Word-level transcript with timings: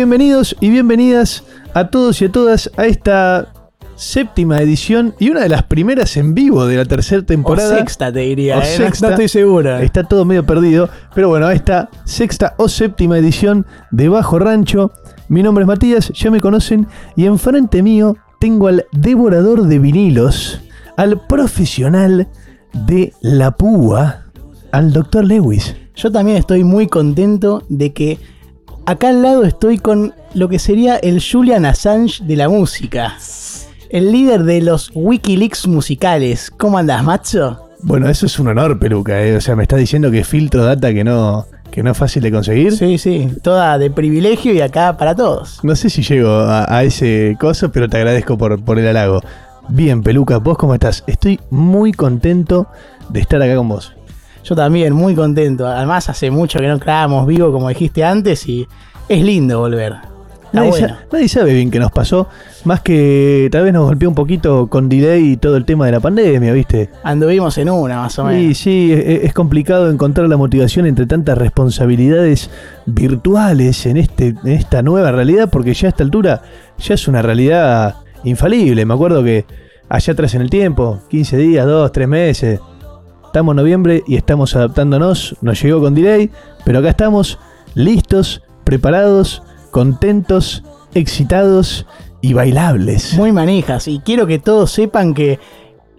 Bienvenidos 0.00 0.56
y 0.60 0.70
bienvenidas 0.70 1.44
a 1.74 1.88
todos 1.88 2.22
y 2.22 2.24
a 2.24 2.32
todas 2.32 2.70
a 2.78 2.86
esta 2.86 3.52
séptima 3.96 4.58
edición 4.62 5.14
y 5.18 5.28
una 5.28 5.42
de 5.42 5.50
las 5.50 5.64
primeras 5.64 6.16
en 6.16 6.32
vivo 6.32 6.64
de 6.64 6.78
la 6.78 6.86
tercera 6.86 7.20
temporada. 7.20 7.74
O 7.74 7.76
sexta, 7.76 8.10
te 8.10 8.20
diría. 8.20 8.56
O 8.56 8.62
¿eh? 8.62 8.64
Sexta. 8.64 9.08
No 9.08 9.12
estoy 9.12 9.28
seguro. 9.28 9.76
Está 9.76 10.04
todo 10.04 10.24
medio 10.24 10.46
perdido, 10.46 10.88
pero 11.14 11.28
bueno, 11.28 11.48
a 11.48 11.52
esta 11.52 11.90
sexta 12.06 12.54
o 12.56 12.70
séptima 12.70 13.18
edición 13.18 13.66
de 13.90 14.08
Bajo 14.08 14.38
Rancho. 14.38 14.90
Mi 15.28 15.42
nombre 15.42 15.64
es 15.64 15.68
Matías, 15.68 16.10
ya 16.14 16.30
me 16.30 16.40
conocen, 16.40 16.86
y 17.14 17.26
enfrente 17.26 17.82
mío 17.82 18.16
tengo 18.40 18.68
al 18.68 18.86
devorador 18.92 19.66
de 19.66 19.78
vinilos, 19.80 20.62
al 20.96 21.26
profesional 21.26 22.26
de 22.72 23.12
la 23.20 23.50
púa, 23.50 24.24
al 24.72 24.94
doctor 24.94 25.26
Lewis. 25.26 25.76
Yo 25.94 26.10
también 26.10 26.38
estoy 26.38 26.64
muy 26.64 26.86
contento 26.86 27.64
de 27.68 27.92
que 27.92 28.18
acá 28.86 29.08
al 29.08 29.22
lado 29.22 29.44
estoy 29.44 29.78
con 29.78 30.14
lo 30.34 30.48
que 30.48 30.58
sería 30.58 30.96
el 30.96 31.22
Julian 31.22 31.64
Assange 31.64 32.24
de 32.24 32.36
la 32.36 32.48
música. 32.48 33.16
El 33.88 34.12
líder 34.12 34.44
de 34.44 34.62
los 34.62 34.90
Wikileaks 34.94 35.66
musicales. 35.66 36.50
¿Cómo 36.50 36.78
andás, 36.78 37.02
macho? 37.02 37.68
Bueno, 37.82 38.08
eso 38.08 38.26
es 38.26 38.38
un 38.38 38.48
honor, 38.48 38.78
peluca, 38.78 39.22
¿eh? 39.22 39.36
o 39.36 39.40
sea, 39.40 39.56
me 39.56 39.62
está 39.62 39.76
diciendo 39.76 40.10
que 40.10 40.22
filtro 40.22 40.64
data 40.64 40.92
que 40.92 41.02
no, 41.02 41.46
que 41.70 41.82
no 41.82 41.90
es 41.90 41.96
fácil 41.96 42.22
de 42.22 42.30
conseguir. 42.30 42.76
Sí, 42.76 42.98
sí, 42.98 43.28
toda 43.42 43.78
de 43.78 43.90
privilegio 43.90 44.52
y 44.52 44.60
acá 44.60 44.96
para 44.96 45.14
todos. 45.14 45.60
No 45.64 45.74
sé 45.74 45.88
si 45.88 46.02
llego 46.02 46.30
a, 46.30 46.72
a 46.72 46.84
ese 46.84 47.36
coso, 47.40 47.72
pero 47.72 47.88
te 47.88 47.96
agradezco 47.96 48.36
por, 48.36 48.62
por 48.62 48.78
el 48.78 48.86
halago. 48.86 49.22
Bien, 49.68 50.02
Peluca, 50.02 50.38
¿vos 50.38 50.58
cómo 50.58 50.74
estás? 50.74 51.04
Estoy 51.06 51.40
muy 51.48 51.92
contento 51.92 52.66
de 53.08 53.20
estar 53.20 53.40
acá 53.40 53.56
con 53.56 53.68
vos. 53.68 53.94
Yo 54.44 54.54
también, 54.56 54.92
muy 54.94 55.14
contento. 55.14 55.66
Además, 55.66 56.08
hace 56.08 56.30
mucho 56.30 56.58
que 56.58 56.66
no 56.68 56.78
grabamos 56.78 57.26
vivo, 57.26 57.52
como 57.52 57.68
dijiste 57.68 58.04
antes, 58.04 58.48
y 58.48 58.66
es 59.08 59.22
lindo 59.22 59.60
volver. 59.60 59.94
Nadie, 60.52 60.70
bueno. 60.70 60.88
sa- 60.88 60.98
nadie 61.12 61.28
sabe 61.28 61.54
bien 61.54 61.70
qué 61.70 61.78
nos 61.78 61.92
pasó, 61.92 62.26
más 62.64 62.80
que 62.80 63.48
tal 63.52 63.62
vez 63.62 63.72
nos 63.72 63.84
golpeó 63.84 64.08
un 64.08 64.16
poquito 64.16 64.66
con 64.66 64.88
delay 64.88 65.32
y 65.32 65.36
todo 65.36 65.56
el 65.56 65.64
tema 65.64 65.86
de 65.86 65.92
la 65.92 66.00
pandemia, 66.00 66.52
¿viste? 66.52 66.90
Anduvimos 67.04 67.56
en 67.58 67.70
una, 67.70 67.98
más 67.98 68.18
o 68.18 68.28
Sí, 68.28 68.34
menos. 68.34 68.58
sí, 68.58 68.92
es, 68.92 69.24
es 69.26 69.32
complicado 69.32 69.88
encontrar 69.88 70.28
la 70.28 70.36
motivación 70.36 70.86
entre 70.86 71.06
tantas 71.06 71.38
responsabilidades 71.38 72.50
virtuales 72.86 73.86
en, 73.86 73.96
este, 73.96 74.28
en 74.42 74.48
esta 74.48 74.82
nueva 74.82 75.12
realidad, 75.12 75.48
porque 75.50 75.72
ya 75.72 75.86
a 75.86 75.90
esta 75.90 76.02
altura 76.02 76.42
ya 76.78 76.94
es 76.94 77.06
una 77.08 77.22
realidad 77.22 77.94
infalible. 78.24 78.84
Me 78.84 78.94
acuerdo 78.94 79.22
que 79.22 79.44
allá 79.88 80.12
atrás 80.12 80.34
en 80.34 80.42
el 80.42 80.50
tiempo, 80.50 80.98
15 81.08 81.36
días, 81.36 81.64
2, 81.64 81.92
3 81.92 82.08
meses, 82.08 82.60
estamos 83.30 83.52
en 83.52 83.56
noviembre 83.56 84.02
y 84.06 84.16
estamos 84.16 84.54
adaptándonos, 84.56 85.36
nos 85.40 85.62
llegó 85.62 85.80
con 85.80 85.94
delay, 85.94 86.30
pero 86.64 86.80
acá 86.80 86.90
estamos 86.90 87.38
listos, 87.74 88.42
preparados, 88.64 89.42
contentos, 89.70 90.64
excitados 90.94 91.86
y 92.20 92.32
bailables. 92.34 93.14
Muy 93.16 93.32
manijas. 93.32 93.86
Y 93.88 94.00
quiero 94.00 94.26
que 94.26 94.38
todos 94.38 94.72
sepan 94.72 95.14
que 95.14 95.38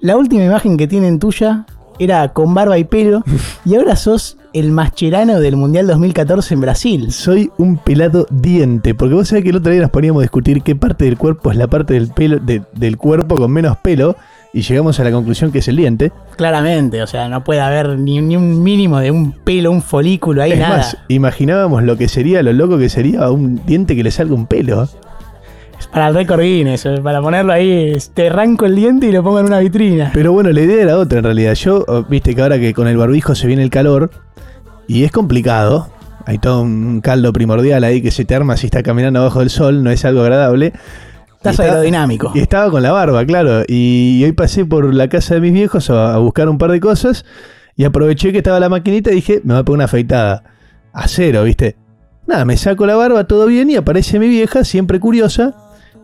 la 0.01 0.17
última 0.17 0.43
imagen 0.43 0.75
que 0.77 0.87
tienen 0.87 1.19
tuya 1.19 1.65
era 1.99 2.27
con 2.33 2.53
barba 2.53 2.77
y 2.77 2.83
pelo. 2.83 3.23
y 3.65 3.75
ahora 3.75 3.95
sos 3.95 4.37
el 4.53 4.71
mascherano 4.71 5.39
del 5.39 5.55
Mundial 5.55 5.87
2014 5.87 6.53
en 6.55 6.61
Brasil. 6.61 7.11
Soy 7.13 7.49
un 7.57 7.77
pelado 7.77 8.25
diente, 8.29 8.93
porque 8.93 9.15
vos 9.15 9.29
sabés 9.29 9.43
que 9.45 9.51
el 9.51 9.55
otro 9.55 9.71
día 9.71 9.81
nos 9.81 9.91
poníamos 9.91 10.19
a 10.19 10.23
discutir 10.23 10.61
qué 10.63 10.75
parte 10.75 11.05
del 11.05 11.17
cuerpo 11.17 11.51
es 11.51 11.57
la 11.57 11.67
parte 11.67 11.93
del 11.93 12.09
pelo 12.09 12.39
de- 12.39 12.61
del 12.73 12.97
cuerpo 12.97 13.37
con 13.37 13.49
menos 13.51 13.77
pelo 13.77 14.17
y 14.53 14.61
llegamos 14.61 14.99
a 14.99 15.03
la 15.03 15.11
conclusión 15.11 15.51
que 15.51 15.59
es 15.59 15.67
el 15.67 15.77
diente. 15.77 16.11
Claramente, 16.35 17.01
o 17.01 17.07
sea, 17.07 17.29
no 17.29 17.43
puede 17.43 17.61
haber 17.61 17.97
ni, 17.97 18.21
ni 18.21 18.35
un 18.35 18.61
mínimo 18.61 18.99
de 18.99 19.11
un 19.11 19.31
pelo, 19.31 19.71
un 19.71 19.81
folículo 19.81 20.41
ahí, 20.41 20.53
es 20.53 20.59
nada. 20.59 20.77
más, 20.77 20.97
imaginábamos 21.07 21.83
lo 21.83 21.97
que 21.97 22.07
sería, 22.07 22.43
lo 22.43 22.51
loco 22.53 22.77
que 22.77 22.89
sería 22.89 23.29
un 23.29 23.65
diente 23.65 23.95
que 23.95 24.03
le 24.03 24.11
salga 24.11 24.35
un 24.35 24.47
pelo. 24.47 24.87
Es 25.79 25.87
para 25.87 26.09
el 26.09 26.13
récord 26.13 26.41
Guinness, 26.41 26.85
eh, 26.85 26.99
para 27.01 27.21
ponerlo 27.21 27.53
ahí, 27.53 27.93
te 28.13 28.27
arranco 28.27 28.65
el 28.65 28.75
diente 28.75 29.07
y 29.07 29.11
lo 29.11 29.23
pongo 29.23 29.39
en 29.39 29.45
una 29.47 29.59
vitrina. 29.59 30.11
Pero 30.13 30.31
bueno, 30.31 30.51
la 30.51 30.61
idea 30.61 30.83
era 30.83 30.97
otra 30.97 31.19
en 31.19 31.23
realidad. 31.23 31.53
Yo, 31.53 31.85
oh, 31.87 32.03
viste 32.03 32.35
que 32.35 32.41
ahora 32.41 32.59
que 32.59 32.73
con 32.73 32.87
el 32.87 32.97
barbijo 32.97 33.33
se 33.35 33.47
viene 33.47 33.63
el 33.63 33.69
calor 33.69 34.11
y 34.87 35.05
es 35.05 35.11
complicado. 35.11 35.89
Hay 36.25 36.37
todo 36.37 36.61
un 36.61 37.01
caldo 37.01 37.33
primordial 37.33 37.83
ahí 37.83 38.01
que 38.01 38.11
se 38.11 38.25
te 38.25 38.35
arma 38.35 38.57
si 38.57 38.67
está 38.67 38.83
caminando 38.83 39.21
abajo 39.21 39.39
del 39.39 39.49
sol, 39.49 39.83
no 39.83 39.89
es 39.89 40.05
algo 40.05 40.21
agradable. 40.21 40.73
Estás 41.43 41.59
aerodinámico. 41.59 42.31
Y 42.35 42.39
estaba 42.39 42.69
con 42.69 42.83
la 42.83 42.91
barba, 42.91 43.25
claro. 43.25 43.63
Y 43.67 44.21
hoy 44.23 44.31
pasé 44.33 44.63
por 44.63 44.93
la 44.93 45.09
casa 45.09 45.33
de 45.33 45.41
mis 45.41 45.53
viejos 45.53 45.89
a, 45.89 46.13
a 46.13 46.17
buscar 46.19 46.47
un 46.47 46.59
par 46.59 46.71
de 46.71 46.79
cosas 46.79 47.25
y 47.75 47.83
aproveché 47.83 48.31
que 48.31 48.37
estaba 48.37 48.59
la 48.59 48.69
maquinita 48.69 49.11
y 49.11 49.15
dije, 49.15 49.41
me 49.43 49.53
voy 49.53 49.61
a 49.61 49.65
poner 49.65 49.77
una 49.77 49.85
afeitada. 49.85 50.43
A 50.93 51.07
cero, 51.07 51.43
¿viste? 51.43 51.77
Nada, 52.27 52.45
me 52.45 52.57
saco 52.57 52.85
la 52.85 52.95
barba, 52.95 53.23
todo 53.25 53.47
bien 53.47 53.69
y 53.71 53.75
aparece 53.75 54.19
mi 54.19 54.27
vieja, 54.27 54.63
siempre 54.63 54.99
curiosa, 54.99 55.55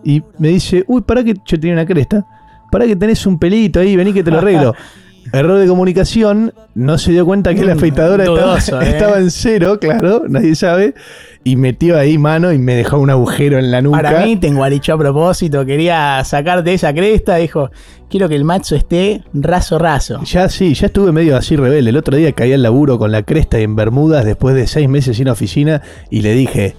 y 0.04 0.24
me 0.40 0.48
dice, 0.48 0.84
uy, 0.88 1.02
para 1.02 1.24
que 1.24 1.34
yo 1.34 1.60
tenía 1.60 1.74
una 1.74 1.86
cresta, 1.86 2.26
para 2.72 2.86
que 2.86 2.96
tenés 2.96 3.26
un 3.28 3.38
pelito 3.38 3.80
ahí, 3.80 3.96
vení 3.96 4.14
que 4.14 4.24
te 4.24 4.32
lo 4.32 4.40
arreglo. 4.40 4.74
Error 5.34 5.60
de 5.60 5.68
comunicación, 5.68 6.54
no 6.76 6.98
se 6.98 7.12
dio 7.12 7.26
cuenta 7.26 7.54
que 7.54 7.66
la 7.66 7.76
Mm, 7.76 7.78
afeitadora 7.78 8.24
estaba, 8.24 8.86
¿eh? 8.86 8.90
estaba 8.90 9.18
en 9.20 9.32
cero, 9.32 9.78
claro, 9.80 10.24
nadie 10.28 10.56
sabe, 10.56 10.94
y 11.44 11.56
metió 11.56 11.98
ahí 11.98 12.18
mano 12.18 12.52
y 12.52 12.58
me 12.58 12.76
dejó 12.76 13.00
un 13.00 13.10
agujero 13.10 13.58
en 13.58 13.72
la 13.72 13.82
nuca. 13.82 14.02
Para 14.02 14.26
mí, 14.26 14.38
tengo 14.38 14.66
dicho 14.70 14.94
a 14.94 14.98
propósito, 14.98 15.66
quería 15.66 16.24
sacarte 16.24 16.74
esa 16.74 16.94
cresta, 16.94 17.38
dijo, 17.38 17.72
quiero 18.10 18.28
que 18.30 18.36
el 18.36 18.44
macho 18.44 18.76
esté 18.76 19.24
raso 19.34 19.80
raso. 19.80 20.22
Ya 20.24 20.50
sí, 20.50 20.74
ya 20.74 20.88
estuve 20.88 21.12
medio 21.12 21.38
así 21.38 21.56
rebelde. 21.56 21.90
El 21.90 21.98
otro 21.98 22.18
día 22.18 22.32
caí 22.34 22.54
al 22.54 22.64
laburo 22.64 22.98
con 22.98 23.12
la 23.12 23.24
cresta 23.24 23.60
y 23.60 23.64
en 23.64 23.76
Bermudas 23.76 24.26
después 24.26 24.56
de 24.56 24.68
seis 24.68 24.90
meses 24.90 25.18
sin 25.18 25.30
oficina 25.30 25.82
y 26.10 26.22
le 26.22 26.34
dije, 26.34 26.76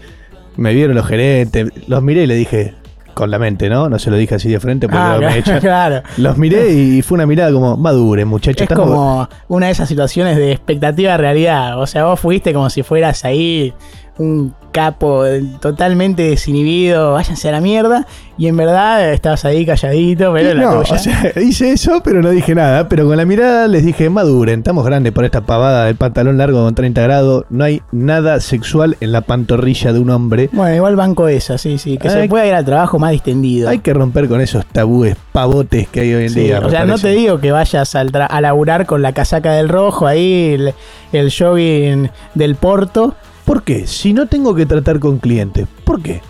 me 0.57 0.75
vieron 0.75 0.97
los 0.97 1.07
gerentes, 1.07 1.71
los 1.87 2.03
miré 2.03 2.25
y 2.25 2.27
le 2.27 2.35
dije, 2.35 2.75
con 3.19 3.31
la 3.31 3.39
mente, 3.39 3.69
¿no? 3.69 3.89
No 3.89 3.99
se 3.99 4.11
lo 4.11 4.17
dije 4.17 4.37
así 4.37 4.49
de 4.49 4.61
frente 4.61 4.87
porque 4.89 5.03
Ah, 5.03 5.17
luego 5.19 5.33
me 5.33 5.39
echan. 5.41 5.61
claro. 5.61 6.03
Los 6.17 6.39
miré 6.39 6.71
y 6.73 7.03
fue 7.03 7.17
una 7.17 7.27
mirada 7.27 7.53
como, 7.53 7.77
maduren 7.77 8.29
muchachos. 8.29 8.69
Es 8.71 8.77
como 8.77 9.29
una 9.49 9.67
de 9.67 9.73
esas 9.73 9.89
situaciones 9.89 10.37
de 10.37 10.53
expectativa 10.53 11.17
realidad. 11.17 11.81
O 11.81 11.87
sea, 11.87 12.05
vos 12.05 12.21
fuiste 12.21 12.53
como 12.53 12.71
si 12.71 12.83
fueras 12.83 13.25
ahí 13.25 13.75
un 14.19 14.55
capo 14.73 15.25
eh, 15.25 15.43
totalmente 15.61 16.23
desinhibido, 16.25 17.13
váyanse 17.15 17.49
a 17.49 17.53
la 17.53 17.61
mierda. 17.61 18.07
Y 18.37 18.47
en 18.47 18.57
verdad 18.57 19.13
estabas 19.13 19.45
ahí 19.45 19.67
calladito, 19.67 20.33
pero 20.33 20.55
la 20.55 20.63
no, 20.63 20.79
o 20.81 20.85
sea, 20.85 21.33
hice 21.43 21.73
eso, 21.73 22.01
pero 22.05 22.23
no 22.23 22.31
dije 22.31 22.55
nada. 22.55 22.89
Pero 22.89 23.07
con 23.07 23.17
la 23.17 23.25
mirada 23.25 23.67
les 23.67 23.85
dije, 23.85 24.09
maduren, 24.11 24.61
estamos 24.61 24.85
grandes 24.85 25.13
por 25.13 25.25
esta 25.25 25.41
pavada 25.41 25.87
del 25.87 25.97
pantalón 25.97 26.39
largo 26.39 26.63
con 26.63 26.73
30 26.75 27.03
grados. 27.03 27.45
No 27.51 27.65
hay 27.65 27.83
nada 27.91 28.39
sexual 28.39 28.97
en 29.01 29.11
la 29.11 29.23
pantorrilla 29.23 29.93
de 29.93 29.99
un 29.99 30.11
hombre. 30.11 30.51
Bueno, 30.53 30.77
igual 30.77 30.95
banco 30.95 31.27
esa, 31.27 31.59
sí, 31.59 31.79
sí. 31.79 31.99
Que 31.99 32.11
se 32.11 32.29
pueda 32.29 32.47
ir 32.47 32.55
al 32.55 32.65
trabajo 32.65 32.99
más 33.01 33.11
distendido. 33.11 33.69
Hay 33.69 33.81
que 33.81 33.93
romper 33.93 34.29
con 34.29 34.41
esos 34.41 34.65
tabúes 34.67 35.17
pavotes 35.33 35.89
que 35.89 36.01
hay 36.01 36.15
hoy 36.15 36.25
en 36.25 36.31
Sí, 36.31 36.41
día. 36.41 36.61
o 36.61 36.71
sea, 36.71 36.85
no 36.85 36.97
te 36.99 37.09
digo 37.09 37.41
que 37.41 37.51
vayas 37.51 37.95
al 37.97 38.13
a 38.15 38.41
laburar 38.41 38.87
con 38.87 39.03
la 39.03 39.13
casaca 39.13 39.53
del 39.53 39.69
rojo 39.69 40.07
ahí, 40.07 40.55
el, 40.55 40.75
el 41.13 41.33
jogging 41.37 42.11
del 42.35 42.55
Porto. 42.55 43.17
¿Por 43.49 43.63
qué? 43.63 43.87
Si 43.87 44.13
no 44.13 44.27
tengo 44.27 44.55
que 44.55 44.67
tratar 44.67 44.99
con 45.01 45.17
clientes, 45.17 45.67
¿por 45.85 46.03
qué? 46.03 46.21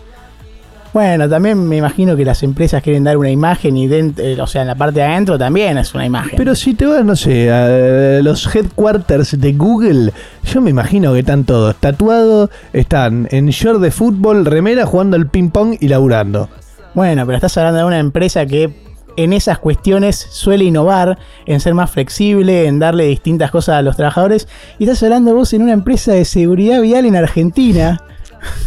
Bueno, 0.94 1.28
también 1.28 1.68
me 1.68 1.76
imagino 1.76 2.14
que 2.16 2.24
las 2.24 2.44
empresas 2.44 2.80
quieren 2.80 3.02
dar 3.02 3.16
una 3.16 3.28
imagen 3.30 3.76
y 3.76 3.88
dent- 3.88 4.20
eh, 4.20 4.40
o 4.40 4.46
sea, 4.46 4.62
en 4.62 4.68
la 4.68 4.76
parte 4.76 5.00
de 5.00 5.06
adentro 5.06 5.36
también 5.36 5.76
es 5.78 5.92
una 5.94 6.06
imagen. 6.06 6.34
Pero 6.36 6.54
si 6.54 6.74
te 6.74 6.86
vas, 6.86 7.04
no 7.04 7.16
sé, 7.16 7.50
a 7.50 8.22
los 8.22 8.46
headquarters 8.54 9.38
de 9.40 9.52
Google, 9.52 10.12
yo 10.44 10.60
me 10.60 10.70
imagino 10.70 11.12
que 11.12 11.18
están 11.18 11.42
todos 11.42 11.74
tatuados, 11.74 12.50
están 12.72 13.26
en 13.32 13.48
short 13.48 13.80
de 13.80 13.90
fútbol, 13.90 14.44
remera, 14.46 14.86
jugando 14.86 15.16
al 15.16 15.26
ping 15.28 15.50
pong 15.50 15.74
y 15.80 15.88
laburando. 15.88 16.48
Bueno, 16.94 17.26
pero 17.26 17.34
estás 17.34 17.56
hablando 17.58 17.80
de 17.80 17.84
una 17.84 17.98
empresa 17.98 18.46
que 18.46 18.72
en 19.18 19.32
esas 19.32 19.58
cuestiones 19.58 20.16
suele 20.30 20.64
innovar, 20.64 21.18
en 21.44 21.58
ser 21.58 21.74
más 21.74 21.90
flexible, 21.90 22.66
en 22.66 22.78
darle 22.78 23.04
distintas 23.04 23.50
cosas 23.50 23.76
a 23.76 23.82
los 23.82 23.96
trabajadores. 23.96 24.46
Y 24.78 24.84
estás 24.84 25.02
hablando 25.02 25.34
vos 25.34 25.52
en 25.52 25.62
una 25.62 25.72
empresa 25.72 26.12
de 26.12 26.24
seguridad 26.24 26.80
vial 26.80 27.04
en 27.04 27.16
Argentina. 27.16 28.00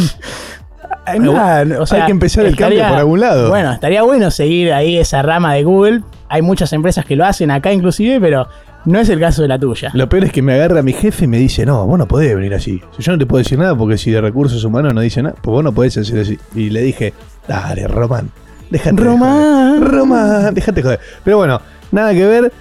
No, 1.19 1.33
o 1.81 1.87
sea, 1.87 2.01
Hay 2.01 2.07
que 2.07 2.13
empezar 2.13 2.47
el 2.47 2.55
cambio 2.55 2.87
por 2.87 2.99
algún 2.99 3.21
lado. 3.21 3.49
Bueno, 3.49 3.73
estaría 3.73 4.03
bueno 4.03 4.31
seguir 4.31 4.73
ahí 4.73 4.97
esa 4.97 5.23
rama 5.23 5.55
de 5.55 5.65
Google. 5.65 6.03
Hay 6.29 6.41
muchas 6.43 6.73
empresas 6.73 7.05
que 7.05 7.17
lo 7.17 7.25
hacen 7.25 7.51
acá 7.51 7.73
inclusive, 7.73 8.21
pero 8.21 8.47
no 8.85 9.01
es 9.01 9.09
el 9.09 9.19
caso 9.19 9.43
de 9.43 9.49
la 9.49 9.59
tuya. 9.59 9.91
Lo 9.95 10.09
peor 10.09 10.25
es 10.25 10.33
que 10.33 10.43
me 10.43 10.55
agarra 10.55 10.83
mi 10.83 10.93
jefe 10.93 11.25
y 11.25 11.29
me 11.29 11.39
dice, 11.39 11.67
no, 11.67 11.85
vos 11.85 11.99
no 11.99 12.07
podés 12.07 12.37
venir 12.37 12.55
así. 12.55 12.81
Yo 12.99 13.13
no 13.13 13.19
te 13.19 13.27
puedo 13.27 13.43
decir 13.43 13.59
nada 13.59 13.75
porque 13.75 13.99
si 13.99 14.13
de 14.13 14.21
recursos 14.21 14.63
humanos 14.63 14.95
no 14.95 15.01
dice 15.01 15.21
nada, 15.23 15.35
pues 15.41 15.53
vos 15.53 15.65
no 15.65 15.73
podés 15.73 15.97
hacer 15.97 16.21
así. 16.21 16.39
Y 16.55 16.71
le 16.71 16.83
dije, 16.83 17.13
dale, 17.49 17.89
Román, 17.89 18.31
déjate 18.71 18.97
de 18.97 19.05
Román. 19.05 19.79
joder. 19.79 19.91
Román, 19.93 20.55
déjate 20.55 20.83
joder. 20.83 21.01
Pero 21.25 21.37
bueno, 21.39 21.61
nada 21.93 22.13
que 22.13 22.25
ver. 22.27 22.53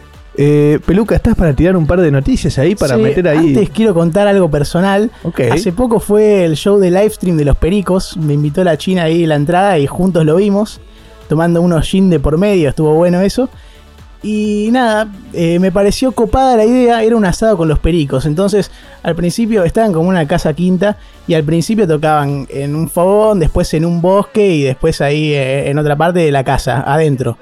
Eh, 0.41 0.79
Peluca, 0.85 1.15
¿estás 1.15 1.35
para 1.35 1.53
tirar 1.53 1.75
un 1.75 1.85
par 1.85 1.99
de 1.99 2.11
noticias 2.11 2.57
ahí 2.59 2.73
para 2.75 2.95
Sí, 2.95 3.01
meter 3.01 3.27
ahí? 3.27 3.47
Antes 3.49 3.69
quiero 3.71 3.93
contar 3.93 4.27
algo 4.27 4.49
personal. 4.49 5.11
Ok. 5.23 5.41
Hace 5.51 5.73
poco 5.73 5.99
fue 5.99 6.45
el 6.45 6.55
show 6.55 6.79
de 6.79 6.91
live 6.91 7.09
stream 7.09 7.35
de 7.35 7.43
los 7.45 7.57
Pericos. 7.57 8.15
Me 8.15 8.33
invitó 8.35 8.63
la 8.63 8.77
China 8.77 9.03
ahí 9.03 9.25
a 9.25 9.27
la 9.27 9.35
entrada 9.35 9.77
y 9.79 9.85
juntos 9.87 10.25
lo 10.25 10.37
vimos. 10.37 10.79
Tomando 11.27 11.61
unos 11.61 11.85
gin 11.85 12.09
de 12.09 12.19
por 12.19 12.37
medio, 12.37 12.69
estuvo 12.69 12.93
bueno 12.93 13.19
eso. 13.21 13.49
Y 14.21 14.67
nada, 14.71 15.07
eh, 15.31 15.59
me 15.59 15.71
pareció 15.71 16.11
copada 16.11 16.57
la 16.57 16.65
idea, 16.65 17.03
era 17.03 17.15
un 17.15 17.23
asado 17.23 17.55
con 17.55 17.69
los 17.69 17.79
pericos. 17.79 18.25
Entonces, 18.25 18.69
al 19.01 19.15
principio 19.15 19.63
estaban 19.63 19.93
como 19.93 20.09
una 20.09 20.27
casa 20.27 20.53
quinta 20.53 20.97
y 21.25 21.35
al 21.35 21.43
principio 21.43 21.87
tocaban 21.87 22.45
en 22.49 22.75
un 22.75 22.89
fogón, 22.89 23.39
después 23.39 23.73
en 23.73 23.85
un 23.85 24.01
bosque 24.01 24.45
y 24.45 24.63
después 24.63 24.99
ahí 24.99 25.33
eh, 25.33 25.69
en 25.69 25.77
otra 25.77 25.95
parte 25.95 26.19
de 26.19 26.31
la 26.31 26.43
casa, 26.43 26.83
adentro. 26.85 27.37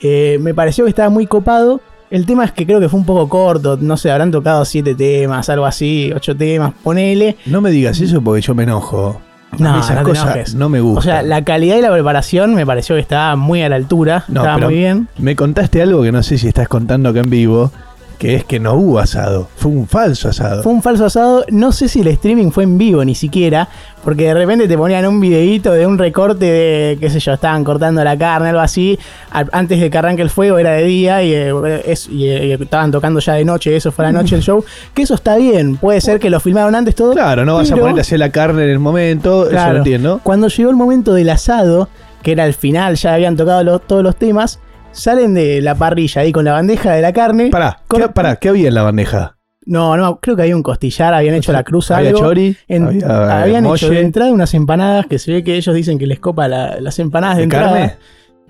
Eh, 0.00 0.38
me 0.40 0.52
pareció 0.52 0.84
que 0.84 0.90
estaba 0.90 1.10
muy 1.10 1.26
copado. 1.26 1.80
El 2.10 2.26
tema 2.26 2.44
es 2.44 2.50
que 2.50 2.66
creo 2.66 2.80
que 2.80 2.88
fue 2.88 2.98
un 2.98 3.06
poco 3.06 3.28
corto, 3.28 3.78
no 3.80 3.96
sé, 3.96 4.10
habrán 4.10 4.32
tocado 4.32 4.64
siete 4.64 4.96
temas, 4.96 5.48
algo 5.48 5.64
así, 5.64 6.10
ocho 6.12 6.36
temas, 6.36 6.72
ponele. 6.82 7.36
No 7.46 7.60
me 7.60 7.70
digas 7.70 8.00
eso 8.00 8.20
porque 8.20 8.40
yo 8.40 8.52
me 8.52 8.64
enojo. 8.64 9.20
No, 9.58 9.80
esas 9.80 9.96
no 9.96 10.02
cosas 10.04 10.54
no 10.54 10.68
me 10.68 10.80
gustan. 10.80 10.98
O 10.98 11.02
sea, 11.02 11.22
la 11.22 11.42
calidad 11.44 11.76
y 11.76 11.82
la 11.82 11.90
preparación 11.90 12.54
me 12.54 12.64
pareció 12.64 12.94
que 12.94 13.00
estaba 13.00 13.36
muy 13.36 13.62
a 13.62 13.68
la 13.68 13.76
altura, 13.76 14.24
No, 14.28 14.40
estaba 14.42 14.58
muy 14.58 14.74
bien. 14.74 15.08
Me 15.18 15.36
contaste 15.36 15.82
algo 15.82 16.02
que 16.02 16.12
no 16.12 16.22
sé 16.22 16.38
si 16.38 16.48
estás 16.48 16.68
contando 16.68 17.08
acá 17.08 17.20
en 17.20 17.30
vivo, 17.30 17.72
que 18.20 18.34
es 18.36 18.44
que 18.44 18.60
no 18.60 18.74
hubo 18.74 18.98
asado. 18.98 19.48
Fue 19.56 19.70
un 19.72 19.88
falso 19.88 20.28
asado. 20.28 20.62
Fue 20.62 20.70
un 20.74 20.82
falso 20.82 21.06
asado, 21.06 21.42
no 21.50 21.72
sé 21.72 21.88
si 21.88 22.00
el 22.02 22.08
streaming 22.08 22.50
fue 22.50 22.64
en 22.64 22.76
vivo 22.76 23.02
ni 23.02 23.14
siquiera, 23.14 23.66
porque 24.04 24.24
de 24.24 24.34
repente 24.34 24.68
te 24.68 24.76
ponían 24.76 25.06
un 25.06 25.20
videíto 25.20 25.72
de 25.72 25.86
un 25.86 25.96
recorte 25.96 26.44
de, 26.44 26.98
qué 27.00 27.08
sé 27.08 27.18
yo, 27.18 27.32
estaban 27.32 27.64
cortando 27.64 28.04
la 28.04 28.18
carne, 28.18 28.50
algo 28.50 28.60
así, 28.60 28.98
antes 29.30 29.80
de 29.80 29.88
que 29.88 29.96
arranque 29.96 30.20
el 30.20 30.28
fuego 30.28 30.58
era 30.58 30.72
de 30.72 30.82
día 30.84 31.22
y, 31.22 31.32
eh, 31.32 31.82
es- 31.86 32.10
y, 32.10 32.28
eh, 32.28 32.58
estaban 32.60 32.90
tocando 32.92 33.20
ya 33.20 33.32
de 33.32 33.44
noche, 33.46 33.74
eso 33.74 33.90
fue 33.90 34.04
la 34.04 34.12
noche 34.12 34.36
el 34.36 34.42
show, 34.42 34.62
que 34.94 35.00
eso 35.00 35.14
está 35.14 35.36
bien, 35.38 35.78
puede 35.78 36.02
ser 36.02 36.20
que 36.20 36.28
lo 36.28 36.40
filmaron 36.40 36.74
antes 36.74 36.94
todo. 36.94 37.12
Claro, 37.14 37.46
no 37.46 37.54
vas 37.54 37.72
a 37.72 37.76
ponerte 37.76 38.00
a 38.00 38.02
hacer 38.02 38.18
la 38.18 38.30
carne 38.30 38.64
en 38.64 38.68
el 38.70 38.78
momento, 38.80 39.44
eso 39.44 39.52
Claro. 39.52 39.72
lo 39.72 39.78
entiendo. 39.78 40.20
Cuando 40.22 40.48
llegó 40.48 40.68
el 40.68 40.76
momento 40.76 41.14
del 41.14 41.30
asado, 41.30 41.88
que 42.22 42.32
era 42.32 42.44
el 42.44 42.52
final, 42.52 42.96
ya 42.96 43.14
habían 43.14 43.34
tocado 43.36 43.64
los- 43.64 43.80
todos 43.86 44.02
los 44.02 44.14
temas, 44.16 44.58
salen 44.92 45.34
de 45.34 45.60
la 45.60 45.74
parrilla 45.74 46.22
ahí 46.22 46.32
con 46.32 46.44
la 46.44 46.52
bandeja 46.52 46.92
de 46.92 47.02
la 47.02 47.12
carne. 47.12 47.48
Pará, 47.50 47.80
con- 47.86 48.00
¿qué, 48.02 48.08
pará, 48.08 48.36
¿qué 48.36 48.48
había 48.48 48.68
en 48.68 48.74
la 48.74 48.82
bandeja? 48.82 49.36
No, 49.66 49.96
no, 49.96 50.20
creo 50.20 50.36
que 50.36 50.42
había 50.42 50.56
un 50.56 50.62
costillar, 50.62 51.14
habían 51.14 51.34
hecho 51.34 51.52
la 51.52 51.62
cruz 51.62 51.90
Había 51.90 52.08
algo. 52.10 52.20
chori, 52.20 52.56
En- 52.66 52.84
había, 52.86 53.00
eh, 53.06 53.32
habían 53.42 53.66
hecho 53.66 53.90
de 53.90 54.00
entrada 54.00 54.32
unas 54.32 54.52
empanadas 54.54 55.06
que 55.06 55.18
se 55.18 55.32
ve 55.32 55.44
que 55.44 55.56
ellos 55.56 55.74
dicen 55.74 55.98
que 55.98 56.06
les 56.06 56.18
copa 56.18 56.48
la- 56.48 56.80
las 56.80 56.98
empanadas 56.98 57.36
de, 57.36 57.40
de 57.42 57.44
entrada. 57.44 57.72
carne. 57.72 57.96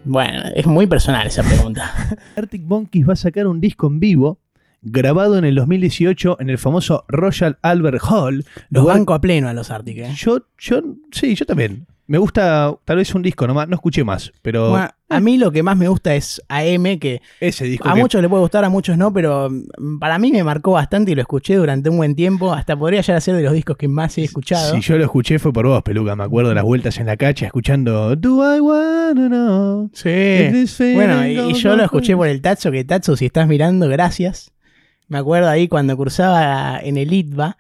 Bueno, 0.05 0.43
es 0.55 0.67
muy 0.67 0.87
personal 0.87 1.27
esa 1.27 1.43
pregunta. 1.43 1.93
Arctic 2.37 2.63
Monkeys 2.63 3.07
va 3.09 3.13
a 3.13 3.17
sacar 3.17 3.47
un 3.47 3.61
disco 3.61 3.87
en 3.89 4.01
vivo 4.01 4.39
grabado 4.83 5.37
en 5.37 5.45
el 5.45 5.57
2018 5.57 6.39
en 6.41 6.49
el 6.49 6.57
famoso 6.57 7.05
Royal 7.09 7.59
Albert 7.61 8.01
Hall. 8.09 8.45
Los 8.71 8.83
lugar- 8.85 8.97
banco 8.97 9.13
a 9.13 9.21
pleno 9.21 9.49
a 9.49 9.53
los 9.53 9.71
Arctic, 9.71 9.99
¿eh? 9.99 10.13
Yo, 10.17 10.39
yo, 10.59 10.81
sí, 11.13 11.35
yo 11.35 11.45
también. 11.45 11.87
Me 12.11 12.19
gusta 12.19 12.75
tal 12.85 12.97
vez 12.97 13.15
un 13.15 13.23
disco 13.23 13.47
nomás, 13.47 13.69
no 13.69 13.77
escuché 13.77 14.03
más, 14.03 14.33
pero 14.43 14.71
Bueno, 14.71 14.89
a 15.09 15.21
mí 15.21 15.39
lo 15.39 15.53
que 15.53 15.63
más 15.63 15.77
me 15.77 15.87
gusta 15.87 16.13
es 16.17 16.43
AM, 16.49 16.99
que 16.99 17.23
ese 17.39 17.67
disco 17.67 17.89
a 17.89 17.95
que- 17.95 18.01
muchos 18.01 18.21
le 18.21 18.29
puede 18.29 18.41
gustar, 18.41 18.65
a 18.65 18.69
muchos 18.69 18.99
no, 18.99 19.13
pero 19.13 19.49
mm, 19.49 20.01
para 20.01 20.19
mí 20.19 20.33
me 20.33 20.43
marcó 20.43 20.73
bastante 20.73 21.13
y 21.13 21.15
lo 21.15 21.21
escuché 21.21 21.55
durante 21.55 21.89
un 21.89 21.99
buen 21.99 22.17
tiempo. 22.17 22.53
Hasta 22.53 22.77
podría 22.77 23.03
llegar 23.03 23.19
a 23.19 23.21
ser 23.21 23.37
de 23.37 23.43
los 23.43 23.53
discos 23.53 23.77
que 23.77 23.87
más 23.87 24.19
he 24.19 24.25
escuchado. 24.25 24.75
Si 24.75 24.81
yo 24.81 24.99
lo 24.99 25.05
escuché 25.05 25.39
fue 25.39 25.53
por 25.53 25.69
vos, 25.69 25.85
Peluca. 25.85 26.17
Me 26.17 26.25
acuerdo 26.25 26.53
las 26.53 26.65
vueltas 26.65 26.99
en 26.99 27.07
la 27.07 27.17
cacha 27.17 27.47
escuchando 27.47 28.17
Do 28.17 28.57
I 28.57 28.59
wanna 28.59 29.29
know? 29.29 29.91
Sí. 29.93 30.67
Bueno, 30.97 31.25
y, 31.25 31.55
yo 31.55 31.77
lo 31.77 31.85
escuché 31.85 32.17
por 32.17 32.27
el 32.27 32.41
Tacho, 32.41 32.73
que 32.73 32.83
Tacho, 32.83 33.15
si 33.15 33.27
estás 33.27 33.47
mirando, 33.47 33.89
gracias. 33.89 34.51
Me 35.07 35.19
acuerdo 35.19 35.49
ahí 35.49 35.69
cuando 35.69 35.97
cursaba 35.97 36.81
en 36.83 36.97
el 36.97 37.13
ITBA. 37.13 37.57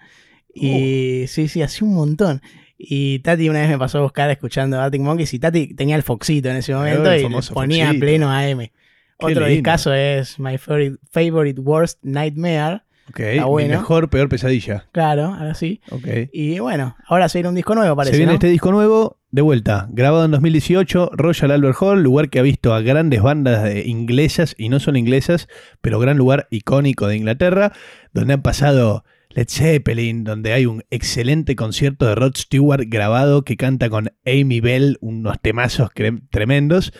Y 0.52 1.26
sí, 1.28 1.46
sí, 1.46 1.62
hacía 1.62 1.86
un 1.86 1.94
montón. 1.94 2.42
Y 2.82 3.18
Tati 3.18 3.50
una 3.50 3.60
vez 3.60 3.68
me 3.68 3.78
pasó 3.78 3.98
a 3.98 4.00
buscar 4.00 4.30
escuchando 4.30 4.80
Arctic 4.80 5.02
Monkeys 5.02 5.34
y 5.34 5.38
Tati 5.38 5.74
tenía 5.74 5.96
el 5.96 6.02
Foxito 6.02 6.48
en 6.48 6.56
ese 6.56 6.74
momento 6.74 7.14
y 7.14 7.22
ponía 7.52 7.86
Foxito. 7.88 8.00
pleno 8.00 8.30
AM. 8.30 8.70
Otro 9.18 9.28
lindo. 9.28 9.46
discazo 9.48 9.92
es 9.92 10.38
My 10.38 10.56
Favorite, 10.56 10.96
Favorite 11.10 11.60
Worst 11.60 11.98
Nightmare. 12.02 12.80
Ok, 13.10 13.20
mi 13.58 13.68
mejor, 13.68 14.08
peor 14.08 14.30
pesadilla. 14.30 14.86
Claro, 14.92 15.26
ahora 15.26 15.54
sí. 15.54 15.82
Ok. 15.90 16.06
Y 16.32 16.58
bueno, 16.60 16.96
ahora 17.06 17.28
se 17.28 17.38
viene 17.38 17.50
un 17.50 17.54
disco 17.54 17.74
nuevo, 17.74 17.94
parece. 17.96 18.14
Se 18.14 18.18
viene 18.18 18.32
¿no? 18.32 18.36
este 18.36 18.46
disco 18.46 18.70
nuevo, 18.72 19.18
de 19.30 19.42
vuelta, 19.42 19.88
grabado 19.90 20.24
en 20.24 20.30
2018, 20.30 21.10
Royal 21.12 21.50
Albert 21.50 21.76
Hall, 21.80 22.02
lugar 22.02 22.30
que 22.30 22.38
ha 22.38 22.42
visto 22.42 22.72
a 22.72 22.80
grandes 22.80 23.20
bandas 23.20 23.64
de 23.64 23.86
inglesas 23.86 24.54
y 24.56 24.70
no 24.70 24.80
solo 24.80 24.96
inglesas, 24.96 25.48
pero 25.82 25.98
gran 25.98 26.16
lugar 26.16 26.46
icónico 26.50 27.08
de 27.08 27.16
Inglaterra, 27.16 27.72
donde 28.14 28.34
han 28.34 28.42
pasado 28.42 29.04
Led 29.30 29.46
Zeppelin, 29.48 30.24
donde 30.24 30.52
hay 30.52 30.66
un 30.66 30.82
excelente 30.90 31.54
concierto 31.56 32.06
de 32.06 32.14
Rod 32.14 32.36
Stewart 32.36 32.84
grabado 32.88 33.44
que 33.44 33.56
canta 33.56 33.88
con 33.88 34.10
Amy 34.26 34.60
Bell, 34.60 34.98
unos 35.00 35.40
temazos 35.40 35.90
tremendos. 36.30 36.92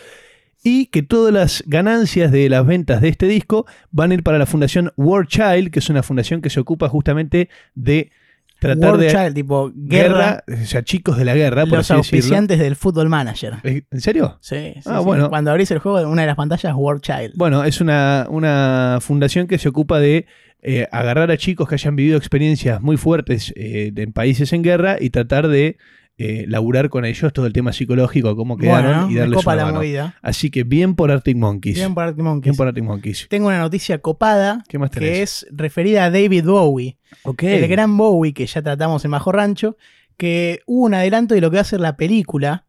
Y 0.63 0.85
que 0.87 1.01
todas 1.01 1.33
las 1.33 1.63
ganancias 1.65 2.31
de 2.31 2.47
las 2.47 2.65
ventas 2.65 3.01
de 3.01 3.09
este 3.09 3.27
disco 3.27 3.65
van 3.89 4.11
a 4.11 4.13
ir 4.13 4.21
para 4.23 4.37
la 4.37 4.45
fundación 4.45 4.93
War 4.95 5.25
Child, 5.27 5.71
que 5.71 5.79
es 5.79 5.89
una 5.89 6.03
fundación 6.03 6.41
que 6.41 6.51
se 6.51 6.59
ocupa 6.59 6.87
justamente 6.87 7.49
de 7.73 8.11
tratar 8.59 8.91
War 8.91 8.99
de 8.99 9.07
Child, 9.09 9.33
tipo 9.33 9.71
guerra, 9.73 10.43
guerra, 10.47 10.61
o 10.61 10.65
sea, 10.67 10.83
chicos 10.83 11.17
de 11.17 11.25
la 11.25 11.33
guerra, 11.33 11.65
por 11.65 11.79
los 11.79 11.89
así 11.89 11.97
decirlo. 11.97 12.17
auspiciantes 12.19 12.59
del 12.59 12.75
Football 12.75 13.09
Manager. 13.09 13.55
Eh, 13.63 13.81
¿En 13.89 14.01
serio? 14.01 14.37
Sí, 14.39 14.73
sí, 14.75 14.81
Ah, 14.85 14.99
sí. 14.99 15.03
bueno. 15.05 15.29
Cuando 15.31 15.49
abrís 15.49 15.71
el 15.71 15.79
juego, 15.79 16.07
una 16.07 16.21
de 16.21 16.27
las 16.27 16.35
pantallas, 16.35 16.73
War 16.77 17.01
Child. 17.01 17.33
Bueno, 17.35 17.63
es 17.63 17.81
una, 17.81 18.27
una 18.29 18.99
fundación 19.01 19.47
que 19.47 19.57
se 19.57 19.67
ocupa 19.67 19.99
de 19.99 20.27
eh, 20.61 20.87
agarrar 20.91 21.31
a 21.31 21.37
chicos 21.37 21.67
que 21.67 21.75
hayan 21.75 21.95
vivido 21.95 22.17
experiencias 22.17 22.81
muy 22.81 22.97
fuertes 22.97 23.53
eh, 23.55 23.91
en 23.95 24.13
países 24.13 24.53
en 24.53 24.61
guerra 24.61 24.97
y 24.99 25.09
tratar 25.09 25.47
de 25.47 25.77
eh, 26.17 26.45
laburar 26.47 26.89
con 26.89 27.03
ellos 27.03 27.33
todo 27.33 27.47
el 27.47 27.53
tema 27.53 27.73
psicológico, 27.73 28.35
cómo 28.35 28.57
quedaron 28.57 28.91
Bueno, 29.07 29.11
y 29.11 29.15
darles 29.15 29.37
copa 29.37 29.53
una 29.53 29.55
la 29.55 29.65
mano. 29.65 29.77
movida. 29.79 30.15
Así 30.21 30.51
que 30.51 30.63
bien 30.63 30.93
por 30.95 31.09
Arctic 31.09 31.35
Monkeys. 31.35 31.77
Bien 31.77 31.95
por 31.95 32.03
Arctic 32.03 32.23
Monkeys. 32.23 32.43
Bien 32.51 32.57
por 32.57 32.67
Arctic 32.67 32.83
Monkeys. 32.83 33.27
Tengo 33.29 33.47
una 33.47 33.57
noticia 33.59 33.97
copada 33.97 34.63
¿Qué 34.67 34.77
más 34.77 34.91
tenés? 34.91 35.09
que 35.09 35.21
es 35.23 35.47
referida 35.51 36.05
a 36.05 36.11
David 36.11 36.45
Bowie. 36.45 36.97
El 37.39 37.67
gran 37.67 37.97
Bowie 37.97 38.33
que 38.33 38.45
ya 38.45 38.61
tratamos 38.61 39.03
en 39.03 39.11
Bajo 39.11 39.31
Rancho, 39.31 39.77
que 40.15 40.59
hubo 40.67 40.85
un 40.85 40.93
adelanto 40.93 41.33
de 41.33 41.41
lo 41.41 41.49
que 41.49 41.55
va 41.55 41.61
a 41.61 41.65
ser 41.65 41.79
la 41.79 41.97
película. 41.97 42.65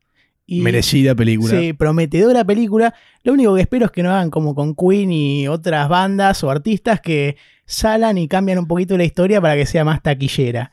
Y, 0.46 0.60
Merecida 0.60 1.14
película. 1.14 1.58
Sí, 1.58 1.72
prometedora 1.72 2.44
película. 2.44 2.94
Lo 3.22 3.32
único 3.32 3.54
que 3.54 3.62
espero 3.62 3.86
es 3.86 3.92
que 3.92 4.02
no 4.02 4.10
hagan 4.10 4.30
como 4.30 4.54
con 4.54 4.74
Queen 4.74 5.12
y 5.12 5.48
otras 5.48 5.88
bandas 5.88 6.42
o 6.44 6.50
artistas 6.50 7.00
que 7.00 7.36
salan 7.64 8.18
y 8.18 8.28
cambian 8.28 8.58
un 8.58 8.66
poquito 8.66 8.96
la 8.96 9.04
historia 9.04 9.40
para 9.40 9.54
que 9.54 9.66
sea 9.66 9.84
más 9.84 10.02
taquillera. 10.02 10.72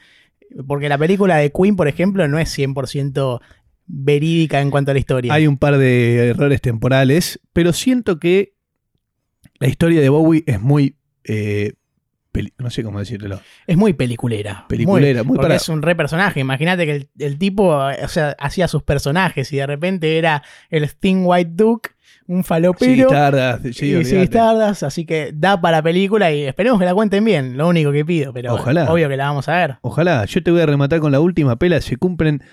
Porque 0.68 0.90
la 0.90 0.98
película 0.98 1.38
de 1.38 1.52
Queen, 1.52 1.76
por 1.76 1.88
ejemplo, 1.88 2.28
no 2.28 2.40
es 2.40 2.58
100% 2.58 3.40
verídica 3.86 4.60
en 4.60 4.72
cuanto 4.72 4.92
a 4.92 4.94
la 4.96 5.00
historia. 5.00 5.34
Hay 5.34 5.48
un 5.48 5.58
par 5.58 5.78
de 5.78 6.30
errores 6.30 6.62
temporales, 6.62 7.40
pero 7.54 7.72
siento 7.72 8.20
que 8.20 8.54
la 9.60 9.68
historia 9.68 10.02
de 10.02 10.10
Bowie 10.10 10.44
es 10.48 10.60
muy... 10.60 10.96
eh, 11.24 11.74
no 12.58 12.70
sé 12.70 12.84
cómo 12.84 13.00
decírtelo. 13.00 13.40
Es 13.68 13.76
muy 13.78 13.94
peliculera. 13.94 14.66
Peliculera, 14.70 15.24
muy 15.24 15.38
para- 15.38 15.56
es 15.56 15.68
un 15.70 15.82
re 15.82 15.96
personaje. 15.96 16.40
Imagínate 16.40 16.86
que 16.86 16.92
el, 16.96 17.10
el 17.20 17.38
tipo 17.38 17.70
o 17.76 18.08
sea, 18.08 18.36
hacía 18.40 18.68
sus 18.68 18.84
personajes 18.84 19.52
y 19.52 19.58
de 19.58 19.66
repente 19.68 20.18
era 20.18 20.44
el 20.70 20.90
Thin 20.96 21.22
White 21.26 21.52
Duke, 21.56 21.90
un 22.28 22.44
Sí, 22.44 22.48
falopero. 22.48 23.08
tarda, 23.10 23.60
sí, 23.74 23.96
y 23.96 24.06
sí, 24.06 24.16
Stardust, 24.18 24.84
así 24.84 25.06
que 25.06 25.32
da 25.34 25.60
para 25.60 25.82
película 25.82 26.32
y 26.32 26.44
esperemos 26.44 26.80
que 26.80 26.86
la 26.86 26.94
cuenten 26.94 27.26
bien, 27.26 27.58
lo 27.58 27.68
único 27.68 27.92
que 27.92 28.06
pido, 28.06 28.32
pero 28.34 28.54
Ojalá. 28.54 28.92
obvio 28.92 29.10
que 29.10 29.18
la 29.18 29.26
vamos 29.26 29.50
a 29.50 29.56
ver. 29.58 29.78
Ojalá, 29.82 30.26
yo 30.26 30.44
te 30.44 30.52
voy 30.52 30.62
a 30.62 30.66
rematar 30.68 31.00
con 31.00 31.12
la 31.12 31.20
última 31.20 31.56
pela. 31.58 31.82
Se 31.82 31.98
cumplen 31.98 32.44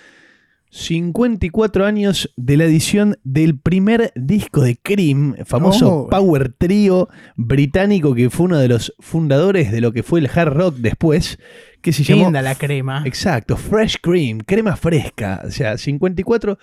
54 0.77 1.87
años 1.87 2.33
de 2.37 2.59
la 2.59 2.65
edición 2.65 3.19
del 3.25 3.59
primer 3.59 4.13
disco 4.15 4.61
de 4.61 4.77
Cream, 4.77 5.35
famoso 5.47 5.87
Oh. 5.91 6.09
power 6.11 6.53
trío 6.53 7.09
británico 7.35 8.15
que 8.15 8.29
fue 8.29 8.45
uno 8.45 8.59
de 8.59 8.69
los 8.69 8.95
fundadores 8.99 9.73
de 9.73 9.81
lo 9.81 9.93
que 9.93 10.03
fue 10.03 10.21
el 10.21 10.29
hard 10.33 10.53
rock 10.53 10.77
después, 10.77 11.39
que 11.81 11.95
se 11.95 12.05
llamó... 12.05 12.25
Linda 12.25 12.43
la 12.43 12.57
crema. 12.57 13.03
Exacto, 13.07 13.57
Fresh 13.57 13.97
Cream, 14.03 14.41
crema 14.41 14.77
fresca. 14.77 15.43
O 15.47 15.51
sea, 15.51 15.79
54. 15.79 16.59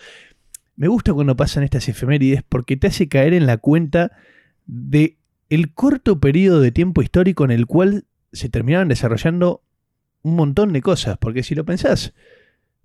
Me 0.75 0.87
gusta 0.87 1.11
cuando 1.13 1.35
pasan 1.35 1.63
estas 1.63 1.89
efemérides 1.89 2.43
porque 2.47 2.77
te 2.77 2.87
hace 2.87 3.07
caer 3.07 3.33
en 3.33 3.47
la 3.47 3.57
cuenta 3.57 4.11
de 4.67 5.17
el 5.49 5.73
corto 5.73 6.19
periodo 6.19 6.61
de 6.61 6.71
tiempo 6.71 7.01
histórico 7.01 7.45
en 7.45 7.51
el 7.51 7.65
cual 7.65 8.05
se 8.31 8.47
terminaron 8.47 8.89
desarrollando 8.89 9.63
un 10.21 10.35
montón 10.35 10.71
de 10.71 10.83
cosas. 10.83 11.17
Porque 11.17 11.41
si 11.41 11.55
lo 11.55 11.65
pensás, 11.65 12.13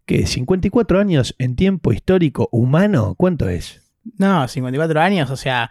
que 0.09 0.27
54 0.27 0.99
años 0.99 1.37
en 1.39 1.55
tiempo 1.55 1.93
histórico 1.93 2.49
humano, 2.51 3.15
¿cuánto 3.17 3.49
es? 3.51 3.83
No, 4.17 4.49
54 4.49 5.01
años, 5.03 5.31
o 5.31 5.37
sea, 5.37 5.71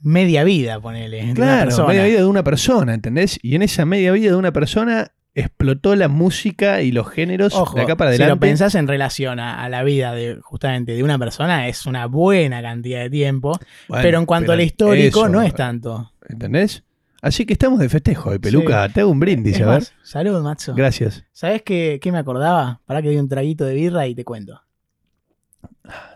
media 0.00 0.44
vida, 0.44 0.80
ponele. 0.80 1.18
de 1.18 1.24
una 1.24 1.34
Claro, 1.34 1.86
media 1.86 2.04
vida 2.04 2.18
de 2.20 2.24
una 2.24 2.42
persona, 2.42 2.94
¿entendés? 2.94 3.38
Y 3.42 3.54
en 3.54 3.60
esa 3.60 3.84
media 3.84 4.12
vida 4.12 4.30
de 4.30 4.36
una 4.36 4.50
persona 4.50 5.12
explotó 5.34 5.94
la 5.94 6.08
música 6.08 6.80
y 6.80 6.90
los 6.90 7.10
géneros 7.10 7.52
Ojo, 7.54 7.76
de 7.76 7.82
acá 7.82 7.96
para 7.96 8.12
si 8.12 8.14
adelante. 8.22 8.34
lo 8.34 8.40
pensás 8.40 8.74
en 8.74 8.88
relación 8.88 9.38
a, 9.38 9.62
a 9.62 9.68
la 9.68 9.82
vida 9.82 10.14
de 10.14 10.38
justamente 10.40 10.92
de 10.92 11.02
una 11.02 11.18
persona, 11.18 11.68
es 11.68 11.84
una 11.84 12.06
buena 12.06 12.62
cantidad 12.62 13.00
de 13.00 13.10
tiempo. 13.10 13.60
Bueno, 13.88 14.02
pero 14.02 14.18
en 14.18 14.24
cuanto 14.24 14.52
al 14.52 14.62
histórico, 14.62 15.26
eso, 15.26 15.28
no 15.28 15.42
es 15.42 15.54
tanto. 15.54 16.12
¿Entendés? 16.26 16.82
Así 17.26 17.44
que 17.46 17.52
estamos 17.54 17.78
de 17.78 17.88
festejo, 17.88 18.30
de 18.30 18.38
peluca. 18.40 18.88
Te 18.88 19.00
hago 19.00 19.10
un 19.10 19.18
brindis, 19.20 19.56
Es 19.56 19.62
a 19.62 19.66
ver. 19.66 19.74
más, 19.80 19.94
salud, 20.02 20.40
macho. 20.42 20.74
Gracias. 20.74 21.24
¿Sabés 21.32 21.62
qué, 21.62 21.98
qué 22.00 22.12
me 22.12 22.18
acordaba? 22.18 22.80
Para 22.86 23.02
que 23.02 23.08
doy 23.08 23.16
un 23.18 23.28
traguito 23.28 23.64
de 23.64 23.74
birra 23.74 24.06
y 24.06 24.14
te 24.14 24.24
cuento. 24.24 24.60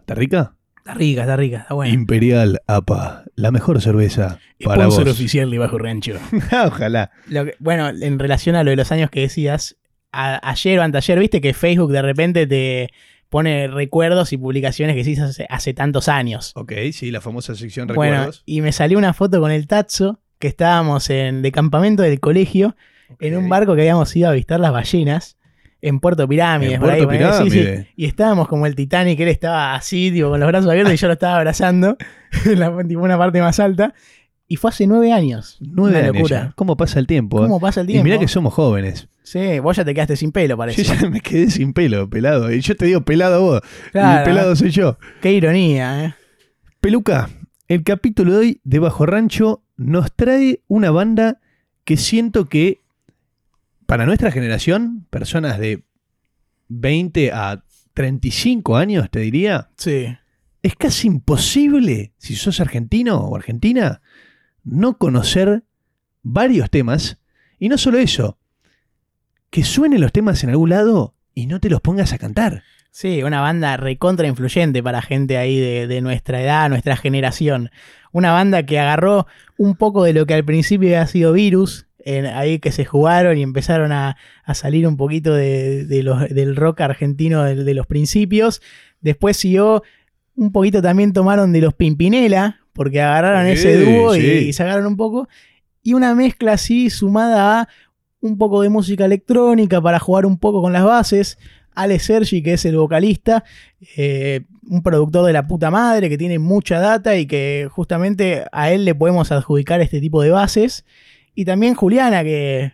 ¿Está 0.00 0.14
rica? 0.14 0.54
Está 0.78 0.94
rica, 0.94 1.20
está 1.22 1.36
rica, 1.36 1.58
está 1.58 1.74
buena. 1.74 1.92
Imperial 1.92 2.60
APA, 2.66 3.24
la 3.34 3.50
mejor 3.50 3.80
cerveza 3.80 4.38
para 4.64 4.84
Sponsor 4.84 5.04
vos. 5.06 5.14
oficial 5.14 5.50
de 5.50 5.58
Bajo 5.58 5.78
Rancho. 5.78 6.14
Ojalá. 6.66 7.10
Lo 7.28 7.44
que- 7.44 7.54
bueno, 7.58 7.88
en 7.90 8.18
relación 8.18 8.56
a 8.56 8.64
lo 8.64 8.70
de 8.70 8.76
los 8.76 8.90
años 8.90 9.10
que 9.10 9.20
decías, 9.20 9.76
a- 10.12 10.40
ayer 10.48 10.78
o 10.78 10.82
anteayer, 10.82 11.18
viste 11.18 11.40
que 11.40 11.54
Facebook 11.54 11.92
de 11.92 12.02
repente 12.02 12.46
te 12.46 12.88
pone 13.28 13.68
recuerdos 13.68 14.32
y 14.32 14.38
publicaciones 14.38 14.94
que 14.94 15.00
hiciste 15.02 15.22
hace, 15.22 15.46
hace 15.48 15.74
tantos 15.74 16.08
años. 16.08 16.52
Ok, 16.56 16.72
sí, 16.92 17.10
la 17.10 17.20
famosa 17.20 17.54
sección 17.54 17.86
Bueno, 17.88 18.12
recuerdos. 18.14 18.42
y 18.46 18.60
me 18.62 18.72
salió 18.72 18.98
una 18.98 19.12
foto 19.12 19.40
con 19.40 19.52
el 19.52 19.66
Tatso, 19.68 20.20
que 20.40 20.48
estábamos 20.48 21.08
en, 21.10 21.42
de 21.42 21.52
campamento 21.52 22.02
del 22.02 22.18
colegio, 22.18 22.74
en 23.20 23.36
un 23.36 23.48
barco 23.48 23.76
que 23.76 23.82
habíamos 23.82 24.14
ido 24.16 24.26
a 24.26 24.32
avistar 24.32 24.58
las 24.58 24.72
ballenas. 24.72 25.36
En 25.82 25.98
Puerto 25.98 26.28
Pirámides, 26.28 26.74
En 26.74 26.84
ahí, 26.84 27.50
sí, 27.50 27.50
sí. 27.50 27.86
Y 27.96 28.04
estábamos 28.04 28.48
como 28.48 28.66
el 28.66 28.74
Titanic, 28.74 29.18
él 29.20 29.28
estaba 29.28 29.74
así, 29.74 30.10
tipo, 30.10 30.28
con 30.28 30.38
los 30.38 30.46
brazos 30.46 30.68
abiertos 30.70 30.92
y 30.92 30.96
yo 30.98 31.06
lo 31.06 31.14
estaba 31.14 31.36
abrazando 31.36 31.96
en 32.44 32.58
la, 32.60 32.84
tipo, 32.86 33.00
una 33.00 33.16
parte 33.16 33.40
más 33.40 33.58
alta. 33.60 33.94
Y 34.46 34.56
fue 34.56 34.70
hace 34.70 34.86
nueve 34.86 35.10
años. 35.12 35.56
Nueve 35.60 35.96
Una 35.96 36.08
años 36.08 36.16
locura. 36.16 36.42
ya. 36.48 36.52
¿Cómo 36.54 36.76
pasa 36.76 36.98
el 36.98 37.06
tiempo? 37.06 37.38
eh? 37.38 37.42
¿Cómo 37.46 37.60
pasa 37.60 37.80
el 37.80 37.86
tiempo? 37.86 38.00
Y 38.00 38.04
mirá 38.10 38.18
que 38.20 38.28
somos 38.28 38.52
jóvenes. 38.52 39.08
Sí, 39.22 39.58
vos 39.60 39.74
ya 39.76 39.84
te 39.84 39.94
quedaste 39.94 40.16
sin 40.16 40.32
pelo, 40.32 40.56
parece. 40.58 40.82
Yo 40.82 40.92
ya 40.94 41.08
me 41.08 41.20
quedé 41.22 41.48
sin 41.50 41.72
pelo, 41.72 42.10
pelado. 42.10 42.52
Y 42.52 42.60
yo 42.60 42.76
te 42.76 42.84
digo 42.84 43.00
pelado 43.02 43.40
vos. 43.42 43.60
Claro. 43.92 44.22
Y 44.22 44.24
pelado 44.26 44.56
soy 44.56 44.70
yo. 44.70 44.98
Qué 45.22 45.32
ironía, 45.32 46.04
¿eh? 46.04 46.14
Peluca, 46.80 47.30
el 47.68 47.84
capítulo 47.84 48.32
de 48.32 48.38
hoy 48.38 48.60
de 48.64 48.78
Bajo 48.80 49.06
Rancho 49.06 49.62
nos 49.80 50.14
trae 50.14 50.60
una 50.68 50.90
banda 50.90 51.40
que 51.84 51.96
siento 51.96 52.50
que 52.50 52.80
para 53.86 54.04
nuestra 54.04 54.30
generación, 54.30 55.06
personas 55.08 55.58
de 55.58 55.82
20 56.68 57.32
a 57.32 57.64
35 57.94 58.76
años, 58.76 59.10
te 59.10 59.20
diría, 59.20 59.70
Sí. 59.78 60.06
es 60.62 60.76
casi 60.76 61.06
imposible, 61.08 62.12
si 62.18 62.36
sos 62.36 62.60
argentino 62.60 63.16
o 63.20 63.34
argentina, 63.34 64.02
no 64.64 64.98
conocer 64.98 65.64
varios 66.22 66.68
temas. 66.70 67.18
Y 67.58 67.70
no 67.70 67.78
solo 67.78 67.96
eso, 67.98 68.36
que 69.48 69.64
suenen 69.64 70.02
los 70.02 70.12
temas 70.12 70.44
en 70.44 70.50
algún 70.50 70.68
lado 70.70 71.14
y 71.34 71.46
no 71.46 71.58
te 71.58 71.70
los 71.70 71.80
pongas 71.80 72.12
a 72.12 72.18
cantar. 72.18 72.64
Sí, 72.90 73.22
una 73.22 73.40
banda 73.40 73.76
recontra 73.76 74.26
influyente 74.26 74.82
para 74.82 75.00
gente 75.00 75.36
ahí 75.38 75.58
de, 75.60 75.86
de 75.86 76.00
nuestra 76.00 76.42
edad, 76.42 76.68
nuestra 76.68 76.96
generación. 76.96 77.70
Una 78.12 78.32
banda 78.32 78.64
que 78.66 78.78
agarró 78.80 79.26
un 79.56 79.76
poco 79.76 80.02
de 80.04 80.12
lo 80.12 80.26
que 80.26 80.34
al 80.34 80.44
principio 80.44 80.88
había 80.88 81.06
sido 81.06 81.32
Virus, 81.32 81.86
en- 82.04 82.26
ahí 82.26 82.58
que 82.58 82.72
se 82.72 82.84
jugaron 82.84 83.38
y 83.38 83.42
empezaron 83.42 83.92
a, 83.92 84.16
a 84.44 84.54
salir 84.54 84.88
un 84.88 84.96
poquito 84.96 85.34
de, 85.34 85.84
de 85.84 86.02
los- 86.02 86.28
del 86.28 86.56
rock 86.56 86.80
argentino 86.80 87.44
de, 87.44 87.62
de 87.62 87.74
los 87.74 87.86
principios. 87.86 88.60
Después 89.00 89.36
siguió 89.36 89.82
un 90.34 90.50
poquito 90.50 90.82
también 90.82 91.12
tomaron 91.12 91.52
de 91.52 91.60
los 91.60 91.74
Pimpinela, 91.74 92.60
porque 92.72 93.00
agarraron 93.00 93.46
Sí, 93.46 93.52
ese 93.52 93.78
dúo 93.84 94.16
y, 94.16 94.20
y 94.48 94.52
sacaron 94.52 94.86
un 94.86 94.96
poco. 94.96 95.28
Y 95.82 95.94
una 95.94 96.14
mezcla 96.14 96.52
así 96.54 96.90
sumada 96.90 97.60
a 97.60 97.68
un 98.20 98.36
poco 98.36 98.62
de 98.62 98.68
música 98.68 99.04
electrónica 99.04 99.80
para 99.80 99.98
jugar 99.98 100.26
un 100.26 100.38
poco 100.38 100.60
con 100.60 100.72
las 100.72 100.84
bases. 100.84 101.38
Ale 101.74 101.98
Sergi, 101.98 102.42
que 102.42 102.54
es 102.54 102.64
el 102.64 102.76
vocalista, 102.76 103.44
eh, 103.96 104.42
un 104.68 104.82
productor 104.82 105.26
de 105.26 105.32
la 105.32 105.46
puta 105.46 105.70
madre 105.70 106.08
que 106.08 106.18
tiene 106.18 106.38
mucha 106.38 106.80
data 106.80 107.16
y 107.16 107.26
que 107.26 107.68
justamente 107.70 108.44
a 108.52 108.70
él 108.70 108.84
le 108.84 108.94
podemos 108.94 109.32
adjudicar 109.32 109.80
este 109.80 110.00
tipo 110.00 110.22
de 110.22 110.30
bases. 110.30 110.84
Y 111.34 111.44
también 111.44 111.74
Juliana, 111.74 112.22
que. 112.22 112.72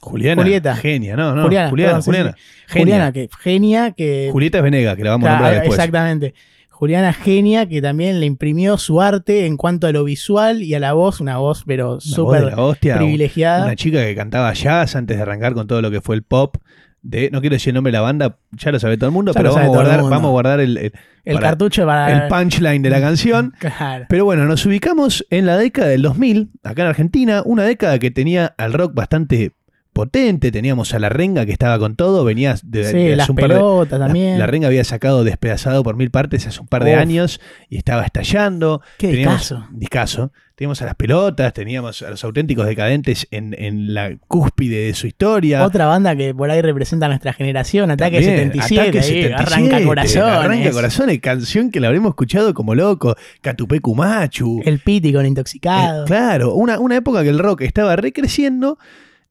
Juliana, 0.00 0.42
Julieta. 0.42 0.76
genia, 0.76 1.16
no, 1.16 1.34
no, 1.34 1.42
Juliana, 1.44 1.70
Juliana, 1.70 1.92
perdón, 1.92 2.04
Juliana, 2.04 2.34
sí. 2.36 2.42
genia. 2.66 2.84
Juliana, 2.84 3.12
que 3.12 3.28
genia, 3.40 3.90
que. 3.92 4.28
Julieta 4.30 4.58
es 4.58 4.64
Venega, 4.64 4.94
que 4.96 5.04
la 5.04 5.10
vamos 5.10 5.26
a 5.26 5.30
Claro, 5.30 5.42
nombrar 5.42 5.60
después. 5.62 5.78
Exactamente. 5.78 6.34
Juliana 6.76 7.14
Genia, 7.14 7.66
que 7.66 7.80
también 7.80 8.20
le 8.20 8.26
imprimió 8.26 8.76
su 8.76 9.00
arte 9.00 9.46
en 9.46 9.56
cuanto 9.56 9.86
a 9.86 9.92
lo 9.92 10.04
visual 10.04 10.62
y 10.62 10.74
a 10.74 10.78
la 10.78 10.92
voz, 10.92 11.20
una 11.22 11.38
voz, 11.38 11.64
pero 11.66 12.00
súper 12.00 12.54
privilegiada. 12.78 13.64
Una 13.64 13.76
chica 13.76 14.04
que 14.04 14.14
cantaba 14.14 14.52
jazz 14.52 14.94
antes 14.94 15.16
de 15.16 15.22
arrancar 15.22 15.54
con 15.54 15.66
todo 15.66 15.80
lo 15.80 15.90
que 15.90 16.02
fue 16.02 16.16
el 16.16 16.22
pop. 16.22 16.58
De, 17.08 17.30
no 17.30 17.40
quiero 17.40 17.54
decir 17.54 17.70
el 17.70 17.74
nombre 17.76 17.92
de 17.92 17.98
la 17.98 18.02
banda, 18.02 18.36
ya 18.50 18.72
lo 18.72 18.80
sabe 18.80 18.96
todo 18.96 19.06
el 19.08 19.12
mundo, 19.14 19.32
Ya 19.32 19.38
pero 19.38 19.52
vamos 19.54 19.64
a, 19.64 19.68
guardar, 19.68 20.02
vamos 20.02 20.24
a 20.24 20.30
guardar 20.30 20.60
el, 20.60 20.76
el- 20.76 20.92
el 21.24 21.34
para- 21.36 21.46
cartucho 21.48 21.86
para. 21.86 22.24
el 22.24 22.28
punchline 22.28 22.82
de 22.82 22.90
la 22.90 23.00
canción. 23.00 23.54
Claro. 23.60 24.06
Pero 24.08 24.24
bueno, 24.24 24.44
nos 24.46 24.66
ubicamos 24.66 25.24
en 25.30 25.46
la 25.46 25.56
década 25.56 25.88
del 25.88 26.02
2000, 26.02 26.50
acá 26.64 26.82
en 26.82 26.88
Argentina, 26.88 27.42
una 27.44 27.62
década 27.62 27.98
que 28.00 28.10
tenía 28.10 28.54
al 28.58 28.72
rock 28.72 28.92
bastante 28.94 29.52
potente, 29.96 30.52
teníamos 30.52 30.92
a 30.94 30.98
La 30.98 31.08
Renga 31.08 31.46
que 31.46 31.52
estaba 31.52 31.78
con 31.78 31.96
todo, 31.96 32.22
venía 32.24 32.54
de, 32.62 32.84
Sí, 32.84 32.96
de 32.98 33.16
las 33.16 33.28
un 33.30 33.36
par 33.36 33.48
de- 33.48 33.54
pelotas 33.54 33.98
la- 33.98 34.06
también. 34.06 34.38
La, 34.38 34.46
Renga 34.46 34.68
había 34.68 34.84
sacado 34.84 35.24
Despedazado 35.24 35.82
por 35.82 35.96
mil 35.96 36.10
partes 36.10 36.46
hace 36.46 36.60
un 36.60 36.66
par 36.68 36.84
de 36.84 36.92
Uf. 36.94 36.98
años 37.00 37.40
y 37.70 37.78
estaba 37.78 38.02
estallando. 38.04 38.82
Qué 38.98 39.08
teníamos, 39.08 39.40
discazo. 39.48 39.66
discazo. 39.72 40.32
Teníamos 40.54 40.80
a 40.80 40.86
las 40.86 40.94
pelotas, 40.94 41.52
teníamos 41.52 42.00
a 42.00 42.08
los 42.08 42.24
auténticos 42.24 42.64
decadentes 42.66 43.26
en, 43.30 43.54
en 43.58 43.92
la 43.92 44.16
cúspide 44.26 44.86
de 44.86 44.94
su 44.94 45.06
historia. 45.06 45.62
Otra 45.66 45.84
banda 45.86 46.16
que 46.16 46.34
por 46.34 46.50
ahí 46.50 46.62
representa 46.62 47.04
a 47.04 47.08
nuestra 47.10 47.34
generación, 47.34 47.90
Ataque 47.90 48.16
También, 48.22 48.52
77, 48.52 48.80
Ataque 48.80 48.98
ahí, 48.98 49.04
77, 49.04 49.34
Arranca 49.34 49.84
Corazones. 49.84 50.34
Arranca 50.34 50.70
Corazones, 50.70 51.18
canción 51.20 51.70
que 51.70 51.78
la 51.80 51.88
habremos 51.88 52.10
escuchado 52.10 52.54
como 52.54 52.74
loco. 52.74 53.16
Catupé 53.42 53.80
Kumachu. 53.80 54.62
El 54.64 54.78
Piti 54.78 55.12
con 55.12 55.26
Eh, 55.26 55.28
Intoxicado. 55.28 56.06
claro, 56.06 56.54
una, 56.54 56.78
una 56.80 56.96
época 56.96 57.22
que 57.22 57.28
el 57.28 57.38
rock 57.38 57.60
estaba 57.60 57.94
recreciendo 57.96 58.78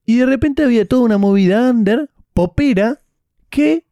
y 0.06 0.18
de 0.18 0.26
repente 0.26 0.64
había 0.64 0.86
toda 0.88 1.04
una 1.04 1.18
movida 1.18 1.70
under, 1.70 2.10
popera, 2.34 3.00
que 3.50 3.86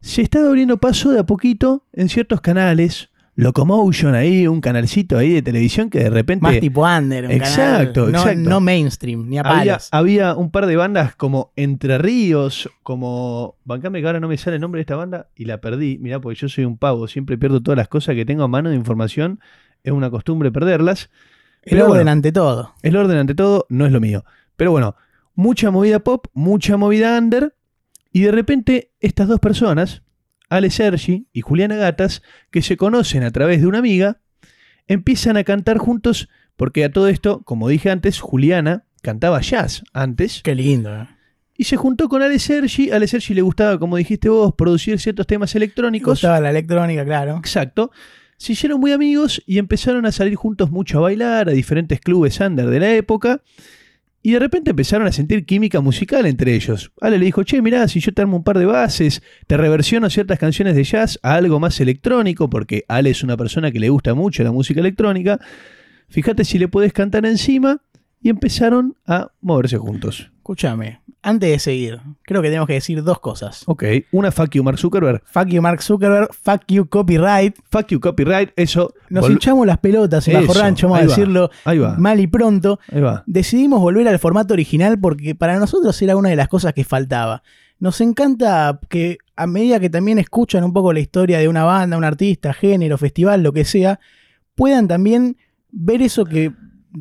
se 0.00 0.22
estaba 0.22 0.48
abriendo 0.48 0.78
paso 0.78 1.10
de 1.10 1.20
a 1.20 1.26
poquito 1.26 1.84
en 1.92 2.08
ciertos 2.08 2.40
canales. 2.40 3.10
Locomotion 3.38 4.14
ahí, 4.14 4.46
un 4.46 4.62
canalcito 4.62 5.18
ahí 5.18 5.30
de 5.30 5.42
televisión 5.42 5.90
que 5.90 5.98
de 5.98 6.08
repente 6.08 6.42
Más 6.42 6.58
tipo 6.58 6.86
under. 6.86 7.26
un 7.26 7.30
Exacto, 7.32 8.06
canal, 8.06 8.12
no, 8.12 8.18
exacto. 8.20 8.48
no 8.50 8.60
mainstream, 8.60 9.28
ni 9.28 9.36
a 9.36 9.42
había, 9.42 9.72
palos. 9.74 9.88
había 9.92 10.34
un 10.34 10.50
par 10.50 10.64
de 10.64 10.76
bandas 10.76 11.14
como 11.16 11.52
Entre 11.54 11.98
Ríos, 11.98 12.70
como... 12.82 13.56
Bancame 13.64 14.00
que 14.00 14.06
ahora 14.06 14.20
no 14.20 14.28
me 14.28 14.38
sale 14.38 14.56
el 14.56 14.62
nombre 14.62 14.78
de 14.78 14.82
esta 14.82 14.96
banda 14.96 15.28
y 15.36 15.44
la 15.44 15.60
perdí. 15.60 15.98
Mirá, 15.98 16.18
porque 16.18 16.38
yo 16.40 16.48
soy 16.48 16.64
un 16.64 16.78
pavo, 16.78 17.08
siempre 17.08 17.36
pierdo 17.36 17.62
todas 17.62 17.76
las 17.76 17.88
cosas 17.88 18.14
que 18.14 18.24
tengo 18.24 18.42
a 18.42 18.48
mano 18.48 18.70
de 18.70 18.76
información. 18.76 19.38
Es 19.84 19.92
una 19.92 20.08
costumbre 20.08 20.50
perderlas. 20.50 21.10
El 21.62 21.80
orden 21.82 21.90
bueno. 21.90 22.10
ante 22.12 22.32
todo. 22.32 22.72
El 22.82 22.96
orden 22.96 23.18
ante 23.18 23.34
todo 23.34 23.66
no 23.68 23.84
es 23.84 23.92
lo 23.92 24.00
mío. 24.00 24.24
Pero 24.56 24.70
bueno, 24.70 24.96
mucha 25.36 25.70
movida 25.70 26.00
pop, 26.00 26.26
mucha 26.32 26.76
movida 26.76 27.16
under. 27.16 27.54
Y 28.12 28.22
de 28.22 28.32
repente 28.32 28.90
estas 28.98 29.28
dos 29.28 29.38
personas, 29.38 30.02
Ale 30.48 30.70
Sergi 30.70 31.28
y 31.32 31.42
Juliana 31.42 31.76
Gatas, 31.76 32.22
que 32.50 32.62
se 32.62 32.76
conocen 32.76 33.22
a 33.22 33.30
través 33.30 33.60
de 33.60 33.68
una 33.68 33.78
amiga, 33.78 34.20
empiezan 34.88 35.36
a 35.36 35.44
cantar 35.44 35.78
juntos 35.78 36.28
porque 36.56 36.84
a 36.84 36.90
todo 36.90 37.08
esto, 37.08 37.42
como 37.44 37.68
dije 37.68 37.90
antes, 37.90 38.18
Juliana 38.20 38.86
cantaba 39.02 39.40
jazz 39.42 39.84
antes 39.92 40.40
Qué 40.42 40.54
lindo. 40.54 40.92
eh. 40.94 41.06
y 41.58 41.64
se 41.64 41.76
juntó 41.76 42.08
con 42.08 42.22
Ale 42.22 42.38
Sergi. 42.38 42.90
Ale 42.90 43.06
Sergi 43.06 43.34
le 43.34 43.42
gustaba, 43.42 43.78
como 43.78 43.96
dijiste 43.98 44.28
vos, 44.30 44.54
producir 44.56 44.98
ciertos 44.98 45.26
temas 45.26 45.54
electrónicos. 45.54 46.14
gustaba 46.14 46.40
la 46.40 46.50
electrónica, 46.50 47.04
claro. 47.04 47.36
Exacto. 47.36 47.90
Se 48.38 48.52
hicieron 48.52 48.80
muy 48.80 48.92
amigos 48.92 49.42
y 49.46 49.58
empezaron 49.58 50.04
a 50.06 50.12
salir 50.12 50.34
juntos 50.36 50.70
mucho 50.70 50.98
a 50.98 51.02
bailar 51.02 51.48
a 51.48 51.52
diferentes 51.52 52.00
clubes 52.00 52.40
under 52.40 52.66
de 52.66 52.80
la 52.80 52.92
época. 52.94 53.42
Y 54.26 54.32
de 54.32 54.40
repente 54.40 54.70
empezaron 54.70 55.06
a 55.06 55.12
sentir 55.12 55.46
química 55.46 55.80
musical 55.80 56.26
entre 56.26 56.56
ellos. 56.56 56.90
Ale 57.00 57.16
le 57.16 57.26
dijo, 57.26 57.44
che, 57.44 57.62
mirá, 57.62 57.86
si 57.86 58.00
yo 58.00 58.12
te 58.12 58.22
armo 58.22 58.38
un 58.38 58.42
par 58.42 58.58
de 58.58 58.66
bases, 58.66 59.22
te 59.46 59.56
reversiono 59.56 60.10
ciertas 60.10 60.40
canciones 60.40 60.74
de 60.74 60.82
jazz 60.82 61.20
a 61.22 61.34
algo 61.34 61.60
más 61.60 61.78
electrónico, 61.78 62.50
porque 62.50 62.84
Ale 62.88 63.10
es 63.10 63.22
una 63.22 63.36
persona 63.36 63.70
que 63.70 63.78
le 63.78 63.88
gusta 63.88 64.14
mucho 64.14 64.42
la 64.42 64.50
música 64.50 64.80
electrónica. 64.80 65.38
Fíjate 66.08 66.44
si 66.44 66.58
le 66.58 66.66
puedes 66.66 66.92
cantar 66.92 67.24
encima. 67.24 67.82
Y 68.20 68.28
empezaron 68.28 68.96
a 69.06 69.30
moverse 69.40 69.78
juntos. 69.78 70.32
Escúchame, 70.38 71.02
antes 71.22 71.48
de 71.48 71.58
seguir, 71.60 72.00
creo 72.22 72.42
que 72.42 72.48
tenemos 72.48 72.66
que 72.66 72.72
decir 72.72 73.04
dos 73.04 73.20
cosas. 73.20 73.62
Ok, 73.66 73.84
una 74.10 74.32
fuck 74.32 74.50
you 74.50 74.64
Mark 74.64 74.78
Zuckerberg, 74.78 75.22
Fuck 75.24 75.46
you, 75.50 75.62
Mark 75.62 75.82
Zuckerberg. 75.82 76.34
Fuck 76.34 76.62
you, 76.66 76.88
copyright. 76.88 77.54
fuck 77.70 77.86
you 77.90 78.00
copyright, 78.00 78.50
eso. 78.56 78.92
Nos 79.10 79.24
vol- 79.26 79.32
hinchamos 79.32 79.66
las 79.66 79.78
pelotas 79.78 80.26
en 80.28 80.34
Bajo 80.34 80.52
Eso, 80.52 80.60
Rancho, 80.60 80.86
vamos 80.88 80.98
a 80.98 81.02
va, 81.02 81.08
decirlo 81.08 81.50
Ahí 81.64 81.78
va, 81.78 81.96
mal 81.96 82.20
y 82.20 82.26
pronto. 82.26 82.78
ahí 82.92 83.00
va. 83.00 83.22
Decidimos 83.26 83.80
volver 83.80 84.06
al 84.08 84.18
formato 84.18 84.54
original 84.54 84.98
porque 84.98 85.34
para 85.34 85.58
nosotros 85.58 86.00
era 86.02 86.16
una 86.16 86.28
de 86.30 86.36
las 86.36 86.48
cosas 86.48 86.72
que 86.72 86.84
faltaba. 86.84 87.42
Nos 87.78 88.00
encanta 88.00 88.80
que 88.88 89.18
a 89.36 89.46
medida 89.46 89.78
que 89.80 89.90
también 89.90 90.18
escuchan 90.18 90.64
un 90.64 90.72
poco 90.72 90.92
la 90.92 91.00
historia 91.00 91.38
de 91.38 91.48
una 91.48 91.64
banda, 91.64 91.96
un 91.98 92.04
artista, 92.04 92.52
género, 92.54 92.96
festival, 92.98 93.42
lo 93.42 93.52
que 93.52 93.64
sea, 93.64 94.00
puedan 94.54 94.88
también 94.88 95.36
ver 95.70 96.00
eso 96.00 96.24
que 96.24 96.52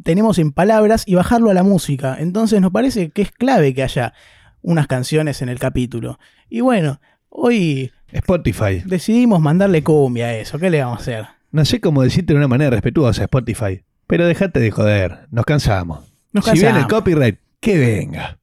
tenemos 0.04 0.38
en 0.40 0.52
palabras 0.52 1.04
y 1.08 1.16
bajarlo 1.16 1.50
a 1.50 1.54
la 1.54 1.64
música. 1.64 2.18
Entonces 2.20 2.60
nos 2.60 2.72
parece 2.72 3.10
que 3.12 3.22
es 3.22 3.32
clave 3.32 3.74
que 3.74 3.84
haya 3.84 4.14
unas 4.62 4.88
canciones 4.88 5.42
en 5.42 5.48
el 5.48 5.60
capítulo. 5.60 6.20
Y 6.50 6.60
bueno, 6.60 7.00
hoy 7.30 7.92
Spotify. 8.12 8.82
decidimos 8.86 9.40
mandarle 9.40 9.84
cumbia 9.84 10.26
a 10.26 10.34
eso. 10.36 10.60
¿Qué 10.60 10.70
le 10.70 10.82
vamos 10.82 11.00
a 11.00 11.02
hacer? 11.02 11.26
No 11.56 11.64
sé 11.64 11.80
cómo 11.80 12.04
decirte 12.04 12.34
de 12.34 12.38
una 12.38 12.50
manera 12.50 12.70
respetuosa 12.70 13.24
Spotify, 13.24 13.82
pero 14.08 14.28
déjate 14.28 14.60
de 14.60 14.72
joder, 14.72 15.20
nos 15.32 15.46
cansamos. 15.46 16.14
Nos 16.34 16.44
Si 16.44 16.52
viene 16.52 16.68
el 16.68 16.74
cansamos. 16.82 16.94
copyright, 16.94 17.40
que 17.62 17.78
venga. 17.78 18.38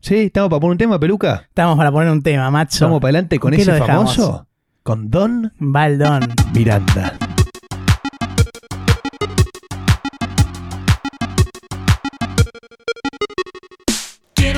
¿Sí? 0.00 0.14
¿Estamos 0.14 0.48
para 0.48 0.60
poner 0.60 0.72
un 0.72 0.78
tema, 0.78 0.98
peluca? 0.98 1.44
Estamos 1.46 1.76
para 1.76 1.92
poner 1.92 2.08
un 2.10 2.22
tema, 2.22 2.50
macho. 2.50 2.86
¿Vamos 2.86 3.02
para 3.02 3.10
adelante 3.10 3.38
con 3.38 3.52
¿Con 3.52 3.60
ese 3.60 3.74
famoso? 3.74 4.46
Con 4.82 5.10
Don 5.10 5.52
Baldón. 5.58 6.22
Miranda. 6.54 7.18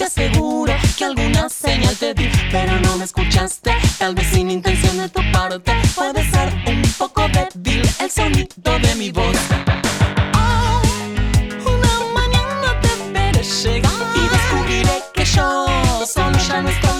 te 0.00 0.06
aseguro 0.06 0.72
que 0.96 1.04
alguna 1.04 1.46
señal 1.50 1.94
te 1.94 2.14
di, 2.14 2.26
pero 2.50 2.80
no 2.80 2.96
me 2.96 3.04
escuchaste, 3.04 3.70
tal 3.98 4.14
vez 4.14 4.28
sin 4.28 4.50
intención 4.50 4.96
de 4.96 5.10
tu 5.10 5.20
parte. 5.30 5.72
Puede 5.94 6.24
ser 6.30 6.48
un 6.66 6.80
poco 6.96 7.28
débil 7.28 7.82
el 8.00 8.10
sonido 8.10 8.78
de 8.78 8.94
mi 8.94 9.10
voz. 9.10 9.36
Una 11.66 11.94
mañana 12.14 12.80
te 12.80 13.12
veré 13.12 13.42
llegar 13.42 13.92
y 14.14 14.28
descubriré 14.36 15.02
que 15.12 15.24
yo 15.26 15.66
solo 16.06 16.38
ya 16.48 16.62
no 16.62 16.70
estoy 16.70 16.99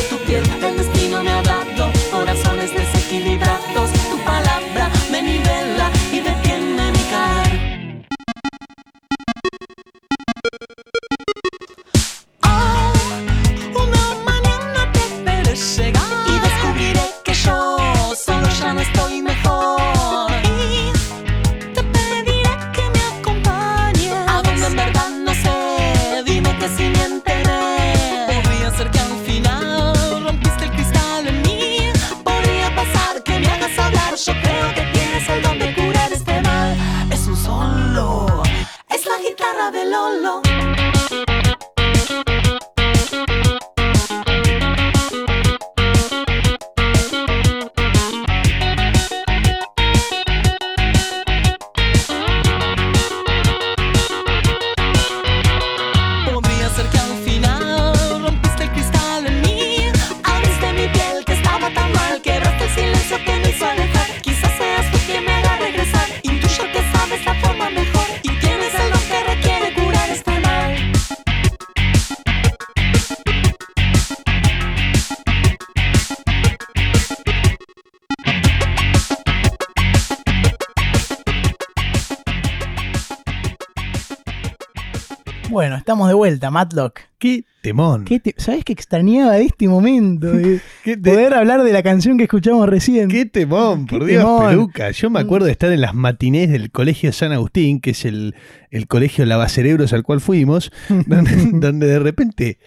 vuelta, 86.31 86.51
Matlock. 86.51 86.99
Qué 87.17 87.43
temón. 87.61 88.05
¿Qué 88.05 88.19
te- 88.19 88.33
¿Sabes 88.37 88.63
qué 88.65 88.73
extrañaba 88.73 89.33
de 89.33 89.43
este 89.43 89.67
momento? 89.67 90.27
de 90.31 90.59
Qué 90.83 90.97
te- 90.97 91.11
poder 91.11 91.33
hablar 91.33 91.63
de 91.63 91.71
la 91.73 91.83
canción 91.83 92.17
que 92.17 92.23
escuchamos 92.23 92.67
recién. 92.67 93.07
Qué 93.09 93.25
temón, 93.25 93.85
por 93.85 93.99
Qué 94.05 94.13
Dios, 94.13 94.23
temón. 94.23 94.47
peluca. 94.49 94.91
Yo 94.91 95.09
me 95.09 95.19
acuerdo 95.19 95.45
de 95.45 95.51
estar 95.51 95.71
en 95.71 95.81
las 95.81 95.93
matinés 95.93 96.49
del 96.49 96.71
Colegio 96.71 97.11
San 97.13 97.31
Agustín, 97.31 97.79
que 97.81 97.91
es 97.91 98.05
el, 98.05 98.35
el 98.69 98.87
colegio 98.87 99.25
lavacerebros 99.25 99.93
al 99.93 100.03
cual 100.03 100.21
fuimos, 100.21 100.71
donde, 101.07 101.31
donde 101.53 101.87
de 101.87 101.99
repente, 101.99 102.59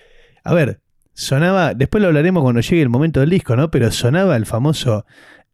a 0.44 0.54
ver, 0.54 0.80
sonaba, 1.12 1.74
después 1.74 2.00
lo 2.02 2.08
hablaremos 2.08 2.42
cuando 2.42 2.60
llegue 2.60 2.82
el 2.82 2.88
momento 2.88 3.20
del 3.20 3.30
disco, 3.30 3.56
¿no? 3.56 3.70
Pero 3.70 3.90
sonaba 3.90 4.36
el 4.36 4.46
famoso, 4.46 5.06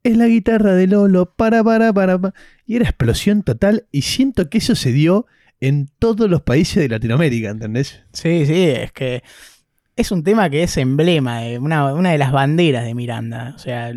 es 0.02 0.16
la 0.16 0.26
guitarra 0.26 0.74
de 0.74 0.86
Lolo, 0.86 1.34
para, 1.34 1.62
para, 1.62 1.92
para, 1.92 2.18
pa", 2.18 2.34
y 2.66 2.76
era 2.76 2.84
explosión 2.86 3.42
total, 3.42 3.86
y 3.92 4.02
siento 4.02 4.48
que 4.48 4.58
eso 4.58 4.74
se 4.74 4.92
dio 4.92 5.26
en 5.60 5.88
todos 5.98 6.28
los 6.30 6.42
países 6.42 6.76
de 6.82 6.88
Latinoamérica, 6.88 7.50
¿entendés? 7.50 8.02
Sí, 8.12 8.46
sí, 8.46 8.64
es 8.70 8.92
que 8.92 9.22
es 9.96 10.10
un 10.10 10.24
tema 10.24 10.48
que 10.48 10.62
es 10.62 10.76
emblema, 10.78 11.40
de 11.40 11.58
una, 11.58 11.92
una 11.92 12.12
de 12.12 12.18
las 12.18 12.32
banderas 12.32 12.84
de 12.84 12.94
Miranda. 12.94 13.52
O 13.54 13.58
sea, 13.58 13.92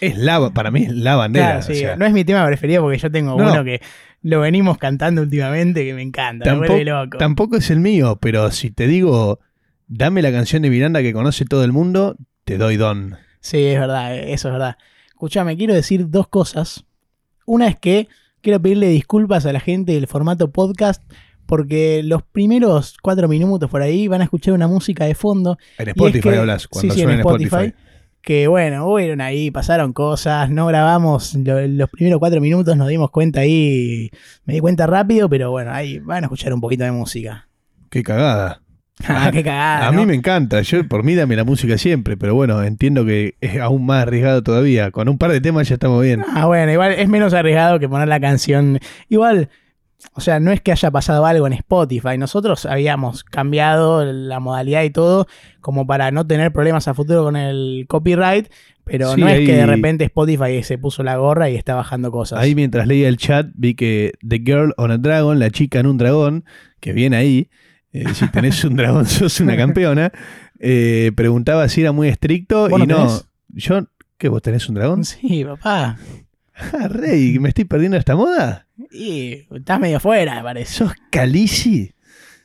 Es 0.00 0.18
la, 0.18 0.50
para 0.50 0.70
mí 0.70 0.82
es 0.84 0.92
la 0.92 1.16
bandera. 1.16 1.46
claro, 1.46 1.62
sí, 1.62 1.72
o 1.72 1.76
sea, 1.76 1.96
no 1.96 2.04
es 2.04 2.12
mi 2.12 2.24
tema 2.24 2.44
preferido 2.46 2.82
porque 2.82 2.98
yo 2.98 3.10
tengo 3.10 3.38
No. 3.38 3.50
uno 3.52 3.64
que 3.64 3.80
lo 4.22 4.40
venimos 4.40 4.76
cantando 4.76 5.22
últimamente 5.22 5.84
que 5.84 5.94
me 5.94 6.02
encanta, 6.02 6.44
me 6.44 6.50
Tampoco, 6.50 6.72
vuelve 6.74 6.90
loco. 6.90 7.18
tampoco 7.18 7.56
es 7.56 7.70
el 7.70 7.80
mío, 7.80 8.18
pero 8.20 8.50
si 8.50 8.70
te 8.70 8.86
digo, 8.86 9.40
dame 9.86 10.20
la 10.20 10.32
canción 10.32 10.62
de 10.62 10.68
Miranda 10.70 11.00
que 11.00 11.12
conoce 11.14 11.44
todo 11.46 11.64
el 11.64 11.72
mundo, 11.72 12.16
te 12.44 12.58
doy 12.58 12.76
don. 12.76 13.16
Sí, 13.40 13.64
es 13.64 13.78
verdad, 13.78 14.14
eso 14.16 14.48
es 14.48 14.52
verdad. 14.52 14.76
Escuchame, 15.08 15.56
quiero 15.56 15.72
decir 15.74 16.10
dos 16.10 16.28
cosas. 16.28 16.84
Una 17.46 17.68
es 17.68 17.78
que 17.78 18.08
quiero 18.46 18.62
pedirle 18.62 18.86
disculpas 18.88 19.44
a 19.44 19.52
la 19.52 19.58
gente 19.58 19.90
del 19.90 20.06
formato 20.06 20.52
podcast 20.52 21.02
porque 21.46 22.02
los 22.04 22.22
primeros 22.22 22.96
cuatro 23.02 23.26
minutos 23.26 23.68
por 23.68 23.82
ahí 23.82 24.06
van 24.06 24.20
a 24.20 24.24
escuchar 24.24 24.54
una 24.54 24.68
música 24.68 25.04
de 25.04 25.16
fondo. 25.16 25.58
En 25.78 25.88
es 25.88 25.96
Spotify 25.96 26.20
que- 26.30 26.36
hablas, 26.38 26.68
cuando 26.68 26.92
sí, 26.94 26.96
sí, 27.00 27.02
suena 27.02 27.14
en 27.14 27.18
en 27.20 27.26
Spotify. 27.26 27.46
Spotify. 27.56 27.74
Que 28.20 28.46
bueno, 28.46 28.86
hubieron 28.88 29.20
ahí, 29.20 29.50
pasaron 29.50 29.92
cosas, 29.92 30.48
no 30.48 30.66
grabamos 30.66 31.34
lo- 31.34 31.66
los 31.66 31.90
primeros 31.90 32.20
cuatro 32.20 32.40
minutos, 32.40 32.76
nos 32.76 32.86
dimos 32.86 33.10
cuenta 33.10 33.40
ahí, 33.40 34.10
me 34.44 34.54
di 34.54 34.60
cuenta 34.60 34.86
rápido, 34.86 35.28
pero 35.28 35.50
bueno, 35.50 35.72
ahí 35.72 35.98
van 35.98 36.22
a 36.22 36.26
escuchar 36.26 36.54
un 36.54 36.60
poquito 36.60 36.84
de 36.84 36.92
música. 36.92 37.48
Qué 37.90 38.04
cagada. 38.04 38.62
Ah, 39.06 39.30
Qué 39.32 39.42
cagada. 39.44 39.88
a 39.88 39.92
¿no? 39.92 40.00
mí 40.00 40.06
me 40.06 40.14
encanta, 40.14 40.62
yo 40.62 40.86
por 40.88 41.02
mí 41.04 41.14
dame 41.14 41.36
la 41.36 41.44
música 41.44 41.76
siempre, 41.76 42.16
pero 42.16 42.34
bueno, 42.34 42.62
entiendo 42.62 43.04
que 43.04 43.34
es 43.40 43.60
aún 43.60 43.84
más 43.84 44.02
arriesgado 44.02 44.42
todavía. 44.42 44.90
Con 44.90 45.08
un 45.08 45.18
par 45.18 45.30
de 45.32 45.40
temas 45.40 45.68
ya 45.68 45.74
estamos 45.74 46.02
bien. 46.02 46.24
Ah, 46.34 46.46
bueno, 46.46 46.72
igual 46.72 46.92
es 46.92 47.08
menos 47.08 47.34
arriesgado 47.34 47.78
que 47.78 47.88
poner 47.88 48.08
la 48.08 48.18
canción. 48.20 48.78
Igual, 49.10 49.50
o 50.14 50.20
sea, 50.22 50.40
no 50.40 50.50
es 50.50 50.62
que 50.62 50.72
haya 50.72 50.90
pasado 50.90 51.26
algo 51.26 51.46
en 51.46 51.52
Spotify. 51.52 52.16
Nosotros 52.16 52.64
habíamos 52.64 53.22
cambiado 53.22 54.04
la 54.10 54.40
modalidad 54.40 54.82
y 54.84 54.90
todo 54.90 55.26
como 55.60 55.86
para 55.86 56.10
no 56.10 56.26
tener 56.26 56.50
problemas 56.52 56.88
a 56.88 56.94
futuro 56.94 57.22
con 57.24 57.36
el 57.36 57.84
copyright, 57.88 58.48
pero 58.84 59.12
Sí, 59.14 59.20
no 59.20 59.28
es 59.28 59.34
ahí- 59.40 59.46
que 59.46 59.56
de 59.56 59.66
repente 59.66 60.04
Spotify 60.04 60.62
se 60.62 60.78
puso 60.78 61.02
la 61.02 61.16
gorra 61.16 61.50
y 61.50 61.56
está 61.56 61.74
bajando 61.74 62.10
cosas. 62.10 62.38
Ahí 62.38 62.54
mientras 62.54 62.86
leía 62.86 63.08
el 63.08 63.18
chat 63.18 63.46
vi 63.54 63.74
que 63.74 64.12
The 64.26 64.38
Girl 64.38 64.72
on 64.78 64.90
a 64.90 64.96
Dragon, 64.96 65.38
la 65.38 65.50
chica 65.50 65.80
en 65.80 65.86
un 65.86 65.98
dragón, 65.98 66.44
que 66.80 66.92
viene 66.94 67.16
ahí, 67.16 67.50
eh, 67.92 68.04
si 68.14 68.28
tenés 68.28 68.62
un 68.64 68.76
dragón 68.76 69.06
sos 69.06 69.40
una 69.40 69.56
campeona, 69.56 70.12
eh, 70.58 71.12
preguntaba 71.16 71.68
si 71.68 71.80
era 71.82 71.92
muy 71.92 72.08
estricto 72.08 72.68
¿Vos 72.68 72.80
y 72.82 72.86
no 72.86 72.96
tenés? 73.06 73.28
Yo, 73.48 73.86
¿qué 74.18 74.28
vos 74.28 74.42
tenés 74.42 74.68
un 74.68 74.74
dragón? 74.74 75.04
Sí, 75.04 75.44
papá. 75.44 75.96
Ah, 76.54 76.88
rey, 76.88 77.38
¿me 77.38 77.50
estoy 77.50 77.64
perdiendo 77.64 77.96
esta 77.98 78.16
moda? 78.16 78.66
Y 78.90 79.46
estás 79.54 79.78
medio 79.78 80.00
fuera, 80.00 80.36
me 80.36 80.42
parece. 80.42 80.72
¿Sos 80.72 80.92
Calici? 81.10 81.92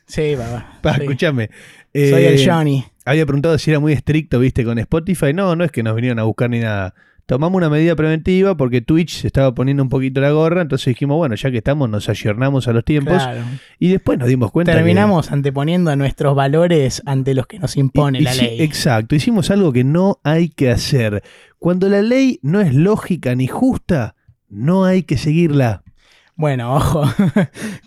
Sí, 0.06 0.34
papá. 0.36 0.78
Pa, 0.82 0.94
Sí. 0.96 1.02
escúchame. 1.02 1.48
Soy 1.94 2.02
eh, 2.02 2.34
el 2.34 2.46
Johnny. 2.50 2.84
Había 3.04 3.24
preguntado 3.26 3.56
si 3.58 3.70
era 3.70 3.80
muy 3.80 3.92
estricto, 3.92 4.38
viste, 4.38 4.64
con 4.64 4.78
Spotify. 4.78 5.32
No, 5.32 5.56
no 5.56 5.64
es 5.64 5.72
que 5.72 5.82
nos 5.82 5.94
vinieron 5.96 6.18
a 6.18 6.24
buscar 6.24 6.50
ni 6.50 6.60
nada. 6.60 6.94
Tomamos 7.26 7.56
una 7.58 7.70
medida 7.70 7.94
preventiva 7.96 8.56
porque 8.56 8.80
Twitch 8.80 9.20
se 9.20 9.26
estaba 9.26 9.54
poniendo 9.54 9.82
un 9.82 9.88
poquito 9.88 10.20
la 10.20 10.30
gorra, 10.32 10.62
entonces 10.62 10.86
dijimos, 10.86 11.16
bueno, 11.16 11.34
ya 11.34 11.50
que 11.50 11.58
estamos, 11.58 11.88
nos 11.88 12.08
ayornamos 12.08 12.68
a 12.68 12.72
los 12.72 12.84
tiempos. 12.84 13.14
Claro. 13.14 13.42
Y 13.78 13.88
después 13.88 14.18
nos 14.18 14.28
dimos 14.28 14.50
cuenta 14.50 14.72
que- 14.72 14.76
Terminamos 14.78 15.32
anteponiendo 15.32 15.90
a 15.90 15.96
nuestros 15.96 16.34
valores 16.34 17.02
ante 17.06 17.34
los 17.34 17.46
que 17.46 17.58
nos 17.58 17.76
impone 17.76 18.20
Y- 18.20 18.22
la 18.22 18.34
ley. 18.34 18.60
Exacto, 18.62 19.14
hicimos 19.14 19.50
algo 19.50 19.72
que 19.72 19.84
no 19.84 20.20
hay 20.24 20.48
que 20.48 20.70
hacer. 20.70 21.22
Cuando 21.58 21.88
la 21.88 22.02
ley 22.02 22.38
no 22.42 22.60
es 22.60 22.74
lógica 22.74 23.34
ni 23.34 23.46
justa, 23.46 24.16
no 24.48 24.84
hay 24.84 25.04
que 25.04 25.16
seguirla. 25.16 25.82
Bueno, 26.34 26.74
ojo, 26.76 27.04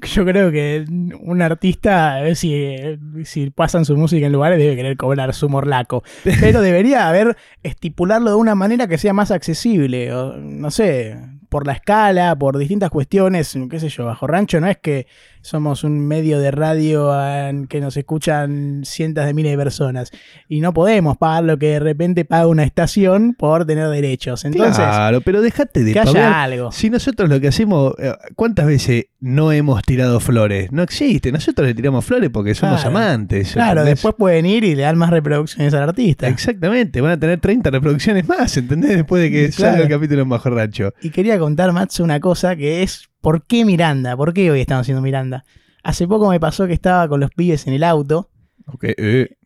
yo 0.03 0.25
creo 0.25 0.51
que 0.51 0.85
un 0.87 1.41
artista, 1.41 2.15
a 2.15 2.21
ver 2.21 2.35
si, 2.35 2.75
si 3.23 3.49
pasan 3.49 3.85
su 3.85 3.97
música 3.97 4.27
en 4.27 4.31
lugares, 4.31 4.59
debe 4.59 4.75
querer 4.75 4.97
cobrar 4.97 5.33
su 5.33 5.49
morlaco. 5.49 6.03
Pero 6.23 6.61
debería 6.61 7.07
haber 7.07 7.37
estipularlo 7.63 8.29
de 8.29 8.35
una 8.35 8.55
manera 8.55 8.87
que 8.87 8.97
sea 8.97 9.13
más 9.13 9.31
accesible. 9.31 10.13
o, 10.13 10.37
no 10.37 10.71
sé, 10.71 11.17
por 11.49 11.65
la 11.65 11.73
escala, 11.73 12.35
por 12.35 12.57
distintas 12.57 12.89
cuestiones, 12.89 13.57
qué 13.69 13.79
sé 13.79 13.89
yo, 13.89 14.05
Bajo 14.05 14.27
Rancho 14.27 14.59
no 14.59 14.67
es 14.67 14.77
que 14.77 15.07
somos 15.45 15.83
un 15.83 15.99
medio 15.99 16.39
de 16.39 16.49
radio 16.49 17.11
ah, 17.11 17.51
que 17.69 17.79
nos 17.79 17.95
escuchan 17.97 18.81
cientos 18.83 19.25
de 19.25 19.33
miles 19.35 19.51
de 19.51 19.57
personas 19.57 20.11
y 20.49 20.59
no 20.59 20.73
podemos 20.73 21.17
pagar 21.17 21.43
lo 21.43 21.59
que 21.59 21.67
de 21.67 21.79
repente 21.79 22.25
paga 22.25 22.47
una 22.47 22.63
estación 22.63 23.35
por 23.37 23.65
tener 23.65 23.87
derechos. 23.89 24.43
Entonces, 24.43 24.77
claro, 24.77 25.21
pero 25.21 25.41
déjate 25.41 25.83
de 25.83 25.93
que 25.93 25.99
haya 25.99 26.41
algo. 26.43 26.71
Si 26.71 26.89
nosotros 26.89 27.29
lo 27.29 27.39
que 27.39 27.49
hacemos, 27.49 27.93
eh, 27.99 28.11
¿cuántas 28.35 28.65
veces 28.65 29.05
no 29.19 29.51
hemos 29.51 29.83
tirado 29.83 30.19
flores? 30.19 30.71
No 30.71 30.81
existe. 30.81 31.31
Nosotros 31.31 31.67
le 31.67 31.73
tiramos 31.75 32.03
flores 32.03 32.29
porque 32.31 32.55
somos 32.55 32.81
Claro. 32.81 32.97
amantes. 32.97 33.53
Claro, 33.53 33.81
¿entendés? 33.81 33.95
después 33.95 34.15
pueden 34.17 34.45
ir 34.47 34.63
y 34.63 34.73
le 34.75 34.81
dan 34.81 34.97
más 34.97 35.11
reproducciones 35.11 35.73
al 35.75 35.83
artista. 35.83 36.27
Exactamente, 36.27 37.01
van 37.01 37.11
a 37.11 37.19
tener 37.19 37.39
30 37.39 37.69
reproducciones 37.69 38.27
más, 38.27 38.57
¿entendés? 38.57 38.95
Después 38.95 39.21
de 39.21 39.29
que 39.29 39.49
Claro. 39.55 39.73
salga 39.73 39.83
el 39.83 39.89
capítulo 39.89 40.23
en 40.23 40.29
Bajo 40.29 40.49
Rancho. 40.49 40.91
Y 41.01 41.11
quería 41.11 41.37
contar, 41.37 41.71
Matsu, 41.71 42.03
una 42.03 42.19
cosa 42.19 42.55
que 42.55 42.81
es 42.83 43.09
¿por 43.25 43.43
qué 43.47 43.65
Miranda? 43.65 44.15
¿Por 44.15 44.35
qué 44.35 44.51
hoy 44.51 44.61
estamos 44.61 44.83
haciendo 44.83 45.01
Miranda? 45.01 45.45
Hace 45.81 46.07
poco 46.07 46.29
me 46.29 46.39
pasó 46.39 46.67
que 46.67 46.73
estaba 46.73 47.09
con 47.09 47.19
los 47.19 47.31
pibes 47.31 47.65
en 47.65 47.73
el 47.73 47.83
auto. 47.83 48.29
Ok, 48.67 48.83
eh, 48.97 49.37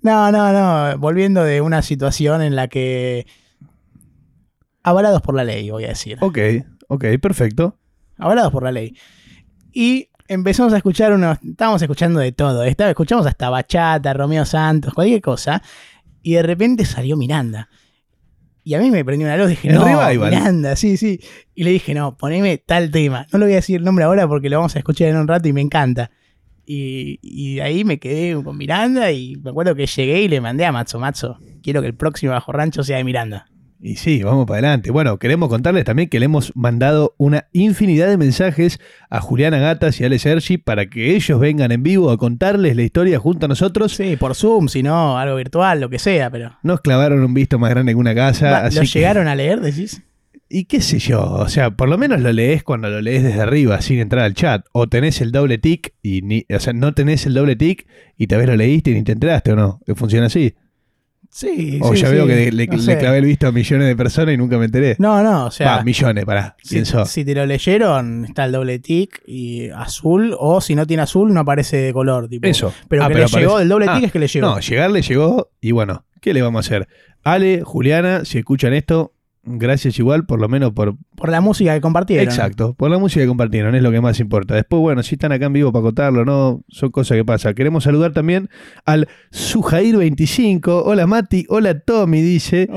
No, 0.00 0.32
no, 0.32 0.50
no, 0.54 0.96
volviendo 0.96 1.44
de 1.44 1.60
una 1.60 1.82
situación 1.82 2.40
en 2.40 2.56
la 2.56 2.68
que... 2.68 3.26
Avalados 4.82 5.20
por 5.20 5.34
la 5.34 5.44
ley, 5.44 5.68
voy 5.68 5.84
a 5.84 5.88
decir. 5.88 6.16
ok, 6.22 6.38
ok, 6.88 7.04
perfecto. 7.20 7.76
Avalados 8.16 8.52
por 8.52 8.62
la 8.62 8.72
ley. 8.72 8.96
Y 9.70 10.08
empezamos 10.26 10.72
a 10.72 10.78
escuchar 10.78 11.12
unos... 11.12 11.36
Estábamos 11.44 11.82
escuchando 11.82 12.20
de 12.20 12.32
todo. 12.32 12.64
Escuchamos 12.64 13.26
hasta 13.26 13.50
bachata, 13.50 14.14
Romeo 14.14 14.46
Santos, 14.46 14.94
cualquier 14.94 15.20
cosa. 15.20 15.62
Y 16.22 16.32
de 16.32 16.42
repente 16.42 16.86
salió 16.86 17.18
Miranda. 17.18 17.68
Y 18.62 18.74
a 18.74 18.78
mí 18.78 18.90
me 18.90 19.04
prendió 19.04 19.26
una 19.26 19.36
luz, 19.36 19.48
dije, 19.48 19.68
El 19.68 19.76
no, 19.76 19.84
revival. 19.84 20.30
Miranda, 20.30 20.76
sí, 20.76 20.96
sí. 20.96 21.20
Y 21.54 21.64
le 21.64 21.70
dije, 21.70 21.94
no, 21.94 22.16
poneme 22.16 22.58
tal 22.58 22.90
tema. 22.90 23.26
No 23.32 23.38
le 23.38 23.46
voy 23.46 23.52
a 23.54 23.56
decir 23.56 23.76
el 23.76 23.84
nombre 23.84 24.04
ahora 24.04 24.28
porque 24.28 24.50
lo 24.50 24.58
vamos 24.58 24.76
a 24.76 24.78
escuchar 24.78 25.08
en 25.08 25.16
un 25.16 25.28
rato 25.28 25.48
y 25.48 25.52
me 25.52 25.60
encanta. 25.60 26.10
Y, 26.66 27.18
y 27.22 27.56
de 27.56 27.62
ahí 27.62 27.84
me 27.84 27.98
quedé 27.98 28.40
con 28.42 28.56
Miranda 28.56 29.10
y 29.12 29.36
me 29.36 29.50
acuerdo 29.50 29.74
que 29.74 29.86
llegué 29.86 30.22
y 30.22 30.28
le 30.28 30.40
mandé 30.40 30.66
a 30.66 30.72
Matzo, 30.72 31.00
Matzo, 31.00 31.38
quiero 31.62 31.80
que 31.80 31.88
el 31.88 31.94
próximo 31.94 32.32
Bajo 32.32 32.52
Rancho 32.52 32.84
sea 32.84 32.98
de 32.98 33.04
Miranda. 33.04 33.46
Y 33.82 33.96
sí, 33.96 34.22
vamos 34.22 34.44
para 34.46 34.58
adelante. 34.58 34.90
Bueno, 34.90 35.18
queremos 35.18 35.48
contarles 35.48 35.84
también 35.84 36.10
que 36.10 36.18
le 36.18 36.26
hemos 36.26 36.54
mandado 36.54 37.14
una 37.16 37.46
infinidad 37.52 38.08
de 38.08 38.18
mensajes 38.18 38.78
a 39.08 39.22
Juliana 39.22 39.58
Gatas 39.58 39.98
y 39.98 40.04
a 40.04 40.06
Ale 40.08 40.18
Sergi 40.18 40.58
para 40.58 40.86
que 40.90 41.16
ellos 41.16 41.40
vengan 41.40 41.72
en 41.72 41.82
vivo 41.82 42.10
a 42.10 42.18
contarles 42.18 42.76
la 42.76 42.82
historia 42.82 43.18
junto 43.18 43.46
a 43.46 43.48
nosotros. 43.48 43.92
Sí, 43.92 44.16
por 44.16 44.34
Zoom, 44.34 44.68
si 44.68 44.82
no, 44.82 45.16
algo 45.18 45.36
virtual, 45.36 45.80
lo 45.80 45.88
que 45.88 45.98
sea, 45.98 46.28
pero... 46.30 46.58
Nos 46.62 46.82
clavaron 46.82 47.24
un 47.24 47.32
visto 47.32 47.58
más 47.58 47.70
grande 47.70 47.92
que 47.92 47.96
una 47.96 48.14
casa. 48.14 48.50
Va, 48.50 48.58
así 48.66 48.76
¿Lo 48.76 48.82
que- 48.82 48.88
llegaron 48.88 49.28
a 49.28 49.34
leer, 49.34 49.60
decís? 49.60 50.02
Y 50.52 50.64
qué 50.64 50.80
sé 50.82 50.98
yo, 50.98 51.22
o 51.22 51.48
sea, 51.48 51.70
por 51.70 51.88
lo 51.88 51.96
menos 51.96 52.20
lo 52.20 52.32
lees 52.32 52.64
cuando 52.64 52.90
lo 52.90 53.00
lees 53.00 53.22
desde 53.22 53.40
arriba, 53.40 53.80
sin 53.82 54.00
entrar 54.00 54.24
al 54.24 54.34
chat. 54.34 54.66
O 54.72 54.88
tenés 54.88 55.20
el 55.20 55.30
doble 55.30 55.58
tic 55.58 55.94
y 56.02 56.22
ni, 56.22 56.44
o 56.52 56.58
sea, 56.58 56.72
no 56.72 56.92
tenés 56.92 57.24
el 57.24 57.34
doble 57.34 57.54
tic 57.54 57.86
y 58.18 58.26
tal 58.26 58.38
vez 58.40 58.48
lo 58.48 58.56
leíste 58.56 58.90
y 58.90 58.94
ni 58.94 59.04
te 59.04 59.12
enteraste 59.12 59.52
o 59.52 59.56
no. 59.56 59.80
Funciona 59.94 60.26
así. 60.26 60.54
Sí, 61.32 61.78
o 61.80 61.94
sí, 61.94 62.00
ya 62.02 62.08
sí, 62.08 62.14
veo 62.14 62.26
que 62.26 62.50
le, 62.50 62.66
no 62.66 62.76
le 62.76 62.98
clavé 62.98 63.18
el 63.18 63.24
visto 63.24 63.46
a 63.46 63.52
millones 63.52 63.86
de 63.86 63.94
personas 63.94 64.34
y 64.34 64.36
nunca 64.36 64.58
me 64.58 64.64
enteré. 64.64 64.96
No, 64.98 65.22
no, 65.22 65.46
o 65.46 65.50
sea... 65.52 65.76
Va, 65.76 65.84
millones, 65.84 66.24
pará, 66.24 66.56
Si, 66.62 66.74
pienso. 66.74 67.06
si 67.06 67.24
te 67.24 67.34
lo 67.36 67.46
leyeron, 67.46 68.24
está 68.24 68.46
el 68.46 68.52
doble 68.52 68.80
tic 68.80 69.22
y 69.26 69.68
azul, 69.70 70.34
o 70.38 70.60
si 70.60 70.74
no 70.74 70.86
tiene 70.88 71.04
azul, 71.04 71.32
no 71.32 71.40
aparece 71.40 71.76
de 71.76 71.92
color. 71.92 72.28
Tipo. 72.28 72.48
Eso. 72.48 72.74
Pero 72.88 73.04
Ah, 73.04 73.08
que 73.08 73.14
pero 73.14 73.26
le 73.26 73.40
llegó, 73.40 73.60
el 73.60 73.68
doble 73.68 73.86
Ah, 73.88 73.94
tic 73.96 74.04
es 74.06 74.12
que 74.12 74.18
le 74.18 74.26
llegó. 74.26 74.46
No, 74.48 74.58
llegar 74.58 74.90
le 74.90 75.02
llegó 75.02 75.50
y 75.60 75.70
bueno, 75.70 76.04
¿qué 76.20 76.34
le 76.34 76.42
vamos 76.42 76.66
a 76.66 76.66
hacer? 76.66 76.88
Ale, 77.22 77.62
Juliana, 77.62 78.24
si 78.24 78.38
escuchan 78.38 78.72
esto, 78.74 79.12
gracias 79.42 79.98
igual, 79.98 80.26
por 80.26 80.40
lo 80.40 80.48
menos 80.48 80.72
por... 80.72 80.96
Por 81.16 81.30
la 81.30 81.40
música 81.40 81.74
que 81.74 81.80
compartieron. 81.80 82.24
Exacto, 82.24 82.74
por 82.74 82.90
la 82.90 82.98
música 82.98 83.22
que 83.22 83.28
compartieron, 83.28 83.74
es 83.74 83.82
lo 83.82 83.90
que 83.90 84.00
más 84.00 84.20
importa. 84.20 84.54
Después, 84.54 84.80
bueno, 84.80 85.02
si 85.02 85.14
están 85.14 85.32
acá 85.32 85.46
en 85.46 85.52
vivo 85.52 85.72
para 85.72 85.82
contarlo, 85.82 86.24
no, 86.24 86.62
son 86.68 86.90
cosas 86.90 87.16
que 87.16 87.24
pasan. 87.24 87.54
Queremos 87.54 87.84
saludar 87.84 88.12
también 88.12 88.48
al 88.84 89.08
Sujair25. 89.32 90.82
Hola 90.84 91.06
Mati, 91.06 91.46
hola 91.48 91.78
Tommy, 91.80 92.22
dice. 92.22 92.68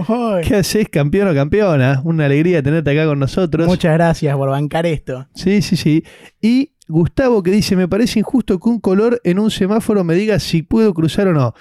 ¿Qué 0.48 0.56
haces, 0.56 0.90
campeón 0.90 1.30
o 1.30 1.34
campeona? 1.34 2.02
Una 2.04 2.26
alegría 2.26 2.62
tenerte 2.62 2.92
acá 2.92 3.06
con 3.06 3.20
nosotros. 3.20 3.68
Muchas 3.68 3.94
gracias 3.94 4.36
por 4.36 4.50
bancar 4.50 4.86
esto. 4.86 5.28
Sí, 5.34 5.62
sí, 5.62 5.78
sí. 5.78 6.04
Y 6.42 6.72
Gustavo 6.88 7.42
que 7.44 7.52
dice, 7.52 7.76
me 7.76 7.88
parece 7.88 8.20
injusto 8.20 8.60
que 8.60 8.70
un 8.70 8.80
color 8.80 9.22
en 9.24 9.40
un 9.40 9.52
semáforo 9.52 10.04
me 10.04 10.16
diga 10.16 10.40
si 10.40 10.64
puedo 10.64 10.94
cruzar 10.94 11.28
o 11.28 11.34
no. 11.34 11.54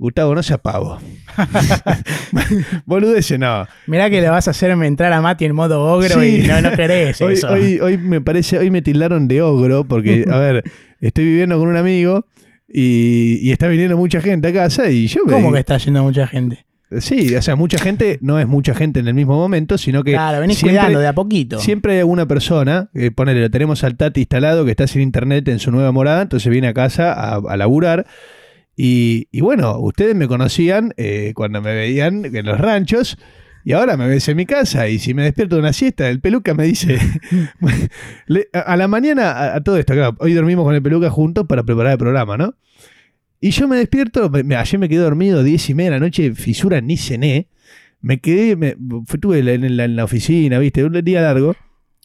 Gustavo, 0.00 0.34
no 0.34 0.42
seas 0.42 0.58
pavo. 0.60 0.98
Boludece, 2.86 3.38
no. 3.38 3.66
Mirá 3.86 4.10
que 4.10 4.20
le 4.20 4.28
vas 4.28 4.48
a 4.48 4.52
hacerme 4.52 4.86
entrar 4.86 5.12
a 5.12 5.20
Mati 5.20 5.44
en 5.44 5.54
modo 5.54 5.82
ogro 5.84 6.20
Sí. 6.20 6.40
y 6.44 6.46
no, 6.48 6.60
no 6.62 6.72
querés 6.72 7.20
Hoy, 7.20 7.34
eso. 7.34 7.48
hoy, 7.52 7.78
hoy 7.80 7.98
me 7.98 8.20
parece, 8.20 8.58
hoy 8.58 8.70
me 8.70 8.82
tildaron 8.82 9.28
de 9.28 9.42
ogro, 9.42 9.84
porque, 9.84 10.24
a 10.30 10.38
ver, 10.38 10.64
estoy 11.00 11.24
viviendo 11.24 11.58
con 11.58 11.68
un 11.68 11.76
amigo 11.76 12.26
y, 12.68 13.38
y 13.42 13.52
está 13.52 13.68
viniendo 13.68 13.96
mucha 13.96 14.20
gente 14.20 14.48
a 14.48 14.52
casa 14.52 14.90
y 14.90 15.06
yo 15.06 15.20
me. 15.26 15.32
¿Cómo 15.32 15.52
que 15.52 15.58
está 15.60 15.76
yendo 15.78 16.02
mucha 16.02 16.26
gente? 16.26 16.64
Sí, 16.98 17.36
o 17.36 17.42
sea, 17.42 17.54
mucha 17.54 17.78
gente, 17.78 18.18
no 18.20 18.40
es 18.40 18.48
mucha 18.48 18.74
gente 18.74 18.98
en 18.98 19.06
el 19.06 19.14
mismo 19.14 19.36
momento, 19.36 19.78
sino 19.78 20.02
que 20.02 20.12
Claro, 20.12 20.40
venís 20.40 20.58
siempre- 20.58 20.78
cuidando 20.80 20.98
de 20.98 21.06
a 21.06 21.12
poquito. 21.12 21.60
Siempre 21.60 21.92
hay 21.92 21.98
alguna 22.00 22.26
persona, 22.26 22.90
eh, 22.94 23.12
ponele, 23.12 23.42
lo 23.42 23.50
tenemos 23.50 23.84
al 23.84 23.96
Tati 23.96 24.20
instalado 24.22 24.64
que 24.64 24.72
está 24.72 24.88
sin 24.88 25.02
internet 25.02 25.46
en 25.48 25.60
su 25.60 25.70
nueva 25.70 25.92
morada, 25.92 26.22
entonces 26.22 26.50
viene 26.50 26.66
a 26.66 26.74
casa 26.74 27.12
a, 27.12 27.36
a 27.36 27.56
laburar. 27.56 28.06
Y, 28.82 29.40
bueno, 29.42 29.78
ustedes 29.78 30.16
me 30.16 30.26
conocían 30.26 30.94
eh, 30.96 31.32
cuando 31.34 31.60
me 31.60 31.74
veían 31.74 32.24
en 32.24 32.46
los 32.46 32.58
ranchos 32.58 33.18
y 33.62 33.72
ahora 33.72 33.98
me 33.98 34.08
ves 34.08 34.26
en 34.30 34.38
mi 34.38 34.46
casa 34.46 34.88
y 34.88 34.98
si 34.98 35.12
me 35.12 35.22
despierto 35.22 35.56
de 35.56 35.60
una 35.60 35.74
siesta, 35.74 36.08
el 36.08 36.20
peluca 36.20 36.54
me 36.54 36.64
dice, 36.64 36.98
a, 38.54 38.76
la 38.78 38.88
mañana, 38.88 39.54
a, 39.54 39.60
todo 39.60 39.76
esto, 39.76 39.92
claro, 39.92 40.16
hoy 40.20 40.32
dormimos 40.32 40.64
con 40.64 40.74
el 40.74 40.80
peluca 40.80 41.10
juntos 41.10 41.46
para 41.46 41.62
preparar 41.62 41.92
el 41.92 41.98
programa, 41.98 42.38
¿no? 42.38 42.54
Y 43.38 43.50
yo 43.50 43.68
me 43.68 43.76
despierto, 43.76 44.30
me- 44.30 44.56
ayer 44.56 44.80
me 44.80 44.88
quedé 44.88 45.00
dormido 45.00 45.42
10 45.44 45.68
y 45.68 45.74
media 45.74 45.90
de 45.90 45.96
la 45.98 46.06
noche, 46.06 46.34
fisura, 46.34 46.80
ni 46.80 46.96
cené. 46.96 47.48
Me 48.00 48.18
quedé, 48.20 48.56
me, 48.56 48.76
estuve 49.12 49.40
en 49.40 49.76
la, 49.76 49.84
en 49.84 49.96
la 49.96 50.04
oficina, 50.04 50.58
viste, 50.58 50.82
un 50.84 51.04
día 51.04 51.20
largo. 51.20 51.54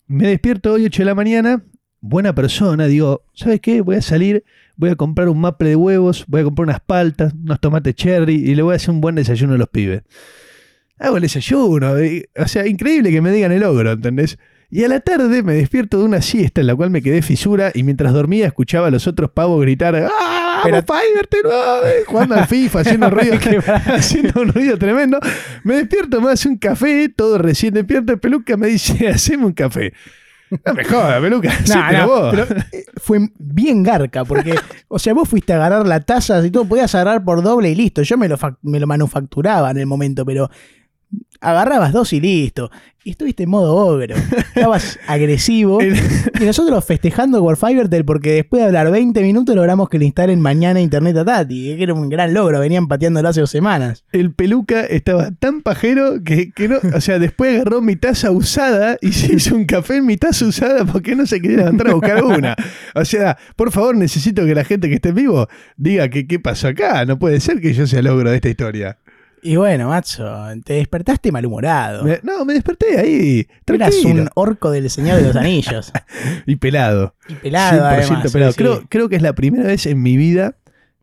Me 0.08 0.28
despierto 0.28 0.74
hoy 0.74 0.84
8 0.84 1.04
de 1.04 1.06
la 1.06 1.16
mañana, 1.16 1.64
buena 2.02 2.36
persona, 2.36 2.88
digo, 2.88 3.24
¿sabes 3.34 3.62
qué? 3.62 3.80
Voy 3.80 3.96
a 3.96 4.02
salir, 4.02 4.44
voy 4.78 4.90
a 4.90 4.96
comprar 4.96 5.30
un 5.30 5.40
maple 5.42 5.70
de 5.70 5.76
huevos, 5.76 6.26
voy 6.28 6.42
a 6.42 6.44
comprar 6.44 6.68
unas 6.68 6.80
paltas, 6.82 7.34
unos 7.34 7.60
tomates 7.60 7.96
cherry 7.96 8.36
y 8.36 8.56
le 8.56 8.62
voy 8.62 8.74
a 8.74 8.76
hacer 8.78 8.92
un 8.92 9.02
buen 9.02 9.16
desayuno 9.16 9.54
a 9.54 9.58
los 9.58 9.70
pibes. 9.70 10.04
Hago 10.98 11.18
el 11.18 11.24
desayuno, 11.24 12.02
y- 12.04 12.26
o 12.38 12.48
sea, 12.48 12.66
increíble 12.68 13.12
que 13.12 13.22
me 13.22 13.32
digan 13.32 13.52
el 13.52 13.64
ogro, 13.64 13.92
¿entendés? 13.92 14.38
Y 14.72 14.84
a 14.84 14.88
la 14.88 15.00
tarde 15.00 15.44
me 15.44 15.54
despierto 15.54 16.00
de 16.00 16.06
una 16.06 16.22
siesta 16.22 16.60
en 16.62 16.68
la 16.68 16.76
cual 16.76 16.90
me 16.90 17.02
quedé 17.02 17.22
fisura 17.22 17.72
y 17.74 17.84
mientras 17.84 18.14
dormía 18.14 18.48
escuchaba 18.48 18.88
a 18.88 18.92
los 18.92 19.06
otros 19.08 19.30
pavos 19.32 19.62
gritar 19.62 19.96
¡Ah, 19.96 20.62
Pero- 20.64 20.78
lo- 21.44 21.86
eh", 21.88 22.04
jugando 22.08 22.36
al 22.36 22.48
FIFA, 22.48 22.80
haciendo 22.80 23.10
ruido, 23.12 23.36
haciendo 23.86 24.42
un 24.42 24.48
ruido 24.54 24.78
tremendo. 24.78 25.20
Me 25.64 25.76
despierto, 25.76 26.20
me 26.20 26.32
hace 26.32 26.48
un 26.50 26.58
café, 26.58 27.10
todo 27.10 27.38
recién 27.38 27.74
despierto, 27.74 28.14
el 28.14 28.20
peluca 28.20 28.58
me 28.58 28.68
dice, 28.68 29.08
haceme 29.08 29.46
un 29.46 29.54
café. 29.54 29.94
No 30.66 30.74
me 30.74 30.84
jodas, 30.84 31.22
peluca, 31.22 31.50
No, 31.68 31.76
hacételo 31.76 32.00
no, 32.00 32.08
vos. 32.08 32.36
pero 32.36 32.62
eh, 32.72 32.86
fue 32.98 33.20
bien 33.40 33.84
garca, 33.84 34.24
porque, 34.26 34.56
o 34.88 35.00
sea, 35.00 35.14
vos 35.14 35.28
fuiste 35.28 35.54
a 35.54 35.56
agarrar 35.58 35.88
la 35.88 36.00
taza 36.02 36.46
y 36.46 36.52
todo, 36.52 36.66
podías 36.66 36.94
agarrar 36.96 37.24
por 37.24 37.42
doble 37.42 37.70
y 37.72 37.76
listo. 37.76 38.02
Yo 38.04 38.18
me 38.18 38.28
lo, 38.28 38.38
me 38.62 38.80
lo 38.80 38.88
manufacturaba 38.88 39.72
en 39.72 39.78
el 39.78 39.86
momento, 39.88 40.26
pero 40.26 40.50
agarrabas 41.42 41.94
dos 41.94 42.14
y 42.14 42.20
listo. 42.20 42.72
Y 43.04 43.12
estuviste 43.12 43.44
en 43.44 43.52
modo 43.52 43.76
ogro. 43.76 44.16
Estabas 44.16 44.98
agresivo. 45.08 45.78
Y 45.80 46.44
nosotros 46.44 46.84
festejando 46.84 47.56
Fivertel 47.56 48.04
porque 48.04 48.32
después 48.32 48.64
de 48.64 48.66
hablar 48.66 48.90
20 48.90 49.22
minutos 49.22 49.56
logramos 49.56 49.90
que 49.90 50.00
le 50.00 50.06
instalen 50.06 50.42
mañana 50.42 50.82
internet 50.82 51.16
a 51.18 51.24
Tati. 51.24 51.76
Que 51.78 51.84
era 51.84 51.94
un 51.94 52.10
gran 52.10 52.34
logro, 52.34 52.60
venían 52.60 52.88
pateándolo 52.88 53.30
hace 53.30 53.42
dos 53.42 53.52
semanas. 53.52 54.06
el 54.12 54.34
peluca 54.34 54.82
estaba 54.82 55.30
tan 55.30 55.62
pajero 55.62 56.24
que, 56.24 56.52
que 56.52 56.68
no, 56.68 56.78
o 56.96 57.00
sea, 57.00 57.20
después 57.20 57.54
agarró 57.54 57.80
mi 57.80 57.96
taza 57.96 58.32
usada 58.32 58.98
y 59.02 59.12
se 59.12 59.36
hizo 59.36 59.56
un 59.56 59.66
café 59.66 59.98
en 59.98 60.08
mi 60.08 60.18
taza 60.18 60.46
usada 60.46 60.84
porque 60.84 61.16
no 61.16 61.28
se 61.28 61.40
quería 61.40 61.58
levantar 61.58 61.90
a 61.90 61.94
buscar 61.94 62.24
una. 62.24 62.56
O 62.96 63.06
sea, 63.06 63.38
por 63.56 63.72
favor, 63.72 63.96
necesito 63.96 64.46
que 64.48 64.56
la 64.56 64.64
gente 64.64 64.90
que 64.90 64.96
esté 64.96 65.10
en 65.10 65.16
vivo 65.16 65.48
diga 65.78 66.10
que 66.10 66.26
qué 66.26 66.40
pasó 66.40 66.70
acá. 66.70 67.06
No 67.06 67.20
puede 67.20 67.40
ser 67.40 67.62
que 67.62 67.72
yo 67.74 67.86
sea 67.86 68.00
el 68.00 68.08
ogro 68.08 68.32
de 68.32 68.38
esta 68.38 68.50
historia. 68.50 68.98
Y 69.48 69.58
bueno, 69.58 69.90
macho, 69.90 70.26
te 70.64 70.74
despertaste 70.74 71.32
malhumorado. 71.32 72.04
Me- 72.04 72.20
no, 72.24 72.44
me 72.46 72.54
desperté 72.54 72.98
ahí, 73.00 73.48
Eras 73.68 73.92
tranquilo. 73.92 74.24
un 74.24 74.30
orco 74.34 74.72
del 74.72 74.90
Señor 74.90 75.18
de 75.18 75.28
los 75.28 75.36
Anillos. 75.36 75.92
Y 76.48 76.56
pelado. 76.56 77.14
Y 77.30 77.36
pelado, 77.36 77.84
100% 77.84 77.86
además. 77.86 78.32
pelado. 78.34 78.52
sí, 78.54 78.64
Creo, 78.90 79.08
que 79.10 79.16
es 79.16 79.22
la 79.22 79.34
primera 79.34 79.66
vez 79.66 79.86
en 79.86 80.02
mi 80.02 80.18
vida 80.18 80.56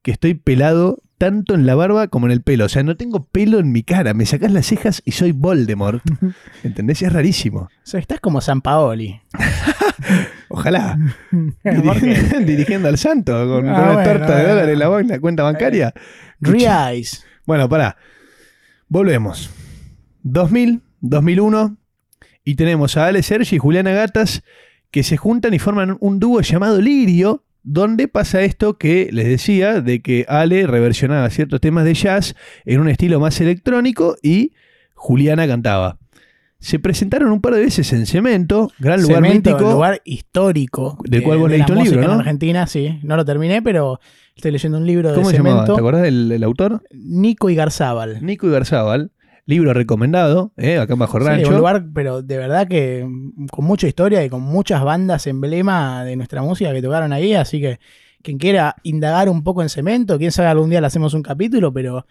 que 0.02 0.10
estoy 0.10 0.34
pelado 0.34 0.98
tanto 1.18 1.54
en 1.54 1.66
la 1.66 1.76
barba 1.76 2.08
como 2.08 2.26
en 2.26 2.32
el 2.32 2.42
pelo. 2.42 2.64
O 2.64 2.68
sea, 2.68 2.82
no 2.82 2.96
tengo 2.96 3.26
pelo 3.26 3.60
en 3.60 3.70
mi 3.70 3.84
cara. 3.84 4.12
Me 4.12 4.26
sacás 4.26 4.50
las 4.50 4.66
cejas 4.66 5.02
y 5.04 5.12
soy 5.12 5.30
Voldemort. 5.30 6.02
¿Entendés? 6.64 7.00
Es 7.02 7.12
rarísimo. 7.12 7.60
O 7.60 7.68
sea, 7.84 8.00
estás 8.00 8.18
como 8.18 8.40
San 8.40 8.60
Paoli. 8.60 9.20
Ojalá. 10.48 10.98
Dirigiendo 12.44 12.88
al 12.88 12.98
santo 12.98 13.32
con, 13.32 13.68
Ah, 13.68 13.72
una 13.72 13.92
bueno, 13.92 14.02
torta 14.02 14.26
de 14.26 14.32
bueno. 14.42 14.48
dólares 14.48 14.72
en 14.72 14.78
la, 14.78 14.88
bo- 14.88 14.98
en 14.98 15.08
la 15.08 15.20
cuenta 15.20 15.42
bancaria. 15.44 15.94
Rice. 16.40 17.18
Bueno, 17.46 17.68
pará. 17.68 17.96
Volvemos. 18.96 19.48
2000, 20.22 20.82
2001. 21.00 21.78
Y 22.44 22.56
tenemos 22.56 22.98
a 22.98 23.06
Ale 23.06 23.22
Sergi 23.22 23.56
y 23.56 23.58
Juliana 23.58 23.92
Gatas 23.92 24.42
que 24.90 25.02
se 25.02 25.16
juntan 25.16 25.54
y 25.54 25.58
forman 25.58 25.96
un 26.00 26.20
dúo 26.20 26.42
llamado 26.42 26.78
Lirio, 26.78 27.42
donde 27.62 28.06
pasa 28.06 28.42
esto 28.42 28.76
que 28.76 29.08
les 29.10 29.26
decía, 29.26 29.80
de 29.80 30.02
que 30.02 30.26
Ale 30.28 30.66
reversionaba 30.66 31.30
ciertos 31.30 31.62
temas 31.62 31.86
de 31.86 31.94
jazz 31.94 32.34
en 32.66 32.80
un 32.80 32.90
estilo 32.90 33.18
más 33.18 33.40
electrónico 33.40 34.16
y 34.22 34.52
Juliana 34.94 35.46
cantaba. 35.46 35.96
Se 36.58 36.78
presentaron 36.78 37.32
un 37.32 37.40
par 37.40 37.54
de 37.54 37.62
veces 37.62 37.90
en 37.94 38.04
Cemento, 38.04 38.70
gran 38.78 39.00
lugar 39.00 39.22
Cemento, 39.24 39.52
mítico. 39.52 39.72
lugar 39.72 40.02
histórico. 40.04 40.98
Del 41.04 41.20
de- 41.22 41.26
cual 41.26 41.38
vos 41.38 41.50
de 41.50 41.56
leíste 41.56 41.72
un 41.72 41.82
libro. 41.82 42.02
En 42.02 42.10
Argentina, 42.10 42.66
sí. 42.66 43.00
No 43.02 43.16
lo 43.16 43.24
terminé, 43.24 43.62
pero 43.62 44.00
estoy 44.36 44.50
leyendo 44.52 44.78
un 44.78 44.86
libro 44.86 45.14
¿Cómo 45.14 45.28
de 45.28 45.36
se 45.36 45.42
llamaba? 45.42 45.64
¿Te 45.64 45.72
acordás 45.72 46.02
del, 46.02 46.28
del 46.28 46.42
autor? 46.44 46.82
Nico 46.92 47.50
Igarzábal. 47.50 48.24
Nico 48.24 48.46
Igarzábal. 48.48 49.10
Libro 49.44 49.74
recomendado, 49.74 50.52
¿eh? 50.56 50.78
acá 50.78 50.92
en 50.92 51.00
Bajo 51.00 51.18
Sí, 51.18 51.24
Rancho. 51.26 51.48
un 51.48 51.56
lugar, 51.56 51.86
pero 51.92 52.22
de 52.22 52.38
verdad 52.38 52.68
que 52.68 53.04
con 53.50 53.64
mucha 53.64 53.88
historia 53.88 54.24
y 54.24 54.28
con 54.28 54.40
muchas 54.40 54.84
bandas 54.84 55.26
emblema 55.26 56.04
de 56.04 56.14
nuestra 56.14 56.42
música 56.42 56.72
que 56.72 56.80
tocaron 56.80 57.12
ahí, 57.12 57.34
así 57.34 57.60
que 57.60 57.80
quien 58.22 58.38
quiera 58.38 58.76
indagar 58.84 59.28
un 59.28 59.42
poco 59.42 59.60
en 59.62 59.68
cemento, 59.68 60.16
quién 60.16 60.30
sabe 60.30 60.48
algún 60.48 60.70
día 60.70 60.80
le 60.80 60.86
hacemos 60.86 61.12
un 61.14 61.22
capítulo, 61.22 61.72
pero 61.72 62.06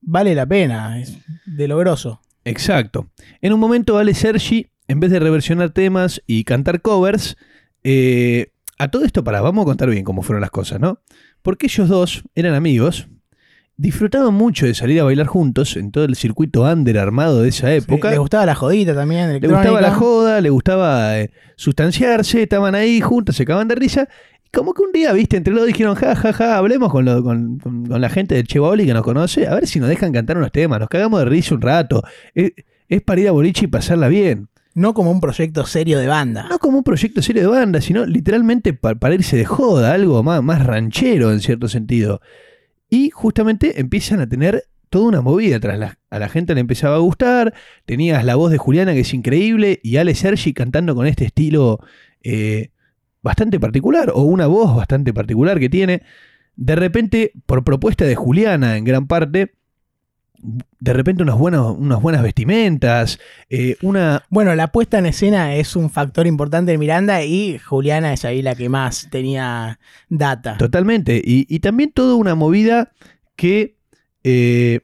vale 0.00 0.34
la 0.34 0.44
pena, 0.44 1.00
es 1.00 1.16
de 1.46 1.68
lo 1.68 1.78
grosso. 1.78 2.20
Exacto. 2.44 3.06
En 3.40 3.52
un 3.52 3.60
momento, 3.60 3.96
Ale 3.96 4.12
Sergi, 4.14 4.66
en 4.88 4.98
vez 4.98 5.12
de 5.12 5.20
reversionar 5.20 5.70
temas 5.70 6.20
y 6.26 6.42
cantar 6.42 6.82
covers, 6.82 7.36
eh, 7.84 8.48
a 8.78 8.88
todo 8.90 9.04
esto, 9.04 9.22
para, 9.22 9.40
vamos 9.40 9.62
a 9.62 9.66
contar 9.66 9.88
bien 9.88 10.02
cómo 10.02 10.22
fueron 10.22 10.40
las 10.40 10.50
cosas, 10.50 10.80
¿no? 10.80 10.98
Porque 11.42 11.66
ellos 11.66 11.88
dos 11.88 12.22
eran 12.34 12.54
amigos, 12.54 13.08
disfrutaban 13.76 14.34
mucho 14.34 14.66
de 14.66 14.74
salir 14.74 15.00
a 15.00 15.04
bailar 15.04 15.26
juntos 15.26 15.76
en 15.76 15.90
todo 15.90 16.04
el 16.04 16.14
circuito 16.14 16.62
under 16.62 16.98
armado 16.98 17.42
de 17.42 17.48
esa 17.48 17.72
época. 17.74 18.10
Le 18.10 18.18
gustaba 18.18 18.46
la 18.46 18.54
jodita 18.54 18.94
también, 18.94 19.28
Le 19.32 19.40
gustaba 19.56 19.80
la 19.80 19.88
joda, 19.98 20.40
le 20.40 20.50
gustaba 20.50 21.18
eh, 21.18 21.30
sustanciarse, 21.56 22.42
estaban 22.42 22.74
ahí 22.74 23.00
juntos, 23.00 23.36
se 23.36 23.42
acaban 23.44 23.66
de 23.68 23.74
risa. 23.74 24.08
Y 24.44 24.50
como 24.50 24.72
que 24.74 24.82
un 24.82 24.92
día, 24.92 25.12
viste, 25.12 25.36
entre 25.36 25.52
los 25.52 25.62
dos 25.62 25.66
dijeron, 25.68 25.94
ja, 25.96 26.14
ja, 26.14 26.32
ja, 26.32 26.56
hablemos 26.58 26.92
con, 26.92 27.04
lo- 27.04 27.22
con, 27.24 27.58
con- 27.58 27.86
con 27.86 28.00
la 28.00 28.08
gente 28.10 28.34
del 28.34 28.46
Che 28.46 28.58
Baoli 28.58 28.86
que 28.86 28.94
nos 28.94 29.02
conoce, 29.02 29.46
a 29.48 29.54
ver 29.54 29.66
si 29.66 29.80
nos 29.80 29.88
dejan 29.88 30.12
cantar 30.12 30.36
unos 30.36 30.52
temas, 30.52 30.78
nos 30.78 30.88
cagamos 30.88 31.18
de 31.20 31.26
risa 31.26 31.54
un 31.54 31.62
rato. 31.62 32.02
Es, 32.34 32.52
es 32.88 33.02
para 33.02 33.20
ir 33.20 33.28
a 33.28 33.32
boliche 33.32 33.64
y 33.64 33.68
pasarla 33.68 34.08
bien. 34.08 34.48
No 34.74 34.94
como 34.94 35.10
un 35.10 35.20
proyecto 35.20 35.66
serio 35.66 35.98
de 35.98 36.06
banda. 36.06 36.46
No 36.48 36.58
como 36.58 36.78
un 36.78 36.84
proyecto 36.84 37.20
serio 37.22 37.42
de 37.42 37.48
banda, 37.48 37.80
sino 37.80 38.06
literalmente 38.06 38.72
pa- 38.72 38.94
para 38.94 39.14
irse 39.14 39.36
de 39.36 39.44
joda, 39.44 39.92
algo 39.92 40.22
más, 40.22 40.42
más 40.42 40.64
ranchero 40.64 41.32
en 41.32 41.40
cierto 41.40 41.68
sentido. 41.68 42.20
Y 42.88 43.10
justamente 43.10 43.80
empiezan 43.80 44.20
a 44.20 44.28
tener 44.28 44.64
toda 44.90 45.08
una 45.08 45.20
movida 45.22 45.58
tras 45.60 45.78
la, 45.78 45.98
a 46.10 46.18
la 46.18 46.28
gente 46.28 46.54
le 46.54 46.60
empezaba 46.60 46.96
a 46.96 47.00
gustar. 47.00 47.54
Tenías 47.86 48.24
la 48.24 48.34
voz 48.36 48.50
de 48.50 48.58
Juliana 48.58 48.92
que 48.92 49.00
es 49.00 49.14
increíble 49.14 49.80
y 49.82 49.96
Ale 49.96 50.14
Sergi 50.14 50.52
cantando 50.52 50.94
con 50.94 51.06
este 51.06 51.24
estilo 51.24 51.78
eh, 52.22 52.70
bastante 53.22 53.58
particular 53.60 54.10
o 54.14 54.22
una 54.22 54.46
voz 54.46 54.74
bastante 54.76 55.12
particular 55.14 55.58
que 55.60 55.68
tiene. 55.70 56.02
De 56.56 56.76
repente, 56.76 57.32
por 57.46 57.64
propuesta 57.64 58.04
de 58.04 58.14
Juliana 58.14 58.76
en 58.76 58.84
gran 58.84 59.06
parte, 59.06 59.54
de 60.42 60.92
repente 60.92 61.22
unas 61.22 61.38
buenas, 61.38 61.60
unas 61.60 62.02
buenas 62.02 62.22
vestimentas, 62.22 63.18
eh, 63.48 63.76
una, 63.82 64.24
Bueno, 64.28 64.54
la 64.54 64.66
puesta 64.68 64.98
en 64.98 65.06
escena 65.06 65.54
es 65.54 65.76
un 65.76 65.88
factor 65.88 66.26
importante 66.26 66.72
de 66.72 66.78
Miranda 66.78 67.22
y 67.22 67.58
Juliana 67.58 68.12
es 68.12 68.24
ahí 68.24 68.42
la 68.42 68.54
que 68.56 68.68
más 68.68 69.08
tenía 69.10 69.78
data. 70.08 70.56
Totalmente. 70.58 71.22
Y, 71.24 71.46
y 71.48 71.60
también 71.60 71.92
toda 71.92 72.16
una 72.16 72.34
movida 72.34 72.92
que. 73.36 73.76
eh, 74.24 74.80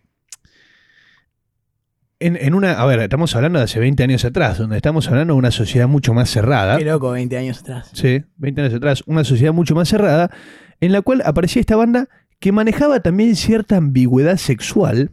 en, 2.20 2.36
en 2.36 2.54
una. 2.54 2.72
A 2.72 2.86
ver, 2.86 2.98
estamos 3.00 3.34
hablando 3.36 3.58
de 3.58 3.64
hace 3.66 3.78
20 3.78 4.02
años 4.02 4.24
atrás, 4.24 4.58
donde 4.58 4.76
estamos 4.76 5.06
hablando 5.08 5.34
de 5.34 5.38
una 5.38 5.50
sociedad 5.50 5.86
mucho 5.86 6.14
más 6.14 6.30
cerrada. 6.30 6.78
Qué 6.78 6.84
loco, 6.84 7.10
20 7.12 7.36
años 7.36 7.60
atrás. 7.60 7.90
Sí, 7.92 8.24
20 8.36 8.60
años 8.60 8.74
atrás, 8.74 9.02
una 9.06 9.24
sociedad 9.24 9.52
mucho 9.52 9.74
más 9.74 9.88
cerrada, 9.88 10.30
en 10.80 10.92
la 10.92 11.02
cual 11.02 11.22
aparecía 11.24 11.60
esta 11.60 11.76
banda 11.76 12.08
que 12.40 12.52
manejaba 12.52 13.00
también 13.00 13.36
cierta 13.36 13.76
ambigüedad 13.76 14.36
sexual, 14.36 15.10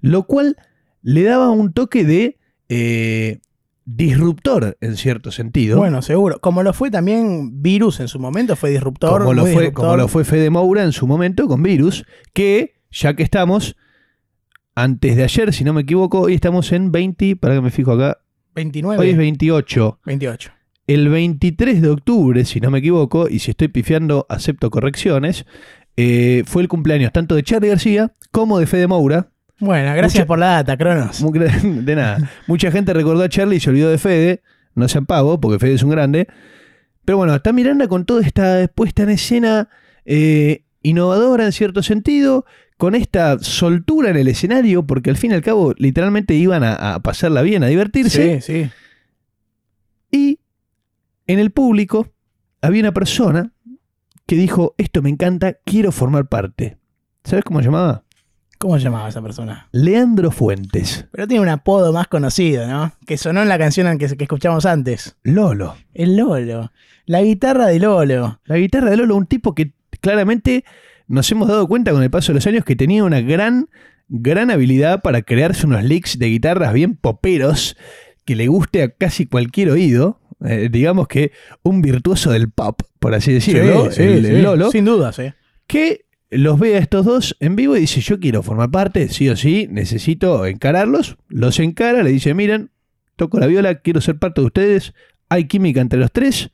lo 0.00 0.24
cual 0.24 0.56
le 1.02 1.22
daba 1.22 1.50
un 1.50 1.72
toque 1.72 2.04
de 2.04 2.38
eh, 2.68 3.40
disruptor 3.84 4.76
en 4.80 4.96
cierto 4.96 5.30
sentido. 5.32 5.78
Bueno, 5.78 6.02
seguro. 6.02 6.40
Como 6.40 6.62
lo 6.62 6.72
fue 6.72 6.90
también 6.90 7.62
Virus 7.62 8.00
en 8.00 8.08
su 8.08 8.18
momento, 8.18 8.56
fue 8.56 8.70
disruptor. 8.70 9.22
como 9.22 9.34
lo, 9.34 9.42
fue, 9.42 9.50
disruptor. 9.50 9.72
como 9.72 9.96
lo 9.96 10.08
fue 10.08 10.24
Fede 10.24 10.50
Moura 10.50 10.84
en 10.84 10.92
su 10.92 11.06
momento 11.06 11.46
con 11.48 11.62
Virus, 11.62 12.04
que 12.32 12.74
ya 12.90 13.14
que 13.14 13.22
estamos, 13.22 13.76
antes 14.74 15.16
de 15.16 15.24
ayer, 15.24 15.52
si 15.52 15.64
no 15.64 15.72
me 15.72 15.82
equivoco, 15.82 16.20
hoy 16.20 16.34
estamos 16.34 16.72
en 16.72 16.92
20, 16.92 17.36
para 17.36 17.54
que 17.54 17.60
me 17.60 17.70
fijo 17.70 17.92
acá, 17.92 18.18
29. 18.54 19.00
hoy 19.00 19.10
es 19.10 19.16
28. 19.16 20.00
28. 20.04 20.52
El 20.86 21.08
23 21.08 21.82
de 21.82 21.88
octubre, 21.88 22.44
si 22.44 22.60
no 22.60 22.70
me 22.70 22.78
equivoco, 22.80 23.28
y 23.28 23.38
si 23.38 23.52
estoy 23.52 23.68
pifiando, 23.68 24.26
acepto 24.28 24.70
correcciones, 24.70 25.46
eh, 25.96 26.42
fue 26.46 26.62
el 26.62 26.68
cumpleaños 26.68 27.12
tanto 27.12 27.34
de 27.34 27.42
Charlie 27.42 27.68
García 27.68 28.12
como 28.32 28.58
de 28.58 28.66
Fede 28.66 28.86
Moura. 28.86 29.30
Bueno, 29.60 29.94
gracias 29.94 30.20
Mucha- 30.22 30.26
por 30.26 30.38
la 30.38 30.46
data, 30.46 30.76
Cronos. 30.76 31.20
Mu- 31.22 31.32
De 31.84 31.94
nada. 31.96 32.30
Mucha 32.46 32.70
gente 32.70 32.92
recordó 32.92 33.22
a 33.22 33.28
Charlie 33.28 33.56
y 33.56 33.60
se 33.60 33.70
olvidó 33.70 33.90
de 33.90 33.98
Fede. 33.98 34.42
No 34.74 34.88
sean 34.88 35.06
pavo, 35.06 35.40
porque 35.40 35.58
Fede 35.58 35.74
es 35.74 35.82
un 35.82 35.90
grande. 35.90 36.26
Pero 37.04 37.18
bueno, 37.18 37.34
está 37.34 37.52
Miranda 37.52 37.88
con 37.88 38.04
toda 38.04 38.22
esta 38.22 38.68
puesta 38.74 39.02
en 39.02 39.10
escena 39.10 39.68
eh, 40.04 40.64
innovadora 40.82 41.44
en 41.44 41.52
cierto 41.52 41.82
sentido, 41.82 42.44
con 42.76 42.94
esta 42.94 43.38
soltura 43.40 44.10
en 44.10 44.16
el 44.16 44.28
escenario, 44.28 44.86
porque 44.86 45.10
al 45.10 45.16
fin 45.16 45.32
y 45.32 45.34
al 45.34 45.42
cabo 45.42 45.74
literalmente 45.76 46.34
iban 46.34 46.62
a, 46.64 46.94
a 46.94 47.00
pasarla 47.00 47.42
bien, 47.42 47.62
a 47.64 47.66
divertirse. 47.66 48.40
Sí, 48.40 48.62
sí. 48.62 48.70
Y 50.10 50.40
en 51.26 51.38
el 51.38 51.50
público 51.50 52.08
había 52.62 52.80
una 52.82 52.92
persona 52.92 53.52
que 54.26 54.36
dijo, 54.36 54.74
esto 54.78 55.02
me 55.02 55.10
encanta, 55.10 55.54
quiero 55.64 55.92
formar 55.92 56.28
parte. 56.28 56.78
¿Sabes 57.24 57.44
cómo 57.44 57.58
se 57.60 57.66
llamaba? 57.66 58.04
¿Cómo 58.60 58.76
se 58.76 58.84
llamaba 58.84 59.08
esa 59.08 59.22
persona? 59.22 59.68
Leandro 59.72 60.30
Fuentes. 60.30 61.06
Pero 61.12 61.26
tiene 61.26 61.40
un 61.40 61.48
apodo 61.48 61.94
más 61.94 62.08
conocido, 62.08 62.66
¿no? 62.66 62.92
Que 63.06 63.16
sonó 63.16 63.40
en 63.40 63.48
la 63.48 63.58
canción 63.58 63.96
que, 63.96 64.06
que 64.14 64.24
escuchamos 64.24 64.66
antes. 64.66 65.16
Lolo. 65.22 65.76
El 65.94 66.14
Lolo. 66.18 66.70
La 67.06 67.22
guitarra 67.22 67.68
de 67.68 67.78
Lolo. 67.78 68.38
La 68.44 68.56
guitarra 68.58 68.90
de 68.90 68.98
Lolo, 68.98 69.16
un 69.16 69.24
tipo 69.24 69.54
que 69.54 69.72
claramente 70.02 70.66
nos 71.08 71.32
hemos 71.32 71.48
dado 71.48 71.66
cuenta 71.68 71.90
con 71.92 72.02
el 72.02 72.10
paso 72.10 72.32
de 72.32 72.34
los 72.34 72.46
años 72.46 72.66
que 72.66 72.76
tenía 72.76 73.02
una 73.02 73.22
gran, 73.22 73.70
gran 74.08 74.50
habilidad 74.50 75.00
para 75.00 75.22
crearse 75.22 75.66
unos 75.66 75.82
licks 75.82 76.18
de 76.18 76.26
guitarras 76.26 76.74
bien 76.74 76.96
poperos 76.96 77.78
que 78.26 78.36
le 78.36 78.46
guste 78.46 78.82
a 78.82 78.90
casi 78.90 79.24
cualquier 79.24 79.70
oído. 79.70 80.20
Eh, 80.44 80.68
digamos 80.70 81.08
que 81.08 81.32
un 81.62 81.80
virtuoso 81.80 82.30
del 82.30 82.50
pop, 82.50 82.82
por 82.98 83.14
así 83.14 83.32
decirlo, 83.32 83.90
Sí, 83.90 84.02
el, 84.02 84.20
sí, 84.22 84.28
el 84.28 84.36
sí. 84.36 84.42
Lolo, 84.42 84.70
Sin 84.70 84.84
dudas, 84.84 85.18
¿eh? 85.18 85.34
que 85.66 86.04
los 86.30 86.58
ve 86.58 86.76
a 86.76 86.78
estos 86.78 87.04
dos 87.04 87.36
en 87.40 87.56
vivo 87.56 87.76
y 87.76 87.80
dice, 87.80 88.00
yo 88.00 88.20
quiero 88.20 88.42
formar 88.42 88.70
parte, 88.70 89.08
sí 89.08 89.28
o 89.28 89.36
sí, 89.36 89.66
necesito 89.70 90.46
encararlos. 90.46 91.16
Los 91.28 91.58
encara, 91.58 92.02
le 92.02 92.10
dice, 92.10 92.34
miren, 92.34 92.70
toco 93.16 93.40
la 93.40 93.46
viola, 93.46 93.80
quiero 93.80 94.00
ser 94.00 94.18
parte 94.18 94.40
de 94.40 94.46
ustedes, 94.46 94.94
hay 95.28 95.46
química 95.48 95.80
entre 95.80 95.98
los 95.98 96.12
tres, 96.12 96.50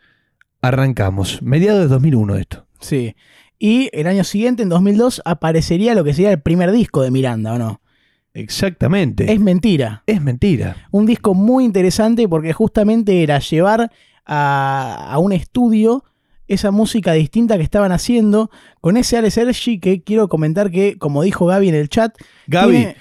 arrancamos. 0.63 1.43
Mediados 1.43 1.83
de 1.83 1.89
2001 1.89 2.37
esto. 2.37 2.67
Sí. 2.81 3.15
Y 3.59 3.91
el 3.93 4.07
año 4.07 4.25
siguiente, 4.25 4.63
en 4.63 4.71
2002, 4.71 5.23
aparecería 5.25 5.95
lo 5.95 6.05
que 6.05 6.15
sería 6.15 6.33
el 6.33 6.41
primer 6.41 6.73
disco 6.73 7.03
de 7.03 7.11
Miranda, 7.11 7.55
¿o 7.55 7.59
no? 7.59 7.81
Exactamente. 8.35 9.33
Es 9.33 9.41
mentira. 9.41 10.03
Es 10.07 10.21
mentira. 10.21 10.89
Un 10.91 11.07
disco 11.07 11.35
muy 11.35 11.65
interesante 11.65 12.29
porque 12.29 12.53
justamente 12.53 13.23
era 13.23 13.39
llevar 13.39 13.91
a, 14.27 15.09
a 15.11 15.19
un 15.19 15.33
estudio 15.33 16.05
esa 16.49 16.71
música 16.71 17.13
distinta 17.13 17.57
que 17.57 17.63
estaban 17.63 17.93
haciendo 17.93 18.51
con 18.81 18.97
ese 18.97 19.17
Ale 19.17 19.31
Sergi 19.31 19.79
que 19.81 20.03
quiero 20.03 20.29
comentar 20.29 20.71
que, 20.71 20.97
como 20.99 21.23
dijo 21.23 21.47
Gaby 21.47 21.69
en 21.69 21.75
el 21.75 21.89
chat, 21.89 22.15
Gaby, 22.47 22.73
tiene- 22.77 22.97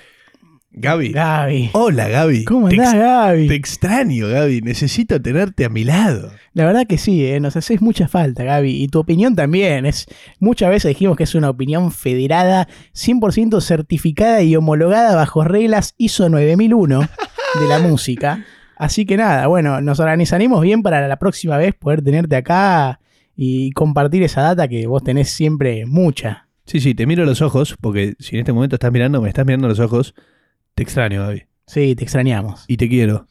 Gaby. 0.77 1.11
Gaby. 1.13 1.69
Hola, 1.71 2.09
Gaby. 2.09 2.43
¿Cómo 2.43 2.67
andás, 2.67 2.93
ex- 2.93 2.99
Gaby? 3.01 3.47
Te 3.47 3.55
extraño, 3.55 4.27
Gaby. 4.27 4.59
Necesito 4.59 5.21
tenerte 5.21 5.63
a 5.63 5.69
mi 5.69 5.85
lado. 5.85 6.31
La 6.53 6.65
verdad 6.65 6.85
que 6.85 6.97
sí, 6.97 7.25
¿eh? 7.25 7.39
nos 7.39 7.55
haces 7.55 7.81
mucha 7.81 8.09
falta, 8.09 8.43
Gaby. 8.43 8.83
Y 8.83 8.87
tu 8.89 8.99
opinión 8.99 9.35
también. 9.37 9.85
Es, 9.85 10.05
muchas 10.39 10.69
veces 10.69 10.89
dijimos 10.89 11.15
que 11.15 11.23
es 11.23 11.33
una 11.33 11.49
opinión 11.49 11.93
federada, 11.93 12.67
100% 12.93 13.61
certificada 13.61 14.41
y 14.41 14.53
homologada 14.57 15.15
bajo 15.15 15.45
reglas 15.45 15.93
ISO 15.97 16.27
9001 16.27 16.99
de 17.61 17.67
la 17.69 17.79
música. 17.79 18.43
Así 18.75 19.05
que 19.05 19.15
nada, 19.15 19.47
bueno, 19.47 19.79
nos 19.79 20.01
organizaremos 20.01 20.61
bien 20.61 20.83
para 20.83 21.07
la 21.07 21.17
próxima 21.17 21.55
vez 21.57 21.73
poder 21.73 22.01
tenerte 22.01 22.35
acá 22.35 22.99
y 23.35 23.71
compartir 23.71 24.23
esa 24.23 24.41
data 24.41 24.67
que 24.67 24.87
vos 24.87 25.03
tenés 25.03 25.29
siempre 25.29 25.85
mucha. 25.85 26.47
Sí, 26.65 26.79
sí, 26.79 26.95
te 26.95 27.05
miro 27.05 27.23
a 27.23 27.25
los 27.25 27.41
ojos, 27.41 27.75
porque 27.79 28.15
si 28.19 28.35
en 28.35 28.39
este 28.41 28.53
momento 28.53 28.75
estás 28.75 28.91
mirando, 28.91 29.21
me 29.21 29.27
estás 29.29 29.45
mirando 29.45 29.67
a 29.67 29.69
los 29.69 29.79
ojos, 29.79 30.15
te 30.73 30.83
extraño, 30.83 31.21
Gaby. 31.21 31.43
Sí, 31.67 31.95
te 31.95 32.03
extrañamos. 32.03 32.65
Y 32.67 32.77
te 32.77 32.87
quiero. 32.89 33.27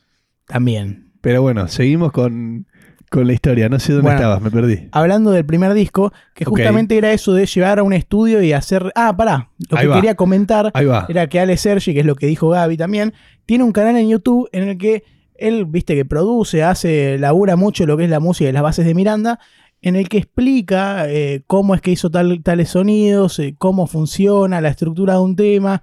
También. 0.46 1.10
Pero 1.20 1.40
bueno, 1.42 1.66
seguimos 1.68 2.12
con, 2.12 2.66
con 3.10 3.26
la 3.26 3.32
historia. 3.32 3.68
No 3.68 3.78
sé 3.78 3.92
dónde 3.92 4.08
Bueno. 4.08 4.18
estabas, 4.18 4.42
me 4.42 4.50
perdí. 4.50 4.88
Hablando 4.92 5.30
del 5.30 5.46
primer 5.46 5.72
disco, 5.72 6.12
que 6.34 6.44
justamente 6.44 6.96
era 6.98 7.12
eso 7.12 7.32
de 7.32 7.46
llevar 7.46 7.78
a 7.78 7.82
un 7.82 7.92
estudio 7.92 8.42
y 8.42 8.52
hacer... 8.52 8.92
Ah, 8.94 9.16
pará. 9.16 9.50
Lo 9.70 9.78
Ahí 9.78 9.84
que 9.84 9.88
va. 9.88 9.94
quería 9.96 10.14
comentar 10.16 10.70
era 11.08 11.26
que 11.28 11.40
Ale 11.40 11.56
Sergi, 11.56 11.94
que 11.94 12.00
es 12.00 12.06
lo 12.06 12.14
que 12.14 12.26
dijo 12.26 12.48
Gaby 12.50 12.76
también, 12.76 13.14
tiene 13.46 13.64
un 13.64 13.72
canal 13.72 13.96
en 13.96 14.08
YouTube 14.10 14.48
en 14.52 14.68
el 14.68 14.78
que 14.78 15.02
él, 15.36 15.64
viste, 15.66 15.94
que 15.96 16.04
produce, 16.04 16.62
hace, 16.62 17.18
labura 17.18 17.56
mucho 17.56 17.86
lo 17.86 17.96
que 17.96 18.04
es 18.04 18.10
la 18.10 18.20
música 18.20 18.48
y 18.48 18.52
las 18.52 18.62
bases 18.62 18.84
de 18.86 18.94
Miranda, 18.94 19.40
en 19.86 19.96
el 19.96 20.08
que 20.08 20.16
explica 20.16 21.10
eh, 21.10 21.42
cómo 21.46 21.74
es 21.74 21.82
que 21.82 21.90
hizo 21.90 22.10
tal- 22.10 22.42
tales 22.42 22.70
sonidos, 22.70 23.38
eh, 23.38 23.54
cómo 23.58 23.86
funciona 23.86 24.62
la 24.62 24.70
estructura 24.70 25.14
de 25.14 25.20
un 25.20 25.36
tema. 25.36 25.82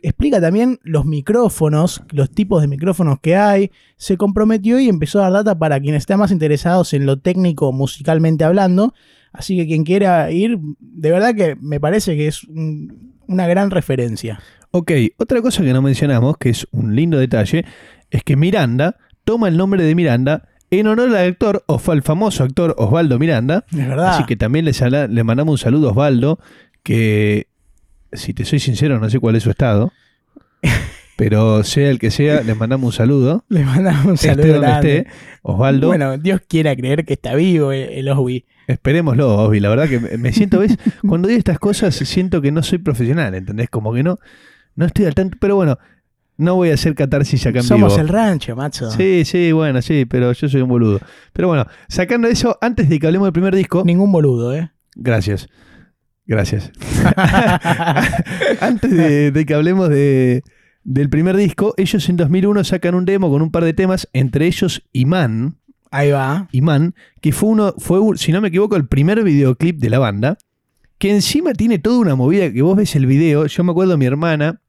Explica 0.00 0.40
también 0.40 0.78
los 0.82 1.04
micrófonos, 1.04 2.02
los 2.12 2.30
tipos 2.30 2.62
de 2.62 2.68
micrófonos 2.68 3.18
que 3.20 3.34
hay. 3.34 3.70
Se 3.96 4.16
comprometió 4.16 4.78
y 4.78 4.88
empezó 4.88 5.18
a 5.18 5.22
dar 5.30 5.44
data 5.44 5.58
para 5.58 5.80
quienes 5.80 6.02
estén 6.02 6.18
más 6.20 6.30
interesados 6.30 6.92
en 6.94 7.04
lo 7.04 7.18
técnico 7.18 7.72
musicalmente 7.72 8.44
hablando. 8.44 8.94
Así 9.32 9.56
que 9.56 9.66
quien 9.66 9.82
quiera 9.82 10.30
ir, 10.30 10.58
de 10.78 11.10
verdad 11.10 11.34
que 11.34 11.56
me 11.60 11.80
parece 11.80 12.16
que 12.16 12.28
es 12.28 12.44
un- 12.44 13.14
una 13.26 13.48
gran 13.48 13.70
referencia. 13.72 14.40
Ok, 14.70 14.92
otra 15.18 15.42
cosa 15.42 15.64
que 15.64 15.72
no 15.72 15.82
mencionamos, 15.82 16.36
que 16.38 16.50
es 16.50 16.66
un 16.70 16.94
lindo 16.94 17.18
detalle, 17.18 17.64
es 18.10 18.22
que 18.22 18.36
Miranda 18.36 18.96
toma 19.24 19.48
el 19.48 19.56
nombre 19.56 19.82
de 19.82 19.94
Miranda 19.96 20.48
en 20.80 20.86
honor 20.88 21.08
al 21.14 21.28
actor, 21.28 21.64
al 21.88 22.02
famoso 22.02 22.44
actor 22.44 22.74
Osvaldo 22.78 23.18
Miranda. 23.18 23.64
Es 23.70 23.86
verdad. 23.88 24.14
Así 24.14 24.24
que 24.24 24.36
también 24.36 24.64
le, 24.64 24.72
sala- 24.72 25.06
le 25.06 25.24
mandamos 25.24 25.52
un 25.52 25.58
saludo 25.58 25.88
a 25.88 25.90
Osvaldo, 25.92 26.38
que 26.82 27.46
si 28.12 28.34
te 28.34 28.44
soy 28.44 28.58
sincero, 28.60 28.98
no 28.98 29.08
sé 29.10 29.18
cuál 29.20 29.36
es 29.36 29.42
su 29.42 29.50
estado. 29.50 29.92
Pero 31.16 31.62
sea 31.62 31.90
el 31.90 31.98
que 31.98 32.10
sea, 32.10 32.42
les 32.42 32.56
mandamos 32.56 32.86
un 32.86 32.92
saludo. 32.92 33.44
Le 33.48 33.64
mandamos 33.64 34.04
un 34.06 34.14
Esté 34.14 34.28
saludo 34.28 34.46
donde 34.54 34.58
grande. 34.66 34.96
esté, 34.98 35.10
Osvaldo. 35.42 35.86
Bueno, 35.88 36.18
Dios 36.18 36.40
quiera 36.48 36.74
creer 36.74 37.04
que 37.04 37.12
está 37.12 37.34
vivo 37.34 37.70
el, 37.72 37.90
el 37.90 38.08
Oswi. 38.08 38.44
Esperémoslo, 38.66 39.36
Osvi. 39.36 39.60
La 39.60 39.68
verdad 39.68 39.88
que 39.88 40.00
me 40.00 40.16
me 40.16 40.32
siento, 40.32 40.58
¿ves? 40.60 40.78
Cuando 41.06 41.28
digo 41.28 41.38
estas 41.38 41.58
cosas 41.58 41.94
siento 41.94 42.40
que 42.40 42.50
no 42.50 42.62
soy 42.62 42.78
profesional, 42.78 43.34
¿entendés? 43.34 43.68
Como 43.68 43.92
que 43.92 44.02
no, 44.02 44.18
no 44.74 44.86
estoy 44.86 45.04
al 45.04 45.14
tanto. 45.14 45.36
Pero 45.40 45.54
bueno, 45.56 45.78
no 46.42 46.56
voy 46.56 46.70
a 46.70 46.74
hacer 46.74 46.94
catarsis 46.94 47.46
acá 47.46 47.60
en 47.60 47.64
Somos 47.64 47.92
vivo. 47.94 48.00
el 48.02 48.08
rancho, 48.08 48.54
macho. 48.56 48.90
Sí, 48.90 49.24
sí, 49.24 49.52
bueno, 49.52 49.80
sí, 49.82 50.04
pero 50.04 50.32
yo 50.32 50.48
soy 50.48 50.60
un 50.60 50.68
boludo. 50.68 51.00
Pero 51.32 51.48
bueno, 51.48 51.66
sacando 51.88 52.28
eso, 52.28 52.58
antes 52.60 52.88
de 52.88 52.98
que 52.98 53.06
hablemos 53.06 53.26
del 53.26 53.32
primer 53.32 53.54
disco, 53.54 53.82
Ningún 53.84 54.12
boludo, 54.12 54.54
¿eh? 54.54 54.70
gracias. 54.94 55.48
Gracias. 56.24 56.70
Antes 58.60 58.90
de, 58.92 59.32
de 59.32 59.44
que 59.44 59.54
hablemos 59.54 59.88
de, 59.88 60.44
del 60.84 61.10
primer 61.10 61.36
disco, 61.36 61.74
ellos 61.76 62.08
en 62.08 62.16
2001 62.16 62.62
sacan 62.64 62.94
un 62.94 63.04
demo 63.04 63.28
con 63.28 63.42
un 63.42 63.50
par 63.50 63.64
de 63.64 63.74
temas, 63.74 64.08
entre 64.12 64.46
ellos 64.46 64.82
Imán, 64.92 65.56
Ahí 65.90 66.10
va. 66.10 66.48
Imán, 66.52 66.94
que 67.20 67.32
fue 67.32 67.50
uno, 67.50 67.74
fue, 67.76 68.00
si 68.16 68.32
no 68.32 68.40
me 68.40 68.48
equivoco, 68.48 68.76
el 68.76 68.86
primer 68.88 69.22
videoclip 69.22 69.78
de 69.78 69.90
la 69.90 69.98
banda, 69.98 70.38
que 70.96 71.10
encima 71.10 71.52
tiene 71.52 71.78
toda 71.78 71.98
una 71.98 72.14
movida 72.14 72.50
que 72.50 72.62
vos 72.62 72.76
ves 72.76 72.96
el 72.96 73.04
video. 73.04 73.44
Yo 73.46 73.62
me 73.62 73.72
acuerdo 73.72 73.92
de 73.92 73.98
mi 73.98 74.06
hermana, 74.06 74.62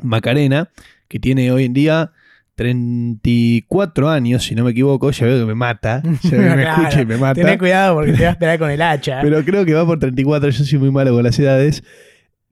Macarena, 0.00 0.70
que 1.12 1.18
tiene 1.20 1.52
hoy 1.52 1.64
en 1.66 1.74
día 1.74 2.10
34 2.56 4.08
años, 4.08 4.44
si 4.44 4.54
no 4.54 4.64
me 4.64 4.70
equivoco, 4.70 5.10
ya 5.10 5.26
veo 5.26 5.40
que 5.40 5.44
me 5.46 5.54
mata, 5.54 6.02
ya 6.22 6.30
veo 6.30 6.50
que 6.50 6.56
me 6.56 6.62
Claro, 6.62 6.82
escucha 6.82 7.02
y 7.02 7.06
me 7.06 7.16
mata. 7.18 7.34
Tené 7.34 7.58
cuidado 7.58 7.94
porque 7.96 8.12
te 8.12 8.22
va 8.22 8.28
a 8.30 8.32
esperar 8.32 8.58
con 8.58 8.70
el 8.70 8.82
hacha. 8.82 9.20
Pero 9.22 9.44
creo 9.44 9.64
que 9.64 9.74
va 9.74 9.84
por 9.86 9.98
34, 9.98 10.50
yo 10.50 10.64
soy 10.64 10.78
muy 10.78 10.90
malo 10.90 11.12
con 11.12 11.22
las 11.22 11.38
edades, 11.38 11.84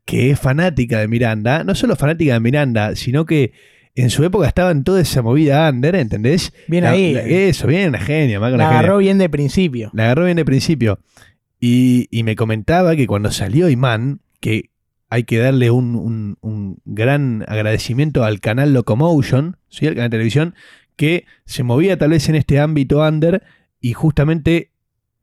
que 0.05 0.31
es 0.31 0.39
fanática 0.39 0.99
de 1.01 1.09
Miranda, 1.09 1.65
no 1.65 1.75
solo 1.75 1.97
fanática 1.97 2.35
de 2.35 2.41
Miranda, 2.41 2.97
sino 2.97 3.25
que 3.27 3.53
en 3.95 4.11
su 4.11 4.25
época 4.25 4.47
estaba 4.47 4.71
en 4.71 4.85
toda 4.85 5.01
esa 5.01 5.23
movida 5.23 5.69
under, 5.69 5.95
¿entendés? 5.97 6.53
Bien 6.69 6.85
La- 6.85 6.91
ahí. 6.91 7.13
la- 7.15 7.23
eso, 7.23 7.67
bien, 7.67 7.89
una 7.91 7.99
genia, 8.01 8.39
más 8.41 8.53
La 8.53 8.59
genia. 8.65 8.79
agarró 8.79 8.99
bien 8.99 9.19
de 9.19 9.29
principio. 9.29 9.91
La 9.95 10.05
agarró 10.05 10.25
bien 10.27 10.37
de 10.37 10.45
principio. 10.45 11.01
Y, 11.59 12.09
y 12.11 12.23
me 12.23 12.37
comentaba 12.37 12.97
que 12.97 13.07
cuando 13.07 13.31
salió 13.33 13.69
Imán, 13.69 14.21
que 14.41 14.70
hay 15.11 15.25
que 15.25 15.39
darle 15.39 15.73
un, 15.73 16.39
gran 16.85 17.45
agradecimiento 17.49 18.25
al 18.25 18.41
canal 18.41 18.73
Locomotion, 18.73 19.57
¿sí? 19.69 19.87
el 19.87 19.95
canal 19.95 20.09
de 20.09 20.17
televisión, 20.17 20.55
que 20.97 21.27
se 21.45 21.65
movía 21.65 21.99
tal 21.99 22.11
vez 22.11 22.29
en 22.29 22.37
este 22.37 22.61
ámbito 22.61 23.01
under 23.01 23.43
y 23.81 23.93
justamente 23.93 24.71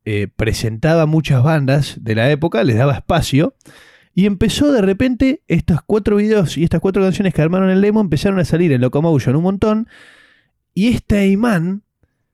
eh, 0.04 0.28
presentaba 0.36 1.06
muchas 1.06 1.42
bandas 1.42 1.98
de 2.02 2.16
la 2.16 2.30
época, 2.30 2.64
les 2.64 2.76
daba 2.76 2.96
espacio. 2.96 3.56
Y 4.14 4.26
empezó 4.26 4.72
de 4.72 4.82
repente 4.82 5.44
estos 5.48 5.82
cuatro 5.86 6.18
videos 6.18 6.58
y 6.58 6.64
estas 6.64 6.82
cuatro 6.82 7.04
canciones 7.04 7.34
que 7.34 7.42
armaron 7.42 7.70
el 7.70 7.82
demo 7.82 8.02
empezaron 8.02 8.40
a 8.40 8.46
salir 8.46 8.72
en 8.74 8.82
Locomotion 8.82 9.36
un 9.36 9.44
montón. 9.44 9.88
Y 10.74 10.90
esta 10.90 11.24
Imán 11.24 11.84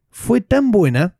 fue 0.10 0.42
tan 0.42 0.72
buena 0.72 1.18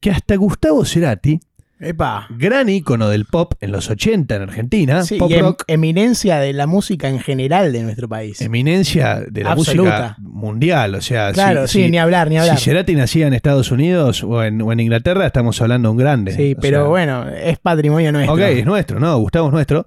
que 0.00 0.10
hasta 0.10 0.34
Gustavo 0.36 0.84
Cerati, 0.84 1.40
Epa. 1.80 2.26
gran 2.30 2.68
ícono 2.68 3.08
del 3.08 3.24
pop 3.24 3.54
en 3.60 3.72
los 3.72 3.88
80 3.88 4.36
en 4.36 4.42
Argentina, 4.42 5.02
Sí, 5.02 5.16
pop 5.18 5.30
y 5.30 5.34
em- 5.34 5.40
rock, 5.40 5.64
eminencia 5.66 6.38
de 6.38 6.52
la 6.52 6.66
música 6.66 7.08
en 7.08 7.18
general 7.20 7.72
de 7.72 7.82
nuestro 7.82 8.08
país. 8.08 8.40
eminencia 8.42 9.22
de 9.28 9.42
la 9.44 9.52
Absoluta. 9.52 9.90
música 9.90 10.16
mundial. 10.20 10.94
O 10.94 11.00
sea, 11.00 11.32
claro, 11.32 11.66
si, 11.66 11.78
sí, 11.78 11.84
si- 11.86 11.90
ni 11.90 11.98
hablar, 11.98 12.28
ni 12.28 12.36
hablar. 12.38 12.58
si 12.58 12.64
Cerati 12.64 12.94
nacía 12.94 13.26
en 13.26 13.32
Estados 13.34 13.70
Unidos 13.70 14.22
o 14.22 14.44
en, 14.44 14.60
o 14.60 14.70
en 14.72 14.80
Inglaterra, 14.80 15.26
estamos 15.26 15.60
hablando 15.62 15.88
de 15.88 15.92
un 15.92 15.96
grande. 15.98 16.32
sí, 16.32 16.54
O 16.56 16.60
pero 16.60 16.80
sea, 16.82 16.88
bueno, 16.88 17.28
es 17.30 17.58
patrimonio 17.58 18.12
nuestro. 18.12 18.34
Ok, 18.34 18.40
es 18.40 18.66
nuestro, 18.66 19.00
¿no? 19.00 19.16
Gustavo 19.18 19.46
es 19.48 19.52
nuestro. 19.54 19.86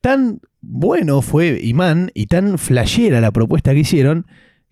Tan 0.00 0.40
bueno 0.60 1.20
fue 1.22 1.58
Imán 1.62 2.10
y 2.14 2.26
tan 2.26 2.56
flashera 2.58 3.20
la 3.20 3.30
propuesta 3.30 3.72
que 3.72 3.80
hicieron 3.80 4.26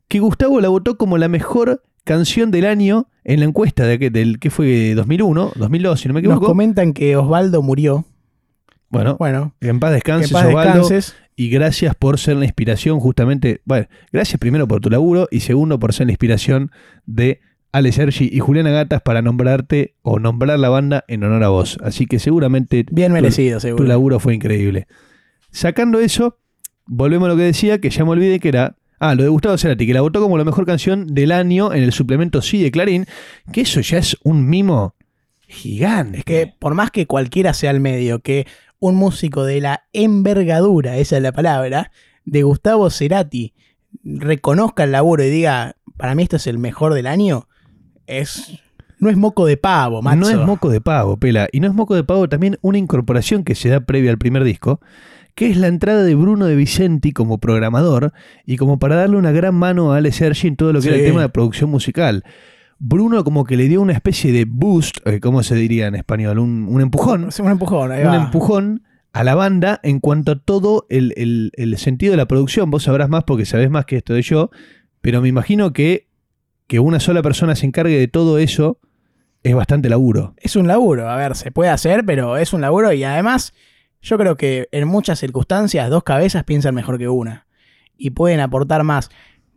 que 0.08 0.18
Gustavo 0.18 0.60
la 0.60 0.68
votó 0.68 0.96
como 0.96 1.16
la 1.18 1.28
mejor 1.28 1.82
canción 2.04 2.50
del 2.50 2.66
año 2.66 3.08
en 3.24 3.40
la 3.40 3.46
encuesta 3.46 3.84
de, 3.86 3.98
que- 3.98 4.10
del 4.10 4.38
que 4.38 4.50
fue 4.50 4.94
2001, 4.94 5.52
2002, 5.56 6.00
si 6.00 6.08
no 6.08 6.14
me 6.14 6.22
Nos 6.22 6.30
equivoco. 6.30 6.46
comentan 6.46 6.92
que 6.92 7.16
Osvaldo 7.16 7.62
murió. 7.62 8.04
Bueno, 8.88 9.16
Bueno, 9.18 9.54
que 9.60 9.68
en 9.68 9.80
paz 9.80 9.92
descanses, 9.92 10.30
en 10.30 10.34
paz 10.34 10.46
Osvaldo. 10.46 10.72
descanses. 10.80 11.14
Y 11.34 11.48
gracias 11.48 11.94
por 11.94 12.18
ser 12.18 12.36
la 12.36 12.44
inspiración, 12.44 13.00
justamente. 13.00 13.62
Bueno, 13.64 13.86
gracias 14.12 14.38
primero 14.38 14.68
por 14.68 14.80
tu 14.80 14.90
laburo 14.90 15.28
y 15.30 15.40
segundo 15.40 15.78
por 15.78 15.94
ser 15.94 16.06
la 16.06 16.12
inspiración 16.12 16.70
de 17.06 17.40
Ale 17.72 17.90
Sergi 17.92 18.28
y 18.30 18.38
Juliana 18.40 18.70
Gatas 18.70 19.00
para 19.00 19.22
nombrarte 19.22 19.94
o 20.02 20.18
nombrar 20.18 20.58
la 20.58 20.68
banda 20.68 21.04
en 21.08 21.24
honor 21.24 21.42
a 21.44 21.48
vos. 21.48 21.78
Así 21.82 22.04
que 22.04 22.18
seguramente 22.18 22.84
Bien 22.90 23.08
tu- 23.08 23.14
merecido, 23.14 23.56
tu 23.56 23.60
seguro. 23.62 23.84
laburo 23.84 24.20
fue 24.20 24.34
increíble. 24.34 24.86
Sacando 25.50 25.98
eso, 26.00 26.38
volvemos 26.84 27.26
a 27.26 27.30
lo 27.30 27.36
que 27.38 27.44
decía, 27.44 27.80
que 27.80 27.88
ya 27.88 28.04
me 28.04 28.10
olvidé 28.10 28.40
que 28.40 28.48
era. 28.48 28.76
Ah, 29.04 29.16
lo 29.16 29.24
de 29.24 29.30
Gustavo 29.30 29.58
Cerati, 29.58 29.84
que 29.84 29.94
la 29.94 30.00
votó 30.00 30.20
como 30.20 30.38
la 30.38 30.44
mejor 30.44 30.64
canción 30.64 31.08
del 31.12 31.32
año 31.32 31.72
en 31.72 31.82
el 31.82 31.92
suplemento 31.92 32.40
Sí 32.40 32.62
de 32.62 32.70
Clarín, 32.70 33.06
que 33.52 33.62
eso 33.62 33.80
ya 33.80 33.98
es 33.98 34.16
un 34.22 34.48
mimo 34.48 34.94
gigante. 35.48 36.18
Es 36.18 36.24
que 36.24 36.54
por 36.56 36.74
más 36.74 36.92
que 36.92 37.08
cualquiera 37.08 37.52
sea 37.52 37.72
el 37.72 37.80
medio, 37.80 38.20
que 38.20 38.46
un 38.78 38.94
músico 38.94 39.44
de 39.44 39.60
la 39.60 39.82
envergadura, 39.92 40.98
esa 40.98 41.16
es 41.16 41.22
la 41.24 41.32
palabra, 41.32 41.90
de 42.24 42.44
Gustavo 42.44 42.90
Cerati 42.90 43.54
reconozca 44.04 44.84
el 44.84 44.92
laburo 44.92 45.24
y 45.24 45.30
diga, 45.30 45.74
para 45.96 46.14
mí 46.14 46.22
esto 46.22 46.36
es 46.36 46.46
el 46.46 46.60
mejor 46.60 46.94
del 46.94 47.08
año, 47.08 47.48
es 48.06 48.60
no 49.00 49.10
es 49.10 49.16
moco 49.16 49.46
de 49.46 49.56
pavo, 49.56 50.00
macho. 50.00 50.20
No 50.20 50.28
es 50.28 50.36
moco 50.36 50.70
de 50.70 50.80
pavo, 50.80 51.16
pela. 51.16 51.48
Y 51.50 51.58
no 51.58 51.66
es 51.66 51.74
moco 51.74 51.96
de 51.96 52.04
pavo 52.04 52.28
también 52.28 52.56
una 52.62 52.78
incorporación 52.78 53.42
que 53.42 53.56
se 53.56 53.68
da 53.68 53.80
previa 53.80 54.12
al 54.12 54.18
primer 54.18 54.44
disco, 54.44 54.80
que 55.34 55.50
es 55.50 55.56
la 55.56 55.68
entrada 55.68 56.02
de 56.02 56.14
Bruno 56.14 56.46
de 56.46 56.54
Vicenti 56.56 57.12
como 57.12 57.38
programador 57.38 58.12
y 58.44 58.56
como 58.56 58.78
para 58.78 58.96
darle 58.96 59.16
una 59.16 59.32
gran 59.32 59.54
mano 59.54 59.92
a 59.92 59.96
Ale 59.96 60.12
Sergi 60.12 60.48
en 60.48 60.56
todo 60.56 60.72
lo 60.72 60.80
que 60.80 60.88
era 60.88 60.96
el 60.96 61.02
Sí. 61.02 61.08
tema 61.08 61.22
de 61.22 61.28
producción 61.30 61.70
musical. 61.70 62.24
Bruno 62.78 63.22
como 63.24 63.44
que 63.44 63.56
le 63.56 63.68
dio 63.68 63.80
una 63.80 63.92
especie 63.92 64.32
de 64.32 64.44
boost, 64.44 64.98
eh, 65.06 65.20
¿cómo 65.20 65.42
se 65.42 65.54
diría 65.54 65.86
en 65.86 65.94
español? 65.94 66.38
Un, 66.38 66.66
un 66.68 66.80
empujón. 66.80 67.28
Es 67.28 67.38
un 67.38 67.50
empujón, 67.50 67.92
ahí 67.92 68.04
Un 68.04 68.14
empujón 68.14 68.82
a 69.12 69.24
la 69.24 69.34
banda 69.34 69.78
en 69.82 70.00
cuanto 70.00 70.32
a 70.32 70.38
todo 70.38 70.86
el, 70.90 71.14
el- 71.16 71.52
el 71.54 71.78
sentido 71.78 72.10
de 72.12 72.16
la 72.16 72.26
producción. 72.26 72.70
Vos 72.70 72.82
sabrás 72.84 73.08
más 73.08 73.24
porque 73.24 73.44
sabés 73.46 73.70
más 73.70 73.84
que 73.84 73.96
esto 73.96 74.14
de 74.14 74.22
yo, 74.22 74.50
pero 75.00 75.20
me 75.22 75.28
imagino 75.28 75.72
que, 75.72 76.08
que 76.66 76.78
una 76.80 76.98
sola 77.00 77.22
persona 77.22 77.54
se 77.54 77.66
encargue 77.66 77.98
de 77.98 78.08
todo 78.08 78.38
eso 78.38 78.78
es 79.44 79.54
bastante 79.54 79.88
laburo. 79.88 80.34
Es 80.38 80.56
un 80.56 80.66
laburo, 80.66 81.08
a 81.08 81.16
ver, 81.16 81.36
se 81.36 81.50
puede 81.52 81.70
hacer, 81.70 82.04
pero 82.04 82.36
es 82.36 82.52
un 82.52 82.60
laburo 82.62 82.92
y 82.92 83.04
además 83.04 83.52
yo 84.02 84.18
creo 84.18 84.36
que 84.36 84.68
en 84.72 84.86
muchas 84.88 85.18
circunstancias 85.20 85.88
dos 85.88 86.02
cabezas 86.02 86.44
piensan 86.44 86.74
mejor 86.74 86.98
que 86.98 87.08
una. 87.08 87.46
y 87.96 88.10
pueden 88.10 88.40
aportar 88.40 88.82
más. 88.82 89.10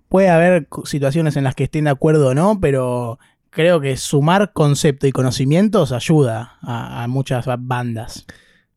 Puede 0.07 0.29
haber 0.29 0.67
situaciones 0.83 1.35
en 1.35 1.43
las 1.43 1.55
que 1.55 1.63
estén 1.65 1.85
de 1.85 1.89
acuerdo 1.89 2.27
o 2.29 2.33
no, 2.35 2.59
pero 2.59 3.17
creo 3.49 3.81
que 3.81 3.97
sumar 3.97 4.53
concepto 4.53 5.07
y 5.07 5.11
conocimientos 5.11 5.91
ayuda 5.91 6.57
a, 6.61 7.07
muchas 7.09 7.45
ba- 7.47 7.57
bandas. 7.59 8.25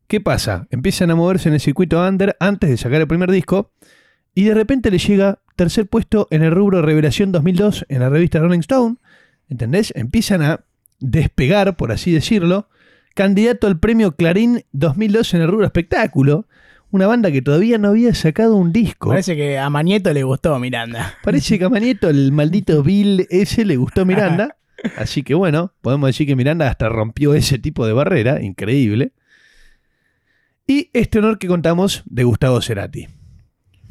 ¿Qué 0.06 0.20
pasa? 0.22 0.66
Empiezan 0.70 1.10
a 1.10 1.14
moverse 1.16 1.48
en 1.48 1.54
el 1.54 1.60
circuito 1.60 2.00
under 2.02 2.34
antes 2.40 2.70
de 2.70 2.78
sacar 2.78 3.00
el 3.02 3.06
primer 3.08 3.30
disco 3.30 3.72
y 4.34 4.44
de 4.44 4.54
repente 4.54 4.90
le 4.90 4.96
llega 4.98 5.40
tercer 5.54 5.86
puesto 5.86 6.28
en 6.30 6.42
el 6.42 6.52
rubro 6.52 6.80
Revelación 6.80 7.30
2002 7.30 7.84
en 7.90 8.00
la 8.00 8.08
revista 8.08 8.38
Rolling 8.38 8.60
Stone. 8.60 8.96
¿Entendés? 9.50 9.92
Empiezan 9.96 10.40
a 10.42 10.60
despegar, 10.98 11.76
por 11.76 11.92
así 11.92 12.10
decirlo. 12.12 12.68
Candidato 13.18 13.66
al 13.66 13.80
premio 13.80 14.14
Clarín 14.14 14.62
2002 14.70 15.34
en 15.34 15.40
el 15.40 15.48
rubro 15.48 15.66
espectáculo. 15.66 16.46
Una 16.92 17.08
banda 17.08 17.32
que 17.32 17.42
todavía 17.42 17.76
no 17.76 17.88
había 17.88 18.14
sacado 18.14 18.54
un 18.54 18.72
disco. 18.72 19.08
Parece 19.08 19.34
que 19.34 19.58
a 19.58 19.68
Manieto 19.70 20.12
le 20.12 20.22
gustó 20.22 20.56
Miranda. 20.60 21.16
Parece 21.24 21.58
que 21.58 21.64
a 21.64 21.68
Manieto, 21.68 22.08
el 22.10 22.30
maldito 22.30 22.80
Bill 22.84 23.26
ese, 23.28 23.64
le 23.64 23.74
gustó 23.74 24.06
Miranda. 24.06 24.56
Así 24.96 25.24
que 25.24 25.34
bueno, 25.34 25.72
podemos 25.80 26.10
decir 26.10 26.28
que 26.28 26.36
Miranda 26.36 26.68
hasta 26.68 26.88
rompió 26.88 27.34
ese 27.34 27.58
tipo 27.58 27.84
de 27.88 27.92
barrera. 27.92 28.40
Increíble. 28.40 29.14
Y 30.68 30.88
este 30.92 31.18
honor 31.18 31.40
que 31.40 31.48
contamos 31.48 32.04
de 32.06 32.22
Gustavo 32.22 32.62
Cerati. 32.62 33.08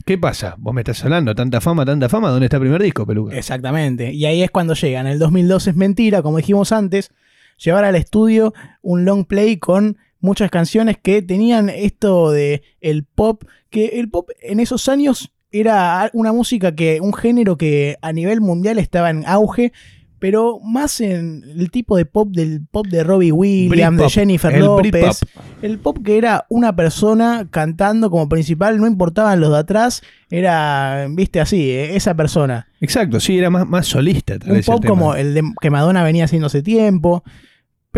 ¿Qué 0.05 0.17
pasa? 0.17 0.55
Vos 0.57 0.73
me 0.73 0.79
estás 0.79 1.03
hablando, 1.03 1.35
tanta 1.35 1.59
fama, 1.59 1.83
tanta 1.85 2.07
fama. 2.07 2.29
¿Dónde 2.29 2.45
está 2.45 2.55
el 2.55 2.61
primer 2.61 2.81
disco, 2.81 3.05
Peluca? 3.05 3.35
Exactamente. 3.35 4.13
Y 4.13 4.23
ahí 4.23 4.41
es 4.41 4.51
cuando 4.51 4.73
llega. 4.73 5.01
En 5.01 5.07
el 5.07 5.19
2002 5.19 5.67
es 5.67 5.75
mentira, 5.75 6.21
como 6.21 6.37
dijimos 6.37 6.71
antes, 6.71 7.11
llevar 7.57 7.85
al 7.85 7.95
estudio 7.95 8.53
un 8.81 9.05
long 9.05 9.25
play 9.25 9.57
con 9.57 9.97
muchas 10.19 10.49
canciones 10.49 10.97
que 11.01 11.21
tenían 11.21 11.69
esto 11.69 12.31
de 12.31 12.63
el 12.81 13.03
pop, 13.03 13.43
que 13.69 13.99
el 13.99 14.09
pop 14.09 14.29
en 14.41 14.59
esos 14.59 14.87
años 14.89 15.31
era 15.51 16.09
una 16.13 16.33
música 16.33 16.75
que, 16.75 16.99
un 17.01 17.13
género 17.13 17.57
que 17.57 17.97
a 18.01 18.11
nivel 18.13 18.41
mundial 18.41 18.79
estaba 18.79 19.09
en 19.09 19.23
auge, 19.25 19.71
pero 20.19 20.59
más 20.59 20.99
en 20.99 21.43
el 21.43 21.69
tipo 21.69 21.95
de 21.95 22.05
pop 22.05 22.29
del 22.31 22.65
pop 22.65 22.87
de 22.87 23.03
Robbie 23.03 23.31
Williams, 23.31 23.97
de 23.99 24.09
Jennifer 24.09 24.53
el 24.53 24.65
López. 24.65 25.19
El 25.61 25.77
pop 25.77 25.99
que 26.03 26.17
era 26.17 26.45
una 26.49 26.75
persona 26.75 27.47
cantando 27.49 28.09
como 28.09 28.27
principal, 28.27 28.79
no 28.79 28.87
importaban 28.87 29.39
los 29.39 29.51
de 29.51 29.59
atrás, 29.59 30.01
era, 30.29 31.07
viste, 31.09 31.39
así, 31.39 31.69
eh, 31.69 31.95
esa 31.95 32.15
persona. 32.15 32.67
Exacto, 32.81 33.19
sí, 33.19 33.37
era 33.37 33.49
más, 33.49 33.67
más 33.67 33.87
solista. 33.87 34.39
tal 34.39 34.51
Un 34.51 34.57
el 34.57 34.63
pop 34.63 34.85
como 34.85 35.15
el 35.15 35.33
de, 35.33 35.43
que 35.61 35.69
Madonna 35.69 36.03
venía 36.03 36.25
haciendo 36.25 36.47
hace 36.47 36.63
tiempo, 36.63 37.23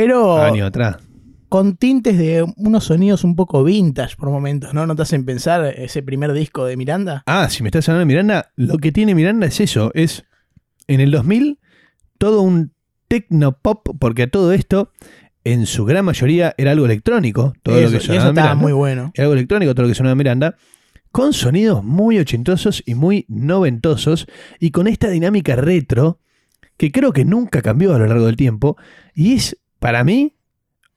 pero 0.04 0.38
Año 0.42 0.66
atrás. 0.66 0.98
con 1.50 1.76
tintes 1.76 2.18
de 2.18 2.46
unos 2.58 2.86
sonidos 2.86 3.24
un 3.24 3.36
poco 3.36 3.64
vintage 3.64 4.16
por 4.16 4.30
momentos, 4.30 4.74
¿no? 4.74 4.88
¿No 4.88 4.96
te 4.96 5.02
hacen 5.02 5.26
pensar 5.26 5.66
ese 5.66 6.02
primer 6.04 6.32
disco 6.34 6.66
de 6.66 6.78
Miranda? 6.78 7.24
Ah, 7.26 7.50
si 7.50 7.64
me 7.64 7.70
estás 7.70 7.90
hablando 7.90 8.02
de 8.02 8.06
Miranda, 8.14 8.52
lo 8.56 8.78
que 8.78 8.92
tiene 8.92 9.14
Miranda 9.16 9.48
es 9.48 9.60
eso, 9.60 9.92
es 9.94 10.24
en 10.88 11.02
el 11.02 11.12
2000 11.12 11.60
todo 12.18 12.42
un 12.42 12.72
techno 13.08 13.58
pop, 13.58 13.88
porque 14.00 14.24
a 14.24 14.30
todo 14.30 14.54
esto, 14.54 14.92
en 15.44 15.66
su 15.66 15.84
gran 15.86 16.06
mayoría, 16.06 16.54
era 16.58 16.72
algo 16.72 16.86
electrónico, 16.86 17.54
todo 17.64 17.78
eso, 17.80 17.92
lo 17.92 17.98
que 17.98 18.06
sonaba 18.06 18.18
eso 18.20 18.30
en 18.30 18.34
estaba 18.38 18.48
Miranda. 18.48 18.62
muy 18.62 18.72
bueno. 18.74 19.12
Era 19.16 19.24
algo 19.26 19.34
electrónico, 19.34 19.74
todo 19.74 19.84
lo 19.84 19.90
que 19.90 19.96
sonaba 19.96 20.16
Miranda, 20.16 20.56
con 21.12 21.34
sonidos 21.34 21.84
muy 21.84 22.20
ochentosos 22.20 22.84
y 22.86 22.94
muy 22.96 23.26
noventosos, 23.28 24.28
y 24.60 24.70
con 24.72 24.88
esta 24.88 25.10
dinámica 25.10 25.56
retro, 25.56 26.20
que 26.78 26.92
creo 26.92 27.12
que 27.12 27.26
nunca 27.26 27.62
cambió 27.62 27.96
a 27.96 27.98
lo 28.00 28.06
largo 28.06 28.28
del 28.28 28.36
tiempo, 28.36 28.78
y 29.16 29.34
es, 29.34 29.58
para 29.80 30.04
mí, 30.04 30.36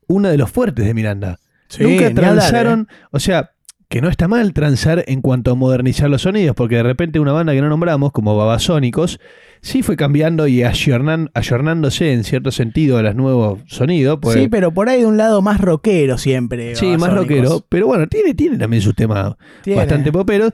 uno 0.09 0.29
de 0.29 0.37
los 0.39 0.51
fuertes 0.51 0.85
de 0.85 0.95
Miranda. 0.95 1.39
Sí, 1.69 1.83
Nunca 1.85 2.07
hablar, 2.09 2.15
transaron, 2.35 2.89
¿eh? 2.91 2.95
o 3.13 3.19
sea, 3.21 3.53
que 3.89 4.01
no 4.01 4.09
está 4.09 4.27
mal 4.29 4.53
transar 4.55 5.05
en 5.07 5.21
cuanto 5.21 5.51
a 5.51 5.55
modernizar 5.55 6.09
los 6.11 6.23
sonidos, 6.23 6.55
porque 6.57 6.77
de 6.77 6.83
repente 6.83 7.21
una 7.21 7.33
banda 7.33 7.53
que 7.53 7.61
no 7.61 7.69
nombramos, 7.69 8.13
como 8.13 8.37
Babasónicos, 8.37 9.21
sí 9.61 9.83
fue 9.83 9.97
cambiando 9.97 10.47
y 10.49 10.63
ayornan- 10.63 11.31
ayornándose 11.35 12.13
en 12.13 12.25
cierto 12.25 12.51
sentido 12.51 12.97
a 12.99 13.03
los 13.03 13.15
nuevos 13.15 13.61
sonidos. 13.67 14.19
pues- 14.21 14.37
Sí, 14.39 14.49
pero 14.49 14.73
por 14.73 14.89
ahí 14.89 15.01
de 15.01 15.07
un 15.07 15.17
lado 15.19 15.41
más 15.43 15.61
rockero 15.61 16.17
siempre. 16.19 16.75
sí, 16.77 16.97
más 16.99 17.13
rockero, 17.13 17.65
pero 17.69 17.87
bueno, 17.87 18.07
tiene, 18.07 18.35
tiene 18.35 18.57
también 18.59 18.83
sus 18.83 18.95
temas 18.95 19.35
Tiene. 19.63 19.79
bastante 19.81 20.11
poperos, 20.11 20.53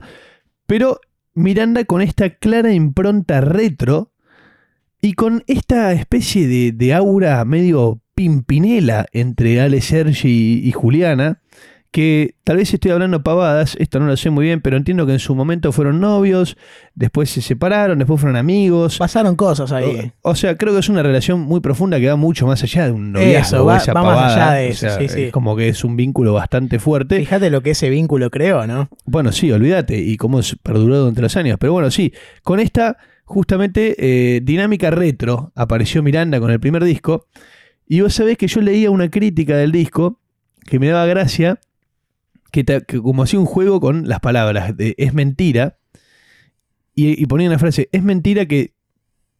pero 0.67 0.99
Miranda 1.33 1.85
con 1.85 2.01
esta 2.01 2.29
clara 2.31 2.73
impronta 2.73 3.39
retro 3.41 4.11
y 5.01 5.13
con 5.13 5.43
esta 5.47 5.93
especie 5.93 6.47
de, 6.47 6.71
de 6.73 6.93
aura 6.93 7.43
medio 7.45 8.01
pimpinela 8.23 9.05
entre 9.13 9.61
Ale 9.61 9.79
Sergi 9.79 10.59
y 10.61 10.71
Juliana, 10.73 11.39
que 11.89 12.35
tal 12.43 12.57
vez 12.57 12.73
estoy 12.73 12.91
hablando 12.91 13.23
pavadas, 13.23 13.77
esto 13.79 13.97
no 14.01 14.07
lo 14.07 14.17
sé 14.17 14.29
muy 14.29 14.43
bien, 14.43 14.59
pero 14.59 14.75
entiendo 14.75 15.05
que 15.05 15.13
en 15.13 15.19
su 15.19 15.33
momento 15.35 15.71
fueron 15.71 16.01
novios, 16.01 16.57
después 16.95 17.29
se 17.29 17.41
separaron, 17.41 17.97
después 17.97 18.19
fueron 18.19 18.35
amigos. 18.35 18.97
Pasaron 18.97 19.37
cosas 19.37 19.71
ahí. 19.71 20.11
O 20.21 20.35
sea, 20.35 20.57
creo 20.57 20.73
que 20.73 20.81
es 20.81 20.89
una 20.89 21.01
relación 21.01 21.39
muy 21.39 21.61
profunda 21.61 21.97
que 21.97 22.09
va 22.09 22.17
mucho 22.17 22.45
más 22.45 22.61
allá 22.61 22.87
de 22.87 22.91
un 22.91 23.13
noviazgo. 23.13 23.55
Eso, 23.57 23.65
va- 23.65 23.77
esa 23.77 23.93
va 23.93 24.03
más 24.03 24.15
pavada. 24.17 24.49
allá 24.51 24.59
de 24.59 24.67
O 24.67 24.71
eso, 24.71 24.79
sea, 24.81 24.97
sí, 24.99 25.07
sí. 25.07 25.21
Es 25.23 25.31
como 25.31 25.55
que 25.55 25.69
es 25.69 25.83
un 25.85 25.95
vínculo 25.95 26.33
bastante 26.33 26.77
fuerte. 26.77 27.19
Fíjate 27.19 27.49
lo 27.49 27.63
que 27.63 27.69
ese 27.71 27.89
vínculo 27.89 28.29
creó, 28.29 28.67
¿no? 28.67 28.89
Bueno, 29.05 29.31
sí, 29.31 29.49
olvídate, 29.49 29.97
y 29.97 30.17
cómo 30.17 30.41
perduró 30.61 30.97
durante 30.99 31.21
los 31.21 31.37
años. 31.37 31.55
Pero 31.57 31.71
bueno, 31.71 31.89
sí, 31.89 32.13
con 32.43 32.59
esta 32.59 32.97
justamente 33.23 33.95
eh, 33.97 34.41
dinámica 34.41 34.91
retro 34.91 35.53
apareció 35.55 36.03
Miranda 36.03 36.39
con 36.41 36.51
el 36.51 36.59
primer 36.59 36.83
disco. 36.83 37.27
Y 37.91 38.01
vos 38.01 38.13
sabés 38.13 38.37
que 38.37 38.47
yo 38.47 38.61
leía 38.61 38.91
una 38.91 39.09
crítica 39.09 39.57
del 39.57 39.71
disco 39.71 40.19
que 40.65 40.77
me 40.77 40.87
daba 40.87 41.07
gracia, 41.07 41.59
que, 42.51 42.63
como 43.01 43.23
hacía 43.23 43.39
un 43.39 43.47
juego 43.47 43.81
con 43.81 44.07
las 44.07 44.19
palabras 44.19 44.77
de 44.77 44.93
es 44.99 45.15
mentira, 45.15 45.79
y, 46.93 47.21
y 47.21 47.25
ponía 47.25 47.49
una 47.49 47.57
frase, 47.57 47.89
es 47.91 48.03
mentira 48.03 48.45
que 48.45 48.75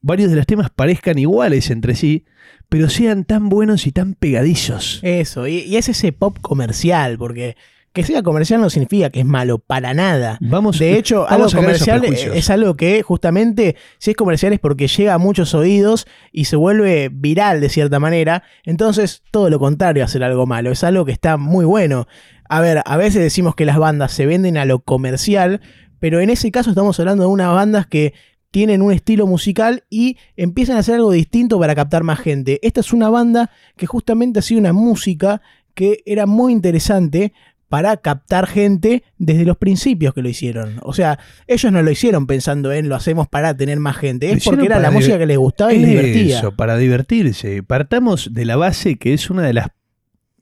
varios 0.01 0.31
de 0.31 0.37
los 0.37 0.47
temas 0.47 0.71
parezcan 0.71 1.19
iguales 1.19 1.69
entre 1.69 1.93
sí, 1.93 2.25
pero 2.69 2.89
sean 2.89 3.23
tan 3.23 3.49
buenos 3.49 3.85
y 3.85 3.91
tan 3.91 4.15
pegadizos. 4.15 4.99
Eso, 5.03 5.47
y, 5.47 5.59
y 5.59 5.77
es 5.77 5.87
ese 5.87 6.11
pop 6.11 6.39
comercial, 6.41 7.19
porque 7.19 7.55
que 7.93 8.03
sea 8.03 8.21
comercial 8.23 8.61
no 8.61 8.69
significa 8.69 9.09
que 9.09 9.21
es 9.21 9.25
malo, 9.25 9.59
para 9.59 9.93
nada. 9.93 10.37
Vamos, 10.41 10.79
De 10.79 10.97
hecho, 10.97 11.25
vamos 11.29 11.53
algo 11.53 11.65
comercial 11.65 12.03
es 12.05 12.49
algo 12.49 12.75
que 12.75 13.01
justamente, 13.01 13.75
si 13.97 14.11
es 14.11 14.17
comercial 14.17 14.53
es 14.53 14.59
porque 14.59 14.87
llega 14.87 15.13
a 15.13 15.17
muchos 15.17 15.53
oídos 15.53 16.07
y 16.31 16.45
se 16.45 16.55
vuelve 16.55 17.09
viral 17.11 17.61
de 17.61 17.69
cierta 17.69 17.99
manera. 17.99 18.43
Entonces, 18.63 19.23
todo 19.31 19.49
lo 19.49 19.59
contrario 19.59 20.03
a 20.03 20.05
hacer 20.05 20.23
algo 20.23 20.45
malo, 20.45 20.71
es 20.71 20.83
algo 20.83 21.05
que 21.05 21.11
está 21.11 21.37
muy 21.37 21.65
bueno. 21.65 22.07
A 22.47 22.61
ver, 22.61 22.81
a 22.85 22.97
veces 22.97 23.21
decimos 23.21 23.55
que 23.55 23.65
las 23.65 23.77
bandas 23.77 24.11
se 24.11 24.25
venden 24.25 24.57
a 24.57 24.65
lo 24.65 24.79
comercial, 24.79 25.61
pero 25.99 26.19
en 26.19 26.29
ese 26.29 26.51
caso 26.51 26.71
estamos 26.71 26.99
hablando 26.99 27.23
de 27.23 27.29
unas 27.29 27.53
bandas 27.53 27.87
que 27.87 28.13
tienen 28.51 28.81
un 28.81 28.91
estilo 28.91 29.27
musical 29.27 29.83
y 29.89 30.17
empiezan 30.35 30.77
a 30.77 30.79
hacer 30.79 30.95
algo 30.95 31.11
distinto 31.11 31.59
para 31.59 31.75
captar 31.75 32.03
más 32.03 32.19
gente. 32.19 32.59
Esta 32.63 32.79
es 32.79 32.93
una 32.93 33.09
banda 33.09 33.51
que 33.77 33.85
justamente 33.85 34.39
ha 34.39 34.41
sido 34.41 34.59
una 34.59 34.73
música 34.73 35.41
que 35.75 36.01
era 36.05 36.25
muy 36.25 36.51
interesante 36.51 37.33
para 37.69 37.97
captar 37.97 38.47
gente 38.47 39.03
desde 39.17 39.45
los 39.45 39.55
principios 39.55 40.13
que 40.13 40.23
lo 40.23 40.29
hicieron. 40.29 40.79
O 40.81 40.93
sea, 40.93 41.19
ellos 41.47 41.71
no 41.71 41.81
lo 41.83 41.91
hicieron 41.91 42.25
pensando 42.27 42.73
en 42.73 42.89
lo 42.89 42.95
hacemos 42.95 43.27
para 43.27 43.55
tener 43.55 43.79
más 43.79 43.95
gente, 43.95 44.31
es 44.31 44.43
porque 44.43 44.65
era 44.65 44.79
la 44.79 44.91
música 44.91 45.17
que 45.19 45.27
les 45.27 45.37
gustaba 45.37 45.71
y 45.71 45.79
les 45.79 45.89
divertía. 45.89 46.39
Eso, 46.39 46.51
para 46.55 46.77
divertirse. 46.77 47.61
Partamos 47.63 48.33
de 48.33 48.45
la 48.45 48.55
base 48.55 48.97
que 48.97 49.13
es 49.13 49.29
una 49.29 49.43
de 49.43 49.53
las, 49.53 49.67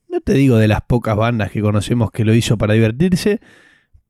no 0.08 0.22
te 0.22 0.34
digo 0.34 0.58
de 0.58 0.70
las 0.70 0.82
pocas 0.82 1.18
bandas 1.18 1.52
que 1.52 1.62
conocemos 1.62 2.12
que 2.12 2.24
lo 2.24 2.34
hizo 2.34 2.58
para 2.58 2.74
divertirse, 2.74 3.42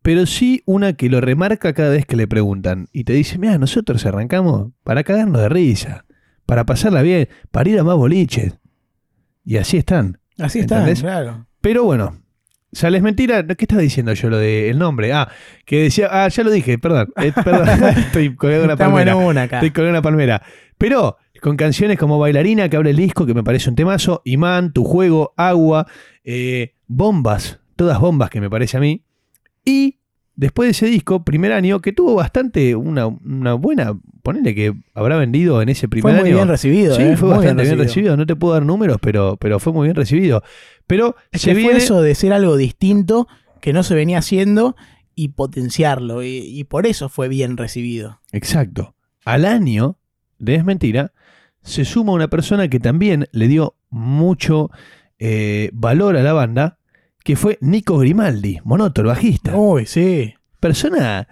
pero 0.04 0.28
sí 0.28 0.62
una 0.66 0.94
que 0.94 1.10
lo 1.10 1.20
remarca 1.20 1.74
cada 1.74 1.90
vez 1.90 2.06
que 2.06 2.16
le 2.16 2.28
preguntan 2.28 2.88
y 2.94 3.04
te 3.04 3.14
dice, 3.14 3.40
mira, 3.40 3.58
nosotros 3.58 4.06
arrancamos 4.06 4.72
para 4.84 5.04
cagarnos 5.04 5.42
de 5.42 5.50
risa, 5.50 6.06
para 6.46 6.66
pasarla 6.66 7.02
bien, 7.02 7.28
para 7.50 7.70
ir 7.70 7.80
a 7.80 7.84
más 7.84 7.96
boliches. 7.96 8.58
Y 9.44 9.58
así 9.58 9.78
están. 9.78 10.20
Así 10.38 10.60
está, 10.60 10.78
¿Entendés? 10.78 11.02
claro. 11.02 11.48
Pero 11.62 11.84
bueno, 11.84 12.22
sales 12.72 13.02
mentira. 13.02 13.46
¿Qué 13.46 13.56
estaba 13.66 13.82
diciendo 13.82 14.14
yo 14.14 14.30
lo 14.30 14.38
del 14.38 14.78
nombre? 14.78 15.14
Ah, 15.14 15.30
que 15.66 15.84
decía, 15.84 16.10
ah, 16.12 16.28
ya 16.28 16.44
lo 16.44 16.52
dije, 16.52 16.78
perdón. 16.78 17.10
eh, 17.18 17.32
perdón. 17.44 17.68
Estoy 17.98 18.36
colgado 18.36 18.62
en 18.64 18.66
una 18.66 18.74
Estamos 18.74 19.00
en 19.02 19.08
palmera. 19.08 19.28
una 19.28 19.42
acá. 19.44 19.58
Estoy 19.58 19.72
colgado 19.72 19.88
en 19.90 19.96
una 19.96 20.02
palmera. 20.02 20.42
Pero 20.78 21.18
con 21.42 21.56
canciones 21.58 21.98
como 21.98 22.20
Bailarina, 22.20 22.70
que 22.70 22.78
abre 22.78 22.92
el 22.92 22.98
disco, 22.98 23.26
que 23.26 23.34
me 23.34 23.44
parece 23.44 23.70
un 23.70 23.76
temazo, 23.76 24.22
Imán, 24.26 24.74
Tu 24.74 24.84
Juego, 24.84 25.34
Agua, 25.38 25.88
eh, 26.24 26.74
Bombas, 26.88 27.60
todas 27.76 28.00
bombas 28.00 28.30
que 28.30 28.42
me 28.42 28.50
parece 28.50 28.78
a 28.78 28.80
mí. 28.80 29.04
Y 29.66 30.00
después 30.38 30.68
de 30.68 30.72
ese 30.72 30.86
disco, 30.86 31.26
primer 31.26 31.52
año, 31.52 31.82
que 31.82 31.92
tuvo 31.92 32.16
bastante, 32.16 32.76
una, 32.76 33.08
una 33.08 33.56
buena, 33.56 34.00
ponele 34.24 34.56
que 34.56 34.74
habrá 34.94 35.18
vendido 35.18 35.62
en 35.62 35.68
ese 35.68 35.90
primer 35.90 36.14
Fue 36.14 36.20
muy 36.22 36.30
año. 36.30 36.38
bien 36.38 36.48
recibido. 36.48 36.96
Sí, 36.96 37.02
eh, 37.02 37.18
fue 37.18 37.28
bastante 37.30 37.64
bien 37.64 37.78
recibido. 37.78 38.16
No 38.16 38.26
te 38.26 38.36
puedo 38.38 38.54
dar 38.54 38.64
números, 38.66 38.98
pero, 39.02 39.36
pero 39.38 39.60
fue 39.60 39.74
muy 39.74 39.88
bien 39.88 39.96
recibido. 39.96 40.42
Pero 40.86 41.16
Es 41.32 41.42
se 41.42 41.50
que 41.50 41.56
viene... 41.58 41.72
fue 41.72 41.80
eso 41.80 42.02
de 42.02 42.16
ser 42.16 42.32
algo 42.32 42.56
distinto 42.56 43.28
que 43.60 43.74
no 43.74 43.84
se 43.84 43.96
venía 43.96 44.20
haciendo 44.20 44.78
y 45.16 45.30
potenciarlo. 45.30 46.24
Y, 46.24 46.38
y 46.38 46.64
por 46.64 46.88
eso 46.88 47.10
fue 47.10 47.28
bien 47.28 47.58
recibido. 47.58 48.22
Exacto. 48.32 48.96
Al 49.26 49.44
año 49.44 49.98
de 50.40 50.56
Es 50.56 50.64
Mentira, 50.64 51.12
se 51.64 51.84
suma 51.84 52.14
una 52.14 52.30
persona 52.30 52.70
que 52.70 52.80
también 52.80 53.28
le 53.34 53.48
dio 53.50 53.76
mucho 53.90 54.70
eh, 55.20 55.70
valor 55.74 56.16
a 56.16 56.22
la 56.22 56.32
banda, 56.34 56.78
que 57.28 57.36
fue 57.36 57.58
Nico 57.60 57.98
Grimaldi, 57.98 58.60
Monoto, 58.64 59.02
el 59.02 59.08
bajista. 59.08 59.54
Uy, 59.54 59.86
sí. 59.86 60.34
persona 60.62 61.28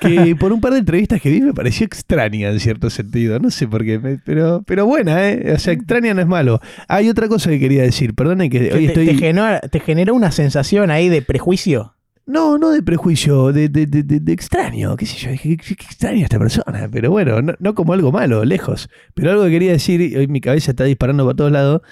que 0.00 0.34
por 0.40 0.52
un 0.52 0.60
par 0.60 0.72
de 0.72 0.80
entrevistas 0.80 1.20
que 1.20 1.30
vi 1.30 1.40
me 1.40 1.54
pareció 1.54 1.86
extraña 1.86 2.48
en 2.50 2.58
cierto 2.58 2.90
sentido. 2.90 3.38
No 3.38 3.50
sé 3.52 3.68
por 3.68 3.84
qué, 3.84 4.00
me- 4.00 4.18
pero, 4.18 4.64
pero 4.66 4.86
buena, 4.86 5.30
¿eh? 5.30 5.52
O 5.54 5.58
sea, 5.60 5.72
extraña 5.72 6.14
no 6.14 6.20
es 6.20 6.26
malo. 6.26 6.60
Hay 6.88 7.08
otra 7.08 7.28
cosa 7.28 7.48
que 7.50 7.60
quería 7.60 7.82
decir, 7.82 8.14
perdone 8.14 8.50
que 8.50 8.58
Que 8.70 8.74
hoy 8.74 8.80
te, 8.80 8.86
estoy... 8.86 9.06
te 9.06 9.14
generó, 9.14 9.60
te 9.60 9.78
generó 9.78 10.14
una 10.14 10.32
sensación 10.32 10.90
ahí 10.90 11.08
de 11.08 11.22
prejuicio. 11.22 11.94
No, 12.26 12.58
no 12.58 12.70
de 12.70 12.82
prejuicio, 12.82 13.52
de, 13.52 13.68
de, 13.68 13.86
de, 13.86 14.02
de- 14.02 14.32
extraño, 14.32 14.96
qué 14.96 15.06
sé 15.06 15.16
yo, 15.16 15.30
qué, 15.40 15.56
qué- 15.56 15.72
extraño 15.74 16.24
esta 16.24 16.38
persona, 16.40 16.88
pero 16.90 17.10
bueno, 17.12 17.40
no, 17.40 17.54
no 17.60 17.74
como 17.76 17.92
algo 17.92 18.10
malo, 18.10 18.44
lejos. 18.44 18.88
Pero 19.14 19.30
algo 19.30 19.44
que 19.44 19.50
quería 19.50 19.70
decir, 19.72 20.00
y 20.00 20.16
hoy 20.16 20.26
mi 20.26 20.40
cabeza 20.40 20.72
está 20.72 20.82
disparando 20.84 21.24
para 21.24 21.36
todos 21.36 21.52
lados, 21.52 21.82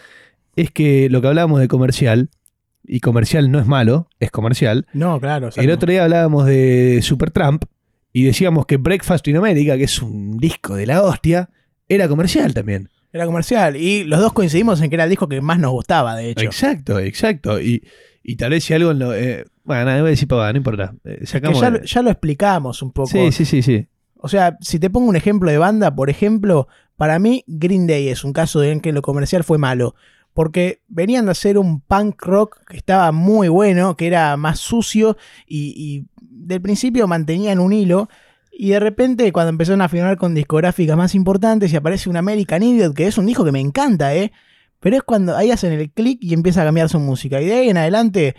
es 0.57 0.71
que 0.73 1.09
lo 1.09 1.21
que 1.21 1.29
hablábamos 1.29 1.61
de 1.61 1.69
comercial, 1.69 2.31
y 2.89 3.01
comercial 3.01 3.51
no 3.51 3.59
es 3.61 3.67
malo, 3.67 4.09
es 4.19 4.31
comercial. 4.31 4.87
No, 4.93 5.21
claro. 5.21 5.51
El 5.57 5.71
otro 5.71 5.91
día 5.91 6.05
hablábamos 6.05 6.47
de 6.47 7.01
Supertramp 7.03 7.65
y 8.13 8.25
decíamos 8.25 8.67
que 8.67 8.79
Breakfast 8.79 9.29
in 9.29 9.37
America, 9.37 9.77
que 9.77 9.85
es 9.85 10.01
un 10.03 10.39
disco 10.39 10.75
de 10.75 10.87
la 10.87 11.03
hostia, 11.03 11.51
era 11.89 12.09
comercial 12.09 12.55
también. 12.55 12.89
Era 13.13 13.27
comercial. 13.27 13.77
Y 13.77 14.05
los 14.05 14.21
dos 14.21 14.33
coincidimos 14.33 14.81
en 14.83 14.91
que 14.91 14.97
era 14.97 15.05
el 15.05 15.11
disco 15.11 15.29
que 15.29 15.41
más 15.41 15.59
nos 15.59 15.71
gustaba, 15.71 16.17
de 16.17 16.31
hecho. 16.31 16.45
Exacto, 16.45 16.99
exacto. 16.99 17.61
Y, 17.61 17.83
y 18.23 18.37
tal 18.37 18.51
vez 18.51 18.65
si 18.65 18.75
algo 18.75 18.91
en 18.91 18.99
lo... 18.99 19.15
eh, 19.15 19.45
bueno, 19.65 19.85
nada, 19.87 20.01
voy 20.01 20.09
a 20.09 20.11
decir 20.11 20.29
pavada, 20.29 20.53
no 20.53 20.59
importa. 20.59 20.95
Eh, 21.05 21.19
Que 21.21 21.27
sacamos... 21.27 21.61
ya, 21.61 21.71
lo- 21.71 21.83
ya 21.83 22.03
lo 22.03 22.11
explicamos 22.11 22.83
un 22.83 22.93
poco. 22.93 23.09
sí, 23.09 23.33
sí, 23.33 23.45
sí, 23.45 23.63
sí. 23.63 23.87
O 24.21 24.29
sea, 24.29 24.57
si 24.61 24.79
te 24.79 24.91
pongo 24.91 25.09
un 25.09 25.17
ejemplo 25.17 25.51
de 25.51 25.59
banda, 25.59 25.95
por 25.95 26.11
ejemplo, 26.11 26.67
para 26.97 27.19
mí 27.19 27.45
Green 27.47 27.87
Day 27.87 28.09
es 28.09 28.25
un 28.25 28.33
caso 28.33 28.63
en 28.65 28.81
que 28.81 28.93
lo 28.93 29.01
comercial 29.01 29.45
fue 29.45 29.59
malo. 29.59 29.95
Porque 30.39 30.83
venían 30.87 31.25
de 31.25 31.33
hacer 31.33 31.59
un 31.59 31.81
punk 31.81 32.23
rock 32.23 32.65
que 32.69 32.77
estaba 32.77 33.11
muy 33.11 33.49
bueno, 33.49 33.97
que 33.97 34.07
era 34.07 34.37
más 34.37 34.61
sucio 34.61 35.17
y, 35.49 35.75
y 35.77 36.07
del 36.21 36.63
principio 36.63 37.09
mantenían 37.09 37.59
un 37.59 37.73
hilo. 37.73 38.09
Y 38.53 38.69
de 38.69 38.79
repente, 38.79 39.33
cuando 39.33 39.51
empezaron 39.51 39.83
a 39.83 39.89
firmar 39.89 40.17
con 40.17 40.37
discográficas 40.37 40.97
más 40.97 41.17
importantes 41.17 41.73
y 41.73 41.77
aparece 41.77 42.09
un 42.09 42.17
American 42.17 42.63
Idiot, 42.63 42.95
que 42.95 43.09
es 43.09 43.19
un 43.19 43.27
disco 43.27 43.45
que 43.45 43.51
me 43.51 43.59
encanta, 43.59 44.15
¿eh? 44.15 44.31
Pero 44.79 44.99
es 44.99 45.03
cuando 45.03 45.37
ahí 45.37 45.51
hacen 45.51 45.73
el 45.73 45.91
clic 45.91 46.21
y 46.23 46.33
empieza 46.35 46.63
a 46.63 46.67
cambiar 46.67 46.89
su 46.89 47.01
música. 47.01 47.43
Y 47.43 47.47
de 47.47 47.55
ahí 47.55 47.71
en 47.71 47.79
adelante, 47.79 48.37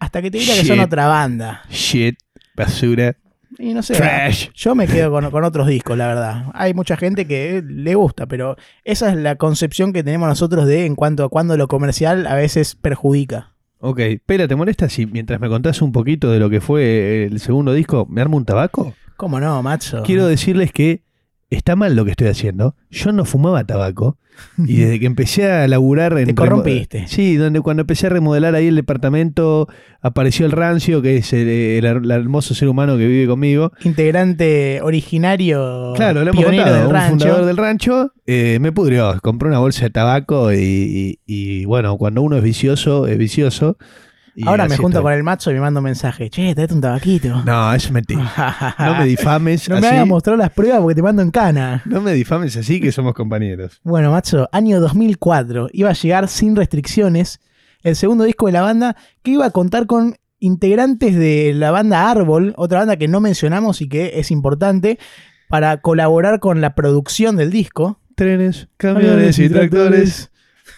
hasta 0.00 0.20
que 0.20 0.30
te 0.30 0.36
diga 0.36 0.52
que 0.52 0.66
son 0.66 0.80
otra 0.80 1.06
banda. 1.06 1.62
Shit, 1.70 2.18
basura, 2.54 3.16
Y 3.58 3.74
no 3.74 3.82
sé. 3.82 3.94
trash. 3.94 4.48
Yo 4.54 4.74
me 4.74 4.86
quedo 4.86 5.10
con, 5.10 5.30
con 5.30 5.44
otros 5.44 5.66
discos, 5.66 5.96
la 5.96 6.08
verdad. 6.08 6.46
Hay 6.54 6.74
mucha 6.74 6.96
gente 6.96 7.26
que 7.26 7.62
le 7.66 7.94
gusta, 7.94 8.26
pero 8.26 8.56
esa 8.84 9.10
es 9.10 9.16
la 9.16 9.36
concepción 9.36 9.92
que 9.92 10.02
tenemos 10.02 10.28
nosotros 10.28 10.66
de 10.66 10.86
en 10.86 10.94
cuanto 10.94 11.24
a 11.24 11.28
cuando 11.28 11.56
lo 11.56 11.68
comercial 11.68 12.26
a 12.26 12.34
veces 12.34 12.74
perjudica. 12.74 13.52
Ok, 13.78 14.00
Pela, 14.24 14.48
¿te 14.48 14.56
molesta 14.56 14.88
si 14.88 15.06
mientras 15.06 15.40
me 15.40 15.48
contás 15.48 15.82
un 15.82 15.92
poquito 15.92 16.30
de 16.30 16.38
lo 16.38 16.48
que 16.48 16.60
fue 16.60 17.24
el 17.24 17.38
segundo 17.38 17.72
disco, 17.74 18.06
me 18.08 18.22
armo 18.22 18.36
un 18.36 18.44
tabaco? 18.46 18.94
¿Cómo 19.16 19.38
no, 19.40 19.62
macho? 19.62 20.02
Quiero 20.04 20.26
decirles 20.26 20.72
que 20.72 21.02
está 21.54 21.76
mal 21.76 21.94
lo 21.96 22.04
que 22.04 22.10
estoy 22.12 22.28
haciendo. 22.28 22.74
Yo 22.90 23.12
no 23.12 23.24
fumaba 23.24 23.64
tabaco 23.64 24.18
y 24.58 24.76
desde 24.78 24.98
que 25.00 25.06
empecé 25.06 25.50
a 25.50 25.66
laburar 25.68 26.18
en... 26.18 26.26
Te 26.26 26.34
corrompiste. 26.34 27.06
Sí, 27.06 27.36
donde 27.36 27.60
cuando 27.60 27.82
empecé 27.82 28.06
a 28.08 28.10
remodelar 28.10 28.54
ahí 28.54 28.66
el 28.66 28.74
departamento 28.76 29.68
apareció 30.00 30.44
el 30.46 30.52
rancio, 30.52 31.00
que 31.02 31.16
es 31.18 31.32
el, 31.32 31.48
el- 31.48 31.84
el 31.84 32.10
hermoso 32.10 32.54
ser 32.54 32.68
humano 32.68 32.96
que 32.98 33.06
vive 33.06 33.26
conmigo. 33.28 33.72
Integrante 33.84 34.80
originario, 34.82 35.92
Claro, 35.96 36.24
lo 36.24 36.30
hemos 36.30 36.44
contado, 36.44 36.74
del 36.76 36.86
un 36.86 36.92
rancho. 36.92 37.10
fundador 37.10 37.44
del 37.46 37.56
rancho, 37.56 38.12
eh, 38.26 38.58
me 38.60 38.72
pudrió, 38.72 39.18
compré 39.22 39.48
una 39.48 39.58
bolsa 39.60 39.84
de 39.84 39.90
tabaco 39.90 40.52
y, 40.52 40.58
y- 40.58 41.18
y, 41.26 41.64
bueno, 41.64 41.96
cuando 41.96 42.22
uno 42.22 42.36
es 42.36 42.42
vicioso, 42.42 43.06
es 43.06 43.16
vicioso. 43.18 43.78
Y 44.36 44.46
Ahora 44.48 44.64
me 44.68 44.76
junto 44.76 44.98
estoy. 44.98 45.02
con 45.02 45.12
el 45.12 45.22
macho 45.22 45.50
y 45.50 45.54
me 45.54 45.60
mando 45.60 45.80
un 45.80 45.84
mensaje. 45.84 46.28
Che, 46.30 46.54
traete 46.54 46.74
un 46.74 46.80
tabaquito. 46.80 47.42
No, 47.44 47.72
eso 47.72 47.86
es 47.88 47.92
mentira. 47.92 48.74
No 48.78 48.98
me 48.98 49.04
difames 49.06 49.68
No 49.68 49.80
me 49.80 49.86
hagas 49.88 50.06
mostrar 50.06 50.36
las 50.38 50.50
pruebas 50.50 50.80
porque 50.80 50.94
te 50.96 51.02
mando 51.02 51.22
en 51.22 51.30
cana. 51.30 51.82
No 51.84 52.00
me 52.00 52.12
difames 52.12 52.56
así 52.56 52.80
que 52.80 52.90
somos 52.92 53.14
compañeros. 53.14 53.80
Bueno, 53.84 54.10
macho, 54.10 54.48
año 54.52 54.80
2004. 54.80 55.68
Iba 55.72 55.90
a 55.90 55.94
llegar 55.94 56.28
sin 56.28 56.56
restricciones 56.56 57.40
el 57.82 57.96
segundo 57.96 58.24
disco 58.24 58.46
de 58.46 58.52
la 58.52 58.62
banda 58.62 58.96
que 59.22 59.32
iba 59.32 59.46
a 59.46 59.50
contar 59.50 59.86
con 59.86 60.16
integrantes 60.40 61.14
de 61.14 61.52
la 61.54 61.70
banda 61.70 62.10
Árbol, 62.10 62.54
otra 62.56 62.80
banda 62.80 62.96
que 62.96 63.08
no 63.08 63.20
mencionamos 63.20 63.80
y 63.80 63.88
que 63.88 64.18
es 64.18 64.30
importante, 64.30 64.98
para 65.48 65.80
colaborar 65.80 66.40
con 66.40 66.60
la 66.60 66.74
producción 66.74 67.36
del 67.36 67.50
disco. 67.50 68.00
Trenes, 68.14 68.68
camiones 68.76 69.38
y 69.38 69.48
tractores. 69.48 70.30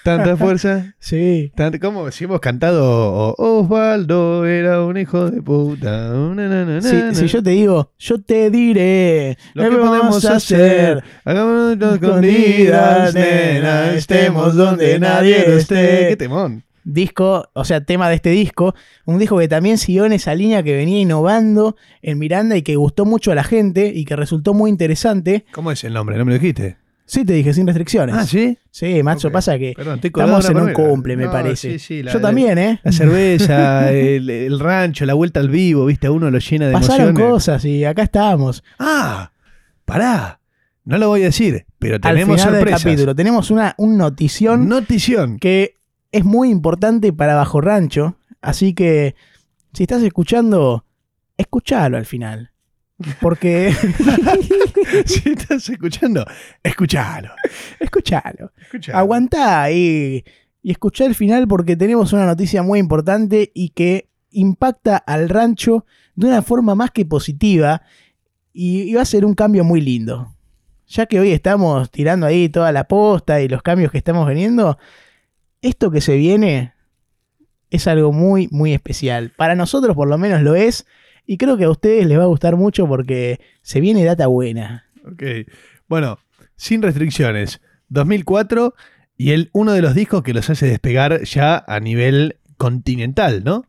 Tanta 0.06 0.36
fuerza. 0.36 0.94
Sí. 1.00 1.50
Tanta, 1.56 1.80
¿Cómo 1.80 2.08
si 2.12 2.24
hemos 2.24 2.38
cantado 2.38 3.34
Osvaldo 3.38 4.46
era 4.46 4.84
un 4.84 4.96
hijo 4.96 5.32
de 5.32 5.42
puta? 5.42 6.10
Na, 6.10 6.48
na, 6.48 6.64
na, 6.64 7.12
Si, 7.12 7.26
yo 7.26 7.42
te 7.42 7.50
digo, 7.50 7.92
yo 7.98 8.22
te 8.22 8.48
diré 8.50 9.36
Lo 9.54 9.68
que 9.68 9.76
podemos 9.76 10.24
hacer, 10.24 11.02
hagámonos 11.24 11.94
escondidas, 11.94 13.14
nena, 13.14 13.94
estemos 13.94 14.54
donde 14.54 14.96
nadie 15.00 15.56
esté. 15.56 16.06
¡Qué 16.10 16.16
temón! 16.16 16.62
Disco, 16.84 17.50
o 17.52 17.64
sea, 17.64 17.80
tema 17.80 18.08
de 18.08 18.14
este 18.14 18.30
disco, 18.30 18.76
un 19.06 19.18
disco 19.18 19.36
que 19.38 19.48
también 19.48 19.76
siguió 19.76 20.04
en 20.04 20.12
esa 20.12 20.36
línea 20.36 20.62
que 20.62 20.76
venía 20.76 21.00
innovando 21.00 21.74
en 22.00 22.16
Miranda 22.20 22.56
y 22.56 22.62
que 22.62 22.76
gustó 22.76 23.04
mucho 23.04 23.32
a 23.32 23.34
la 23.34 23.42
gente 23.42 23.90
y 23.92 24.04
que 24.04 24.14
resultó 24.14 24.54
muy 24.54 24.70
interesante. 24.70 25.46
¿Cómo 25.52 25.72
es 25.72 25.82
el 25.82 25.94
nombre? 25.94 26.16
¿No 26.16 26.24
me 26.24 26.30
lo 26.30 26.38
dijiste? 26.38 26.76
Sí, 27.08 27.24
te 27.24 27.34
dije, 27.34 27.54
sin 27.54 27.66
restricciones. 27.68 28.16
Ah, 28.16 28.26
¿sí? 28.26 28.58
Sí, 28.70 29.00
macho, 29.02 29.30
pasa 29.30 29.56
que 29.58 29.74
Perdón, 29.76 30.00
estamos 30.02 30.50
en 30.50 30.56
un 30.58 30.72
cumple, 30.72 31.16
me 31.16 31.26
No, 31.26 31.30
parece. 31.30 31.72
sí, 31.72 31.78
sí, 31.78 32.02
la- 32.02 32.12
Yo 32.12 32.20
también, 32.20 32.58
¿eh? 32.58 32.80
La 32.82 32.90
cerveza, 32.92 33.92
el, 33.92 34.28
el 34.28 34.58
rancho, 34.58 35.06
la 35.06 35.14
vuelta 35.14 35.38
al 35.40 35.48
vivo, 35.48 35.86
viste, 35.86 36.08
a 36.08 36.10
uno 36.10 36.30
lo 36.32 36.38
llena 36.38 36.66
de 36.66 36.72
Pasaron 36.72 37.08
emociones. 37.10 37.32
cosas 37.32 37.64
y 37.64 37.84
acá 37.84 38.02
estábamos. 38.02 38.64
Ah, 38.80 39.30
pará. 39.84 40.40
No 40.84 40.98
lo 40.98 41.08
voy 41.08 41.22
a 41.22 41.26
decir, 41.26 41.64
pero 41.78 41.94
Al 41.96 42.00
tenemos 42.00 42.36
final 42.40 42.52
del 42.52 42.60
sorpresas. 42.60 42.82
capítulo 42.84 43.14
tenemos 43.14 43.50
una 43.50 43.74
un 43.78 43.96
notición 43.96 44.68
Notición. 44.68 45.38
que 45.38 45.76
es 46.12 46.24
muy 46.24 46.50
importante 46.50 47.12
para 47.12 47.34
Bajo 47.34 47.60
Rancho. 47.60 48.16
Así 48.40 48.72
que, 48.74 49.14
si 49.72 49.82
estás 49.84 50.02
escuchando, 50.02 50.84
escuchalo 51.36 51.96
al 51.96 52.06
final. 52.06 52.50
Porque. 53.20 53.74
si 55.06 55.30
estás 55.30 55.68
escuchando, 55.68 56.24
escuchalo. 56.62 57.30
escuchalo. 57.78 58.52
escuchalo. 58.60 58.98
Aguantá 58.98 59.62
ahí 59.62 60.24
y 60.62 60.70
escuchá 60.70 61.04
el 61.04 61.14
final 61.14 61.46
porque 61.46 61.76
tenemos 61.76 62.12
una 62.12 62.26
noticia 62.26 62.62
muy 62.62 62.78
importante 62.78 63.52
y 63.54 63.70
que 63.70 64.08
impacta 64.30 64.96
al 64.96 65.28
rancho 65.28 65.86
de 66.14 66.28
una 66.28 66.42
forma 66.42 66.74
más 66.74 66.90
que 66.90 67.04
positiva 67.04 67.82
y, 68.52 68.82
y 68.82 68.94
va 68.94 69.02
a 69.02 69.06
ser 69.06 69.24
un 69.24 69.34
cambio 69.34 69.62
muy 69.62 69.80
lindo. 69.80 70.34
Ya 70.88 71.06
que 71.06 71.20
hoy 71.20 71.32
estamos 71.32 71.90
tirando 71.90 72.26
ahí 72.26 72.48
toda 72.48 72.72
la 72.72 72.84
posta 72.88 73.40
y 73.40 73.48
los 73.48 73.62
cambios 73.62 73.92
que 73.92 73.98
estamos 73.98 74.26
veniendo, 74.26 74.78
esto 75.60 75.90
que 75.90 76.00
se 76.00 76.16
viene 76.16 76.74
es 77.70 77.86
algo 77.86 78.12
muy, 78.12 78.48
muy 78.50 78.72
especial. 78.72 79.32
Para 79.36 79.54
nosotros 79.54 79.94
por 79.94 80.08
lo 80.08 80.16
menos 80.18 80.42
lo 80.42 80.54
es 80.54 80.86
y 81.26 81.38
creo 81.38 81.56
que 81.56 81.64
a 81.64 81.70
ustedes 81.70 82.06
les 82.06 82.18
va 82.18 82.24
a 82.24 82.28
gustar 82.28 82.56
mucho 82.56 82.86
porque 82.86 83.40
se 83.62 83.80
viene 83.80 84.04
data 84.04 84.26
buena. 84.26 84.86
Ok. 85.04 85.22
Bueno, 85.88 86.18
sin 86.56 86.82
restricciones. 86.82 87.60
2004 87.88 88.74
y 89.16 89.30
el, 89.30 89.50
uno 89.52 89.72
de 89.72 89.82
los 89.82 89.94
discos 89.94 90.22
que 90.22 90.34
los 90.34 90.48
hace 90.50 90.66
despegar 90.66 91.22
ya 91.24 91.64
a 91.66 91.80
nivel 91.80 92.38
continental, 92.56 93.44
¿no? 93.44 93.64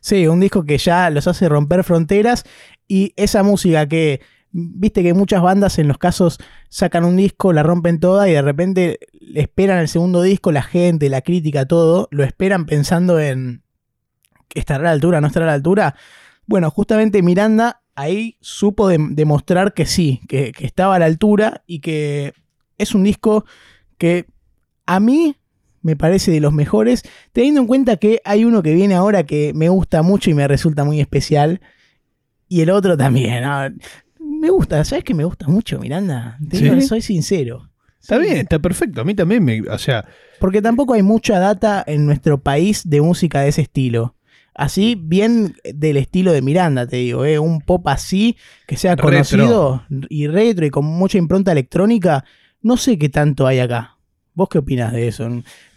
Sí, 0.00 0.26
un 0.26 0.40
disco 0.40 0.64
que 0.64 0.78
ya 0.78 1.10
los 1.10 1.26
hace 1.26 1.48
romper 1.48 1.84
fronteras 1.84 2.44
y 2.86 3.12
esa 3.16 3.42
música 3.42 3.86
que, 3.86 4.20
viste 4.50 5.02
que 5.02 5.14
muchas 5.14 5.42
bandas 5.42 5.78
en 5.78 5.88
los 5.88 5.98
casos 5.98 6.38
sacan 6.68 7.04
un 7.04 7.16
disco, 7.16 7.52
la 7.52 7.62
rompen 7.62 8.00
toda 8.00 8.28
y 8.28 8.32
de 8.32 8.42
repente 8.42 8.98
esperan 9.34 9.78
el 9.78 9.88
segundo 9.88 10.22
disco, 10.22 10.52
la 10.52 10.62
gente, 10.62 11.08
la 11.08 11.22
crítica, 11.22 11.66
todo, 11.66 12.08
lo 12.10 12.24
esperan 12.24 12.66
pensando 12.66 13.18
en 13.18 13.62
estará 14.54 14.80
a 14.80 14.84
la 14.84 14.90
altura, 14.92 15.20
no 15.20 15.26
estará 15.26 15.46
a 15.46 15.48
la 15.48 15.54
altura. 15.54 15.94
Bueno, 16.48 16.70
justamente 16.70 17.22
Miranda 17.22 17.82
ahí 17.94 18.36
supo 18.40 18.88
de- 18.88 18.98
demostrar 19.10 19.74
que 19.74 19.86
sí, 19.86 20.20
que, 20.28 20.50
que 20.50 20.66
estaba 20.66 20.96
a 20.96 20.98
la 20.98 21.04
altura 21.06 21.62
y 21.66 21.78
que 21.80 22.32
es 22.78 22.94
un 22.94 23.04
disco 23.04 23.44
que 23.98 24.26
a 24.86 24.98
mí 24.98 25.36
me 25.82 25.94
parece 25.94 26.30
de 26.32 26.40
los 26.40 26.52
mejores, 26.52 27.02
teniendo 27.32 27.60
en 27.60 27.66
cuenta 27.66 27.96
que 27.98 28.20
hay 28.24 28.44
uno 28.44 28.62
que 28.62 28.72
viene 28.74 28.94
ahora 28.94 29.24
que 29.24 29.52
me 29.54 29.68
gusta 29.68 30.02
mucho 30.02 30.30
y 30.30 30.34
me 30.34 30.48
resulta 30.48 30.82
muy 30.84 31.00
especial, 31.00 31.60
y 32.48 32.62
el 32.62 32.70
otro 32.70 32.96
también. 32.96 33.44
Me 34.20 34.50
gusta, 34.50 34.84
¿sabes 34.84 35.04
que 35.04 35.14
me 35.14 35.24
gusta 35.24 35.46
mucho 35.48 35.78
Miranda? 35.78 36.38
Te 36.48 36.56
¿Sí? 36.56 36.64
digo, 36.64 36.80
soy 36.80 37.02
sincero. 37.02 37.68
Está 38.00 38.16
Sí. 38.16 38.22
bien, 38.22 38.36
está 38.38 38.58
perfecto. 38.58 39.00
A 39.00 39.04
mí 39.04 39.14
también 39.14 39.44
me. 39.44 39.60
O 39.68 39.76
sea, 39.78 40.04
Porque 40.40 40.62
tampoco 40.62 40.94
hay 40.94 41.02
mucha 41.02 41.38
data 41.38 41.82
en 41.86 42.06
nuestro 42.06 42.40
país 42.40 42.88
de 42.88 43.00
música 43.02 43.40
de 43.42 43.48
ese 43.48 43.62
estilo. 43.62 44.14
Así, 44.58 44.96
bien 45.00 45.54
del 45.72 45.96
estilo 45.96 46.32
de 46.32 46.42
Miranda, 46.42 46.84
te 46.88 46.96
digo, 46.96 47.24
¿eh? 47.24 47.38
un 47.38 47.60
pop 47.60 47.86
así, 47.86 48.36
que 48.66 48.76
sea 48.76 48.96
Retro. 48.96 49.08
conocido 49.08 49.84
y 50.08 50.26
retro 50.26 50.66
y 50.66 50.70
con 50.70 50.84
mucha 50.84 51.16
impronta 51.16 51.52
electrónica, 51.52 52.24
no 52.60 52.76
sé 52.76 52.98
qué 52.98 53.08
tanto 53.08 53.46
hay 53.46 53.60
acá. 53.60 53.98
¿Vos 54.34 54.48
qué 54.48 54.58
opinás 54.58 54.92
de 54.92 55.06
eso? 55.06 55.28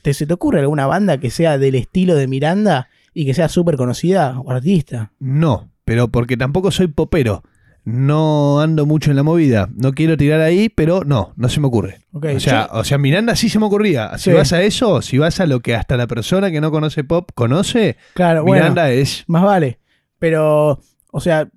¿Te, 0.02 0.16
¿Se 0.16 0.26
te 0.26 0.34
ocurre 0.34 0.62
alguna 0.62 0.88
banda 0.88 1.20
que 1.20 1.30
sea 1.30 1.60
del 1.60 1.76
estilo 1.76 2.16
de 2.16 2.26
Miranda 2.26 2.90
y 3.14 3.28
que 3.28 3.36
sea 3.36 3.50
súper 3.50 3.76
conocida 3.78 4.40
o 4.40 4.50
artista? 4.50 5.12
no. 5.20 5.70
pero 5.86 6.08
porque 6.08 6.36
tampoco 6.36 6.72
soy 6.72 6.88
popero. 6.88 7.44
No 7.84 8.62
ando 8.62 8.86
mucho 8.86 9.10
en 9.10 9.18
la 9.18 9.24
movida. 9.24 9.68
No 9.74 9.94
quiero 9.94 10.16
tirar 10.16 10.40
ahí, 10.42 10.70
pero 10.70 11.04
no, 11.04 11.34
no 11.36 11.50
se 11.50 11.60
me 11.60 11.68
ocurre. 11.68 12.02
O 12.14 12.40
sea, 12.40 12.70
o 12.72 12.84
sea, 12.84 12.98
Miranda 13.00 13.36
sí 13.36 13.50
se 13.50 13.58
me 13.60 13.66
ocurría. 13.66 14.18
Si 14.18 14.30
Sí. 14.30 14.36
vas 14.36 14.54
a 14.54 14.62
eso, 14.62 15.02
si 15.02 15.18
vas 15.18 15.40
a 15.40 15.48
lo 15.48 15.62
que 15.62 15.74
hasta 15.76 15.98
la 15.98 16.06
persona 16.08 16.52
que 16.52 16.62
no 16.62 16.70
conoce 16.72 17.04
pop 17.04 17.32
conoce, 17.34 17.98
Claro, 18.14 18.44
bueno, 18.44 18.62
Miranda 18.64 18.92
es. 18.92 19.24
más 19.28 19.44
vale. 19.44 19.80
Pero, 20.20 20.80
o 21.12 21.20
sea, 21.20 21.50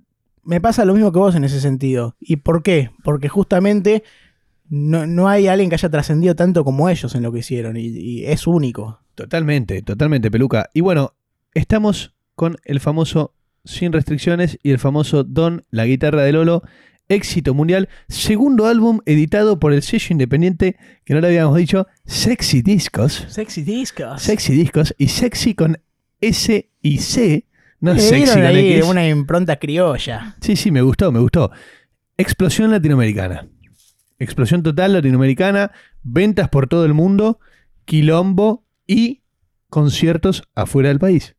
me 0.43 0.61
pasa 0.61 0.85
lo 0.87 0.95
mismo 0.95 1.12
que 1.12 1.18
vos 1.18 1.35
en 1.35 1.45
ese 1.45 1.61
sentido. 1.61 2.16
¿Y 2.20 2.37
por 2.37 2.62
qué? 2.62 2.91
Porque 3.03 3.29
justamente 3.29 4.03
no, 4.70 5.07
no 5.07 5.29
hay 5.29 5.47
alguien 5.49 5.68
que 5.68 5.75
haya 5.77 5.91
trascendido 5.91 6.35
tanto 6.35 6.64
como 6.64 6.89
ellos 6.89 7.14
en 7.14 7.22
lo 7.22 7.33
que 7.33 7.41
hicieron. 7.41 7.77
Y, 7.77 7.87
y 7.89 8.25
es 8.25 8.47
único. 8.47 9.01
Totalmente, 9.14 9.83
totalmente, 9.83 10.31
peluca. 10.31 10.70
Y 10.72 10.81
bueno, 10.81 11.12
estamos 11.53 12.14
con 12.35 12.57
el 12.64 12.81
famoso 12.81 13.35
Sin 13.64 13.92
Restricciones 13.92 14.58
y 14.62 14.70
el 14.70 14.78
famoso 14.78 15.24
Don, 15.24 15.64
la 15.70 15.86
guitarra 15.86 16.22
de 16.22 16.32
Lolo, 16.32 16.62
éxito 17.08 17.54
mundial, 17.54 17.88
segundo 18.08 18.66
álbum 18.66 19.00
editado 19.06 19.58
por 19.58 19.72
el 19.72 19.82
sello 19.82 20.08
independiente, 20.10 20.76
que 21.04 21.14
no 21.14 21.20
lo 21.20 21.26
habíamos 21.26 21.56
dicho, 21.56 21.86
Sexy 22.04 22.62
Discos. 22.62 23.26
Sexy 23.28 23.62
discos. 23.62 24.22
Sexy 24.22 24.54
Discos 24.54 24.94
y 24.98 25.08
Sexy 25.08 25.54
con 25.54 25.78
S 26.20 26.70
y 26.82 26.98
C, 26.98 27.46
no 27.80 27.94
Le 27.94 28.00
sexy 28.00 28.34
con 28.34 28.44
ahí 28.44 28.72
X. 28.74 28.84
una 28.86 29.06
impronta 29.08 29.56
criolla. 29.56 30.36
Sí, 30.40 30.56
sí, 30.56 30.70
me 30.70 30.82
gustó, 30.82 31.12
me 31.12 31.20
gustó. 31.20 31.50
Explosión 32.16 32.70
latinoamericana. 32.70 33.48
Explosión 34.18 34.62
total 34.62 34.92
latinoamericana, 34.92 35.72
ventas 36.02 36.48
por 36.48 36.68
todo 36.68 36.84
el 36.84 36.94
mundo, 36.94 37.40
quilombo 37.84 38.64
y 38.86 39.22
conciertos 39.68 40.44
afuera 40.54 40.88
del 40.88 40.98
país. 40.98 41.34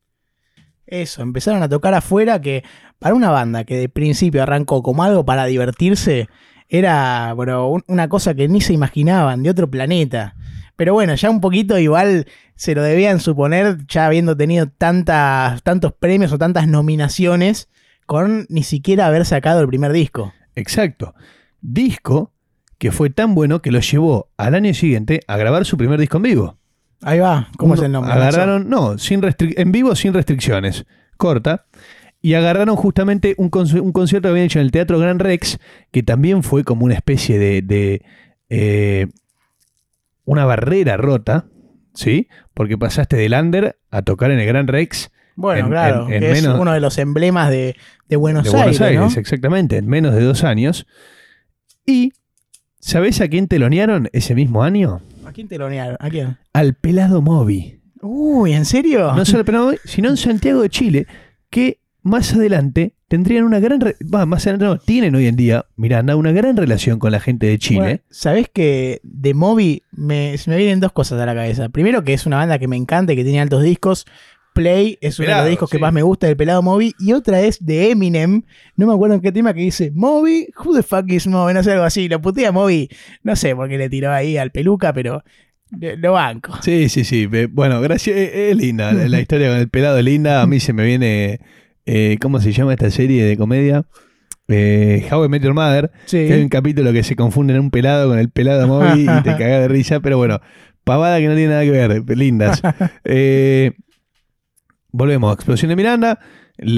Eso, 0.88 1.22
empezaron 1.24 1.64
a 1.64 1.70
tocar 1.70 1.94
afuera 1.94 2.40
que 2.42 2.64
para 3.00 3.16
una 3.16 3.32
banda 3.32 3.64
que 3.64 3.76
de 3.78 3.90
principio 3.90 4.44
arrancó 4.44 4.84
como 4.84 5.04
algo 5.04 5.26
para 5.26 5.46
divertirse, 5.46 6.28
era 6.70 7.34
bueno, 7.34 7.70
un- 7.70 7.84
una 7.88 8.08
cosa 8.10 8.34
que 8.36 8.48
ni 8.48 8.62
se 8.62 8.74
imaginaban, 8.74 9.44
de 9.44 9.50
otro 9.50 9.70
planeta. 9.70 10.36
Pero 10.76 10.94
bueno, 10.94 11.16
ya 11.16 11.30
un 11.30 11.42
poquito 11.42 11.78
igual 11.80 12.28
se 12.56 12.76
lo 12.76 12.84
debían 12.84 13.20
suponer, 13.20 13.78
ya 13.88 14.06
habiendo 14.08 14.36
tenido 14.36 14.68
tantas, 14.68 15.64
tantos 15.64 15.94
premios 15.94 16.32
o 16.34 16.38
tantas 16.38 16.68
nominaciones, 16.68 17.70
con 18.06 18.46
ni 18.50 18.64
siquiera 18.64 19.08
haber 19.08 19.26
sacado 19.26 19.62
el 19.62 19.68
primer 19.68 19.92
disco. 19.92 20.34
Exacto. 20.56 21.16
Disco 21.62 22.32
que 22.78 22.92
fue 22.92 23.10
tan 23.10 23.34
bueno 23.36 23.62
que 23.62 23.72
lo 23.72 23.80
llevó 23.80 24.30
al 24.38 24.54
año 24.54 24.74
siguiente 24.74 25.22
a 25.28 25.38
grabar 25.38 25.66
su 25.66 25.78
primer 25.78 26.00
disco 26.00 26.18
en 26.18 26.24
vivo. 26.24 26.58
Ahí 27.02 27.20
va, 27.20 27.50
¿cómo 27.58 27.74
Uno- 27.74 27.82
es 27.82 27.86
el 27.86 27.92
nombre? 27.92 28.12
Agarraron, 28.14 28.70
no, 28.70 28.98
sin 28.98 29.22
en 29.40 29.72
vivo 29.72 29.96
sin 29.96 30.14
restricciones, 30.14 30.86
corta. 31.18 31.66
Y 32.22 32.34
agarraron 32.34 32.76
justamente 32.76 33.36
un, 33.38 33.52
un 33.54 33.92
concierto 33.92 34.28
que 34.28 34.32
habían 34.32 34.46
hecho 34.48 34.60
en 34.60 34.66
el 34.66 34.72
Teatro 34.72 34.98
Gran 34.98 35.20
Rex, 35.20 35.60
que 35.92 36.02
también 36.02 36.42
fue 36.42 36.64
como 36.64 36.84
una 36.86 36.96
especie 36.96 37.38
de, 37.38 37.62
de, 37.62 38.02
eh, 38.50 39.08
una 40.24 40.46
barrera 40.46 40.98
rota, 40.98 41.46
¿sí? 41.94 42.28
Porque 42.56 42.78
pasaste 42.80 43.16
del 43.16 43.34
under 43.34 43.78
a 43.92 44.02
tocar 44.02 44.32
en 44.32 44.40
el 44.40 44.48
Gran 44.48 44.68
Rex 44.68 45.12
Bueno, 45.36 45.66
en- 45.66 45.72
claro, 45.72 46.08
en- 46.08 46.14
en 46.14 46.20
que 46.22 46.32
es 46.32 46.46
uno 46.48 46.74
de 46.74 46.80
los 46.80 46.98
emblemas 46.98 47.52
de, 47.52 47.76
de 48.10 48.16
Buenos 48.16 48.46
de 48.46 48.50
Aires. 48.50 48.64
Buenos 48.64 48.82
Aires, 48.82 49.16
¿no? 49.16 49.22
exactamente, 49.22 49.78
en 49.78 49.88
menos 49.88 50.16
de 50.16 50.24
dos 50.24 50.44
años. 50.44 50.88
Y, 51.86 52.14
¿sabés 52.80 53.22
a 53.22 53.28
quién 53.28 53.48
telonearon 53.48 54.10
ese 54.14 54.34
mismo 54.34 54.64
año? 54.64 55.02
¿A 55.36 55.44
quién 55.44 55.50
telonearon? 55.50 55.98
¿A 56.00 56.10
quién? 56.10 56.38
Al 56.54 56.76
pelado 56.76 57.22
Moby. 57.22 57.82
Uy, 58.02 58.54
¿en 58.54 58.64
serio? 58.64 59.12
No 59.14 59.26
solo 59.26 59.40
al 59.40 59.46
pelado 59.46 59.66
Moby, 59.66 59.78
sino 59.84 60.08
en 60.08 60.16
Santiago 60.16 60.62
de 60.62 60.70
Chile, 60.70 61.08
que 61.50 61.82
más 62.04 62.34
adelante 62.34 62.94
tendrían 63.10 63.44
una 63.44 63.60
gran... 63.60 63.82
va, 63.82 64.26
más 64.26 64.48
adelante 64.48 64.64
no, 64.64 64.78
tienen 64.78 65.14
hoy 65.14 65.28
en 65.28 65.36
día, 65.36 65.66
Miranda, 65.76 66.16
una 66.16 66.32
gran 66.32 66.56
relación 66.56 67.00
con 67.00 67.12
la 67.12 67.20
gente 67.20 67.48
de 67.48 67.60
Chile. 67.60 67.82
Bueno, 67.82 68.00
¿Sabés 68.10 68.48
que 68.48 69.02
de 69.04 69.34
Moby 69.34 69.84
me, 69.92 70.38
se 70.38 70.50
me 70.50 70.56
vienen 70.56 70.80
dos 70.80 70.94
cosas 70.94 71.20
a 71.20 71.26
la 71.26 71.36
cabeza? 71.36 71.68
Primero 71.68 72.06
que 72.06 72.14
es 72.14 72.26
una 72.26 72.38
banda 72.38 72.58
que 72.58 72.70
me 72.70 72.78
encanta 72.78 73.12
y 73.12 73.18
que 73.18 73.26
tiene 73.26 73.42
altos 73.42 73.62
discos. 73.62 74.06
Play 74.56 74.98
es 75.02 75.20
uno 75.20 75.30
de 75.30 75.36
los 75.36 75.50
discos 75.50 75.70
que 75.70 75.78
más 75.78 75.94
me 75.94 76.02
gusta 76.02 76.28
del 76.28 76.38
pelado 76.38 76.64
Moby. 76.64 76.94
Y 76.98 77.12
otra 77.14 77.42
es 77.42 77.64
de 77.64 77.92
Eminem. 77.92 78.42
No 78.78 78.88
me 78.88 78.94
acuerdo 78.94 79.16
en 79.16 79.22
qué 79.22 79.32
tema 79.32 79.54
que 79.54 79.60
dice 79.62 79.92
Moby, 79.94 80.48
who 80.64 80.74
the 80.74 80.82
fuck 80.82 81.12
is 81.12 81.28
Moby? 81.28 81.54
No 81.54 81.62
sé, 81.62 81.74
algo 81.74 81.84
así. 81.84 82.08
Lo 82.08 82.22
putea 82.22 82.52
Moby. 82.52 82.90
No 83.22 83.36
sé 83.36 83.54
por 83.56 83.68
qué 83.70 83.78
le 83.78 83.90
tiró 83.90 84.12
ahí 84.12 84.38
al 84.38 84.52
peluca, 84.52 84.94
pero 84.94 85.24
lo 85.80 86.14
banco. 86.14 86.58
Sí, 86.62 86.88
sí, 86.90 87.04
sí. 87.04 87.28
Bueno, 87.28 87.82
gracias. 87.82 88.16
Es 88.16 88.32
es 88.34 88.58
linda. 88.58 88.94
La, 88.94 89.20
historia 89.20 89.50
con 89.50 89.58
el 89.58 89.70
pelado 89.70 89.98
es 90.00 90.06
linda. 90.06 90.42
A 90.42 90.48
mí 90.48 90.60
se 90.60 90.72
me 90.74 90.86
viene. 90.86 91.40
eh, 91.86 92.18
¿Cómo 92.22 92.40
se 92.40 92.52
llama 92.54 92.74
esta 92.74 92.90
serie 92.90 93.24
de 93.26 93.36
comedia? 93.38 93.86
Eh, 94.48 95.06
How 95.12 95.26
I 95.26 95.30
Met 95.30 95.44
Your 95.44 95.54
Mother. 95.54 95.92
Sí. 96.06 96.28
Que 96.28 96.34
hay 96.34 96.42
un 96.42 96.50
capítulo 96.50 96.94
que 96.94 97.04
se 97.04 97.16
confunden 97.16 97.60
un 97.60 97.72
pelado 97.72 98.10
con 98.10 98.20
el 98.20 98.30
pelado 98.30 98.68
móvil 98.68 99.02
y 99.04 99.24
te 99.24 99.32
cagás 99.38 99.62
de 99.62 99.68
risa. 99.68 100.00
Pero 100.00 100.18
bueno, 100.18 100.40
pavada 100.84 101.20
que 101.20 101.28
no 101.28 101.36
tiene 101.36 101.50
nada 101.50 101.64
que 101.64 101.72
ver. 101.72 102.18
Lindas. 102.18 102.62
Eh, 103.04 103.74
volvemos. 104.96 105.34
Explosión 105.34 105.70
de 105.70 105.76
Miranda. 105.76 106.20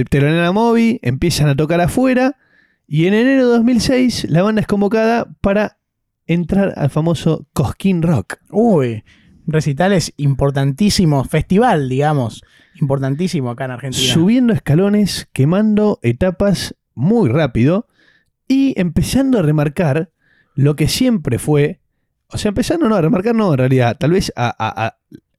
Telonean 0.10 0.46
a 0.46 0.52
Moby. 0.52 1.00
Empiezan 1.04 1.50
a 1.50 1.56
tocar 1.56 1.80
afuera. 1.82 2.36
Y 2.88 3.06
en 3.08 3.14
enero 3.14 3.48
de 3.50 3.58
2006, 3.58 4.28
la 4.30 4.44
banda 4.44 4.62
es 4.62 4.68
convocada 4.68 5.28
para 5.42 5.78
entrar 6.26 6.74
al 6.78 6.90
famoso 6.90 7.46
Cosquín 7.54 8.02
Rock. 8.02 8.36
Uy, 8.50 9.04
recitales 9.46 10.14
importantísimos. 10.18 11.28
Festival, 11.30 11.90
digamos. 11.90 12.44
Importantísimo 12.80 13.50
acá 13.50 13.66
en 13.66 13.72
Argentina. 13.72 14.14
subiendo 14.14 14.54
escalones, 14.54 15.28
quemando 15.34 16.00
etapas 16.02 16.76
muy 16.94 17.30
rápido 17.30 17.88
y 18.48 18.80
empezando 18.80 19.40
a 19.40 19.42
remarcar 19.42 20.12
lo 20.56 20.76
que 20.76 20.88
siempre 20.88 21.40
fue, 21.40 21.80
o 22.30 22.38
sea, 22.38 22.50
empezando 22.50 22.88
no 22.88 22.96
a 22.96 23.02
remarcar, 23.02 23.36
no, 23.36 23.52
en 23.52 23.58
realidad, 23.58 23.98
tal 24.00 24.12
vez 24.12 24.32
a, 24.36 24.48
a- 24.48 24.86
a 24.88 24.98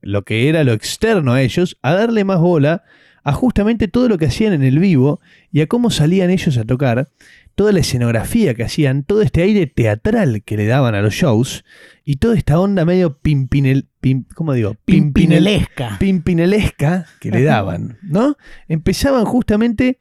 lo 0.08 0.22
que 0.24 0.48
era 0.48 0.64
lo 0.64 0.72
externo 0.72 1.32
a 1.34 1.42
ellos, 1.42 1.76
a 1.82 1.92
darle 1.92 2.24
más 2.24 2.38
bola 2.40 2.82
a 3.24 3.32
justamente 3.32 3.88
todo 3.88 4.08
lo 4.08 4.16
que 4.16 4.26
hacían 4.26 4.52
en 4.54 4.62
el 4.62 4.78
vivo 4.78 5.20
y 5.52 5.60
a 5.60 5.66
cómo 5.66 5.90
salían 5.90 6.30
ellos 6.30 6.56
a 6.56 6.64
tocar, 6.64 7.10
toda 7.54 7.72
la 7.72 7.80
escenografía 7.80 8.54
que 8.54 8.62
hacían, 8.62 9.02
todo 9.02 9.20
este 9.20 9.42
aire 9.42 9.66
teatral 9.66 10.42
que 10.44 10.56
le 10.56 10.66
daban 10.66 10.94
a 10.94 11.02
los 11.02 11.12
shows 11.12 11.64
y 12.04 12.16
toda 12.16 12.36
esta 12.36 12.58
onda 12.58 12.84
medio 12.86 13.18
pimpinel, 13.18 13.88
pim- 14.00 14.24
¿cómo 14.34 14.54
digo? 14.54 14.76
Pimpinel- 14.86 15.12
Pimpinelesca. 15.12 15.96
pimpinelesca 15.98 17.06
que 17.20 17.30
le 17.30 17.42
daban, 17.42 17.98
¿no? 18.02 18.36
Empezaban 18.68 19.24
justamente 19.26 19.98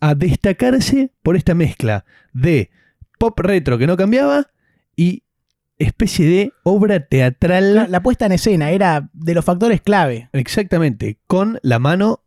a 0.00 0.14
destacarse 0.14 1.12
por 1.22 1.36
esta 1.36 1.54
mezcla 1.54 2.04
de 2.32 2.70
pop 3.18 3.38
retro 3.38 3.78
que 3.78 3.86
no 3.86 3.96
cambiaba 3.96 4.48
y 4.96 5.22
especie 5.78 6.26
de 6.28 6.52
obra 6.64 7.06
teatral, 7.06 7.74
La, 7.74 7.88
la 7.88 8.02
puesta 8.02 8.26
en 8.26 8.32
escena 8.32 8.70
era 8.70 9.10
de 9.12 9.34
los 9.34 9.44
factores 9.44 9.80
clave. 9.80 10.28
exactamente, 10.32 11.18
con 11.26 11.58
la 11.62 11.78
mano 11.78 12.24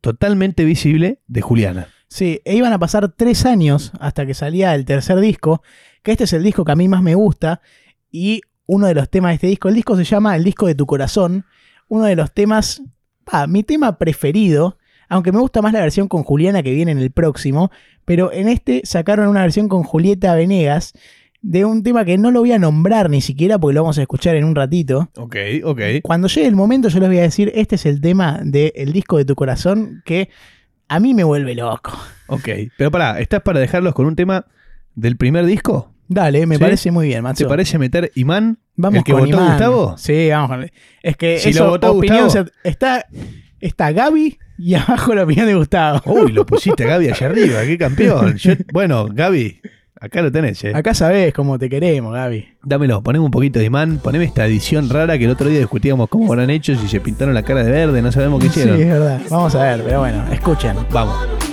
totalmente 0.00 0.64
visible 0.64 1.20
de 1.26 1.40
Juliana. 1.40 1.88
Sí, 2.08 2.40
e 2.44 2.56
iban 2.56 2.72
a 2.72 2.78
pasar 2.78 3.08
tres 3.12 3.46
años 3.46 3.92
hasta 4.00 4.26
que 4.26 4.34
salía 4.34 4.74
el 4.74 4.84
tercer 4.84 5.20
disco, 5.20 5.62
que 6.02 6.12
este 6.12 6.24
es 6.24 6.32
el 6.32 6.42
disco 6.42 6.64
que 6.64 6.72
a 6.72 6.76
mí 6.76 6.88
más 6.88 7.02
me 7.02 7.14
gusta, 7.14 7.60
y 8.10 8.42
uno 8.66 8.86
de 8.86 8.94
los 8.94 9.08
temas 9.08 9.30
de 9.30 9.34
este 9.34 9.46
disco, 9.46 9.68
el 9.68 9.74
disco 9.74 9.96
se 9.96 10.04
llama 10.04 10.36
El 10.36 10.44
disco 10.44 10.66
de 10.66 10.74
tu 10.74 10.86
corazón, 10.86 11.44
uno 11.88 12.04
de 12.04 12.16
los 12.16 12.32
temas, 12.32 12.82
ah, 13.26 13.46
mi 13.46 13.62
tema 13.62 13.98
preferido, 13.98 14.78
aunque 15.08 15.32
me 15.32 15.40
gusta 15.40 15.60
más 15.62 15.72
la 15.72 15.80
versión 15.80 16.08
con 16.08 16.22
Juliana 16.22 16.62
que 16.62 16.72
viene 16.72 16.92
en 16.92 16.98
el 16.98 17.10
próximo, 17.10 17.70
pero 18.04 18.32
en 18.32 18.48
este 18.48 18.82
sacaron 18.84 19.28
una 19.28 19.42
versión 19.42 19.68
con 19.68 19.82
Julieta 19.82 20.34
Venegas, 20.34 20.92
de 21.42 21.64
un 21.64 21.82
tema 21.82 22.04
que 22.04 22.18
no 22.18 22.30
lo 22.30 22.40
voy 22.40 22.52
a 22.52 22.58
nombrar 22.58 23.08
ni 23.10 23.20
siquiera 23.20 23.58
porque 23.58 23.74
lo 23.74 23.82
vamos 23.82 23.98
a 23.98 24.02
escuchar 24.02 24.36
en 24.36 24.44
un 24.44 24.54
ratito. 24.54 25.08
Ok, 25.16 25.36
ok. 25.64 25.80
Cuando 26.02 26.28
llegue 26.28 26.46
el 26.46 26.54
momento 26.56 26.88
yo 26.88 27.00
les 27.00 27.08
voy 27.08 27.18
a 27.18 27.22
decir, 27.22 27.50
este 27.54 27.76
es 27.76 27.86
el 27.86 28.00
tema 28.00 28.40
del 28.44 28.92
disco 28.92 29.16
de 29.16 29.24
tu 29.24 29.34
corazón 29.34 30.02
que 30.04 30.28
a 30.88 31.00
mí 31.00 31.14
me 31.14 31.24
vuelve 31.24 31.54
loco. 31.54 31.92
Ok. 32.26 32.48
Pero 32.76 32.90
pará, 32.90 33.20
¿estás 33.20 33.40
para 33.42 33.58
dejarlos 33.60 33.94
con 33.94 34.06
un 34.06 34.16
tema 34.16 34.46
del 34.94 35.16
primer 35.16 35.46
disco? 35.46 35.92
Dale, 36.08 36.44
me 36.44 36.56
¿Sí? 36.56 36.60
parece 36.60 36.90
muy 36.90 37.06
bien, 37.06 37.18
¿Te 37.18 37.22
Macho. 37.22 37.48
parece 37.48 37.78
meter 37.78 38.10
Imán? 38.16 38.58
Vamos 38.76 38.98
¿El 38.98 39.04
que 39.04 39.12
con 39.12 39.20
votó 39.22 39.32
Imán. 39.36 39.48
Gustavo? 39.52 39.94
Sí, 39.96 40.28
vamos 40.28 40.48
con 40.50 40.70
Es 41.02 41.16
que 41.16 41.38
Si 41.38 41.50
eso, 41.50 41.64
lo 41.64 41.70
votó 41.70 41.92
opinión, 41.92 42.24
Gustavo. 42.24 42.48
está, 42.64 43.06
está 43.60 43.92
Gaby 43.92 44.36
y 44.58 44.74
abajo 44.74 45.14
la 45.14 45.22
opinión 45.22 45.46
de 45.46 45.54
Gustavo. 45.54 46.00
Uy, 46.12 46.32
lo 46.32 46.44
pusiste 46.44 46.82
a 46.84 46.88
Gaby 46.88 47.08
allá 47.10 47.26
arriba, 47.28 47.60
qué 47.64 47.78
campeón. 47.78 48.36
Yo- 48.38 48.54
bueno, 48.72 49.06
Gaby, 49.10 49.60
acá 50.00 50.22
lo 50.22 50.32
tenés, 50.32 50.64
eh. 50.64 50.72
Acá 50.74 50.94
sabés 50.94 51.32
cómo 51.32 51.58
te 51.58 51.68
queremos, 51.68 52.12
Gaby. 52.14 52.48
Dámelo, 52.64 53.02
poneme 53.02 53.24
un 53.24 53.30
poquito 53.30 53.58
de 53.58 53.66
imán, 53.66 53.98
poneme 54.02 54.24
esta 54.24 54.44
edición 54.46 54.88
rara 54.90 55.16
que 55.18 55.24
el 55.26 55.30
otro 55.30 55.48
día 55.48 55.58
discutíamos 55.60 56.08
cómo 56.08 56.32
eran 56.34 56.50
hechos 56.50 56.78
y 56.84 56.88
se 56.88 57.00
pintaron 57.00 57.34
la 57.34 57.42
cara 57.42 57.62
de 57.62 57.70
verde, 57.70 58.02
no 58.02 58.10
sabemos 58.10 58.42
qué 58.42 58.48
Sí, 58.48 58.60
hicieron. 58.60 58.80
es 58.80 58.88
verdad. 58.88 59.20
Vamos 59.30 59.54
a 59.54 59.62
ver, 59.62 59.82
pero 59.84 60.00
bueno, 60.00 60.24
escuchen. 60.32 60.76
Vamos. 60.90 61.49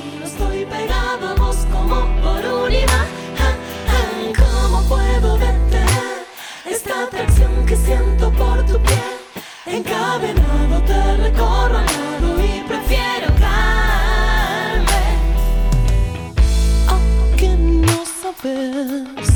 Vez 18.43 19.27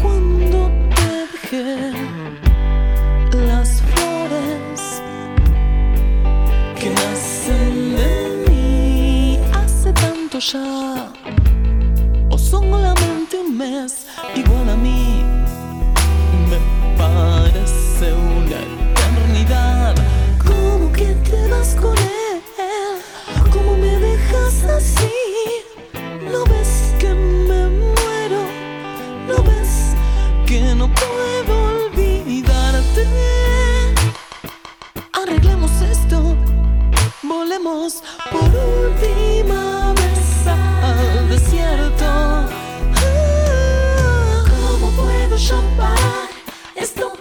cuando 0.00 0.70
te 0.94 1.48
dejé 1.48 1.92
las 3.46 3.82
flores 3.82 5.02
que 6.78 6.90
nacen 6.90 7.96
de 7.96 8.44
mí 8.48 9.38
hace 9.52 9.92
tanto 9.92 10.38
ya 10.38 11.12
o 12.30 12.38
solamente 12.38 13.38
un 13.38 13.56
mes 13.58 14.06
igual 14.34 14.70
a 14.70 14.76
mí 14.76 15.22
me 16.50 16.58
parece 16.96 18.12
una 18.12 18.60
eternidad. 18.90 19.94
Como 20.44 20.92
que 20.92 21.14
te 21.28 21.48
vas 21.48 21.74
con 21.74 21.96
él 21.98 22.40
como 23.50 23.76
me 23.76 23.98
dejas 23.98 24.64
así 24.64 25.10
no 26.30 26.44
ves 26.44 26.75
volemos 37.36 38.02
por 38.32 38.42
última 38.42 39.92
vez 39.92 40.46
al 40.46 41.28
desierto 41.28 42.04
Ah, 42.98 44.44
¿Cómo 44.70 44.90
puedo 44.92 45.36
yo 45.36 45.60
parar? 45.76 46.28
Esto 46.74 47.12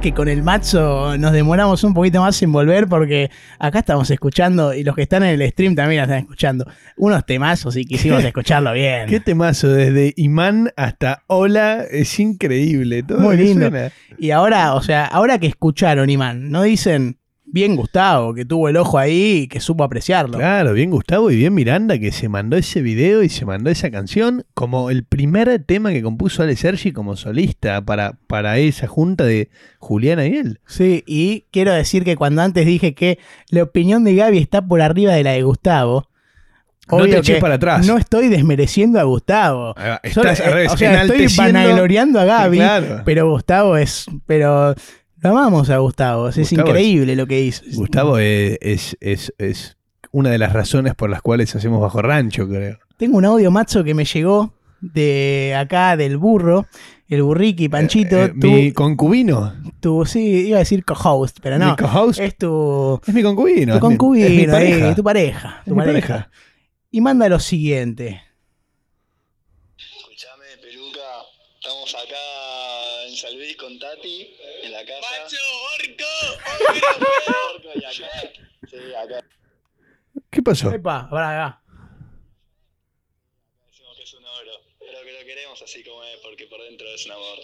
que 0.00 0.12
con 0.14 0.28
el 0.28 0.42
macho 0.42 1.16
nos 1.18 1.32
demoramos 1.32 1.84
un 1.84 1.92
poquito 1.92 2.20
más 2.22 2.42
en 2.42 2.50
volver 2.52 2.86
porque 2.86 3.30
acá 3.58 3.80
estamos 3.80 4.10
escuchando 4.10 4.72
y 4.72 4.82
los 4.82 4.96
que 4.96 5.02
están 5.02 5.22
en 5.22 5.40
el 5.40 5.50
stream 5.50 5.74
también 5.74 5.98
la 5.98 6.04
están 6.04 6.18
escuchando. 6.20 6.66
Unos 6.96 7.26
temazos 7.26 7.76
y 7.76 7.84
quisimos 7.84 8.24
escucharlo 8.24 8.72
bien. 8.72 9.06
Qué 9.08 9.20
temazo, 9.20 9.68
desde 9.68 10.14
Imán 10.16 10.72
hasta 10.76 11.22
Hola, 11.26 11.84
es 11.90 12.18
increíble. 12.18 13.02
Todo 13.02 13.20
Muy 13.20 13.36
lindo. 13.36 13.68
suena. 13.68 13.92
Y 14.18 14.30
ahora, 14.30 14.74
o 14.74 14.82
sea, 14.82 15.04
ahora 15.04 15.38
que 15.38 15.48
escucharon, 15.48 16.08
Imán, 16.08 16.50
no 16.50 16.62
dicen 16.62 17.19
bien 17.52 17.76
Gustavo, 17.76 18.32
que 18.34 18.44
tuvo 18.44 18.68
el 18.68 18.76
ojo 18.76 18.98
ahí 18.98 19.42
y 19.42 19.48
que 19.48 19.60
supo 19.60 19.84
apreciarlo. 19.84 20.38
Claro, 20.38 20.72
bien 20.72 20.90
Gustavo 20.90 21.30
y 21.30 21.36
bien 21.36 21.52
Miranda 21.54 21.98
que 21.98 22.12
se 22.12 22.28
mandó 22.28 22.56
ese 22.56 22.80
video 22.82 23.22
y 23.22 23.28
se 23.28 23.44
mandó 23.44 23.70
esa 23.70 23.90
canción 23.90 24.44
como 24.54 24.90
el 24.90 25.04
primer 25.04 25.62
tema 25.64 25.90
que 25.90 26.02
compuso 26.02 26.42
Ale 26.42 26.56
Sergi 26.56 26.92
como 26.92 27.16
solista 27.16 27.84
para, 27.84 28.18
para 28.26 28.58
esa 28.58 28.86
junta 28.86 29.24
de 29.24 29.50
Juliana 29.78 30.26
y 30.26 30.36
él. 30.36 30.60
Sí, 30.66 31.02
y 31.06 31.44
quiero 31.50 31.72
decir 31.72 32.04
que 32.04 32.16
cuando 32.16 32.42
antes 32.42 32.66
dije 32.66 32.94
que 32.94 33.18
la 33.48 33.62
opinión 33.62 34.04
de 34.04 34.14
Gaby 34.14 34.38
está 34.38 34.62
por 34.66 34.80
arriba 34.82 35.12
de 35.14 35.24
la 35.24 35.32
de 35.32 35.42
Gustavo, 35.42 36.08
No 36.90 36.96
te 36.98 37.02
obvio 37.04 37.18
eches 37.18 37.36
que 37.36 37.40
para 37.40 37.54
atrás. 37.54 37.86
No 37.86 37.96
estoy 37.98 38.28
desmereciendo 38.28 38.98
a 38.98 39.04
Gustavo. 39.04 39.74
Solo- 40.12 40.30
estás, 40.30 40.40
al 40.40 40.46
eh, 40.48 40.50
revés, 40.54 40.72
o 40.72 40.76
sea, 40.76 41.02
estoy 41.02 41.18
enalteciendo- 41.18 41.52
vanagloriando 41.58 42.20
a 42.20 42.24
Gaby, 42.24 42.56
Claro. 42.56 43.02
pero 43.04 43.30
Gustavo 43.30 43.76
es. 43.76 44.06
Pero 44.26 44.74
lo 45.22 45.30
amamos 45.30 45.70
a 45.70 45.78
Gustavo. 45.78 46.28
Es 46.28 46.36
Gustavo 46.36 46.68
increíble 46.68 47.16
lo 47.16 47.26
que 47.26 47.40
hizo. 47.40 47.62
Gustavo 47.74 48.18
es, 48.18 48.58
es, 48.60 48.96
es- 49.00 49.34
es 49.38 49.76
una 50.12 50.30
de 50.30 50.38
las 50.38 50.52
razones 50.52 50.94
por 50.94 51.08
las 51.10 51.22
cuales 51.22 51.54
hacemos 51.54 51.80
Bajo 51.80 52.02
Rancho, 52.02 52.48
creo. 52.48 52.78
Tengo 52.96 53.16
un 53.18 53.24
audio 53.24 53.50
macho 53.50 53.84
que 53.84 53.94
me 53.94 54.04
llegó 54.04 54.52
de 54.80 55.54
acá 55.58 55.96
del 55.96 56.16
burro, 56.16 56.66
el 57.08 57.22
burriqui, 57.22 57.68
Panchito. 57.68 58.16
Eh, 58.24 58.28
tu, 58.40 58.50
mi 58.50 58.72
concubino. 58.72 59.54
tu- 59.80 60.04
sí, 60.06 60.46
iba 60.48 60.56
a 60.56 60.60
decir 60.60 60.84
co-host, 60.84 61.38
pero 61.42 61.58
no. 61.58 61.70
Mi 61.70 61.76
co-host. 61.76 62.18
Es 62.20 62.36
tu, 62.36 63.00
Es 63.06 63.12
mi 63.14 63.22
concubino. 63.22 63.72
tu 63.78 63.86
es 63.86 63.90
mi- 63.90 63.96
concubino, 63.96 64.26
es 64.26 64.32
mi 64.32 64.42
eh, 64.42 64.48
pareja. 64.48 64.94
tu 64.94 65.02
pareja. 65.04 65.62
tu 65.64 65.70
Es 65.70 65.76
mi 65.76 65.84
pareja. 65.84 66.08
pareja. 66.08 66.30
Y 66.90 67.00
manda 67.00 67.28
lo 67.28 67.38
siguiente. 67.38 68.22
Escuchame, 69.78 70.46
peluca. 70.62 71.00
Estamos 71.60 71.94
acá 71.94 73.06
en 73.08 73.16
San 73.16 73.34
Luis 73.36 73.56
con 73.56 73.78
Tati, 73.78 74.28
en 74.64 74.72
la 74.72 74.80
casa. 74.80 75.00
¡Macho, 75.22 75.36
orco! 75.76 76.04
¡Orco! 76.34 76.50
y 76.50 76.59
acá. 76.59 76.59
Sí, 78.68 78.94
acá 78.94 79.24
¿Qué 80.30 80.42
pasó? 80.42 80.72
Epa, 80.72 81.08
pará, 81.10 81.30
acá. 81.30 81.62
decimos 83.66 83.96
que 83.96 84.02
es 84.02 84.14
un 84.14 84.24
oro. 84.24 84.52
Pero 84.78 85.02
que 85.04 85.12
lo 85.12 85.24
queremos 85.24 85.62
así 85.62 85.82
como 85.84 86.04
es, 86.04 86.16
porque 86.18 86.46
por 86.46 86.62
dentro 86.62 86.86
es 86.88 87.06
un 87.06 87.12
amor. 87.12 87.38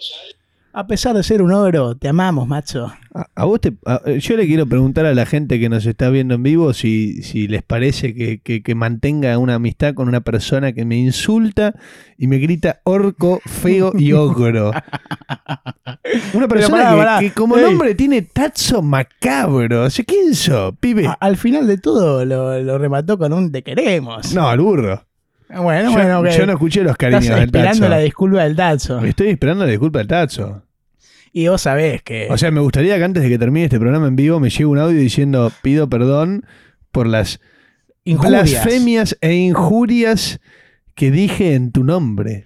A 0.79 0.85
pesar 0.85 1.15
de 1.15 1.23
ser 1.23 1.41
un 1.41 1.51
ogro, 1.51 1.95
te 1.97 2.07
amamos, 2.07 2.47
macho. 2.47 2.93
A, 3.15 3.25
a 3.33 3.45
vos 3.45 3.59
te, 3.59 3.73
a- 3.87 4.11
yo 4.11 4.37
le 4.37 4.45
quiero 4.45 4.67
preguntar 4.67 5.07
a 5.07 5.15
la 5.15 5.25
gente 5.25 5.59
que 5.59 5.69
nos 5.69 5.87
está 5.87 6.11
viendo 6.11 6.35
en 6.35 6.43
vivo 6.43 6.71
si, 6.73 7.23
si 7.23 7.47
les 7.47 7.63
parece 7.63 8.13
que, 8.13 8.41
que- 8.41 8.61
que 8.61 8.75
mantenga 8.75 9.35
una 9.39 9.55
amistad 9.55 9.95
con 9.95 10.07
una 10.07 10.21
persona 10.21 10.73
que 10.73 10.85
me 10.85 10.95
insulta 10.97 11.73
y 12.15 12.27
me 12.27 12.37
grita 12.37 12.81
orco, 12.83 13.41
feo 13.47 13.91
y 13.97 14.11
ogro. 14.13 14.71
Una 16.33 16.47
persona 16.47 16.77
pará, 16.77 16.91
que, 16.91 16.97
pará. 16.97 17.19
que 17.19 17.31
como 17.31 17.57
Ey. 17.57 17.63
nombre 17.63 17.95
tiene 17.95 18.21
tazo 18.21 18.81
macabro. 18.83 19.85
O 19.85 19.89
sea, 19.89 20.05
¿quién 20.05 20.35
sos, 20.35 20.73
pibe? 20.79 21.07
A- 21.07 21.13
al 21.13 21.37
final 21.37 21.65
de 21.65 21.79
todo 21.79 22.23
lo, 22.23 22.59
lo 22.61 22.77
remató 22.77 23.17
con 23.17 23.33
un 23.33 23.51
te 23.51 23.63
queremos. 23.63 24.33
No, 24.35 24.47
al 24.47 24.59
burro. 24.59 25.03
Bueno, 25.49 25.89
yo, 25.89 25.95
bueno, 25.97 26.19
ok. 26.19 26.27
yo 26.37 26.45
no 26.45 26.51
escuché 26.53 26.83
los 26.83 26.97
cariños 26.97 27.23
Estás 27.23 27.37
del 27.39 27.45
esperando 27.45 27.79
tazo. 27.79 27.89
la 27.89 27.97
disculpa 27.99 28.43
del 28.43 28.55
Tazo. 28.55 28.99
Estoy 28.99 29.29
esperando 29.29 29.63
la 29.65 29.71
disculpa 29.71 29.99
del 29.99 30.07
tazo. 30.07 30.63
Y 31.33 31.47
vos 31.47 31.61
sabés 31.61 32.01
que. 32.03 32.27
O 32.29 32.37
sea, 32.37 32.51
me 32.51 32.61
gustaría 32.61 32.97
que 32.97 33.03
antes 33.03 33.23
de 33.23 33.29
que 33.29 33.37
termine 33.39 33.65
este 33.65 33.79
programa 33.79 34.07
en 34.07 34.15
vivo 34.15 34.39
me 34.39 34.49
llegue 34.49 34.65
un 34.65 34.79
audio 34.79 34.99
diciendo 34.99 35.51
pido 35.61 35.89
perdón 35.89 36.45
por 36.91 37.07
las 37.07 37.39
injurias. 38.03 38.51
blasfemias 38.51 39.17
e 39.21 39.33
injurias 39.33 40.39
que 40.95 41.11
dije 41.11 41.53
en 41.53 41.71
tu 41.71 41.83
nombre. 41.83 42.45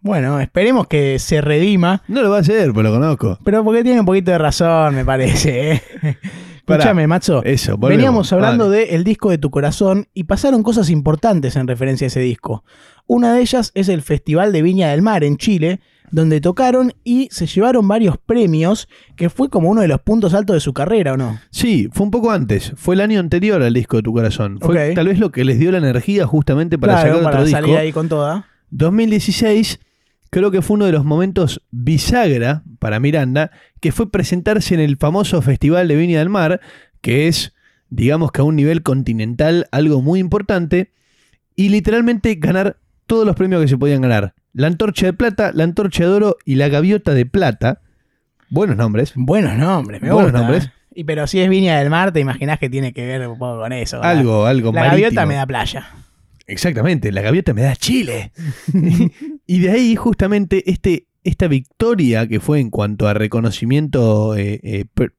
Bueno, 0.00 0.40
esperemos 0.40 0.86
que 0.86 1.18
se 1.18 1.40
redima. 1.40 2.02
No 2.08 2.22
lo 2.22 2.30
va 2.30 2.38
a 2.38 2.40
hacer, 2.40 2.72
pues 2.72 2.84
lo 2.84 2.92
conozco. 2.92 3.38
Pero 3.44 3.64
porque 3.64 3.82
tiene 3.82 4.00
un 4.00 4.06
poquito 4.06 4.30
de 4.30 4.38
razón, 4.38 4.94
me 4.94 5.04
parece. 5.04 5.72
¿eh? 5.72 5.82
Escúchame, 6.58 7.06
macho. 7.06 7.42
Eso, 7.44 7.76
volvemos. 7.76 7.96
Veníamos 7.96 8.32
hablando 8.32 8.70
del 8.70 8.90
el 8.90 9.04
disco 9.04 9.30
de 9.30 9.38
tu 9.38 9.50
corazón 9.50 10.06
y 10.12 10.24
pasaron 10.24 10.62
cosas 10.62 10.90
importantes 10.90 11.56
en 11.56 11.66
referencia 11.66 12.06
a 12.06 12.08
ese 12.08 12.20
disco. 12.20 12.64
Una 13.06 13.32
de 13.32 13.40
ellas 13.40 13.72
es 13.74 13.88
el 13.88 14.02
Festival 14.02 14.52
de 14.52 14.62
Viña 14.62 14.90
del 14.90 15.02
Mar 15.02 15.24
en 15.24 15.38
Chile, 15.38 15.80
donde 16.10 16.40
tocaron 16.40 16.92
y 17.04 17.28
se 17.30 17.46
llevaron 17.46 17.86
varios 17.88 18.16
premios, 18.18 18.88
que 19.16 19.30
fue 19.30 19.48
como 19.48 19.68
uno 19.70 19.80
de 19.82 19.88
los 19.88 20.00
puntos 20.00 20.34
altos 20.34 20.54
de 20.54 20.60
su 20.60 20.72
carrera, 20.72 21.14
¿o 21.14 21.16
no? 21.16 21.38
Sí, 21.50 21.88
fue 21.92 22.04
un 22.04 22.10
poco 22.10 22.30
antes. 22.30 22.72
Fue 22.76 22.94
el 22.94 23.00
año 23.00 23.20
anterior 23.20 23.62
al 23.62 23.74
disco 23.74 23.96
de 23.98 24.02
tu 24.02 24.12
corazón. 24.12 24.58
Fue 24.60 24.90
Ok. 24.90 24.94
tal 24.94 25.08
vez 25.08 25.18
lo 25.18 25.30
que 25.30 25.44
les 25.44 25.58
dio 25.58 25.70
la 25.72 25.78
energía 25.78 26.26
justamente 26.26 26.78
para 26.78 26.94
claro, 26.94 27.08
sacar 27.18 27.24
para 27.24 27.38
otro 27.40 27.50
salir 27.50 27.66
disco. 27.68 27.80
ahí 27.80 27.92
con 27.92 28.08
toda. 28.08 28.46
2016 28.70 29.80
creo 30.30 30.50
que 30.50 30.60
fue 30.62 30.74
uno 30.74 30.86
de 30.86 30.92
los 30.92 31.04
momentos 31.04 31.62
bisagra 31.70 32.62
para 32.78 33.00
Miranda, 33.00 33.50
que 33.80 33.92
fue 33.92 34.10
presentarse 34.10 34.74
en 34.74 34.80
el 34.80 34.96
famoso 34.96 35.40
Festival 35.42 35.88
de 35.88 35.96
Viña 35.96 36.18
del 36.18 36.28
Mar, 36.28 36.60
que 37.00 37.28
es, 37.28 37.54
digamos 37.88 38.30
que 38.32 38.40
a 38.42 38.44
un 38.44 38.56
nivel 38.56 38.82
continental, 38.82 39.66
algo 39.72 40.02
muy 40.02 40.20
importante, 40.20 40.92
y 41.56 41.70
literalmente 41.70 42.34
ganar 42.34 42.76
todos 43.06 43.26
los 43.26 43.34
premios 43.36 43.62
que 43.62 43.68
se 43.68 43.78
podían 43.78 44.02
ganar. 44.02 44.34
La 44.58 44.66
antorcha 44.66 45.06
de 45.06 45.12
plata, 45.12 45.52
la 45.54 45.62
antorcha 45.62 46.02
de 46.02 46.10
oro 46.10 46.36
y 46.44 46.56
la 46.56 46.68
gaviota 46.68 47.14
de 47.14 47.24
plata. 47.26 47.80
Buenos 48.50 48.76
nombres. 48.76 49.12
Buenos 49.14 49.56
nombres, 49.56 50.02
me 50.02 50.10
Buenos 50.10 50.32
gusta. 50.32 50.38
nombres. 50.44 50.66
¿eh? 50.66 50.72
Y 50.96 51.04
pero 51.04 51.28
si 51.28 51.38
es 51.40 51.48
Viña 51.48 51.78
del 51.78 51.90
Mar, 51.90 52.10
te 52.12 52.18
imaginás 52.18 52.58
que 52.58 52.68
tiene 52.68 52.92
que 52.92 53.06
ver 53.06 53.28
un 53.28 53.38
poco 53.38 53.60
con 53.60 53.72
eso. 53.72 53.98
¿verdad? 53.98 54.18
Algo, 54.18 54.46
algo 54.46 54.72
La 54.72 54.80
marítimo. 54.80 55.02
gaviota 55.04 55.26
me 55.26 55.34
da 55.36 55.46
playa. 55.46 55.86
Exactamente, 56.48 57.12
la 57.12 57.20
gaviota 57.22 57.54
me 57.54 57.62
da 57.62 57.76
Chile. 57.76 58.32
y 59.46 59.60
de 59.60 59.70
ahí 59.70 59.94
justamente 59.94 60.68
este, 60.68 61.06
esta 61.22 61.46
victoria 61.46 62.26
que 62.26 62.40
fue 62.40 62.58
en 62.58 62.70
cuanto 62.70 63.06
a 63.06 63.14
reconocimiento, 63.14 64.34
eh, 64.34 64.58
eh, 64.64 64.86
per- 64.92 65.14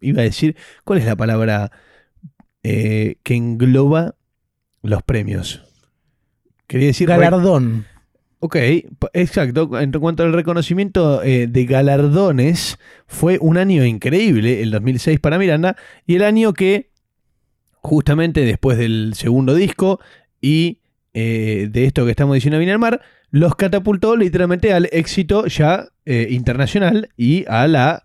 iba 0.00 0.20
a 0.20 0.24
decir, 0.24 0.54
¿cuál 0.84 1.00
es 1.00 1.04
la 1.04 1.16
palabra 1.16 1.72
eh, 2.62 3.16
que 3.24 3.34
engloba 3.34 4.14
los 4.82 5.02
premios? 5.02 5.64
Quería 6.68 6.86
decir... 6.88 7.08
Galardón. 7.08 7.86
Ok, 8.46 8.56
exacto. 9.14 9.80
En 9.80 9.90
cuanto 9.92 10.22
al 10.22 10.34
reconocimiento 10.34 11.22
eh, 11.22 11.46
de 11.46 11.64
galardones, 11.64 12.78
fue 13.06 13.38
un 13.40 13.56
año 13.56 13.86
increíble, 13.86 14.60
el 14.60 14.70
2006 14.70 15.18
para 15.18 15.38
Miranda, 15.38 15.76
y 16.06 16.16
el 16.16 16.24
año 16.24 16.52
que, 16.52 16.90
justamente 17.76 18.44
después 18.44 18.76
del 18.76 19.14
segundo 19.16 19.54
disco 19.54 19.98
y 20.42 20.80
eh, 21.14 21.68
de 21.70 21.86
esto 21.86 22.04
que 22.04 22.10
estamos 22.10 22.34
diciendo 22.34 22.58
del 22.58 22.78
Mar, 22.78 23.00
los 23.30 23.54
catapultó 23.54 24.14
literalmente 24.14 24.74
al 24.74 24.90
éxito 24.92 25.46
ya 25.46 25.86
eh, 26.04 26.26
internacional 26.28 27.08
y 27.16 27.46
a 27.48 27.66
la 27.66 28.04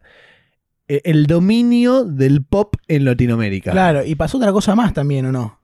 el 0.88 1.28
dominio 1.28 2.06
del 2.06 2.46
pop 2.46 2.76
en 2.88 3.04
Latinoamérica. 3.04 3.72
Claro, 3.72 4.06
y 4.06 4.16
pasó 4.16 4.38
otra 4.38 4.54
cosa 4.54 4.74
más 4.74 4.94
también, 4.94 5.26
¿o 5.26 5.34
no? 5.34 5.60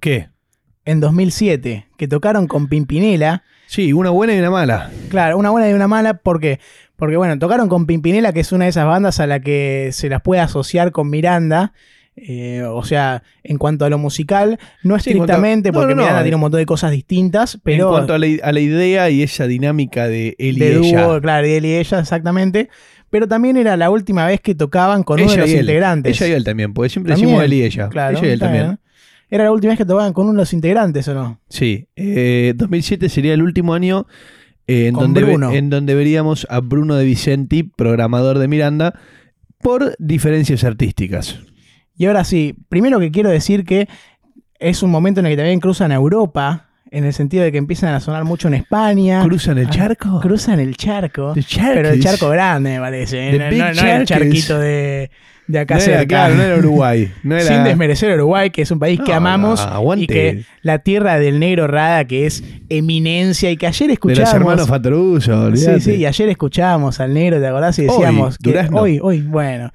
¿Qué? 0.00 0.30
En 0.86 1.00
2007, 1.00 1.86
que 1.98 2.08
tocaron 2.08 2.46
con 2.46 2.68
Pimpinela. 2.68 3.44
Sí, 3.70 3.92
una 3.92 4.10
buena 4.10 4.34
y 4.34 4.38
una 4.40 4.50
mala. 4.50 4.90
Claro, 5.10 5.38
una 5.38 5.50
buena 5.50 5.70
y 5.70 5.72
una 5.74 5.86
mala, 5.86 6.14
¿por 6.14 6.40
qué? 6.40 6.58
Porque, 6.96 7.16
bueno, 7.16 7.38
tocaron 7.38 7.68
con 7.68 7.86
Pimpinela, 7.86 8.32
que 8.32 8.40
es 8.40 8.50
una 8.50 8.64
de 8.64 8.70
esas 8.70 8.84
bandas 8.84 9.20
a 9.20 9.28
la 9.28 9.38
que 9.38 9.90
se 9.92 10.08
las 10.08 10.22
puede 10.22 10.40
asociar 10.40 10.90
con 10.90 11.08
Miranda. 11.08 11.72
eh, 12.16 12.64
o 12.66 12.82
sea, 12.82 13.22
en 13.44 13.58
cuanto 13.58 13.84
a 13.84 13.88
lo 13.88 13.96
musical, 13.96 14.58
no 14.82 14.98
Sí, 14.98 15.14
cuanto 15.14 15.34
estrictamente, 15.34 15.70
no, 15.70 15.78
porque 15.78 15.94
no, 15.94 15.98
no, 15.98 16.02
Miranda 16.02 16.22
tiene 16.22 16.34
un 16.34 16.40
montón 16.40 16.58
de 16.58 16.66
cosas 16.66 16.90
distintas, 16.90 17.60
pero 17.62 17.84
en 17.84 17.90
cuanto 17.90 18.12
a 18.12 18.18
la, 18.18 18.26
a 18.42 18.50
la 18.50 18.58
idea 18.60 19.08
y 19.08 19.22
esa 19.22 19.46
dinámica 19.46 20.08
de 20.08 20.34
él 20.40 20.56
y 20.56 20.58
de 20.58 20.76
ella. 20.76 21.06
dúo, 21.06 21.20
claro, 21.20 21.46
él 21.46 21.64
y 21.64 21.76
ella, 21.76 22.00
exactamente. 22.00 22.70
Pero 23.08 23.28
también 23.28 23.56
era 23.56 23.76
la 23.76 23.88
última 23.88 24.26
vez 24.26 24.40
que 24.40 24.56
tocaban 24.56 25.04
con 25.04 25.20
uno 25.20 25.30
de 25.30 25.36
los 25.36 25.48
y 25.48 25.58
integrantes. 25.58 26.20
Ella 26.20 26.32
y 26.32 26.36
él 26.36 26.42
también, 26.42 26.74
porque 26.74 26.88
siempre 26.88 27.12
También, 27.12 27.28
decimos 27.28 27.44
él 27.44 27.52
y 27.52 27.62
ella. 27.62 27.88
Claro, 27.88 28.18
ella 28.18 28.26
y 28.26 28.30
él 28.32 28.40
también. 28.40 28.79
Era 29.30 29.44
la 29.44 29.52
última 29.52 29.70
vez 29.72 29.78
que 29.78 29.84
tocaban 29.84 30.12
con 30.12 30.24
uno 30.26 30.34
de 30.34 30.38
los 30.40 30.52
integrantes, 30.52 31.06
¿o 31.08 31.14
no? 31.14 31.40
Sí. 31.48 31.86
Eh, 31.96 32.52
2007 32.56 33.08
sería 33.08 33.34
el 33.34 33.42
último 33.42 33.74
año 33.74 34.06
eh, 34.66 34.86
en, 34.88 34.94
donde 34.94 35.22
ve- 35.22 35.32
en 35.58 35.70
donde 35.70 35.94
veríamos 35.94 36.46
a 36.50 36.60
Bruno 36.60 36.96
de 36.96 37.04
Vicenti, 37.04 37.62
programador 37.62 38.38
de 38.38 38.48
Miranda, 38.48 38.98
por 39.58 39.94
diferencias 39.98 40.64
artísticas. 40.64 41.38
Y 41.96 42.06
ahora 42.06 42.24
sí, 42.24 42.54
primero 42.68 42.98
que 42.98 43.10
quiero 43.10 43.28
decir 43.30 43.64
que 43.64 43.88
es 44.58 44.82
un 44.82 44.90
momento 44.90 45.20
en 45.20 45.26
el 45.26 45.32
que 45.32 45.36
también 45.36 45.60
cruzan 45.60 45.92
a 45.92 45.96
Europa, 45.96 46.69
en 46.90 47.04
el 47.04 47.12
sentido 47.12 47.44
de 47.44 47.52
que 47.52 47.58
empiezan 47.58 47.94
a 47.94 48.00
sonar 48.00 48.24
mucho 48.24 48.48
en 48.48 48.54
España. 48.54 49.22
¿Cruzan 49.24 49.58
el 49.58 49.66
Ah, 49.66 49.70
charco? 49.70 50.20
Cruzan 50.20 50.60
el 50.60 50.76
charco. 50.76 51.34
Pero 51.56 51.88
el 51.90 52.02
charco 52.02 52.28
grande, 52.30 52.70
me 52.74 52.80
parece. 52.80 53.30
The 53.30 53.38
No, 53.38 53.66
no- 53.66 53.74
no 53.82 53.88
el 53.88 54.04
charquito 54.06 54.58
de, 54.58 55.10
de 55.46 55.58
acá 55.58 55.74
No 55.76 55.80
era, 55.82 55.98
cerca. 55.98 56.06
claro, 56.06 56.34
no 56.34 56.42
era 56.42 56.56
Uruguay. 56.58 57.12
No 57.22 57.36
era, 57.36 57.44
Sin 57.46 57.64
desmerecer 57.64 58.12
Uruguay, 58.14 58.50
que 58.50 58.62
es 58.62 58.70
un 58.70 58.78
país 58.78 59.00
que 59.04 59.12
amamos. 59.12 59.64
Y 59.96 60.06
que 60.06 60.44
la 60.62 60.80
tierra 60.80 61.18
del 61.18 61.38
negro 61.38 61.66
Rada, 61.66 62.04
que 62.06 62.26
es 62.26 62.42
eminencia, 62.68 63.50
y 63.50 63.56
que 63.56 63.66
ayer 63.66 63.86
de 63.86 63.86
los 63.88 63.94
escuchábamos. 63.94 64.34
hermanos 64.34 64.68
Fatoruso, 64.68 65.56
Sí, 65.56 65.80
sí, 65.80 65.94
y 65.96 66.06
ayer 66.06 66.28
escuchábamos 66.28 67.00
al 67.00 67.14
negro, 67.14 67.40
¿te 67.40 67.46
acordás? 67.46 67.78
Y 67.78 67.82
Hoy, 67.82 67.88
decíamos 67.88 68.38
que 68.38 68.50
Durazno. 68.50 68.80
hoy, 68.80 68.98
hoy, 69.02 69.20
bueno, 69.22 69.70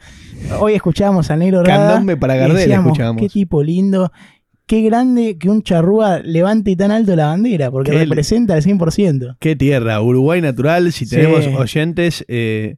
hoy 0.60 0.74
escuchábamos 0.74 1.30
al 1.32 1.40
negro 1.40 1.64
Rada. 1.64 1.88
Candombe 1.94 2.18
para 2.18 2.36
y 2.36 2.40
Gardel 2.40 2.58
decíamos, 2.58 2.88
escuchábamos. 2.88 3.22
Qué 3.22 3.30
tipo 3.30 3.64
lindo, 3.64 4.12
qué 4.66 4.82
grande 4.82 5.38
que 5.38 5.50
un 5.50 5.62
charrúa 5.64 6.20
levante 6.20 6.76
tan 6.76 6.92
alto 6.92 7.16
la 7.16 7.28
bandera, 7.28 7.72
porque 7.72 7.92
Qué- 7.92 8.00
representa 8.00 8.54
al 8.56 8.64
100%. 8.64 9.38
Qué 9.40 9.56
tierra, 9.56 10.02
Uruguay 10.02 10.42
natural. 10.42 10.92
Si 10.92 11.06
Sí. 11.06 11.16
tenemos 11.16 11.46
oyentes 11.48 12.26
eh, 12.28 12.78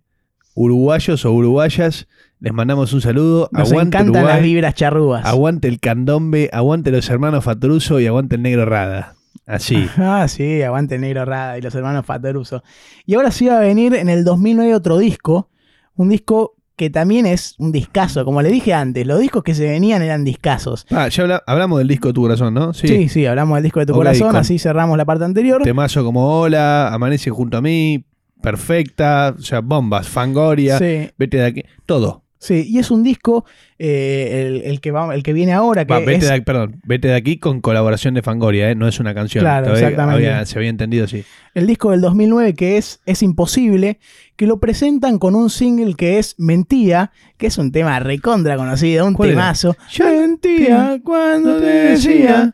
uruguayos 0.56 1.24
o 1.26 1.32
uruguayas, 1.34 2.08
les 2.40 2.54
mandamos 2.54 2.94
un 2.94 3.02
saludo. 3.02 3.50
Nos 3.52 3.72
aguante 3.72 3.98
encantan 3.98 4.22
Uruguay, 4.24 4.36
las 4.36 4.44
vibras 4.44 4.76
charrúas. 4.76 5.26
aguante 5.26 5.68
el 5.68 5.80
candombe, 5.80 6.50
aguante 6.54 6.92
los 6.92 7.10
hermanos 7.10 7.44
Fatoruso 7.44 8.00
y 8.00 8.08
aguante 8.08 8.36
el 8.36 8.42
negro 8.42 8.66
Rada. 8.66 9.16
Así. 9.46 9.88
Ah, 9.98 10.28
sí, 10.28 10.62
aguante 10.62 10.96
el 10.96 11.02
negro 11.02 11.24
Rada 11.26 11.58
y 11.58 11.62
los 11.62 11.74
hermanos 11.74 12.06
Fatoruso. 12.06 12.64
Y 13.06 13.16
ahora 13.16 13.32
sí 13.32 13.46
va 13.48 13.58
a 13.58 13.62
venir 13.62 13.94
en 13.96 14.10
el 14.10 14.24
2009 14.26 14.76
otro 14.76 14.98
disco, 14.98 15.50
un 15.96 16.10
disco 16.10 16.56
que 16.78 16.90
también 16.90 17.26
es 17.26 17.56
un 17.58 17.72
discazo, 17.74 18.24
como 18.24 18.42
le 18.42 18.50
dije 18.50 18.74
antes, 18.74 19.06
los 19.06 19.20
discos 19.20 19.44
que 19.44 19.54
se 19.56 19.66
venían 19.68 20.02
eran 20.04 20.24
discazos. 20.24 20.86
Ah, 20.92 21.10
ya 21.10 21.24
habla- 21.24 21.44
hablamos 21.48 21.80
del 21.80 21.88
disco 21.90 22.14
Tu 22.14 22.22
Corazón, 22.22 22.54
¿no? 22.54 22.72
Sí, 22.74 23.10
sí, 23.10 23.26
hablamos 23.26 23.56
del 23.58 23.64
disco 23.64 23.80
de 23.82 23.88
tu 23.88 23.94
corazón, 23.94 24.36
así 24.42 24.60
cerramos 24.60 24.98
la 24.98 25.04
parte 25.04 25.26
anterior. 25.26 25.62
Temazo 25.64 26.04
como 26.06 26.40
Hola, 26.40 26.94
Amanece 26.94 27.32
junto 27.32 27.58
a 27.58 27.62
mí, 27.62 28.06
Perfecta, 28.42 29.36
o 29.38 29.42
sea, 29.42 29.62
bombas, 29.62 30.08
Fangoria, 30.08 30.78
Sí, 30.78 31.10
Vete 31.18 31.38
de 31.38 31.46
aquí, 31.46 31.64
todo. 31.86 32.24
Sí, 32.40 32.66
y 32.68 32.80
es 32.80 32.92
un 32.92 33.04
disco, 33.04 33.46
eh, 33.80 34.46
el, 34.48 34.62
el 34.72 34.82
que 34.82 34.92
va, 34.92 35.14
el 35.14 35.24
que 35.24 35.34
viene 35.34 35.54
ahora, 35.54 35.86
que 35.86 35.94
Va, 35.94 36.00
vete 36.00 36.26
es- 36.26 36.30
de 36.32 36.42
perdón, 36.42 36.80
Vete 36.86 37.08
de 37.10 37.16
aquí 37.16 37.38
con 37.38 37.62
colaboración 37.62 38.14
de 38.14 38.22
Fangoria, 38.22 38.70
¿eh? 38.72 38.76
no 38.76 38.88
es 38.88 39.00
una 39.00 39.14
canción. 39.14 39.44
Claro, 39.44 39.66
Todavía 39.68 39.88
exactamente. 39.90 40.30
había- 40.30 40.46
se 40.46 40.58
había 40.60 40.70
entendido 40.70 41.06
así. 41.06 41.24
el 41.54 41.68
disco 41.68 41.92
del 41.92 42.02
2009 42.02 42.54
que 42.54 42.78
es 42.78 43.02
Es 43.06 43.22
Imposible, 43.24 44.00
que 44.36 44.46
lo 44.48 44.60
presentan 44.60 45.18
con 45.20 45.36
un 45.36 45.50
single 45.50 45.96
que 45.96 46.20
es 46.20 46.36
Mentía, 46.38 47.12
que 47.38 47.48
es 47.48 47.58
un 47.58 47.72
tema 47.72 48.00
recontra 48.00 48.56
conocido, 48.58 49.06
un 49.08 49.14
¿Cuál 49.14 49.30
era? 49.30 49.38
temazo. 49.40 49.76
Ya 49.94 50.06
Mentía 50.06 51.00
cuando 51.04 51.60
te 51.60 51.66
decía. 51.66 52.54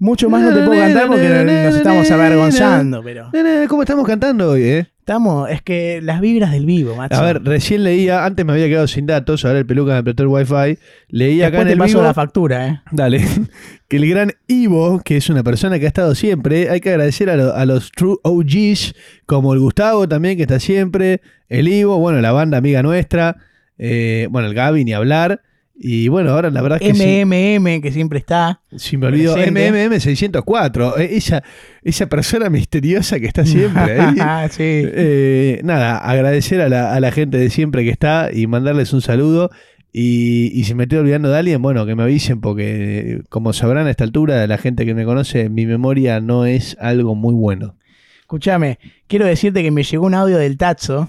Mucho 0.00 0.30
más 0.30 0.42
no 0.42 0.54
te 0.54 0.62
puedo 0.64 0.80
cantar 0.80 1.08
porque 1.08 1.28
nos 1.28 1.74
estamos 1.74 2.08
avergonzando, 2.10 3.02
pero 3.02 3.30
¿Cómo 3.68 3.82
estamos 3.82 4.06
cantando 4.06 4.50
hoy, 4.50 4.62
eh? 4.62 4.86
Estamos, 5.08 5.48
es 5.50 5.62
que 5.62 6.00
las 6.02 6.20
vibras 6.20 6.52
del 6.52 6.66
vivo, 6.66 6.94
macho. 6.94 7.16
A 7.16 7.22
ver, 7.22 7.42
recién 7.42 7.82
leía, 7.82 8.26
antes 8.26 8.44
me 8.44 8.52
había 8.52 8.66
quedado 8.68 8.86
sin 8.86 9.06
datos, 9.06 9.44
ahora 9.46 9.58
el 9.58 9.64
peluca 9.66 9.94
me 9.94 10.02
prestó 10.04 10.22
el 10.24 10.28
wifi. 10.28 10.78
Leí 11.08 11.40
acá 11.42 11.62
en 11.62 11.66
te 11.68 11.72
el 11.72 11.78
paso 11.78 11.94
vivo, 11.94 12.02
la 12.02 12.12
factura, 12.14 12.68
¿eh? 12.68 12.80
dale, 12.92 13.24
que 13.88 13.96
el 13.96 14.06
gran 14.08 14.32
Ivo, 14.46 15.00
que 15.02 15.16
es 15.16 15.30
una 15.30 15.42
persona 15.42 15.78
que 15.78 15.86
ha 15.86 15.88
estado 15.88 16.14
siempre, 16.14 16.68
hay 16.68 16.80
que 16.80 16.90
agradecer 16.90 17.30
a, 17.30 17.36
lo- 17.36 17.54
a 17.54 17.64
los 17.64 17.90
True 17.90 18.16
OGs, 18.22 18.94
como 19.24 19.54
el 19.54 19.60
Gustavo 19.60 20.06
también, 20.06 20.36
que 20.36 20.42
está 20.42 20.60
siempre, 20.60 21.22
el 21.48 21.68
Ivo, 21.68 21.98
bueno, 21.98 22.20
la 22.20 22.32
banda 22.32 22.58
amiga 22.58 22.82
nuestra, 22.82 23.36
eh, 23.78 24.28
bueno, 24.30 24.48
el 24.48 24.54
Gaby, 24.54 24.84
ni 24.84 24.92
hablar. 24.92 25.40
Y 25.80 26.08
bueno, 26.08 26.30
ahora 26.30 26.50
la 26.50 26.60
verdad 26.60 26.78
es 26.82 26.92
que 26.92 26.94
sí, 26.98 27.24
MMM, 27.24 27.80
que 27.80 27.92
siempre 27.92 28.18
está. 28.18 28.60
si 28.76 28.96
me 28.96 29.06
olvido. 29.06 29.36
MMM 29.36 30.00
604, 30.00 30.98
eh, 30.98 31.10
esa, 31.12 31.44
esa 31.84 32.08
persona 32.08 32.50
misteriosa 32.50 33.20
que 33.20 33.26
está 33.26 33.46
siempre 33.46 34.00
ahí. 34.00 34.16
Ah, 34.20 34.48
sí. 34.50 34.62
Eh, 34.64 35.60
nada, 35.62 35.98
agradecer 35.98 36.60
a 36.60 36.68
la, 36.68 36.92
a 36.92 36.98
la 36.98 37.12
gente 37.12 37.38
de 37.38 37.48
siempre 37.50 37.84
que 37.84 37.90
está 37.90 38.30
y 38.32 38.48
mandarles 38.48 38.92
un 38.92 39.02
saludo. 39.02 39.50
Y, 39.92 40.50
y 40.52 40.64
si 40.64 40.74
me 40.74 40.82
estoy 40.82 40.98
olvidando 40.98 41.30
de 41.30 41.38
alguien, 41.38 41.62
bueno, 41.62 41.86
que 41.86 41.94
me 41.94 42.02
avisen, 42.02 42.40
porque 42.40 43.22
como 43.28 43.52
sabrán 43.52 43.86
a 43.86 43.90
esta 43.90 44.02
altura, 44.02 44.44
la 44.48 44.58
gente 44.58 44.84
que 44.84 44.94
me 44.94 45.04
conoce, 45.04 45.48
mi 45.48 45.64
memoria 45.64 46.20
no 46.20 46.44
es 46.44 46.76
algo 46.80 47.14
muy 47.14 47.34
bueno. 47.34 47.76
Escúchame, 48.20 48.78
quiero 49.06 49.26
decirte 49.26 49.62
que 49.62 49.70
me 49.70 49.84
llegó 49.84 50.06
un 50.06 50.14
audio 50.14 50.38
del 50.38 50.58
Tazo, 50.58 51.08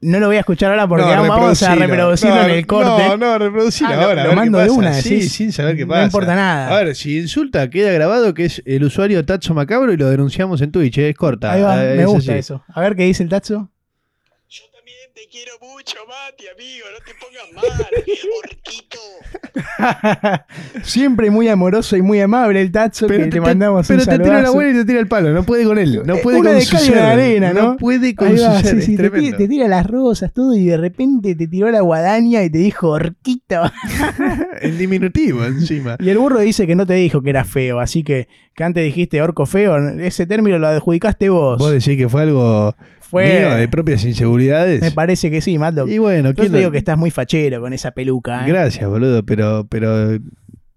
no 0.00 0.20
lo 0.20 0.26
voy 0.26 0.36
a 0.36 0.40
escuchar 0.40 0.70
ahora 0.70 0.86
porque 0.86 1.04
No, 1.04 1.10
vamos 1.26 1.62
a 1.62 1.74
reproducirlo 1.74 2.34
No, 2.36 2.42
en 2.44 2.50
el 2.50 2.66
corte. 2.66 3.08
No, 3.08 3.16
no, 3.16 3.38
reproducilo 3.38 3.90
Ah, 3.90 4.02
ahora. 4.04 4.24
lo 4.24 4.32
mando 4.34 4.58
de 4.58 4.70
una, 4.70 4.92
Sí, 4.94 5.22
sin 5.28 5.52
saber 5.52 5.76
qué 5.76 5.82
No 5.82 5.88
pasa. 5.88 6.04
importa 6.04 6.34
nada. 6.34 6.68
A 6.76 6.82
ver, 6.82 6.94
si 6.94 7.18
insulta, 7.18 7.68
queda 7.70 7.90
grabado 7.92 8.34
que 8.34 8.44
es 8.44 8.62
el 8.66 8.84
usuario 8.84 9.24
Tatso 9.24 9.54
Macabro 9.54 9.92
y 9.92 9.96
lo 9.96 10.08
denunciamos 10.10 10.60
en 10.62 10.70
Twitch. 10.72 10.98
eh, 10.98 11.08
Es 11.10 11.16
corta. 11.16 11.52
Ahí 11.52 11.62
va, 11.62 11.84
eh, 11.84 11.96
me 11.96 12.04
gusta 12.06 12.32
así. 12.32 12.38
eso. 12.40 12.62
A 12.72 12.80
ver 12.80 12.94
qué 12.96 13.04
dice 13.04 13.22
el 13.22 13.28
Tatsu. 13.28 13.68
Te 15.16 15.22
quiero 15.32 15.52
mucho, 15.62 15.96
Mati, 16.06 16.44
amigo. 16.54 16.84
No 16.92 17.00
te 17.02 17.12
pongas 17.16 17.50
mal. 17.54 17.64
Orquito. 18.44 18.98
Siempre 20.84 21.30
muy 21.30 21.48
amoroso 21.48 21.96
y 21.96 22.02
muy 22.02 22.20
amable 22.20 22.60
el 22.60 22.70
que 22.70 22.90
Pero 23.08 23.24
le 23.24 23.30
te, 23.30 23.40
mandamos 23.40 23.88
pero 23.88 24.00
un 24.00 24.06
te 24.06 24.18
tira 24.18 24.42
la 24.42 24.50
buena 24.50 24.72
y 24.72 24.74
te 24.74 24.84
tira 24.84 25.00
el 25.00 25.08
palo. 25.08 25.30
No 25.32 25.42
puede 25.44 25.64
con 25.64 25.78
él. 25.78 26.02
No 26.04 26.16
Eh, 26.16 26.20
puede 26.22 26.40
una 26.40 26.50
con 26.50 26.58
de 26.58 26.64
su 26.66 26.76
ser. 26.76 26.98
arena, 26.98 27.54
¿no? 27.54 27.78
puede 27.78 28.14
con 28.14 28.28
Ahí 28.28 28.36
su 28.36 28.44
va, 28.44 28.60
ser. 28.62 28.82
sí, 28.82 28.88
sí, 28.88 28.96
te, 28.98 29.08
te 29.08 29.48
tira 29.48 29.66
las 29.68 29.86
rosas, 29.86 30.34
todo, 30.34 30.54
y 30.54 30.66
de 30.66 30.76
repente 30.76 31.34
te 31.34 31.48
tiró 31.48 31.70
la 31.70 31.80
guadaña 31.80 32.42
y 32.44 32.50
te 32.50 32.58
dijo 32.58 32.90
horquito. 32.90 33.62
En 34.60 34.76
diminutivo 34.76 35.44
encima. 35.46 35.96
Y 35.98 36.10
el 36.10 36.18
burro 36.18 36.40
dice 36.40 36.66
que 36.66 36.74
no 36.76 36.84
te 36.86 36.94
dijo 36.94 37.22
que 37.22 37.30
era 37.30 37.44
feo, 37.44 37.78
así 37.80 38.02
que, 38.02 38.28
que 38.54 38.64
antes 38.64 38.84
dijiste 38.84 39.20
orco 39.22 39.46
feo, 39.46 39.76
ese 39.98 40.26
término 40.26 40.58
lo 40.58 40.66
adjudicaste 40.66 41.28
vos. 41.30 41.58
Vos 41.58 41.70
decís 41.72 41.96
que 41.96 42.08
fue 42.08 42.22
algo 42.22 42.74
Fue, 43.08 43.38
mío 43.40 43.54
de 43.54 43.68
propias 43.68 44.04
inseguridades. 44.04 44.80
me 44.80 44.90
parece 44.90 45.30
que 45.30 45.40
sí, 45.40 45.58
Maldo. 45.58 45.86
Y 45.86 45.98
bueno, 45.98 46.30
Yo 46.30 46.34
¿quién 46.34 46.46
te 46.48 46.52
lo- 46.52 46.58
digo 46.58 46.70
que 46.72 46.78
estás 46.78 46.98
muy 46.98 47.10
fachero 47.10 47.60
con 47.60 47.72
esa 47.72 47.92
peluca. 47.92 48.44
¿eh? 48.44 48.48
Gracias, 48.48 48.88
boludo, 48.88 49.24
pero, 49.24 49.66
pero 49.68 50.18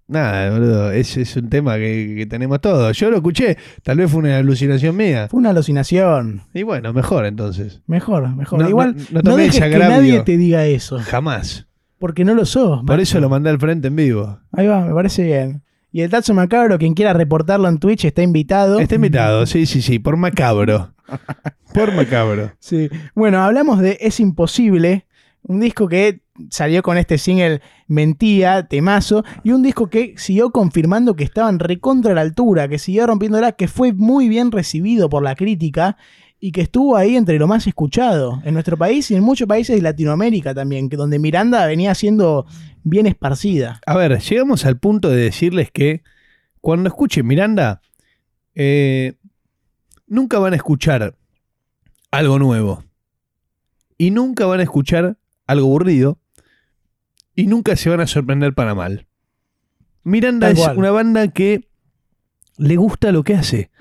nada, 0.07 0.51
boludo, 0.51 0.91
es, 0.91 1.17
es 1.17 1.35
un 1.35 1.49
tema 1.49 1.77
que, 1.77 2.13
que 2.17 2.25
tenemos 2.25 2.59
todos. 2.61 2.97
Yo 2.97 3.09
lo 3.09 3.17
escuché, 3.17 3.57
tal 3.83 3.97
vez 3.97 4.09
fue 4.11 4.19
una 4.19 4.37
alucinación 4.37 4.95
mía. 4.95 5.27
Fue 5.29 5.39
una 5.39 5.49
alucinación. 5.51 6.43
Y 6.53 6.63
bueno, 6.63 6.93
mejor 6.93 7.25
entonces. 7.25 7.81
Mejor, 7.87 8.35
mejor. 8.35 8.59
No, 8.59 8.69
Igual 8.69 8.95
no- 9.11 9.21
no, 9.23 9.31
no 9.31 9.37
dejes 9.37 9.55
ese 9.57 9.69
que 9.69 9.77
nadie 9.79 10.19
te 10.21 10.37
diga 10.37 10.65
eso, 10.65 10.99
Jamás. 10.99 11.67
porque 11.97 12.23
no 12.25 12.33
lo 12.35 12.45
sos. 12.45 12.79
Por 12.79 12.85
macho. 12.85 13.01
eso 13.01 13.19
lo 13.19 13.29
mandé 13.29 13.49
al 13.49 13.59
frente 13.59 13.87
en 13.89 13.95
vivo. 13.95 14.39
Ahí 14.51 14.67
va, 14.67 14.81
me 14.85 14.93
parece 14.93 15.23
bien. 15.23 15.63
Y 15.91 16.01
el 16.01 16.11
Tatsu 16.11 16.35
Macabro, 16.35 16.77
quien 16.77 16.93
quiera 16.93 17.13
reportarlo 17.13 17.67
en 17.67 17.79
Twitch, 17.79 18.05
está 18.05 18.21
invitado. 18.21 18.79
Está 18.79 18.93
invitado, 18.95 19.47
sí, 19.47 19.65
sí, 19.65 19.81
sí, 19.81 19.97
por 19.97 20.17
macabro. 20.17 20.93
Por 21.73 21.93
macabro. 21.93 22.51
Sí. 22.59 22.89
Bueno, 23.15 23.41
hablamos 23.41 23.79
de 23.79 23.97
Es 24.01 24.19
Imposible, 24.19 25.05
un 25.43 25.59
disco 25.59 25.87
que 25.87 26.21
salió 26.49 26.81
con 26.81 26.97
este 26.97 27.17
single 27.17 27.61
Mentía, 27.87 28.67
Temazo, 28.67 29.23
y 29.43 29.51
un 29.51 29.63
disco 29.63 29.89
que 29.89 30.13
siguió 30.17 30.51
confirmando 30.51 31.15
que 31.15 31.23
estaban 31.23 31.59
recontra 31.59 32.13
la 32.13 32.21
altura, 32.21 32.67
que 32.67 32.79
siguió 32.79 33.07
rompiéndola, 33.07 33.53
que 33.53 33.67
fue 33.67 33.93
muy 33.93 34.29
bien 34.29 34.51
recibido 34.51 35.09
por 35.09 35.23
la 35.23 35.35
crítica 35.35 35.97
y 36.39 36.51
que 36.51 36.61
estuvo 36.61 36.95
ahí 36.95 37.15
entre 37.15 37.37
lo 37.37 37.47
más 37.47 37.67
escuchado 37.67 38.41
en 38.45 38.53
nuestro 38.53 38.77
país 38.77 39.11
y 39.11 39.15
en 39.15 39.23
muchos 39.23 39.47
países 39.47 39.75
de 39.75 39.81
Latinoamérica 39.81 40.53
también, 40.53 40.89
que 40.89 40.95
donde 40.95 41.19
Miranda 41.19 41.65
venía 41.65 41.93
siendo 41.95 42.45
bien 42.83 43.07
esparcida. 43.07 43.81
A 43.85 43.97
ver, 43.97 44.17
llegamos 44.19 44.65
al 44.65 44.79
punto 44.79 45.09
de 45.09 45.17
decirles 45.17 45.69
que 45.71 46.03
cuando 46.61 46.87
escuchen 46.87 47.27
Miranda, 47.27 47.81
eh, 48.55 49.13
nunca 50.09 50.39
van 50.39 50.53
a 50.53 50.57
escuchar 50.57 51.15
algo 52.11 52.39
nuevo. 52.39 52.83
Y 53.97 54.11
nunca 54.11 54.45
van 54.45 54.59
a 54.59 54.63
escuchar 54.63 55.17
algo 55.47 55.67
aburrido. 55.67 56.19
Y 57.35 57.47
nunca 57.47 57.75
se 57.75 57.89
van 57.89 58.01
a 58.01 58.07
sorprender 58.07 58.53
para 58.53 58.75
mal. 58.75 59.07
Miranda 60.03 60.47
Tal 60.47 60.57
es 60.57 60.63
cual. 60.63 60.77
una 60.77 60.91
banda 60.91 61.27
que 61.29 61.69
le 62.57 62.75
gusta 62.75 63.11
lo 63.11 63.23
que 63.23 63.35
hace. 63.35 63.71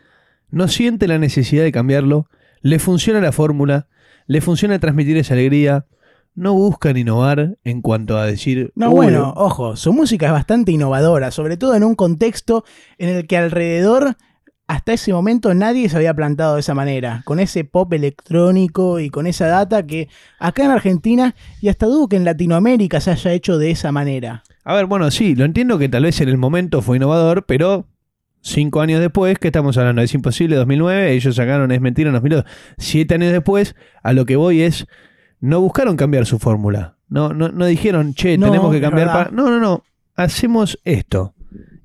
No 0.51 0.69
siente 0.69 1.09
la 1.09 1.19
necesidad 1.19 1.65
de 1.65 1.73
cambiarlo. 1.73 2.29
Le 2.61 2.79
funciona 2.79 3.21
la 3.21 3.33
fórmula. 3.33 3.89
Le 4.27 4.41
funciona 4.41 4.79
transmitir 4.79 5.17
esa 5.17 5.35
alegría. 5.35 5.87
No 6.35 6.55
buscan 6.55 6.97
innovar 6.97 7.59
en 7.65 7.83
cuanto 7.83 8.17
a 8.17 8.27
decir. 8.27 8.73
No, 8.77 8.91
"Uy, 8.91 8.95
bueno, 8.97 9.33
ojo, 9.37 9.75
su 9.77 9.93
música 9.93 10.27
es 10.27 10.33
bastante 10.33 10.71
innovadora, 10.71 11.31
sobre 11.33 11.57
todo 11.57 11.75
en 11.75 11.83
un 11.83 11.97
contexto 11.97 12.65
en 12.99 13.09
el 13.09 13.27
que 13.27 13.37
alrededor, 13.37 14.17
hasta 14.69 14.93
ese 14.93 15.15
momento, 15.15 15.55
nadie 15.55 15.89
se 15.89 15.97
había 15.97 16.13
plantado 16.13 16.55
de 16.55 16.61
esa 16.61 16.75
manera, 16.75 17.23
con 17.25 17.41
ese 17.41 17.65
pop 17.65 17.91
electrónico 17.95 19.01
y 19.01 19.09
con 19.09 19.27
esa 19.27 19.47
data 19.47 19.85
que 19.87 20.09
acá 20.39 20.67
en 20.67 20.71
Argentina 20.71 21.35
y 21.63 21.69
hasta 21.69 21.87
dudo 21.87 22.07
que 22.09 22.17
en 22.17 22.25
Latinoamérica 22.27 23.01
se 23.01 23.11
haya 23.11 23.33
hecho 23.33 23.57
de 23.57 23.71
esa 23.71 23.93
manera. 23.93 24.45
A 24.65 24.75
ver, 24.75 24.85
bueno, 24.85 25.11
sí, 25.11 25.35
lo 25.35 25.47
entiendo 25.47 25.79
que 25.79 25.89
tal 25.89 26.03
vez 26.03 26.21
en 26.21 26.29
el 26.29 26.37
momento 26.37 26.83
fue 26.83 26.99
innovador, 26.99 27.47
pero 27.47 27.87
cinco 28.43 28.83
años 28.83 29.01
después, 29.01 29.39
¿qué 29.39 29.49
estamos 29.49 29.79
hablando? 29.79 30.03
Es 30.03 30.13
imposible, 30.13 30.57
2009, 30.57 31.13
ellos 31.13 31.35
sacaron 31.35 31.73
Es 31.73 31.81
Mentira 31.81 32.11
en 32.11 32.15
2002. 32.15 32.45
Siete 32.77 33.15
años 33.15 33.33
después, 33.33 33.75
a 34.03 34.13
lo 34.13 34.27
que 34.27 34.37
voy 34.37 34.61
es, 34.61 34.87
no 35.41 35.63
buscaron 35.63 35.97
cambiar 35.97 36.27
su 36.27 36.39
fórmula. 36.39 36.99
No, 37.09 37.33
no, 37.33 37.49
no 37.49 37.65
dijeron, 37.65 38.13
che, 38.13 38.37
No, 38.37 38.49
tenemos 38.49 38.71
que 38.71 38.83
cambiar. 38.83 39.33
No, 39.33 39.49
no, 39.49 39.59
no, 39.59 39.83
hacemos 40.15 40.79
esto. 40.85 41.33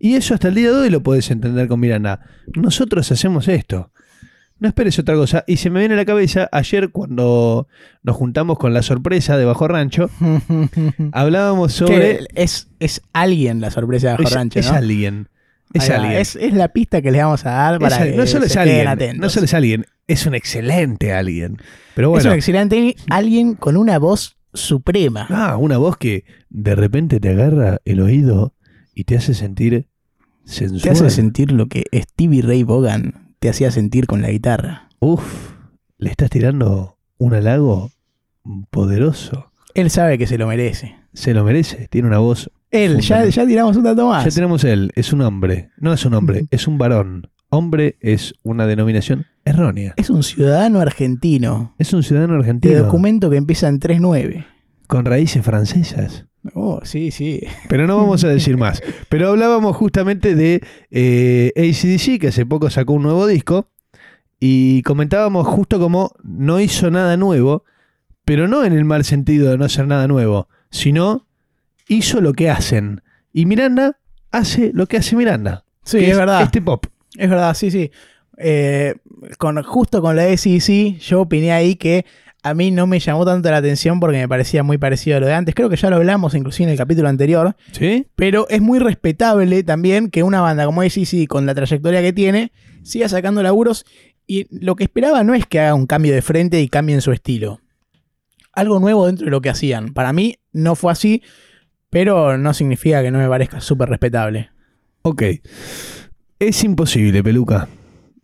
Y 0.03 0.15
eso 0.15 0.33
hasta 0.33 0.49
el 0.49 0.55
día 0.55 0.69
de 0.69 0.75
hoy 0.77 0.89
lo 0.89 1.01
podés 1.01 1.31
entender 1.31 1.69
con 1.69 1.79
Miranda. 1.79 2.19
Nosotros 2.55 3.09
hacemos 3.09 3.47
esto. 3.47 3.89
No 4.59 4.67
esperes 4.67 4.99
otra 4.99 5.15
cosa. 5.15 5.45
Y 5.47 5.55
se 5.57 5.69
me 5.69 5.79
viene 5.79 5.93
a 5.93 5.97
la 5.97 6.03
cabeza, 6.05 6.49
ayer 6.51 6.89
cuando 6.91 7.69
nos 8.01 8.15
juntamos 8.17 8.57
con 8.59 8.73
la 8.73 8.81
sorpresa 8.81 9.37
de 9.37 9.45
Bajo 9.45 9.65
Rancho, 9.65 10.09
hablábamos 11.13 11.71
sobre... 11.73 12.17
Que 12.19 12.25
es, 12.35 12.67
es 12.79 13.01
alguien 13.13 13.61
la 13.61 13.71
sorpresa 13.71 14.07
de 14.07 14.13
Bajo 14.15 14.23
Es, 14.27 14.33
Rancho, 14.33 14.59
es 14.59 14.69
¿no? 14.71 14.77
alguien. 14.77 15.29
Es 15.73 15.83
Ahí 15.83 15.89
va, 15.89 15.95
alguien. 16.03 16.21
Es, 16.21 16.35
es 16.35 16.53
la 16.53 16.67
pista 16.67 17.01
que 17.01 17.11
le 17.11 17.23
vamos 17.23 17.45
a 17.45 17.51
dar 17.51 17.73
Es 17.75 17.79
para 17.79 17.95
alguien. 17.95 18.13
que 18.13 18.17
no 18.21 18.27
solo 18.27 18.41
se 18.41 18.47
es 18.47 18.53
queden 18.53 18.69
alguien. 18.69 18.87
atentos. 18.89 19.19
No 19.21 19.29
solo 19.29 19.45
es 19.45 19.53
alguien. 19.53 19.85
Es 20.07 20.25
un 20.25 20.35
excelente 20.35 21.13
alguien. 21.13 21.57
Pero 21.95 22.09
Es 22.09 22.11
bueno. 22.23 22.29
un 22.31 22.35
excelente 22.35 22.95
alguien 23.09 23.55
con 23.55 23.77
una 23.77 23.97
voz 23.99 24.35
suprema. 24.53 25.27
Ah, 25.29 25.55
una 25.57 25.77
voz 25.77 25.95
que 25.95 26.25
de 26.49 26.75
repente 26.75 27.19
te 27.21 27.29
agarra 27.29 27.79
el 27.85 28.01
oído 28.01 28.53
y 28.93 29.05
te 29.05 29.15
hace 29.17 29.33
sentir 29.33 29.87
sensual. 30.45 30.81
Te 30.81 30.89
hace 30.89 31.09
sentir 31.09 31.51
lo 31.51 31.67
que 31.67 31.85
Stevie 31.93 32.41
Ray 32.41 32.63
Vaughan 32.63 33.35
te 33.39 33.49
hacía 33.49 33.71
sentir 33.71 34.07
con 34.07 34.21
la 34.21 34.29
guitarra. 34.29 34.89
Uf, 34.99 35.53
le 35.97 36.09
estás 36.09 36.29
tirando 36.29 36.97
un 37.17 37.33
halago 37.33 37.91
poderoso. 38.69 39.51
Él 39.73 39.89
sabe 39.89 40.17
que 40.17 40.27
se 40.27 40.37
lo 40.37 40.47
merece. 40.47 40.95
Se 41.13 41.33
lo 41.33 41.43
merece. 41.43 41.87
Tiene 41.89 42.07
una 42.07 42.19
voz. 42.19 42.49
Él, 42.71 43.01
ya, 43.01 43.25
ya 43.25 43.45
tiramos 43.45 43.75
un 43.77 43.83
dato 43.83 44.07
más. 44.07 44.25
Ya 44.25 44.31
tenemos 44.31 44.63
él. 44.63 44.91
Es 44.95 45.13
un 45.13 45.21
hombre. 45.21 45.69
No 45.77 45.93
es 45.93 46.05
un 46.05 46.13
hombre, 46.13 46.45
es 46.51 46.67
un 46.67 46.77
varón. 46.77 47.29
Hombre 47.49 47.97
es 47.99 48.33
una 48.41 48.65
denominación 48.65 49.27
errónea. 49.45 49.93
Es 49.97 50.09
un 50.09 50.23
ciudadano 50.23 50.79
argentino 50.79 51.75
Es 51.77 51.93
un 51.93 52.01
ciudadano 52.01 52.33
de 52.33 52.39
argentino 52.39 52.79
documento 52.79 53.29
que 53.29 53.37
empieza 53.37 53.67
en 53.67 53.79
39. 53.79 54.47
con 54.87 55.05
raíces 55.05 55.43
francesas. 55.43 56.25
Oh, 56.53 56.81
sí, 56.83 57.11
sí. 57.11 57.41
Pero 57.69 57.87
no 57.87 57.97
vamos 57.97 58.23
a 58.23 58.27
decir 58.29 58.57
más. 58.57 58.81
Pero 59.09 59.29
hablábamos 59.29 59.75
justamente 59.75 60.35
de 60.35 60.61
eh, 60.91 61.51
ACDC, 61.55 62.19
que 62.19 62.27
hace 62.27 62.45
poco 62.45 62.69
sacó 62.69 62.93
un 62.93 63.03
nuevo 63.03 63.27
disco. 63.27 63.69
Y 64.39 64.81
comentábamos 64.81 65.47
justo 65.47 65.79
como 65.79 66.13
no 66.21 66.59
hizo 66.59 66.91
nada 66.91 67.15
nuevo, 67.15 67.63
pero 68.25 68.49
no 68.49 68.65
en 68.65 68.73
el 68.73 68.83
mal 68.83 69.05
sentido 69.05 69.51
de 69.51 69.57
no 69.57 69.63
hacer 69.63 69.87
nada 69.87 70.05
nuevo, 70.07 70.49
sino 70.69 71.27
hizo 71.87 72.19
lo 72.19 72.33
que 72.33 72.49
hacen. 72.49 73.03
Y 73.31 73.45
Miranda 73.45 73.99
hace 74.31 74.71
lo 74.73 74.87
que 74.87 74.97
hace 74.97 75.15
Miranda. 75.15 75.63
Sí, 75.83 75.99
que 75.99 76.11
es 76.11 76.17
verdad. 76.17 76.41
Este 76.41 76.61
pop. 76.61 76.85
Es 77.17 77.29
verdad, 77.29 77.53
sí, 77.53 77.71
sí. 77.71 77.89
Eh, 78.37 78.95
con, 79.37 79.61
justo 79.63 80.01
con 80.01 80.15
la 80.17 80.35
SEC, 80.35 80.97
yo 80.97 81.21
opiné 81.21 81.53
ahí 81.53 81.75
que 81.75 82.05
a 82.43 82.53
mí 82.53 82.71
no 82.71 82.87
me 82.87 82.99
llamó 82.99 83.25
tanto 83.25 83.49
la 83.49 83.57
atención 83.57 84.01
porque 84.01 84.17
me 84.17 84.27
parecía 84.27 84.63
muy 84.63 84.77
parecido 84.77 85.15
a 85.15 85.19
lo 85.21 85.27
de 85.27 85.33
antes. 85.33 85.55
Creo 85.55 85.69
que 85.69 85.77
ya 85.77 85.89
lo 85.89 85.95
hablamos 85.95 86.35
inclusive 86.35 86.65
en 86.65 86.71
el 86.71 86.77
capítulo 86.77 87.07
anterior. 87.07 87.55
¿Sí? 87.71 88.07
Pero 88.15 88.47
es 88.49 88.61
muy 88.61 88.79
respetable 88.79 89.63
también 89.63 90.09
que 90.09 90.23
una 90.23 90.41
banda 90.41 90.65
como 90.65 90.81
ACC, 90.81 91.25
con 91.27 91.45
la 91.45 91.55
trayectoria 91.55 92.01
que 92.01 92.11
tiene, 92.11 92.51
siga 92.83 93.07
sacando 93.07 93.41
laburos. 93.41 93.85
Y 94.27 94.47
lo 94.51 94.75
que 94.75 94.83
esperaba 94.83 95.23
no 95.23 95.33
es 95.33 95.45
que 95.45 95.61
haga 95.61 95.73
un 95.73 95.85
cambio 95.85 96.13
de 96.13 96.21
frente 96.21 96.61
y 96.61 96.67
cambien 96.67 96.99
su 96.99 97.13
estilo. 97.13 97.61
Algo 98.51 98.79
nuevo 98.79 99.07
dentro 99.07 99.25
de 99.25 99.31
lo 99.31 99.39
que 99.39 99.49
hacían. 99.49 99.93
Para 99.93 100.11
mí 100.11 100.35
no 100.51 100.75
fue 100.75 100.91
así, 100.91 101.23
pero 101.89 102.37
no 102.37 102.53
significa 102.53 103.01
que 103.01 103.09
no 103.09 103.19
me 103.19 103.29
parezca 103.29 103.61
súper 103.61 103.87
respetable. 103.87 104.49
Ok. 105.03 105.23
Es 106.39 106.63
imposible, 106.65 107.23
peluca. 107.23 107.69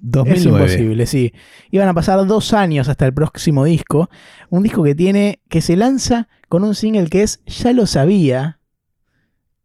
Es 0.02 0.12
2009. 0.12 0.60
imposible, 0.66 1.06
sí. 1.06 1.34
Iban 1.72 1.88
a 1.90 1.94
pasar 1.94 2.26
dos 2.26 2.54
años 2.54 2.88
hasta 2.90 3.06
el 3.06 3.14
próximo 3.14 3.66
disco. 3.66 4.10
Un 4.50 4.64
disco 4.64 4.82
que 4.84 4.96
tiene, 4.96 5.40
que 5.50 5.62
se 5.62 5.76
lanza 5.76 6.28
con 6.48 6.64
un 6.64 6.74
single 6.76 7.08
que 7.10 7.24
es 7.24 7.42
Ya 7.46 7.74
lo 7.74 7.86
sabía. 7.86 8.56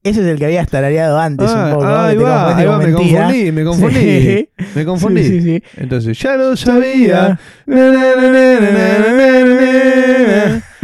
Ese 0.02 0.20
es 0.20 0.26
el 0.26 0.38
que 0.38 0.44
había 0.44 0.60
estarareado 0.60 1.18
antes 1.18 1.48
Ah, 1.50 1.64
un 1.68 1.72
poco. 1.74 1.84
¿no? 1.86 1.96
ahí 1.96 2.16
va, 2.18 2.56
ahí 2.58 2.66
me 2.66 2.76
mentira. 2.92 3.22
confundí, 3.22 3.52
me 3.52 3.64
confundí. 3.64 3.94
Sí. 4.00 4.48
Me 4.74 4.84
confundí. 4.84 5.22
Sí, 5.24 5.30
sí, 5.30 5.42
sí. 5.42 5.62
Entonces, 5.78 6.18
ya 6.18 6.36
lo 6.36 6.54
sabía. 6.56 7.38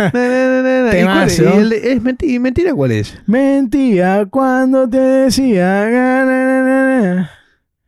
Temazo. 0.01 0.93
¿Y 0.97 1.05
cuál 1.05 1.29
es? 1.29 1.39
¿Y 1.39 1.45
el 1.45 1.69
de- 1.71 1.93
es 1.93 2.03
menti- 2.03 2.29
¿Y 2.35 2.39
mentira 2.39 2.73
cuál 2.75 2.93
es? 2.93 3.19
Mentía 3.27 4.27
cuando 4.31 4.89
te 4.89 4.99
decía. 4.99 5.69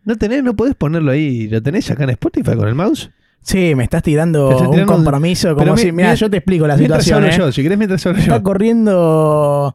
¿No 0.04 0.16
tenés, 0.16 0.42
no 0.42 0.54
podés 0.56 0.74
ponerlo 0.74 1.10
ahí? 1.12 1.48
¿Lo 1.48 1.62
tenés 1.62 1.90
acá 1.90 2.04
en 2.04 2.10
Spotify 2.10 2.56
con 2.56 2.66
el 2.68 2.74
mouse? 2.74 3.10
Sí, 3.40 3.74
me 3.74 3.84
estás 3.84 4.02
tirando, 4.02 4.48
Te 4.48 4.54
estás 4.54 4.70
tirando 4.70 4.92
un 4.92 4.98
un- 4.98 5.04
compromiso 5.04 5.54
como 5.56 5.74
mi- 5.74 5.78
si... 5.80 5.92
Mira, 5.92 6.14
yo 6.14 6.30
te 6.30 6.36
explico 6.38 6.66
la 6.66 6.76
situación. 6.78 7.24
¿eh? 7.24 7.34
yo, 7.36 7.50
si 7.52 7.62
querés 7.62 7.76
mientras 7.78 8.04
hablo 8.06 8.18
Está 8.20 8.36
yo. 8.36 8.42
corriendo 8.42 9.74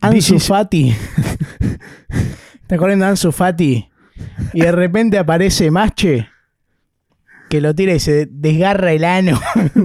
Ansu 0.00 0.34
is- 0.36 0.46
Fati. 0.46 0.94
Está 2.62 2.76
corriendo 2.76 3.06
Ansu 3.06 3.32
Fati. 3.32 3.88
Y 4.52 4.60
de 4.60 4.72
repente 4.72 5.18
aparece 5.18 5.70
Mache. 5.70 6.28
Que 7.48 7.60
lo 7.60 7.74
tira 7.74 7.94
y 7.94 8.00
se 8.00 8.26
desgarra 8.30 8.92
el 8.92 9.04
ano. 9.04 9.40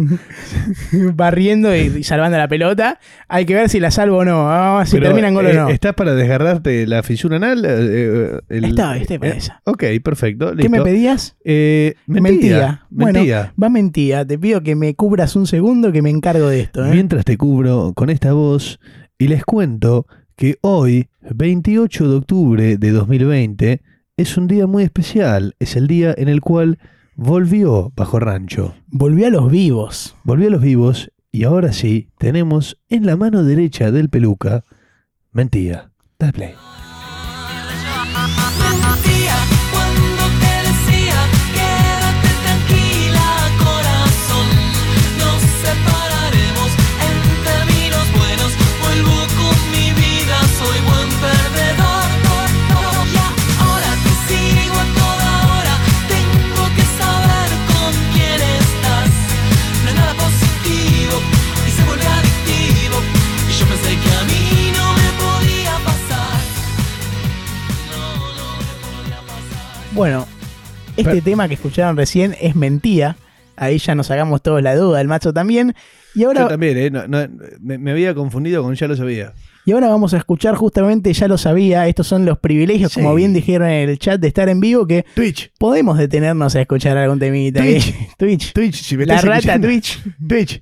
barriendo 1.16 1.76
y, 1.76 1.80
y 1.98 2.04
salvando 2.04 2.38
la 2.38 2.48
pelota. 2.48 3.00
Hay 3.28 3.46
que 3.46 3.56
ver 3.56 3.70
si 3.70 3.80
la 3.80 3.92
salvo 3.92 4.18
o 4.18 4.26
no. 4.26 4.46
Vamos 4.46 4.76
a 4.76 4.78
ver 4.80 4.88
si 4.88 4.92
Pero, 4.98 5.06
termina 5.08 5.28
en 5.30 5.34
gol 5.34 5.48
eh, 5.48 5.52
o 5.58 5.64
no. 5.64 5.70
¿Estás 5.70 5.94
para 5.94 6.14
desgarrarte 6.16 6.88
la 6.88 7.04
fisura 7.04 7.38
anal? 7.38 7.66
Eh, 7.66 7.70
eh, 7.70 8.40
el- 8.50 8.66
Estaba, 8.66 8.98
estoy 8.98 9.18
para 9.20 9.34
eh, 9.34 9.38
esa. 9.38 9.62
Ok, 9.66 9.84
perfecto. 10.04 10.56
¿Qué 10.56 10.70
me 10.70 10.82
pedías? 10.82 11.36
Eh, 11.44 11.96
mentira. 12.06 12.86
Mentira. 12.90 13.44
Bueno, 13.50 13.52
va 13.62 13.70
mentira. 13.70 14.26
Te 14.26 14.38
pido 14.38 14.62
que 14.62 14.76
me 14.76 14.96
cubras 14.96 15.36
un 15.36 15.48
segundo 15.48 15.92
que 15.92 16.02
me 16.02 16.10
encargo 16.10 16.50
de 16.50 16.62
esto. 16.62 16.86
¿eh? 16.86 16.90
Mientras 16.92 17.26
te 17.26 17.38
cubro 17.38 17.94
con 17.96 18.10
esta 18.10 18.34
voz 18.34 18.80
y 19.18 19.28
les 19.28 19.44
cuento 19.46 20.06
que 20.36 20.58
hoy, 20.62 21.08
28 21.22 22.10
de 22.10 22.16
octubre 22.16 22.78
de 22.78 22.92
2020, 22.92 23.82
es 24.18 24.38
un 24.38 24.48
día 24.48 24.68
muy 24.68 24.84
especial. 24.84 25.56
Es 25.60 25.76
el 25.76 25.88
día 25.88 26.14
en 26.18 26.28
el 26.30 26.42
cual 26.42 26.78
volvió 27.18 27.92
Bajo 27.96 28.20
Rancho. 28.20 28.76
Volví 28.88 29.26
a 29.26 29.30
los 29.30 29.52
vivos. 29.52 30.16
Volvió 30.24 30.48
a 30.48 30.52
los 30.52 30.62
vivos 30.62 31.12
y 31.32 31.44
ahora 31.44 31.74
sí 31.74 32.10
tenemos 32.18 32.80
en 32.88 33.06
la 33.06 33.18
mano 33.18 33.44
derecha 33.44 33.92
del 33.92 34.10
peluca 34.10 34.64
mentira. 35.34 35.92
Dale 36.18 36.34
play. 36.34 36.54
Bueno, 69.98 70.26
este 70.96 71.10
Pero- 71.12 71.24
tema 71.24 71.48
que 71.48 71.56
escucharon 71.56 71.98
recién 71.98 72.36
es 72.40 72.56
mentira. 72.56 73.18
Ahí 73.56 73.80
ya 73.80 73.96
nos 73.96 74.08
sacamos 74.08 74.42
todos 74.44 74.62
la 74.62 74.76
duda, 74.76 75.02
el 75.02 75.08
macho 75.08 75.34
también. 75.34 75.74
Y 76.14 76.22
Yo 76.22 76.28
ahora, 76.28 76.48
también, 76.48 76.78
¿eh? 76.78 76.90
No- 76.92 77.08
no, 77.08 77.28
me, 77.60 77.78
me 77.80 77.92
había 77.92 78.14
confundido 78.14 78.62
con 78.64 78.76
ya 78.76 78.88
lo 78.88 78.96
sabía. 78.96 79.34
y 79.66 79.72
ahora 79.72 79.90
vamos 79.90 80.14
a 80.14 80.18
escuchar 80.18 80.56
justamente, 80.56 81.12
ya 81.12 81.28
lo 81.28 81.38
sabía, 81.38 81.88
estos 81.88 82.08
son 82.08 82.26
los 82.26 82.38
privilegios, 82.40 82.94
Sí. 82.94 83.02
como 83.02 83.14
bien 83.16 83.34
dijeron 83.34 83.68
en 83.68 83.90
el 83.90 84.00
chat, 84.00 84.22
de 84.22 84.28
estar 84.30 84.48
en 84.48 84.60
vivo, 84.62 84.86
que 84.88 85.04
Twitch. 85.16 85.52
podemos 85.60 85.98
detenernos 85.98 86.56
a 86.56 86.62
escuchar 86.62 86.96
algún 86.98 87.20
temita. 87.20 87.60
Twitch. 87.62 87.88
¿eh? 87.90 88.10
Twitch. 88.18 88.54
Twitch, 88.54 88.76
si 88.84 88.96
me 88.96 89.06
La 89.06 89.16
rata 89.20 89.38
escuchando. 89.38 89.68
Twitch. 89.68 90.00
Twitch. 90.28 90.62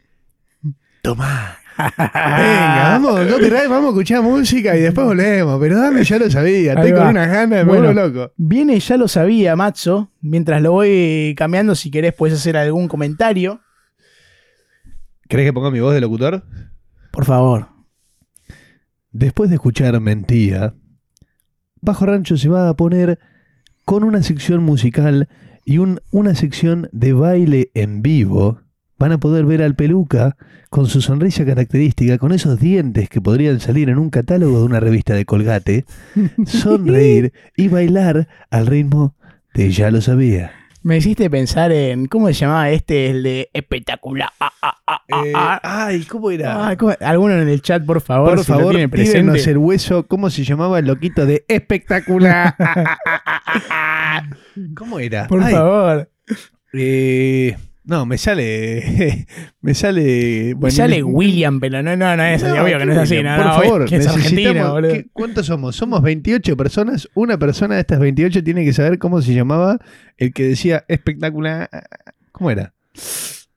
Tomá. 1.03 1.57
Venga, 1.78 2.99
vamos, 2.99 3.19
copyright, 3.32 3.67
vamos 3.69 3.86
a 3.86 3.89
escuchar 3.89 4.21
música 4.21 4.78
y 4.78 4.82
después 4.82 5.07
volvemos. 5.07 5.59
Pero 5.59 5.80
dame, 5.80 6.03
ya 6.03 6.17
lo 6.19 6.30
sabía. 6.30 6.71
Ahí 6.73 6.78
Estoy 6.78 6.91
con 6.93 7.01
va. 7.05 7.09
unas 7.09 7.28
ganas, 7.28 7.49
me 7.49 7.63
Bueno. 7.63 7.84
vuelvo 7.93 8.01
loco. 8.07 8.34
Viene, 8.38 8.80
ya 8.80 8.97
lo 8.97 9.07
sabía, 9.07 9.55
Matzo. 9.55 10.11
Mientras 10.21 10.61
lo 10.61 10.71
voy 10.73 11.34
cambiando, 11.38 11.76
si 11.76 11.91
querés, 11.91 12.13
puedes 12.13 12.38
hacer 12.39 12.57
algún 12.57 12.88
comentario. 12.88 13.61
¿Querés 15.28 15.45
que 15.47 15.53
ponga 15.53 15.71
mi 15.71 15.80
voz 15.80 15.93
de 15.93 16.01
locutor? 16.01 16.43
Por 17.11 17.26
favor. 17.26 17.67
Después 19.11 19.49
de 19.49 19.55
escuchar 19.55 19.99
Mentía, 19.99 20.73
Bajo 21.82 22.05
Rancho 22.05 22.36
se 22.38 22.49
va 22.49 22.67
a 22.69 22.73
poner 22.76 23.19
con 23.86 24.03
una 24.03 24.23
sección 24.23 24.63
musical 24.63 25.30
y 25.65 25.78
un- 25.78 25.99
una 26.11 26.34
sección 26.36 26.89
de 26.91 27.13
baile 27.13 27.69
en 27.76 28.01
vivo. 28.01 28.61
Van 28.98 29.12
a 29.12 29.18
poder 29.20 29.46
ver 29.46 29.62
al 29.62 29.76
peluca 29.76 30.38
con 30.70 30.88
su 30.88 31.02
sonrisa 31.02 31.46
característica, 31.46 32.18
con 32.18 32.32
esos 32.32 32.60
dientes 32.60 33.10
que 33.10 33.22
podrían 33.22 33.60
salir 33.60 33.89
en 33.89 33.98
un 33.98 34.10
catálogo 34.10 34.60
de 34.60 34.66
una 34.66 34.80
revista 34.80 35.14
de 35.14 35.26
Colgate, 35.26 35.86
sonreír 36.46 37.34
y 37.58 37.68
bailar 37.68 38.28
al 38.50 38.68
ritmo 38.68 39.16
de 39.54 39.72
Ya 39.72 39.91
lo 39.91 40.02
sabía. 40.02 40.52
Me 40.82 40.98
hiciste 40.98 41.32
pensar 41.32 41.72
en. 41.72 42.06
¿Cómo 42.06 42.28
se 42.28 42.34
llamaba 42.34 42.70
este? 42.70 43.10
El 43.10 43.24
de 43.24 43.50
espectacular. 43.54 44.30
Ah, 44.39 44.52
ah, 44.62 44.76
ah, 44.88 45.02
ah. 45.64 45.86
ay, 45.88 46.04
¿cómo 46.04 46.30
era? 46.30 46.78
¿cómo- 46.78 46.93
Alguno 47.00 47.41
en 47.41 47.50
el 47.50 47.60
chat, 47.64 47.84
por 47.84 48.02
favor. 48.02 48.36
Por 48.36 48.43
si 48.46 48.52
lo 48.52 48.58
favor, 48.60 48.89
presente. 48.91 49.50
el 49.50 49.58
hueso. 49.58 50.06
¿Cómo 50.06 50.30
se 50.30 50.43
llamaba 50.43 50.78
el 50.78 50.86
loquito 50.86 51.26
de 51.26 51.43
espectacular? 51.48 52.54
¿Cómo 54.78 55.00
era? 55.00 55.26
Por 55.28 55.41
Ay, 55.41 55.54
favor. 55.54 56.10
eh, 56.74 57.58
no, 57.86 58.05
me 58.05 58.17
sale. 58.17 59.27
me 59.61 59.73
sale. 59.73 60.55
Me 60.59 60.71
sale 60.71 61.03
William, 61.03 61.59
pero 61.59 61.81
no, 61.83 61.95
no, 61.95 62.15
no 62.17 62.23
es 62.23 62.43
así. 62.43 62.53
No, 62.55 62.63
Obvio 62.63 62.77
que 62.79 62.86
no 62.86 62.91
es 62.93 62.97
así. 62.99 63.23
No, 63.23 63.36
por 63.38 63.45
no, 63.45 63.53
favor, 63.53 63.86
que 63.89 63.95
es 63.97 64.07
argentino, 64.07 64.71
boludo. 64.73 64.93
¿qué- 64.93 65.05
¿Cuántos 65.13 65.45
somos? 65.45 65.75
Somos 65.75 66.01
28 66.01 66.57
personas. 66.57 67.07
Una 67.13 67.38
persona 67.38 67.75
de 67.75 67.81
estas 67.81 67.99
28 67.99 68.43
tiene 68.43 68.65
que 68.65 68.73
saber 68.73 68.99
cómo 68.99 69.21
se 69.21 69.33
llamaba 69.33 69.79
el 70.17 70.33
que 70.33 70.43
decía 70.47 70.83
espectacular. 70.88 71.69
¿Cómo 72.31 72.51
era? 72.51 72.73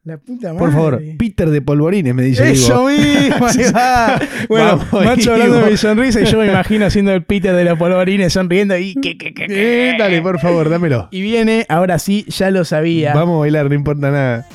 La 0.09 0.17
puta 0.17 0.55
madre. 0.55 0.59
Por 0.59 0.73
favor, 0.73 1.03
Peter 1.19 1.51
de 1.51 1.61
Polvorines, 1.61 2.15
me 2.15 2.23
dice. 2.23 2.51
Eso 2.51 2.87
mismo. 2.87 3.47
Bueno, 4.49 4.79
Vamos, 4.91 5.05
macho 5.05 5.35
hablando 5.35 5.57
de 5.59 5.71
mi 5.73 5.77
sonrisa 5.77 6.23
y 6.23 6.25
yo 6.25 6.39
me 6.39 6.47
imagino 6.47 6.87
haciendo 6.87 7.13
el 7.13 7.23
Peter 7.23 7.55
de 7.55 7.65
los 7.65 7.79
polvorines 7.79 8.33
sonriendo 8.33 8.79
y 8.79 8.95
que, 8.95 9.19
que, 9.19 9.35
que, 9.35 9.47
que. 9.47 9.91
Eh, 9.91 9.97
dale, 9.99 10.23
por 10.23 10.41
favor, 10.41 10.71
dámelo. 10.71 11.09
Y 11.11 11.21
viene, 11.21 11.67
ahora 11.69 11.99
sí, 11.99 12.25
ya 12.29 12.51
lo 12.51 12.65
sabía. 12.65 13.13
Vamos 13.13 13.37
a 13.37 13.41
bailar, 13.41 13.69
no 13.69 13.75
importa 13.75 14.11
nada. 14.11 14.47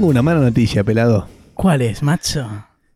Tengo 0.00 0.12
una 0.12 0.22
mala 0.22 0.40
noticia, 0.40 0.82
pelado. 0.82 1.28
¿Cuál 1.52 1.82
es, 1.82 2.02
macho? 2.02 2.48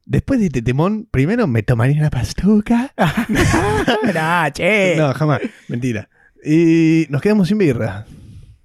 Después 0.07 0.41
de 0.41 0.47
este 0.47 0.63
temón, 0.63 1.07
primero 1.11 1.47
me 1.47 1.63
tomaría 1.63 2.01
una 2.01 2.09
pastuca. 2.09 2.95
Nah, 4.15 4.49
che. 4.49 4.95
No, 4.97 5.13
jamás. 5.13 5.41
Mentira. 5.69 6.09
Y 6.43 7.05
nos 7.11 7.21
quedamos 7.21 7.49
sin 7.49 7.59
birra. 7.59 8.07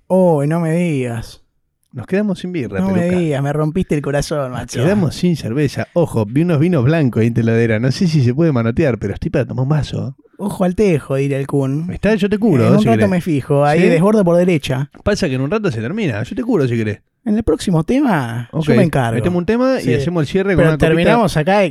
Oh, 0.07 0.45
no 0.45 0.61
me 0.61 0.71
digas. 0.71 1.43
Nos 1.91 2.07
quedamos 2.07 2.39
sin 2.39 2.53
birra, 2.53 2.79
No 2.79 2.91
me 2.91 3.09
digas, 3.09 3.43
me 3.43 3.51
rompiste 3.51 3.95
el 3.95 4.01
corazón, 4.01 4.51
Nos 4.51 4.61
macho. 4.61 4.83
quedamos 4.83 5.15
sin 5.15 5.35
cerveza. 5.35 5.89
Ojo, 5.91 6.25
vi 6.25 6.43
unos 6.43 6.59
vinos 6.59 6.85
blancos 6.85 7.19
ahí 7.19 7.27
en 7.27 7.33
teladera. 7.33 7.77
No 7.81 7.91
sé 7.91 8.07
si 8.07 8.23
se 8.23 8.33
puede 8.33 8.53
manotear, 8.53 8.99
pero 8.99 9.15
estoy 9.15 9.31
para 9.31 9.45
tomar 9.45 9.63
un 9.63 9.69
vaso. 9.69 10.15
Ojo 10.37 10.63
al 10.63 10.75
tejo, 10.75 11.15
diría 11.15 11.37
el 11.37 11.45
Kun. 11.47 11.91
Está, 11.91 12.15
yo 12.15 12.29
te 12.29 12.37
curo. 12.37 12.65
en 12.67 12.73
un 12.75 12.79
si 12.79 12.85
rato 12.85 12.99
querés. 12.99 13.09
me 13.11 13.19
fijo, 13.19 13.65
ahí 13.65 13.81
¿Sí? 13.81 13.87
desbordo 13.89 14.23
por 14.23 14.37
derecha. 14.37 14.89
Pasa 15.03 15.27
que 15.27 15.35
en 15.35 15.41
un 15.41 15.51
rato 15.51 15.69
se 15.69 15.81
termina. 15.81 16.23
Yo 16.23 16.33
te 16.37 16.43
curo 16.43 16.65
si 16.65 16.77
querés. 16.77 17.01
En 17.25 17.35
el 17.37 17.43
próximo 17.43 17.83
tema, 17.83 18.49
yo 18.53 18.75
me 18.75 18.83
encargo. 18.83 19.15
Metemos 19.15 19.37
un 19.39 19.45
tema 19.45 19.79
Sí. 19.79 19.91
y 19.91 19.93
hacemos 19.95 20.21
el 20.23 20.27
cierre 20.27 20.49
con 20.55 20.57
Pero 20.57 20.69
una 20.69 20.77
copita. 20.77 20.87
terminamos 20.87 21.37
acá. 21.37 21.61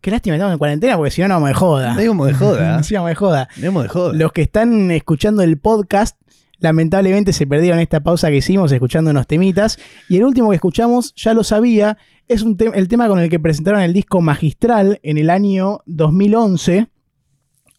Qué 0.00 0.10
lástima, 0.10 0.36
estamos 0.36 0.52
en 0.52 0.58
cuarentena 0.58 0.96
porque 0.96 1.10
si 1.10 1.22
no, 1.22 1.28
no 1.28 1.40
me 1.40 1.52
joda. 1.54 1.96
Digamos 1.96 2.26
de 2.28 2.34
joda. 2.34 2.82
Sí, 2.82 2.94
no 2.94 3.04
me 3.04 3.14
joda. 3.14 3.48
Digamos 3.56 3.82
de 3.84 3.88
joda. 3.88 4.12
Los 4.14 4.32
que 4.32 4.42
están 4.42 4.90
escuchando 4.90 5.42
el 5.42 5.58
podcast, 5.58 6.16
lamentablemente 6.58 7.32
se 7.32 7.46
perdieron 7.46 7.80
esta 7.80 8.00
pausa 8.00 8.28
que 8.28 8.36
hicimos 8.36 8.70
escuchando 8.72 9.10
unos 9.10 9.26
temitas. 9.26 9.78
Y 10.08 10.16
el 10.18 10.24
último 10.24 10.50
que 10.50 10.56
escuchamos, 10.56 11.14
ya 11.16 11.34
lo 11.34 11.42
sabía, 11.44 11.98
es 12.28 12.42
un 12.42 12.56
te- 12.56 12.70
el 12.74 12.88
tema 12.88 13.08
con 13.08 13.18
el 13.18 13.28
que 13.28 13.40
presentaron 13.40 13.80
el 13.82 13.92
disco 13.92 14.20
Magistral 14.20 15.00
en 15.02 15.18
el 15.18 15.28
año 15.30 15.80
2011. 15.86 16.86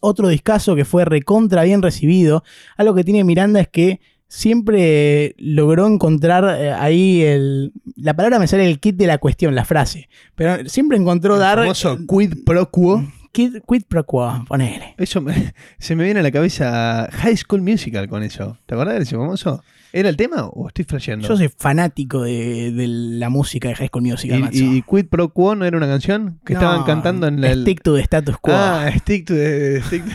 Otro 0.00 0.28
discazo 0.28 0.76
que 0.76 0.84
fue 0.84 1.04
recontra 1.04 1.62
bien 1.64 1.80
recibido. 1.82 2.44
Algo 2.76 2.94
que 2.94 3.02
tiene 3.04 3.24
Miranda 3.24 3.60
es 3.60 3.68
que 3.68 4.00
siempre 4.28 5.34
logró 5.38 5.86
encontrar 5.86 6.60
eh, 6.60 6.72
ahí 6.72 7.22
el... 7.22 7.72
La 7.96 8.14
palabra 8.14 8.38
me 8.38 8.46
sale 8.46 8.66
el 8.68 8.78
kit 8.80 8.96
de 8.96 9.06
la 9.06 9.18
cuestión, 9.18 9.54
la 9.54 9.64
frase. 9.64 10.08
Pero 10.34 10.68
siempre 10.68 10.96
encontró 10.98 11.34
El 11.34 11.40
dar... 11.40 11.58
famoso 11.58 11.98
quid 12.06 12.44
pro 12.44 12.70
quo. 12.70 13.04
Kid 13.32 13.56
Quid 13.68 13.82
Pro 13.86 14.06
Quo, 14.06 14.46
ponele. 14.48 14.94
Eso 14.96 15.20
me- 15.20 15.52
se 15.78 15.94
me 15.94 16.04
viene 16.04 16.20
a 16.20 16.22
la 16.22 16.30
cabeza 16.30 17.06
High 17.12 17.36
School 17.36 17.60
Musical 17.60 18.08
con 18.08 18.22
eso. 18.22 18.56
¿Te 18.64 18.74
acordás 18.74 18.96
de 18.96 19.02
ese 19.02 19.14
famoso? 19.14 19.62
¿Era 19.92 20.08
el 20.08 20.16
tema 20.16 20.46
o 20.46 20.68
estoy 20.68 20.84
flasheando? 20.84 21.26
Yo 21.28 21.36
soy 21.36 21.48
fanático 21.48 22.22
de, 22.22 22.72
de 22.72 22.86
la 22.88 23.28
música 23.28 23.68
de 23.68 23.74
High 23.74 23.88
School 23.88 24.02
Musical. 24.02 24.50
¿Y, 24.52 24.78
y 24.78 24.82
Quid 24.82 25.06
Pro 25.06 25.30
Quo 25.30 25.54
no 25.54 25.64
era 25.64 25.76
una 25.76 25.86
canción 25.86 26.40
que 26.44 26.54
No, 26.54 26.60
estaban 26.60 26.84
cantando 26.84 27.26
en 27.28 27.42
el... 27.42 27.62
Stick 27.62 27.82
to 27.82 27.94
the 27.94 28.00
status 28.02 28.36
quo. 28.38 28.52
Ah, 28.54 28.90
Stick 28.98 29.26
to 29.26 29.34
the... 29.34 29.82
Stick 29.82 30.04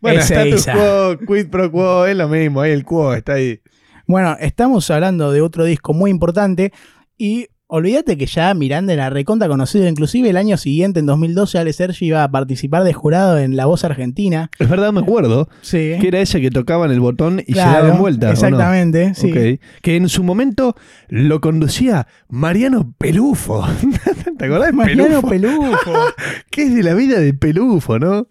bueno, 0.00 0.20
Esa, 0.20 0.42
Status. 0.44 0.66
Quo, 0.66 1.18
Quid 1.26 1.48
Pro 1.48 1.70
Quo, 1.70 2.06
es 2.06 2.16
lo 2.16 2.28
mismo, 2.28 2.60
ahí 2.60 2.72
el 2.72 2.84
quo 2.84 3.14
está 3.14 3.34
ahí. 3.34 3.60
Bueno, 4.06 4.36
estamos 4.38 4.90
hablando 4.90 5.32
de 5.32 5.40
otro 5.40 5.64
disco 5.64 5.92
muy 5.92 6.10
importante 6.10 6.72
y 7.18 7.48
olvídate 7.68 8.16
que 8.16 8.26
ya 8.26 8.52
Miranda 8.54 8.92
era 8.92 9.10
recontra 9.10 9.48
conocido. 9.48 9.88
Inclusive 9.88 10.30
el 10.30 10.36
año 10.36 10.56
siguiente, 10.56 11.00
en 11.00 11.06
2012, 11.06 11.58
Ale 11.58 11.72
Sergi 11.72 12.06
iba 12.06 12.22
a 12.22 12.30
participar 12.30 12.84
de 12.84 12.92
jurado 12.92 13.38
en 13.38 13.56
La 13.56 13.66
Voz 13.66 13.84
Argentina. 13.84 14.50
Es 14.58 14.68
verdad, 14.68 14.92
me 14.92 15.00
acuerdo 15.00 15.48
Sí. 15.62 15.94
que 16.00 16.08
era 16.08 16.20
ese 16.20 16.40
que 16.40 16.50
tocaban 16.50 16.90
el 16.90 17.00
botón 17.00 17.42
y 17.46 17.52
Claro, 17.54 17.70
se 17.80 17.82
daban 17.86 18.00
vueltas. 18.00 18.30
¿o 18.42 18.42
no? 18.42 18.48
Exactamente, 18.56 19.14
sí. 19.14 19.58
Que 19.82 19.96
en 19.96 20.08
su 20.08 20.22
momento 20.22 20.76
lo 21.08 21.40
conducía 21.40 22.06
Mariano 22.28 22.94
Pelufo. 22.98 23.66
¿Te 24.38 24.44
acordás 24.44 24.66
de 24.68 24.72
Mariano 24.72 25.22
Pelufo? 25.22 25.28
Pelufo. 25.28 25.92
¿Qué 26.50 26.62
es 26.64 26.74
de 26.74 26.82
la 26.82 26.94
vida 26.94 27.18
de 27.18 27.34
Pelufo, 27.34 27.98
no? 27.98 28.28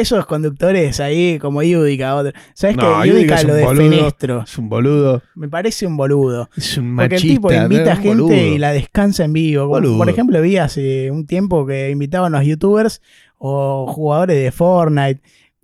Esos 0.00 0.26
conductores 0.26 1.00
ahí, 1.00 1.38
como 1.38 1.62
Yudica. 1.62 2.14
otro. 2.14 2.32
¿Sabes 2.54 2.76
No, 2.76 3.02
qué? 3.02 3.08
Yudica 3.08 3.42
lo 3.42 3.52
un 3.52 3.56
de 3.58 3.64
boludo. 3.64 3.90
Fenestro. 3.90 4.42
Es 4.42 4.58
un 4.58 4.68
boludo. 4.68 5.22
Me 5.34 5.48
parece 5.48 5.86
un 5.86 5.96
boludo. 5.96 6.48
Es 6.56 6.76
un 6.78 6.94
Porque 6.96 7.14
machista. 7.16 7.26
el 7.28 7.34
tipo 7.34 7.52
invita 7.52 7.94
¿no? 7.94 8.00
Gente 8.02 8.08
boludo. 8.22 8.34
y 8.36 8.58
la 8.58 8.72
descansa 8.72 9.24
en 9.24 9.32
vivo. 9.32 9.66
Boludo. 9.66 9.98
por 9.98 10.08
ejemplo, 10.08 10.40
vi 10.40 10.56
hace 10.58 11.10
un 11.10 11.26
tiempo 11.26 11.66
que 11.66 11.90
invitaban 11.90 12.34
a 12.34 12.38
los 12.38 12.46
youtubers 12.46 13.02
o 13.38 13.86
jugadores 13.92 14.42
de 14.42 14.52
Fortnite. 14.52 15.20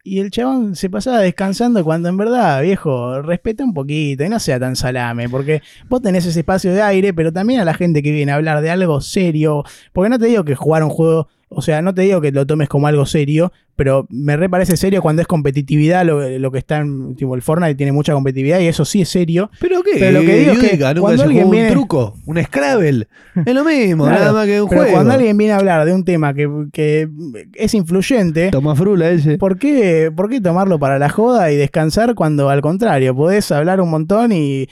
Y 0.06 0.18
el 0.20 0.30
chabón 0.30 0.76
se 0.76 0.90
pasaba 0.90 1.20
descansando 1.20 1.82
cuando 1.82 2.10
en 2.10 2.18
verdad, 2.18 2.60
viejo, 2.60 3.22
respeta 3.22 3.64
un 3.64 3.72
poquito 3.72 4.22
y 4.22 4.28
no 4.28 4.38
sea 4.38 4.60
tan 4.60 4.76
salame, 4.76 5.30
porque 5.30 5.62
vos 5.88 6.02
tenés 6.02 6.26
ese 6.26 6.40
espacio 6.40 6.74
de 6.74 6.82
aire, 6.82 7.14
pero 7.14 7.32
también 7.32 7.60
a 7.60 7.64
la 7.64 7.72
gente 7.72 8.02
que 8.02 8.12
viene 8.12 8.30
a 8.30 8.34
hablar 8.34 8.60
de 8.60 8.68
algo 8.68 9.00
serio, 9.00 9.64
porque 9.94 10.10
no 10.10 10.18
te 10.18 10.26
digo 10.26 10.44
que 10.44 10.54
jugar 10.56 10.82
un 10.84 10.90
juego, 10.90 11.28
o 11.48 11.62
sea, 11.62 11.82
no 11.82 11.94
te 11.94 12.02
digo 12.02 12.20
que 12.20 12.32
lo 12.32 12.46
tomes 12.46 12.68
como 12.68 12.86
algo 12.86 13.06
serio, 13.06 13.52
pero 13.76 14.06
me 14.08 14.36
re 14.36 14.48
parece 14.48 14.76
serio 14.76 15.02
cuando 15.02 15.20
es 15.22 15.26
competitividad, 15.28 16.04
lo, 16.06 16.28
lo 16.38 16.52
que 16.52 16.58
está 16.58 16.78
en, 16.78 17.16
tipo, 17.16 17.34
el 17.34 17.42
Fortnite 17.42 17.74
tiene 17.74 17.90
mucha 17.90 18.12
competitividad 18.12 18.60
y 18.60 18.66
eso 18.68 18.84
sí 18.84 19.02
es 19.02 19.08
serio. 19.08 19.50
¿Pero 19.60 19.82
qué? 19.82 19.92
Pero 19.98 20.20
lo 20.20 20.26
que 20.26 20.38
digo 20.38 20.52
es 20.52 20.58
que 20.58 20.66
Yudica, 20.68 20.88
nunca 20.94 21.00
cuando 21.00 21.18
se 21.18 21.24
alguien 21.24 21.42
jugó 21.44 21.52
viene- 21.52 21.68
un 21.68 21.74
truco, 21.74 22.14
un 22.26 22.42
Scrabble. 22.42 23.08
Es 23.46 23.52
lo 23.54 23.64
mismo, 23.64 24.04
Claro, 24.04 24.20
nada 24.20 24.32
más 24.32 24.46
que 24.46 24.62
un 24.62 24.68
Pero 24.68 24.82
juego. 24.82 24.96
cuando 24.96 25.12
alguien 25.14 25.36
viene 25.36 25.52
a 25.54 25.56
hablar 25.56 25.84
de 25.84 25.92
un 25.92 26.04
tema 26.04 26.34
que, 26.34 26.48
que 26.72 27.08
es 27.54 27.74
influyente, 27.74 28.50
Toma 28.50 28.76
frula 28.76 29.10
ese. 29.10 29.38
¿por 29.38 29.58
qué, 29.58 30.12
¿por 30.14 30.28
qué 30.30 30.40
tomarlo 30.40 30.78
para 30.78 30.98
la 31.00 31.08
joda 31.08 31.50
y 31.50 31.56
descansar 31.56 32.14
cuando 32.14 32.50
al 32.50 32.60
contrario 32.60 33.14
podés 33.16 33.50
hablar 33.50 33.80
un 33.80 33.90
montón 33.90 34.30
y 34.32 34.68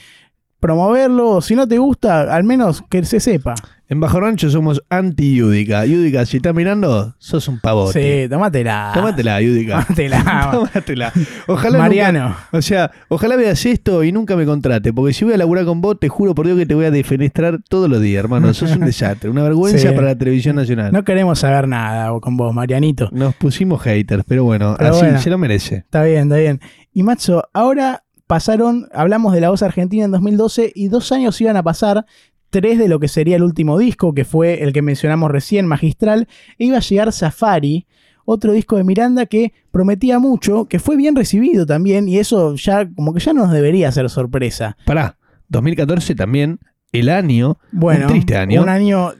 promoverlo? 0.63 1.41
Si 1.43 1.57
no 1.57 1.67
te 1.67 1.77
gusta, 1.79 2.35
al 2.35 2.45
menos 2.45 2.83
que 2.89 3.05
se 3.05 3.19
sepa. 3.21 3.55
En 3.89 4.01
Bajo 4.01 4.21
Rancho 4.21 4.49
somos 4.49 4.83
anti-Yudica. 4.89 5.85
Yudica, 5.85 6.25
si 6.25 6.39
estás 6.39 6.55
mirando, 6.55 7.15
sos 7.19 7.47
un 7.49 7.61
pavote. 7.61 8.23
Sí, 8.23 8.29
tómatela. 8.31 8.93
Tómatela, 8.95 9.43
Yudica. 9.43 9.83
Tómatela. 9.85 10.49
Tómatela. 10.53 11.13
Ojalá 11.47 11.79
Mariano. 11.79 12.29
nunca- 12.29 12.49
o 12.53 12.63
sea, 12.63 12.91
ojalá 13.09 13.37
veas 13.37 13.67
esto 13.67 14.03
y 14.03 14.11
nunca 14.13 14.35
me 14.35 14.47
contrate. 14.47 14.95
Porque 14.95 15.13
si 15.13 15.27
voy 15.27 15.35
a 15.35 15.37
laburar 15.37 15.67
con 15.67 15.83
vos, 15.83 15.99
te 16.01 16.09
juro 16.09 16.35
por 16.35 16.47
Dios 16.47 16.57
que 16.59 16.65
te 16.65 16.75
voy 16.75 16.87
a 16.87 16.91
defenestrar 16.91 17.59
todos 17.69 17.91
los 17.91 18.01
días, 18.01 18.21
hermano. 18.25 18.55
Sos 18.55 18.75
un 18.75 18.81
desastre, 18.87 19.29
una 19.29 19.43
vergüenza 19.43 19.91
Sí. 19.91 19.95
para 19.95 20.07
la 20.07 20.17
televisión 20.17 20.57
nacional. 20.57 20.91
No 20.91 21.05
queremos 21.05 21.41
saber 21.41 21.69
nada 21.69 22.19
con 22.21 22.39
vos, 22.39 22.55
Marianito. 22.55 23.11
Nos 23.13 23.35
pusimos 23.35 23.83
haters, 23.83 24.25
pero 24.27 24.45
bueno, 24.45 24.75
Pero 24.79 24.91
así 24.91 25.01
bueno. 25.03 25.21
se 25.21 25.29
lo 25.29 25.37
merece. 25.37 25.75
Está 25.77 26.03
bien, 26.05 26.23
está 26.23 26.37
bien. 26.37 26.61
Y 26.95 27.03
Macho, 27.03 27.43
ahora 27.53 28.05
pasaron, 28.33 28.89
hablamos 28.95 29.35
de 29.35 29.43
la 29.43 29.51
voz 29.51 29.63
argentina 29.63 30.07
en 30.07 30.11
2012 30.11 30.73
y 30.75 30.89
dos 30.89 31.13
años 31.13 31.39
iban 31.43 31.59
a 31.59 31.63
pasar, 31.63 32.07
tres 32.49 32.79
de 32.79 32.89
lo 32.89 32.99
que 32.99 33.07
sería 33.07 33.37
el 33.37 33.43
último 33.43 33.77
disco, 33.77 34.15
que 34.15 34.25
fue 34.25 34.63
el 34.63 34.73
que 34.73 34.81
mencionamos 34.81 35.31
recién, 35.31 35.67
Magistral, 35.67 36.27
e 36.57 36.65
iba 36.65 36.79
a 36.79 36.81
llegar 36.81 37.13
Safari, 37.13 37.87
otro 38.25 38.53
disco 38.53 38.79
de 38.79 38.85
Miranda 38.85 39.27
que 39.27 39.53
prometía 39.71 40.19
mucho, 40.19 40.65
que 40.65 40.79
fue 40.79 40.97
bien 40.97 41.15
recibido 41.15 41.67
también, 41.67 42.09
y 42.09 42.17
eso 42.17 42.55
ya 42.55 42.89
como 42.91 43.13
que 43.13 43.21
ya 43.21 43.35
no 43.35 43.43
nos 43.43 43.53
debería 43.53 43.93
ser 43.93 44.09
sorpresa. 44.09 44.79
Pará, 44.87 45.19
2014 45.49 46.15
también, 46.15 46.59
el 46.91 47.11
año, 47.11 47.59
Bueno, 47.71 48.07
un 48.07 48.13
triste 48.13 48.39
año, 48.39 48.63
un 48.63 48.71
año, 48.71 49.13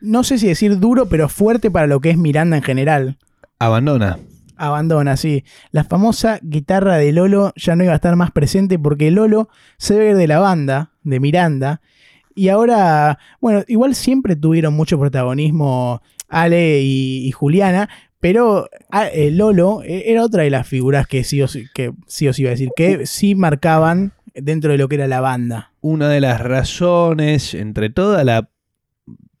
no 0.00 0.24
sé 0.24 0.36
si 0.38 0.48
decir 0.48 0.80
duro, 0.80 1.06
pero 1.06 1.28
fuerte 1.28 1.70
para 1.70 1.86
lo 1.86 2.00
que 2.00 2.10
es 2.10 2.18
Miranda 2.18 2.56
en 2.56 2.64
general. 2.64 3.18
abandona. 3.60 4.18
Abandona, 4.58 5.16
sí. 5.16 5.44
La 5.70 5.84
famosa 5.84 6.38
guitarra 6.42 6.96
de 6.96 7.12
Lolo 7.12 7.52
ya 7.56 7.76
no 7.76 7.84
iba 7.84 7.92
a 7.92 7.96
estar 7.96 8.16
más 8.16 8.32
presente 8.32 8.78
porque 8.78 9.10
Lolo 9.10 9.48
se 9.78 9.94
debe 9.94 10.10
ir 10.10 10.16
de 10.16 10.26
la 10.26 10.40
banda, 10.40 10.92
de 11.02 11.20
Miranda. 11.20 11.80
Y 12.34 12.50
ahora, 12.50 13.18
bueno, 13.40 13.64
igual 13.66 13.94
siempre 13.94 14.36
tuvieron 14.36 14.74
mucho 14.74 14.98
protagonismo 14.98 16.02
Ale 16.28 16.80
y, 16.82 17.26
y 17.26 17.32
Juliana, 17.32 17.88
pero 18.20 18.68
ah, 18.90 19.06
eh, 19.06 19.30
Lolo 19.30 19.82
eh, 19.82 20.04
era 20.06 20.24
otra 20.24 20.42
de 20.42 20.50
las 20.50 20.66
figuras 20.66 21.06
que 21.06 21.24
sí, 21.24 21.40
o 21.42 21.48
sí, 21.48 21.66
que 21.74 21.92
sí 22.06 22.28
os 22.28 22.38
iba 22.38 22.48
a 22.48 22.52
decir, 22.52 22.70
que 22.76 23.06
sí 23.06 23.34
marcaban 23.34 24.12
dentro 24.34 24.72
de 24.72 24.78
lo 24.78 24.88
que 24.88 24.96
era 24.96 25.06
la 25.06 25.20
banda. 25.20 25.72
Una 25.80 26.08
de 26.08 26.20
las 26.20 26.40
razones, 26.40 27.54
entre 27.54 27.90
toda 27.90 28.24
la 28.24 28.50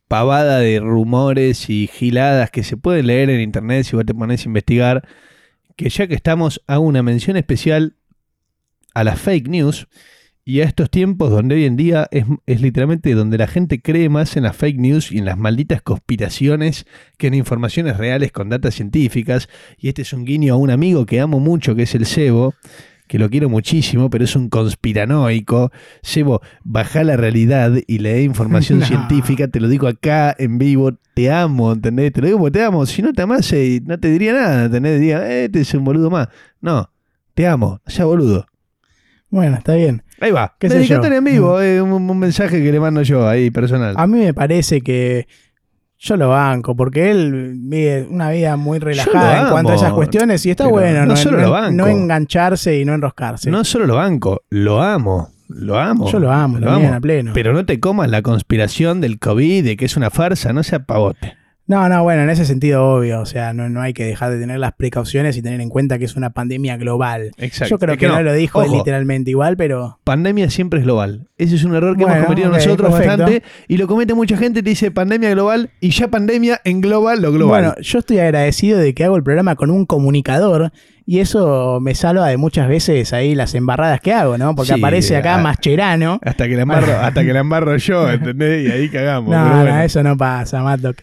pavada 0.08 0.58
de 0.58 0.80
rumores 0.80 1.70
y 1.70 1.86
giladas 1.86 2.50
que 2.50 2.64
se 2.64 2.76
pueden 2.76 3.06
leer 3.06 3.30
en 3.30 3.40
internet 3.40 3.84
si 3.84 3.94
vos 3.94 4.06
te 4.06 4.14
pones 4.14 4.44
a 4.44 4.48
investigar, 4.48 5.08
que 5.76 5.88
ya 5.90 6.06
que 6.06 6.14
estamos, 6.14 6.62
hago 6.66 6.84
una 6.84 7.02
mención 7.02 7.36
especial 7.36 7.94
a 8.94 9.04
las 9.04 9.20
fake 9.20 9.48
news 9.48 9.86
y 10.44 10.62
a 10.62 10.64
estos 10.64 10.90
tiempos 10.90 11.30
donde 11.30 11.56
hoy 11.56 11.66
en 11.66 11.76
día 11.76 12.08
es, 12.10 12.24
es 12.46 12.62
literalmente 12.62 13.12
donde 13.12 13.36
la 13.36 13.46
gente 13.46 13.82
cree 13.82 14.08
más 14.08 14.34
en 14.38 14.44
las 14.44 14.56
fake 14.56 14.78
news 14.78 15.12
y 15.12 15.18
en 15.18 15.26
las 15.26 15.36
malditas 15.36 15.82
conspiraciones 15.82 16.86
que 17.18 17.26
en 17.26 17.34
informaciones 17.34 17.98
reales 17.98 18.32
con 18.32 18.48
datas 18.48 18.74
científicas. 18.74 19.50
Y 19.76 19.88
este 19.88 20.02
es 20.02 20.14
un 20.14 20.24
guiño 20.24 20.54
a 20.54 20.56
un 20.56 20.70
amigo 20.70 21.04
que 21.04 21.20
amo 21.20 21.38
mucho, 21.38 21.74
que 21.74 21.82
es 21.82 21.94
el 21.94 22.06
Sebo, 22.06 22.54
que 23.08 23.18
lo 23.18 23.28
quiero 23.30 23.48
muchísimo, 23.48 24.10
pero 24.10 24.24
es 24.24 24.36
un 24.36 24.48
conspiranoico. 24.48 25.72
Sebo, 26.02 26.40
baja 26.62 27.02
la 27.04 27.16
realidad 27.16 27.72
y 27.86 27.98
lee 27.98 28.22
información 28.22 28.78
No. 28.80 28.86
científica, 28.86 29.48
te 29.48 29.58
lo 29.60 29.68
digo 29.68 29.88
acá 29.88 30.34
en 30.38 30.58
vivo, 30.58 30.92
te 31.14 31.30
amo, 31.30 31.72
¿entendés? 31.72 32.12
Te 32.12 32.20
lo 32.20 32.26
digo 32.28 32.38
porque 32.38 32.58
te 32.58 32.64
amo. 32.64 32.86
Si 32.86 33.02
no 33.02 33.12
te 33.12 33.22
amase, 33.22 33.80
no 33.84 33.98
te 33.98 34.08
diría 34.10 34.32
nada, 34.34 34.64
¿entendés? 34.66 35.00
Diría, 35.00 35.28
eh, 35.28 35.44
este 35.46 35.60
es 35.62 35.74
un 35.74 35.84
boludo 35.84 36.10
más. 36.10 36.28
No, 36.60 36.90
te 37.34 37.46
amo, 37.46 37.80
ya 37.86 38.04
boludo. 38.04 38.46
Bueno, 39.30 39.56
está 39.56 39.74
bien. 39.74 40.02
Ahí 40.20 40.30
va. 40.30 40.56
¿Qué 40.58 40.68
Dedicatoria 40.68 41.18
en 41.18 41.24
vivo, 41.24 41.60
eh, 41.60 41.82
un, 41.82 41.92
un 41.92 42.18
mensaje 42.18 42.62
que 42.62 42.72
le 42.72 42.80
mando 42.80 43.02
yo 43.02 43.28
ahí, 43.28 43.50
personal. 43.50 43.94
A 43.96 44.06
mí 44.06 44.18
me 44.20 44.32
parece 44.34 44.80
que 44.80 45.28
yo 45.98 46.16
lo 46.16 46.28
banco, 46.28 46.76
porque 46.76 47.10
él 47.10 47.54
vive 47.56 48.06
una 48.08 48.30
vida 48.30 48.56
muy 48.56 48.78
relajada 48.78 49.32
en 49.32 49.40
amo, 49.40 49.50
cuanto 49.50 49.72
a 49.72 49.74
esas 49.74 49.92
cuestiones 49.92 50.46
y 50.46 50.50
está 50.50 50.68
bueno 50.68 51.00
no 51.00 51.06
no, 51.06 51.16
solo 51.16 51.38
lo 51.40 51.50
banco. 51.50 51.72
no 51.72 51.86
engancharse 51.88 52.78
y 52.78 52.84
no 52.84 52.94
enroscarse. 52.94 53.50
No 53.50 53.64
solo 53.64 53.86
lo 53.86 53.96
banco, 53.96 54.42
lo 54.50 54.80
amo. 54.80 55.30
Lo 55.48 55.78
amo. 55.78 56.10
Yo 56.10 56.18
lo 56.18 56.30
amo 56.30 56.60
también, 56.60 56.92
a 56.92 57.00
pleno. 57.00 57.32
Pero 57.34 57.54
no 57.54 57.64
te 57.64 57.80
comas 57.80 58.10
la 58.10 58.20
conspiración 58.20 59.00
del 59.00 59.18
COVID, 59.18 59.64
de 59.64 59.76
que 59.78 59.86
es 59.86 59.96
una 59.96 60.10
farsa, 60.10 60.52
no 60.52 60.62
sea 60.62 60.84
pavote. 60.84 61.36
No, 61.68 61.86
no, 61.90 62.02
bueno, 62.02 62.22
en 62.22 62.30
ese 62.30 62.46
sentido 62.46 62.82
obvio, 62.82 63.20
o 63.20 63.26
sea, 63.26 63.52
no, 63.52 63.68
no 63.68 63.82
hay 63.82 63.92
que 63.92 64.04
dejar 64.04 64.30
de 64.30 64.40
tener 64.40 64.58
las 64.58 64.72
precauciones 64.72 65.36
y 65.36 65.42
tener 65.42 65.60
en 65.60 65.68
cuenta 65.68 65.98
que 65.98 66.06
es 66.06 66.16
una 66.16 66.30
pandemia 66.30 66.78
global. 66.78 67.32
Exacto. 67.36 67.74
Yo 67.74 67.78
creo 67.78 67.92
Es 67.92 68.00
que, 68.00 68.08
no, 68.08 68.22
lo 68.22 68.32
dijo 68.32 68.60
Ojo, 68.60 68.74
literalmente 68.74 69.30
igual, 69.30 69.58
pero 69.58 69.98
Pandemia 70.04 70.48
siempre 70.48 70.80
es 70.80 70.86
global. 70.86 71.28
Ese 71.36 71.56
es 71.56 71.64
un 71.64 71.74
error 71.76 71.94
que 71.94 72.04
Bueno, 72.04 72.16
hemos 72.16 72.26
cometido 72.26 72.50
nosotros 72.50 72.90
perfecto. 72.90 73.18
bastante. 73.22 73.42
Y 73.68 73.76
lo 73.76 73.86
comete 73.86 74.14
mucha 74.14 74.38
gente, 74.38 74.62
te 74.62 74.70
dice 74.70 74.90
pandemia 74.90 75.28
global 75.30 75.68
y 75.78 75.90
ya 75.90 76.08
pandemia 76.08 76.58
engloba 76.64 77.16
lo 77.16 77.32
global. 77.32 77.62
bueno, 77.64 77.74
yo 77.82 77.98
estoy 77.98 78.18
agradecido 78.20 78.78
de 78.78 78.94
que 78.94 79.04
hago 79.04 79.16
el 79.16 79.22
programa 79.22 79.54
con 79.54 79.70
un 79.70 79.84
comunicador 79.84 80.72
y 81.04 81.20
eso 81.20 81.80
me 81.82 81.94
salva 81.94 82.28
de 82.28 82.38
muchas 82.38 82.68
veces 82.68 83.12
ahí 83.12 83.34
las 83.34 83.54
embarradas 83.54 84.00
que 84.00 84.12
hago, 84.14 84.38
¿no? 84.38 84.54
Porque 84.54 84.72
Sí, 84.72 84.78
aparece 84.78 85.16
acá 85.16 85.34
ah, 85.34 85.42
Mascherano. 85.42 86.18
hasta 86.22 86.48
que 86.48 86.54
la 86.56 86.62
embarro, 86.62 86.98
hasta 86.98 87.24
que 87.24 87.32
la 87.34 87.40
embarro 87.40 87.76
yo, 87.76 88.10
¿entendés? 88.10 88.66
Y 88.66 88.70
ahí 88.72 88.88
cagamos. 88.88 89.30
No, 89.34 89.42
pero 89.44 89.56
no, 89.56 89.62
bueno. 89.62 89.80
eso 89.82 90.02
no 90.02 90.16
pasa, 90.16 90.62
Matlock. 90.62 90.98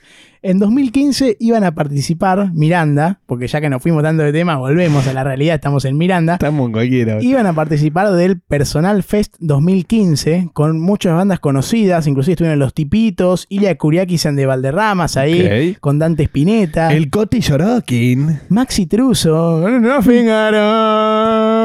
En 0.47 0.59
2015 0.59 1.37
iban 1.39 1.63
a 1.63 1.73
participar 1.73 2.51
Miranda, 2.53 3.19
porque 3.25 3.47
ya 3.47 3.59
que 3.61 3.67
nos 3.67 3.81
fuimos 3.81 4.03
tanto 4.03 4.21
de 4.21 4.31
tema, 4.31 4.57
volvemos 4.57 5.07
a 5.07 5.13
la 5.13 5.23
realidad, 5.23 5.55
estamos 5.55 5.85
en 5.85 5.97
Miranda. 5.97 6.33
Estamos 6.33 6.67
en 6.67 6.71
cualquiera. 6.71 7.17
Iban 7.19 7.47
a 7.47 7.53
participar 7.53 8.11
del 8.11 8.39
Personal 8.41 9.01
Fest 9.01 9.33
2015 9.39 10.51
con 10.53 10.79
muchas 10.79 11.15
bandas 11.15 11.39
conocidas, 11.39 12.05
inclusive 12.05 12.33
estuvieron 12.33 12.59
Los 12.59 12.75
Tipitos, 12.75 13.47
Ilya 13.49 13.75
Kuriakis 13.75 14.27
and 14.27 14.37
de 14.37 14.45
Valderramas 14.45 15.17
ahí, 15.17 15.77
con 15.79 15.97
Dante 15.97 16.21
Spinetta, 16.25 16.93
El 16.93 17.09
Coti 17.09 17.41
Sorokin. 17.41 18.41
Maxi 18.49 18.85
Truso, 18.85 19.65
at 19.65 20.53
all. 20.53 21.64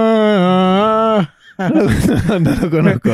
No, 1.69 2.41
no 2.41 2.55
lo 2.55 2.71
conozco. 2.71 3.11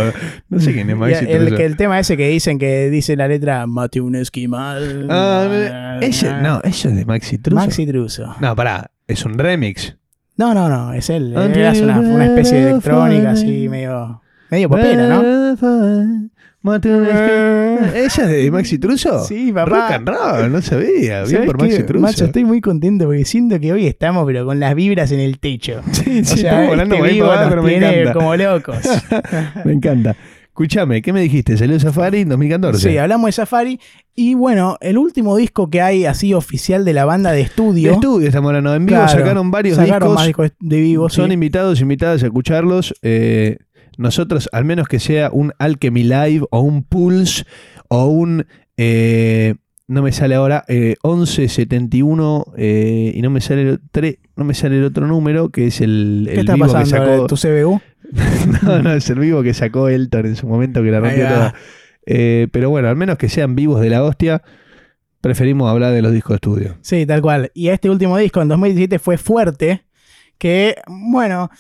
No 0.48 0.60
sé 0.60 0.72
quién 0.72 0.88
es 0.90 0.96
Maxi 0.96 1.24
el, 1.28 1.40
Truso. 1.40 1.56
que 1.56 1.64
el 1.64 1.76
tema 1.76 1.98
ese 1.98 2.16
que 2.16 2.28
dicen 2.28 2.58
que 2.58 2.90
dice 2.90 3.16
la 3.16 3.28
letra 3.28 3.66
mate 3.66 4.00
un 4.00 4.14
esquimal. 4.14 5.06
Ah, 5.10 5.98
no, 6.42 6.60
eso 6.62 6.88
es 6.88 6.96
de 6.96 7.04
Maxi 7.04 7.38
Truso. 7.38 7.56
Maxi 7.56 7.86
Truso. 7.86 8.36
No, 8.40 8.54
pará, 8.54 8.90
es 9.06 9.24
un 9.24 9.38
remix. 9.38 9.96
No, 10.36 10.54
no, 10.54 10.68
no, 10.68 10.92
es 10.92 11.10
él. 11.10 11.34
Él 11.36 11.66
hace 11.66 11.82
una, 11.82 11.98
una 11.98 12.26
especie 12.26 12.60
de 12.60 12.70
electrónica 12.70 13.30
así, 13.30 13.68
medio, 13.68 14.22
medio 14.50 14.68
popera, 14.68 15.08
¿no? 15.08 16.28
Esqui- 16.74 17.90
¿Ella 17.94 18.06
es 18.06 18.28
de 18.28 18.50
Maxi 18.50 18.78
Truso? 18.78 19.24
Sí, 19.24 19.52
papá. 19.52 19.70
Rock 19.70 19.90
and 19.92 20.08
roll, 20.08 20.52
no 20.52 20.62
sabía. 20.62 21.22
Bien 21.24 21.26
¿Sabes 21.26 21.46
por? 21.46 21.60
Maxi 21.62 21.82
Truso. 21.84 22.00
Macho, 22.02 22.24
estoy 22.26 22.44
muy 22.44 22.60
contento 22.60 23.04
porque 23.06 23.24
siento 23.24 23.58
que 23.60 23.72
hoy 23.72 23.86
estamos, 23.86 24.24
pero 24.26 24.44
con 24.44 24.58
las 24.60 24.74
vibras 24.74 25.12
en 25.12 25.20
el 25.20 25.38
techo. 25.38 25.80
Sí, 25.92 26.20
O 26.20 26.24
sí, 26.24 26.38
sea, 26.38 26.50
estamos 26.50 26.68
volando 26.68 26.94
este 26.96 27.08
vivo 27.12 27.26
nos 27.26 27.48
pero 27.48 27.62
me 27.62 27.68
tiene 27.70 28.00
encanta. 28.00 28.12
como 28.14 28.36
locos. 28.36 28.76
Me 29.64 29.72
encanta. 29.72 30.16
Escúchame, 30.48 31.02
¿qué 31.02 31.12
me 31.12 31.20
dijiste? 31.20 31.54
Salió 31.58 31.78
Safari 31.78 32.20
en 32.22 32.30
2014. 32.30 32.88
Sí, 32.90 32.96
hablamos 32.96 33.28
de 33.28 33.32
Safari. 33.32 33.78
Y 34.14 34.32
bueno, 34.32 34.78
el 34.80 34.96
último 34.96 35.36
disco 35.36 35.68
que 35.68 35.82
hay 35.82 36.06
así 36.06 36.32
oficial 36.32 36.82
de 36.86 36.94
la 36.94 37.04
banda 37.04 37.30
de 37.32 37.36
de 37.36 37.42
estudio. 37.42 37.92
estudio 37.92 38.26
estamos 38.28 38.48
hablando. 38.48 38.74
En 38.74 38.86
vivo 38.86 38.96
Claro, 39.02 39.18
sacaron 39.18 39.50
varios 39.50 39.76
sacaron 39.76 40.08
discos. 40.08 40.14
más 40.14 40.26
discos 40.26 40.52
de 40.58 40.80
vivo. 40.80 41.10
Son 41.10 41.26
sí. 41.26 41.34
invitados, 41.34 41.82
invitadas 41.82 42.22
a 42.22 42.26
escucharlos. 42.26 42.94
Eh, 43.02 43.58
nosotros, 43.96 44.48
al 44.52 44.64
menos 44.64 44.88
que 44.88 45.00
sea 45.00 45.30
un 45.32 45.52
Alchemy 45.58 46.02
Live 46.02 46.46
o 46.50 46.60
un 46.60 46.82
Pulse 46.84 47.44
o 47.88 48.06
un. 48.06 48.46
eh, 48.76 49.54
no 49.88 50.02
me 50.02 50.10
sale 50.10 50.34
ahora, 50.34 50.64
eh, 50.66 50.96
1171 51.04 52.54
eh, 52.56 53.12
y 53.14 53.22
no 53.22 53.30
me 53.30 53.40
sale 53.40 53.62
el 53.62 54.18
no 54.34 54.44
me 54.44 54.54
sale 54.54 54.78
el 54.78 54.84
otro 54.84 55.06
número, 55.06 55.50
que 55.50 55.68
es 55.68 55.80
el, 55.80 56.24
¿Qué 56.26 56.34
el 56.34 56.40
está 56.40 56.54
vivo 56.54 56.66
que 56.66 56.72
pasando? 56.72 57.06
sacó. 57.06 57.26
¿Tu 57.28 57.36
CBU? 57.36 57.80
no, 58.62 58.82
no, 58.82 58.92
es 58.92 59.08
el 59.10 59.18
vivo 59.18 59.42
que 59.42 59.54
sacó 59.54 59.88
Elton 59.88 60.26
en 60.26 60.36
su 60.36 60.46
momento 60.46 60.82
que 60.82 60.90
la 60.90 61.00
rompió 61.00 61.28
toda. 61.28 61.54
Eh, 62.04 62.48
pero 62.52 62.70
bueno, 62.70 62.88
al 62.88 62.96
menos 62.96 63.16
que 63.16 63.28
sean 63.28 63.54
vivos 63.54 63.80
de 63.80 63.90
la 63.90 64.02
hostia, 64.02 64.42
preferimos 65.20 65.70
hablar 65.70 65.92
de 65.92 66.02
los 66.02 66.12
discos 66.12 66.30
de 66.30 66.36
estudio. 66.36 66.78
Sí, 66.82 67.06
tal 67.06 67.22
cual. 67.22 67.50
Y 67.54 67.68
este 67.68 67.88
último 67.88 68.16
disco 68.18 68.42
en 68.42 68.48
2017 68.48 68.98
fue 68.98 69.18
fuerte. 69.18 69.84
Que, 70.38 70.76
bueno, 70.88 71.50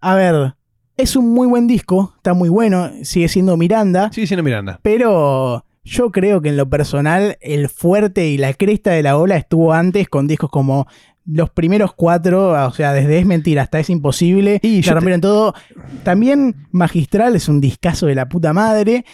a 0.00 0.14
ver, 0.14 0.54
es 0.96 1.16
un 1.16 1.30
muy 1.32 1.46
buen 1.46 1.66
disco, 1.66 2.12
está 2.16 2.34
muy 2.34 2.48
bueno, 2.48 2.90
sigue 3.02 3.28
siendo 3.28 3.56
Miranda, 3.56 4.10
sí, 4.12 4.24
no, 4.36 4.42
Miranda. 4.42 4.78
pero 4.82 5.64
yo 5.84 6.10
creo 6.12 6.40
que 6.40 6.48
en 6.50 6.56
lo 6.56 6.68
personal 6.70 7.36
el 7.40 7.68
fuerte 7.68 8.28
y 8.28 8.38
la 8.38 8.54
cresta 8.54 8.92
de 8.92 9.02
la 9.02 9.16
ola 9.18 9.36
estuvo 9.36 9.72
antes 9.72 10.08
con 10.08 10.26
discos 10.26 10.50
como 10.50 10.86
los 11.26 11.50
primeros 11.50 11.92
cuatro, 11.94 12.50
o 12.66 12.70
sea, 12.72 12.92
desde 12.92 13.18
Es 13.18 13.26
Mentira 13.26 13.62
hasta 13.62 13.80
Es 13.80 13.88
Imposible, 13.90 14.60
Y 14.62 14.82
te- 14.82 14.90
rompieron 14.92 15.20
todo. 15.22 15.54
También 16.02 16.54
Magistral 16.70 17.34
es 17.34 17.48
un 17.48 17.60
discazo 17.62 18.06
de 18.06 18.14
la 18.14 18.28
puta 18.28 18.52
madre. 18.52 19.04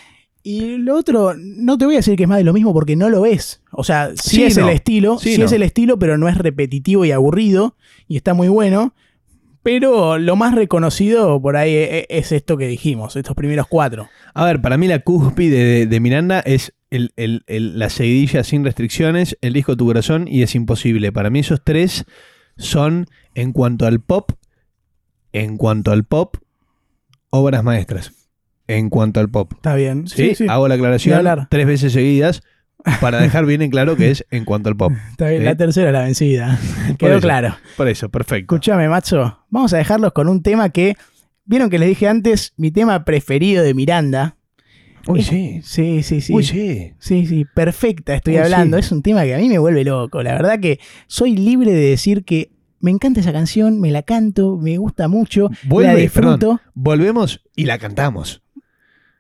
Y 0.43 0.77
lo 0.79 0.97
otro, 0.97 1.35
no 1.37 1.77
te 1.79 1.85
voy 1.85 1.95
a 1.95 1.99
decir 1.99 2.17
que 2.17 2.23
es 2.25 2.29
más 2.29 2.39
de 2.39 2.45
lo 2.45 2.53
mismo 2.53 2.73
porque 2.73 2.97
no 2.97 3.11
lo 3.11 3.27
es. 3.27 3.63
O 3.73 3.85
sea, 3.85 4.11
sí, 4.17 4.37
Sí, 4.37 4.43
es 4.45 4.59
no. 4.59 4.69
el 4.69 4.75
estilo, 4.75 5.19
Sí, 5.19 5.35
sí, 5.35 5.39
no. 5.41 5.45
es 5.47 5.53
el 5.53 5.63
estilo, 5.63 5.99
pero 6.01 6.19
no 6.19 6.29
es 6.29 6.37
repetitivo 6.39 7.05
y 7.05 7.13
aburrido. 7.13 7.77
Y 8.09 8.17
está 8.17 8.35
muy 8.35 8.49
bueno. 8.49 8.95
Pero 9.63 10.19
lo 10.19 10.37
más 10.37 10.55
reconocido 10.55 11.41
por 11.43 11.57
ahí 11.57 11.75
e- 11.75 11.99
e- 11.99 12.07
es 12.19 12.33
esto 12.33 12.57
que 12.57 12.67
dijimos, 12.67 13.15
estos 13.17 13.35
primeros 13.37 13.67
cuatro. 13.69 14.09
A 14.33 14.45
ver, 14.47 14.61
para 14.63 14.79
mí 14.79 14.89
la 14.89 15.01
cúspide 15.01 15.63
de, 15.65 15.87
de 15.87 16.01
Miranda 16.01 16.41
es 16.41 16.73
el- 16.91 17.13
el- 17.17 17.45
el- 17.47 17.79
la 17.79 17.91
seguidilla 17.91 18.43
sin 18.43 18.65
restricciones, 18.65 19.37
el 19.43 19.53
disco 19.53 19.77
Tu 19.77 19.85
Corazón 19.87 20.27
y 20.29 20.43
Es 20.43 20.55
Imposible. 20.55 21.13
Para 21.13 21.29
mí 21.31 21.41
esos 21.41 21.63
tres 21.63 22.05
son, 22.57 23.07
en 23.35 23.53
cuanto 23.53 23.87
al 23.87 24.01
pop, 24.01 24.33
en 25.33 25.57
cuanto 25.59 25.93
al 25.93 26.05
pop, 26.05 26.37
obras 27.31 27.63
maestras. 27.63 28.13
En 28.67 28.89
cuanto 28.89 29.21
al 29.21 29.29
pop. 29.29 29.53
Está 29.55 29.75
bien. 29.75 30.07
¿Sí? 30.09 30.33
Hago 30.49 30.69
la 30.69 30.75
aclaración 30.77 31.27
tres 31.51 31.67
veces 31.67 31.93
seguidas 31.93 32.43
para 33.01 33.21
dejar 33.21 33.47
bien 33.47 33.63
en 33.63 33.71
claro 33.71 33.97
que 33.97 34.11
es 34.11 34.25
en 34.31 34.45
cuanto 34.45 34.69
al 34.69 34.77
pop. 34.77 34.93
Está 35.11 35.29
bien. 35.29 35.45
La 35.45 35.55
tercera 35.57 35.89
es 35.89 35.93
la 35.93 36.03
vencida. 36.03 36.59
Quedó 36.99 37.13
eso, 37.13 37.21
claro. 37.21 37.57
Por 37.77 37.89
eso, 37.89 38.09
perfecto. 38.09 38.55
Escúchame, 38.55 38.89
macho. 38.89 39.39
Vamos 39.51 39.73
a 39.73 39.79
dejarlos 39.79 40.13
con 40.13 40.29
un 40.29 40.43
tema 40.43 40.69
que. 40.71 40.97
Vieron 41.45 41.69
que 41.69 41.79
les 41.81 41.89
dije 41.89 42.07
antes, 42.07 42.53
mi 42.57 42.71
tema 42.71 43.05
preferido 43.05 43.65
de 43.65 43.75
Miranda. 43.75 44.37
Uy, 45.09 45.21
Es- 45.21 45.27
sí. 45.27 45.61
Sí, 45.65 46.03
sí, 46.05 46.21
sí. 46.21 46.33
Uy, 46.33 46.45
sí. 46.45 46.93
Sí, 47.01 47.27
sí, 47.27 47.45
perfecta 47.55 48.15
estoy 48.15 48.35
Uy, 48.35 48.41
hablando. 48.41 48.77
sí. 48.77 48.81
Es 48.85 48.93
un 48.93 49.03
tema 49.03 49.25
que 49.25 49.35
a 49.35 49.39
mí 49.39 49.49
me 49.49 49.59
vuelve 49.59 49.83
loco. 49.83 50.23
La 50.23 50.33
verdad 50.35 50.61
que 50.61 50.79
soy 51.09 51.35
libre 51.37 51.73
de 51.73 51.81
decir 51.91 52.25
que 52.25 52.51
me 52.79 52.91
encanta 52.93 53.21
esa 53.21 53.33
canción, 53.33 53.81
me 53.81 53.91
la 53.91 54.03
canto, 54.03 54.57
me 54.59 54.77
gusta 54.79 55.09
mucho, 55.09 55.49
la 55.51 55.59
Vuelve, 55.69 56.03
disfruto. 56.03 56.39
perdón, 56.39 56.61
volvemos 56.75 57.41
y 57.57 57.65
la 57.65 57.79
cantamos. 57.79 58.43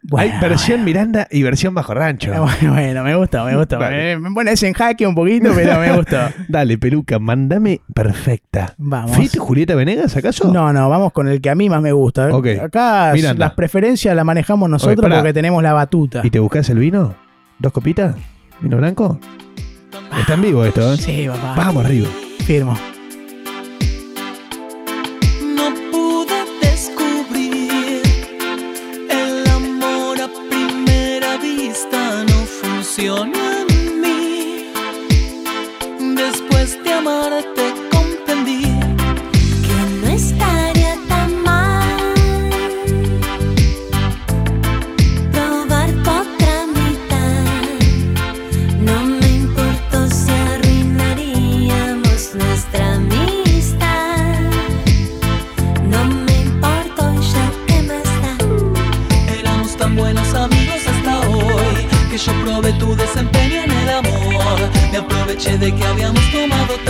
Bueno, 0.03 0.33
Hay 0.35 0.41
versión 0.41 0.83
Miranda 0.85 1.29
y 1.31 1.43
versión 1.43 1.75
Bajo 1.75 1.93
Rancho. 1.93 2.31
Bueno, 2.33 2.73
bueno, 2.73 3.05
me 3.05 3.15
gusta, 3.17 3.45
me 3.45 3.55
gusta. 3.57 3.77
Vale. 3.77 4.17
Me, 4.17 4.29
me 4.31 4.35
pones 4.35 4.63
en 4.63 4.73
jaque 4.73 5.07
un 5.07 5.15
poquito, 5.15 5.51
pero 5.55 5.79
me 5.79 5.93
gustó. 5.95 6.17
Dale, 6.49 6.79
peluca, 6.79 7.19
mándame 7.19 7.81
perfecta. 7.95 8.75
Vamos. 8.79 9.13
¿Fuiste 9.13 9.39
Julieta 9.39 9.75
Venegas 9.75 10.17
acaso? 10.17 10.51
No, 10.53 10.73
no, 10.73 10.89
vamos 10.89 11.13
con 11.13 11.29
el 11.29 11.41
que 11.41 11.51
a 11.51 11.55
mí 11.55 11.69
más 11.69 11.83
me 11.83 11.93
gusta. 11.93 12.35
Ok. 12.35 12.47
Acá 12.63 13.11
Miranda. 13.15 13.47
las 13.47 13.55
preferencias 13.55 14.17
las 14.17 14.25
manejamos 14.25 14.71
nosotros 14.71 15.11
porque 15.13 15.33
tenemos 15.33 15.63
la 15.63 15.73
batuta. 15.75 16.21
¿Y 16.25 16.31
te 16.31 16.39
buscas 16.39 16.69
el 16.71 16.79
vino? 16.79 17.15
¿Dos 17.59 17.73
copitas? 17.73 18.17
¿Vino 18.61 18.79
blanco? 18.79 19.19
Está 20.19 20.35
en 20.35 20.43
vivo 20.43 20.65
esto, 20.65 20.95
¿eh? 20.95 20.97
Sí, 20.97 21.29
papá. 21.29 21.55
Vamos 21.57 21.85
arriba. 21.85 22.09
Firmo. 22.47 22.77
Aproveché 65.41 65.57
de 65.57 65.75
que 65.75 65.87
habíamos 65.87 66.33
tomado 66.33 66.90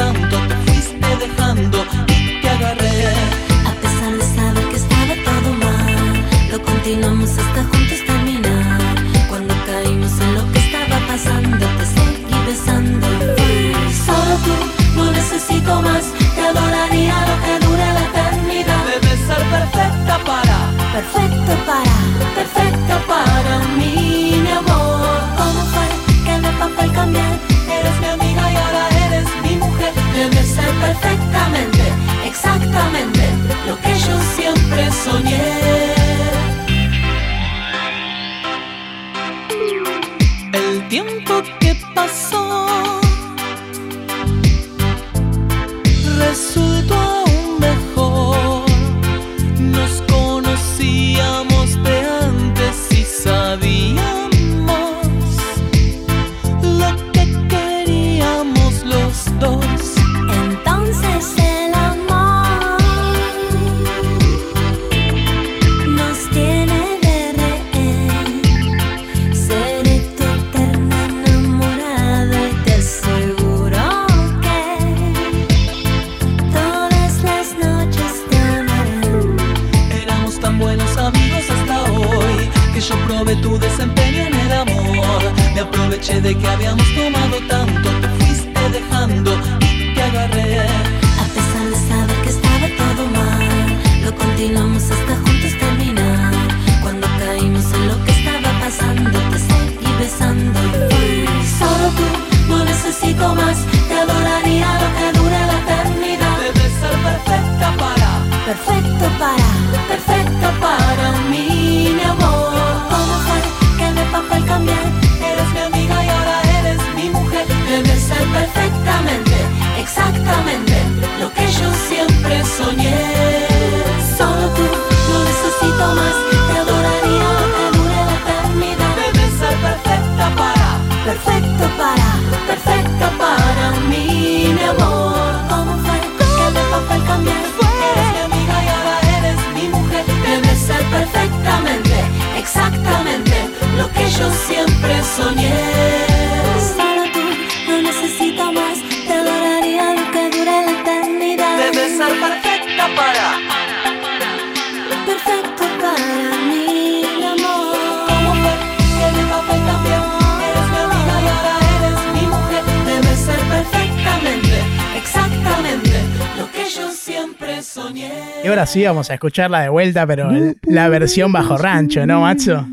Y 168.71 168.73
ahora 168.73 168.83
sí 168.83 168.85
vamos 168.85 169.11
a 169.11 169.15
escucharla 169.15 169.63
de 169.63 169.69
vuelta, 169.69 170.07
pero 170.07 170.31
la 170.63 170.89
versión 170.89 171.33
bajo 171.33 171.59
rancho, 171.59 172.07
¿no, 172.07 172.21
macho? 172.21 172.69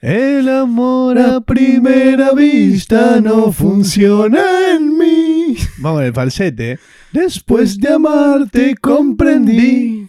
El 0.00 0.48
amor 0.48 1.18
a 1.18 1.40
primera 1.42 2.32
vista 2.32 3.20
no 3.20 3.52
funciona 3.52 4.40
en 4.74 4.96
mí. 4.96 5.56
Vamos 5.78 6.00
en 6.00 6.06
el 6.06 6.14
falsete. 6.14 6.72
¿eh? 6.72 6.78
Después 7.12 7.78
de 7.78 7.92
amarte 7.92 8.74
comprendí 8.80 10.08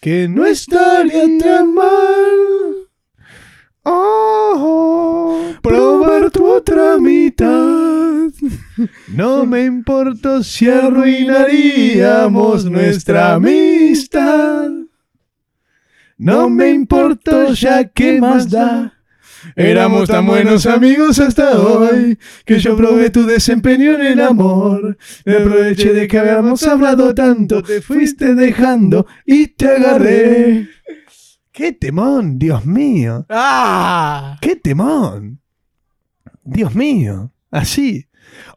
que 0.00 0.28
no 0.28 0.46
estaría 0.46 1.26
tan 1.38 1.74
mal. 1.74 2.79
Oh, 3.82 5.54
probar 5.62 6.30
tu 6.30 6.46
otra 6.46 6.98
mitad. 6.98 8.28
No 9.08 9.46
me 9.46 9.64
importó 9.64 10.42
si 10.42 10.68
arruinaríamos 10.68 12.66
nuestra 12.66 13.34
amistad. 13.34 14.70
No 16.18 16.50
me 16.50 16.70
importó 16.70 17.54
ya 17.54 17.84
que 17.84 18.20
más 18.20 18.50
da. 18.50 18.92
Éramos 19.56 20.08
tan 20.08 20.26
buenos 20.26 20.66
amigos 20.66 21.18
hasta 21.18 21.58
hoy 21.58 22.18
que 22.44 22.58
yo 22.58 22.76
probé 22.76 23.08
tu 23.08 23.24
desempeño 23.24 23.94
en 23.94 24.02
el 24.02 24.20
amor. 24.20 24.98
Me 25.24 25.36
aproveché 25.36 25.94
de 25.94 26.06
que 26.06 26.18
habíamos 26.18 26.62
hablado 26.64 27.14
tanto, 27.14 27.62
te 27.62 27.80
fuiste 27.80 28.34
dejando 28.34 29.06
y 29.24 29.48
te 29.48 29.68
agarré. 29.68 30.68
¡Qué 31.52 31.72
temón, 31.72 32.38
Dios 32.38 32.64
mío! 32.64 33.26
¡Ah! 33.28 34.36
¡Qué 34.40 34.56
temón! 34.56 35.40
Dios 36.44 36.74
mío, 36.74 37.32
así. 37.50 38.06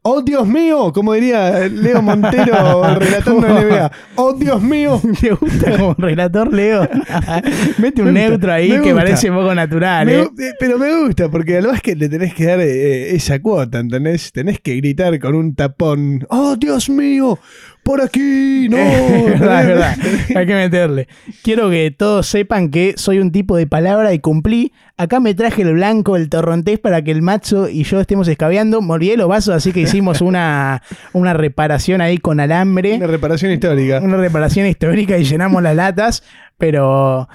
¡Oh, 0.04 0.22
Dios 0.22 0.48
mío! 0.48 0.92
Como 0.94 1.14
diría 1.14 1.68
Leo 1.68 2.02
Montero 2.04 2.84
relatando 3.00 3.48
en 3.48 3.68
NBA. 3.70 3.92
¡Oh, 4.16 4.34
Dios 4.34 4.62
mío! 4.62 5.02
¿Te 5.20 5.32
gusta 5.32 5.78
como 5.78 5.96
relator, 5.98 6.54
Leo? 6.54 6.88
Mete 7.80 8.04
un 8.04 8.14
Me 8.14 8.28
neutro 8.30 8.54
ahí 8.54 8.70
que 8.70 8.78
gusta. 8.80 8.96
parece 8.96 9.32
poco 9.32 9.56
natural, 9.56 10.06
Me- 10.06 10.14
¿eh? 10.22 10.30
eh, 10.40 10.52
pero 10.60 10.78
me 10.78 10.96
gusta, 11.04 11.30
porque 11.30 11.58
al 11.58 11.82
que 11.82 11.96
le 11.96 12.08
tenés 12.10 12.36
que 12.36 12.46
dar 12.46 12.60
eh, 12.62 13.16
esa 13.16 13.40
cuota, 13.42 13.80
¿entendés? 13.80 14.32
Tenés 14.32 14.60
que 14.60 14.76
gritar 14.76 15.18
con 15.20 15.34
un 15.34 15.56
tapón. 15.56 16.26
¡Oh, 16.30 16.56
Dios 16.56 16.90
mío! 16.90 17.40
¡Por 17.84 18.02
aquí! 18.02 18.68
¡No! 18.72 18.78
Es 18.78 19.40
verdad, 19.40 19.62
es 19.62 19.68
verdad. 19.68 19.98
Hay 20.36 20.46
que 20.46 20.56
meterle. 20.56 21.08
Quiero 21.44 21.70
que 21.70 21.92
todos 21.92 22.28
sepan 22.28 22.70
que 22.70 22.94
soy 22.98 23.20
un 23.20 23.32
tipo 23.32 23.58
de 23.58 23.68
palabra 23.68 24.14
y 24.14 24.20
cumplí. 24.20 24.72
Acá 24.96 25.20
me 25.20 25.34
traje 25.34 25.64
el 25.64 25.74
blanco, 25.74 26.16
el 26.16 26.30
torrontés 26.30 26.80
para 26.80 27.04
que 27.04 27.12
el 27.12 27.22
macho 27.22 27.68
y 27.68 27.84
yo 27.84 28.00
estemos 28.00 28.28
escabeando. 28.28 28.82
Me 28.82 28.94
olvidé 28.94 29.18
los 29.18 29.28
vasos, 29.28 29.54
así 29.54 29.74
que 29.74 29.82
hicimos 29.82 30.22
una, 30.22 30.82
una 31.14 31.34
reparación 31.34 32.00
ahí 32.00 32.18
con 32.18 32.40
alambre. 32.40 32.96
Una 32.96 33.08
reparación 33.08 33.52
histórica. 33.52 34.00
Una 34.02 34.18
reparación 34.18 34.66
histórica 34.68 35.18
y 35.18 35.26
llenamos 35.26 35.62
las 35.62 35.76
latas. 35.76 36.24
Pero, 36.58 37.28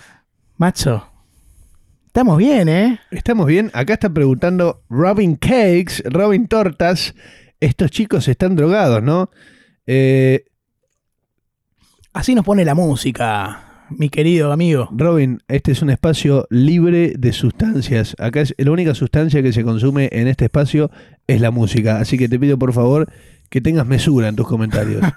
macho, 0.57 1.07
estamos 2.07 2.39
bien, 2.39 2.69
¿eh? 2.69 3.01
Estamos 3.11 3.47
bien. 3.47 3.71
Acá 3.75 3.95
está 3.95 4.09
preguntando 4.09 4.83
Robin 4.89 5.37
Cakes, 5.37 6.03
Robin 6.07 6.49
Tortas. 6.49 7.15
Estos 7.61 7.91
chicos 7.91 8.29
están 8.29 8.57
drogados, 8.57 9.03
¿no? 9.03 9.31
Eh, 9.91 10.45
Así 12.13 12.35
nos 12.35 12.45
pone 12.45 12.65
la 12.67 12.75
música, 12.75 13.87
mi 13.89 14.11
querido 14.11 14.53
amigo. 14.53 14.89
Robin, 14.93 15.41
este 15.49 15.73
es 15.73 15.81
un 15.81 15.89
espacio 15.89 16.47
libre 16.51 17.15
de 17.19 17.33
sustancias. 17.33 18.15
Acá 18.19 18.43
es 18.43 18.55
la 18.59 18.71
única 18.71 18.95
sustancia 18.95 19.43
que 19.43 19.53
se 19.53 19.65
consume 19.65 20.11
en 20.13 20.29
este 20.29 20.45
espacio 20.45 20.91
es 21.27 21.41
la 21.41 21.51
música. 21.51 22.01
Así 22.01 22.19
que 22.19 22.29
te 22.29 22.39
pido 22.39 22.59
por 22.59 22.75
favor 22.75 23.11
que 23.49 23.63
tengas 23.63 23.87
mesura 23.87 24.29
en 24.29 24.37
tus 24.37 24.47
comentarios. 24.47 25.01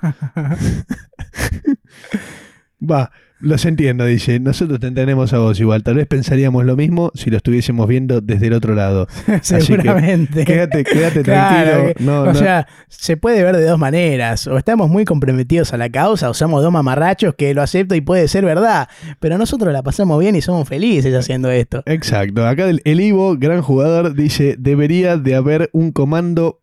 Va, 2.82 3.12
los 3.42 3.66
entiendo, 3.66 4.06
dice. 4.06 4.40
Nosotros 4.40 4.80
te 4.80 4.88
entendemos 4.88 5.34
a 5.34 5.40
vos 5.40 5.60
igual. 5.60 5.84
Tal 5.84 5.96
vez 5.96 6.08
pensaríamos 6.08 6.66
lo 6.66 6.76
mismo 6.76 7.12
si 7.16 7.30
lo 7.30 7.38
estuviésemos 7.38 7.88
viendo 7.88 8.22
desde 8.22 8.48
el 8.48 8.54
otro 8.54 8.76
lado. 8.76 9.08
Así 9.28 9.56
que 9.56 9.62
Seguramente. 9.62 10.46
quédate, 10.46 10.84
quédate 10.84 11.22
Claro, 11.24 11.72
tranquilo. 11.72 11.94
que- 11.98 12.04
No, 12.04 12.22
o 12.22 12.26
no. 12.28 12.36
sea, 12.36 12.68
se 12.88 13.18
puede 13.18 13.44
ver 13.44 13.58
de 13.58 13.66
dos 13.66 13.80
maneras. 13.80 14.48
O 14.48 14.58
estamos 14.58 14.90
muy 14.90 15.06
comprometidos 15.06 15.74
a 15.74 15.78
la 15.78 15.90
causa, 15.90 16.30
o 16.30 16.34
somos 16.34 16.62
dos 16.64 16.72
mamarrachos 16.72 17.36
que 17.36 17.54
lo 17.54 17.62
acepto 17.62 17.96
y 17.96 18.02
puede 18.02 18.28
ser 18.28 18.46
verdad. 18.46 18.88
Pero 19.20 19.38
nosotros 19.38 19.74
la 19.74 19.84
pasamos 19.84 20.20
bien 20.20 20.36
y 20.36 20.42
somos 20.42 20.68
felices 20.68 21.14
haciendo 21.16 21.50
esto. 21.52 21.84
Exacto. 21.86 22.46
Acá 22.48 22.70
el, 22.70 22.82
el 22.86 23.02
Ivo, 23.02 23.36
gran 23.38 23.62
jugador, 23.62 24.14
dice: 24.16 24.56
debería 24.60 25.18
de 25.18 25.36
haber 25.36 25.70
un 25.74 25.92
comando. 25.92 26.60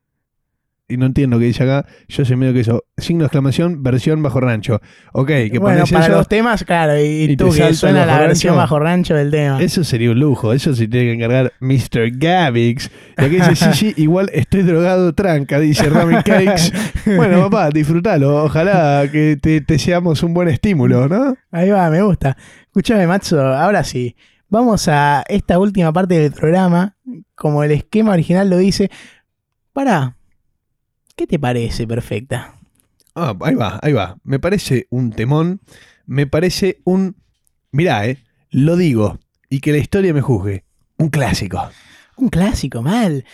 Y 0.91 0.97
no 0.97 1.05
entiendo 1.05 1.39
qué 1.39 1.45
dice 1.45 1.65
acá. 1.65 1.87
Yo 2.09 2.25
sé 2.25 2.35
medio 2.35 2.55
que 2.55 2.61
eso. 2.61 2.85
Signo 2.97 3.21
de 3.21 3.27
exclamación, 3.27 3.83
versión 3.83 4.23
bajo 4.23 4.41
rancho. 4.41 4.81
Ok, 5.13 5.27
que 5.27 5.59
bueno, 5.61 5.85
para 5.85 6.07
eso. 6.07 6.17
los 6.17 6.29
temas, 6.29 6.65
claro, 6.65 6.99
y, 6.99 7.25
y 7.25 7.37
tú 7.37 7.51
que 7.53 7.75
suena 7.75 8.07
la 8.07 8.19
versión 8.19 8.53
rancho. 8.53 8.63
bajo 8.63 8.79
rancho 8.79 9.15
del 9.15 9.31
tema. 9.31 9.61
Eso 9.61 9.85
sería 9.85 10.11
un 10.11 10.19
lujo. 10.19 10.55
Eso 10.55 10.75
sí 10.75 10.89
tiene 10.89 11.09
que 11.09 11.13
encargar 11.13 11.53
Mr. 11.61 12.11
Gavix. 12.17 12.91
Y 13.19 13.23
aquí 13.23 13.37
dice: 13.37 13.55
Sí, 13.55 13.73
sí, 13.75 13.95
igual 14.03 14.31
estoy 14.33 14.63
drogado 14.63 15.13
tranca, 15.13 15.61
dice 15.61 15.91
Robin 15.91 16.23
Cakes. 16.23 16.73
Bueno, 17.17 17.43
papá, 17.51 17.69
disfrútalo. 17.69 18.45
Ojalá 18.45 19.07
que 19.13 19.37
te, 19.41 19.61
te 19.61 19.79
seamos 19.79 20.23
un 20.23 20.33
buen 20.33 20.49
estímulo, 20.49 21.07
¿no? 21.07 21.37
Ahí 21.51 21.69
va, 21.69 21.91
me 21.91 22.01
gusta. 22.01 22.35
Escúchame, 22.63 23.07
macho, 23.07 23.39
ahora 23.41 23.85
sí. 23.85 24.17
Vamos 24.49 24.89
a 24.89 25.23
esta 25.29 25.59
última 25.59 25.93
parte 25.93 26.19
del 26.19 26.33
programa, 26.33 26.97
como 27.35 27.63
el 27.63 27.73
esquema 27.73 28.13
original 28.13 28.49
lo 28.49 28.57
dice. 28.57 28.91
Pará, 29.75 30.17
¿qué 31.19 31.27
te 31.27 31.39
parece, 31.39 31.85
perfecta? 31.87 32.55
Ah, 33.17 33.37
ahí 33.41 33.57
va, 33.57 33.81
ahí 33.83 33.93
va. 33.93 34.19
Me 34.23 34.39
parece 34.39 34.87
un 34.89 35.11
temón. 35.11 35.61
Me 36.07 36.29
parece 36.29 36.81
un. 36.85 37.17
Mirá, 37.73 38.07
eh. 38.07 38.19
Lo 38.51 38.77
digo. 38.77 39.19
Y 39.51 39.59
que 39.59 39.73
la 39.73 39.79
historia 39.79 40.15
me 40.15 40.21
juzgue. 40.21 40.65
Un 40.97 41.09
clásico. 41.09 41.61
Un 42.17 42.29
clásico, 42.29 42.83
mal. 42.83 43.25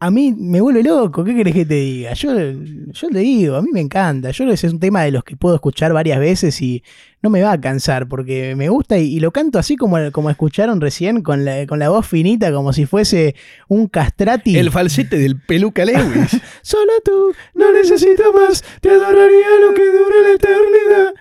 A 0.00 0.12
mí 0.12 0.32
me 0.32 0.60
vuelve 0.60 0.84
loco, 0.84 1.24
¿qué 1.24 1.34
querés 1.34 1.54
que 1.54 1.66
te 1.66 1.74
diga? 1.74 2.12
Yo, 2.12 2.30
yo 2.32 3.10
le 3.10 3.18
digo, 3.18 3.56
a 3.56 3.62
mí 3.62 3.70
me 3.72 3.80
encanta. 3.80 4.30
Yo 4.30 4.44
ese 4.48 4.68
es 4.68 4.72
un 4.72 4.78
tema 4.78 5.02
de 5.02 5.10
los 5.10 5.24
que 5.24 5.36
puedo 5.36 5.56
escuchar 5.56 5.92
varias 5.92 6.20
veces 6.20 6.62
y 6.62 6.84
no 7.20 7.30
me 7.30 7.42
va 7.42 7.50
a 7.50 7.60
cansar 7.60 8.06
porque 8.06 8.54
me 8.54 8.68
gusta 8.68 8.96
y, 8.98 9.16
y 9.16 9.18
lo 9.18 9.32
canto 9.32 9.58
así 9.58 9.76
como, 9.76 9.96
como 10.12 10.30
escucharon 10.30 10.80
recién, 10.80 11.22
con 11.22 11.44
la, 11.44 11.66
con 11.66 11.80
la 11.80 11.88
voz 11.88 12.06
finita, 12.06 12.52
como 12.52 12.72
si 12.72 12.86
fuese 12.86 13.34
un 13.66 13.88
castrati. 13.88 14.56
El 14.56 14.70
falsete 14.70 15.18
del 15.18 15.40
peluca 15.40 15.84
Lewis. 15.84 16.40
Solo 16.62 16.92
tú, 17.04 17.34
no 17.54 17.72
necesito 17.72 18.32
más. 18.32 18.62
Te 18.80 18.90
adoraría 18.90 19.48
lo 19.66 19.74
que 19.74 19.84
dure 19.84 20.22
la 20.22 20.34
eternidad. 20.34 21.14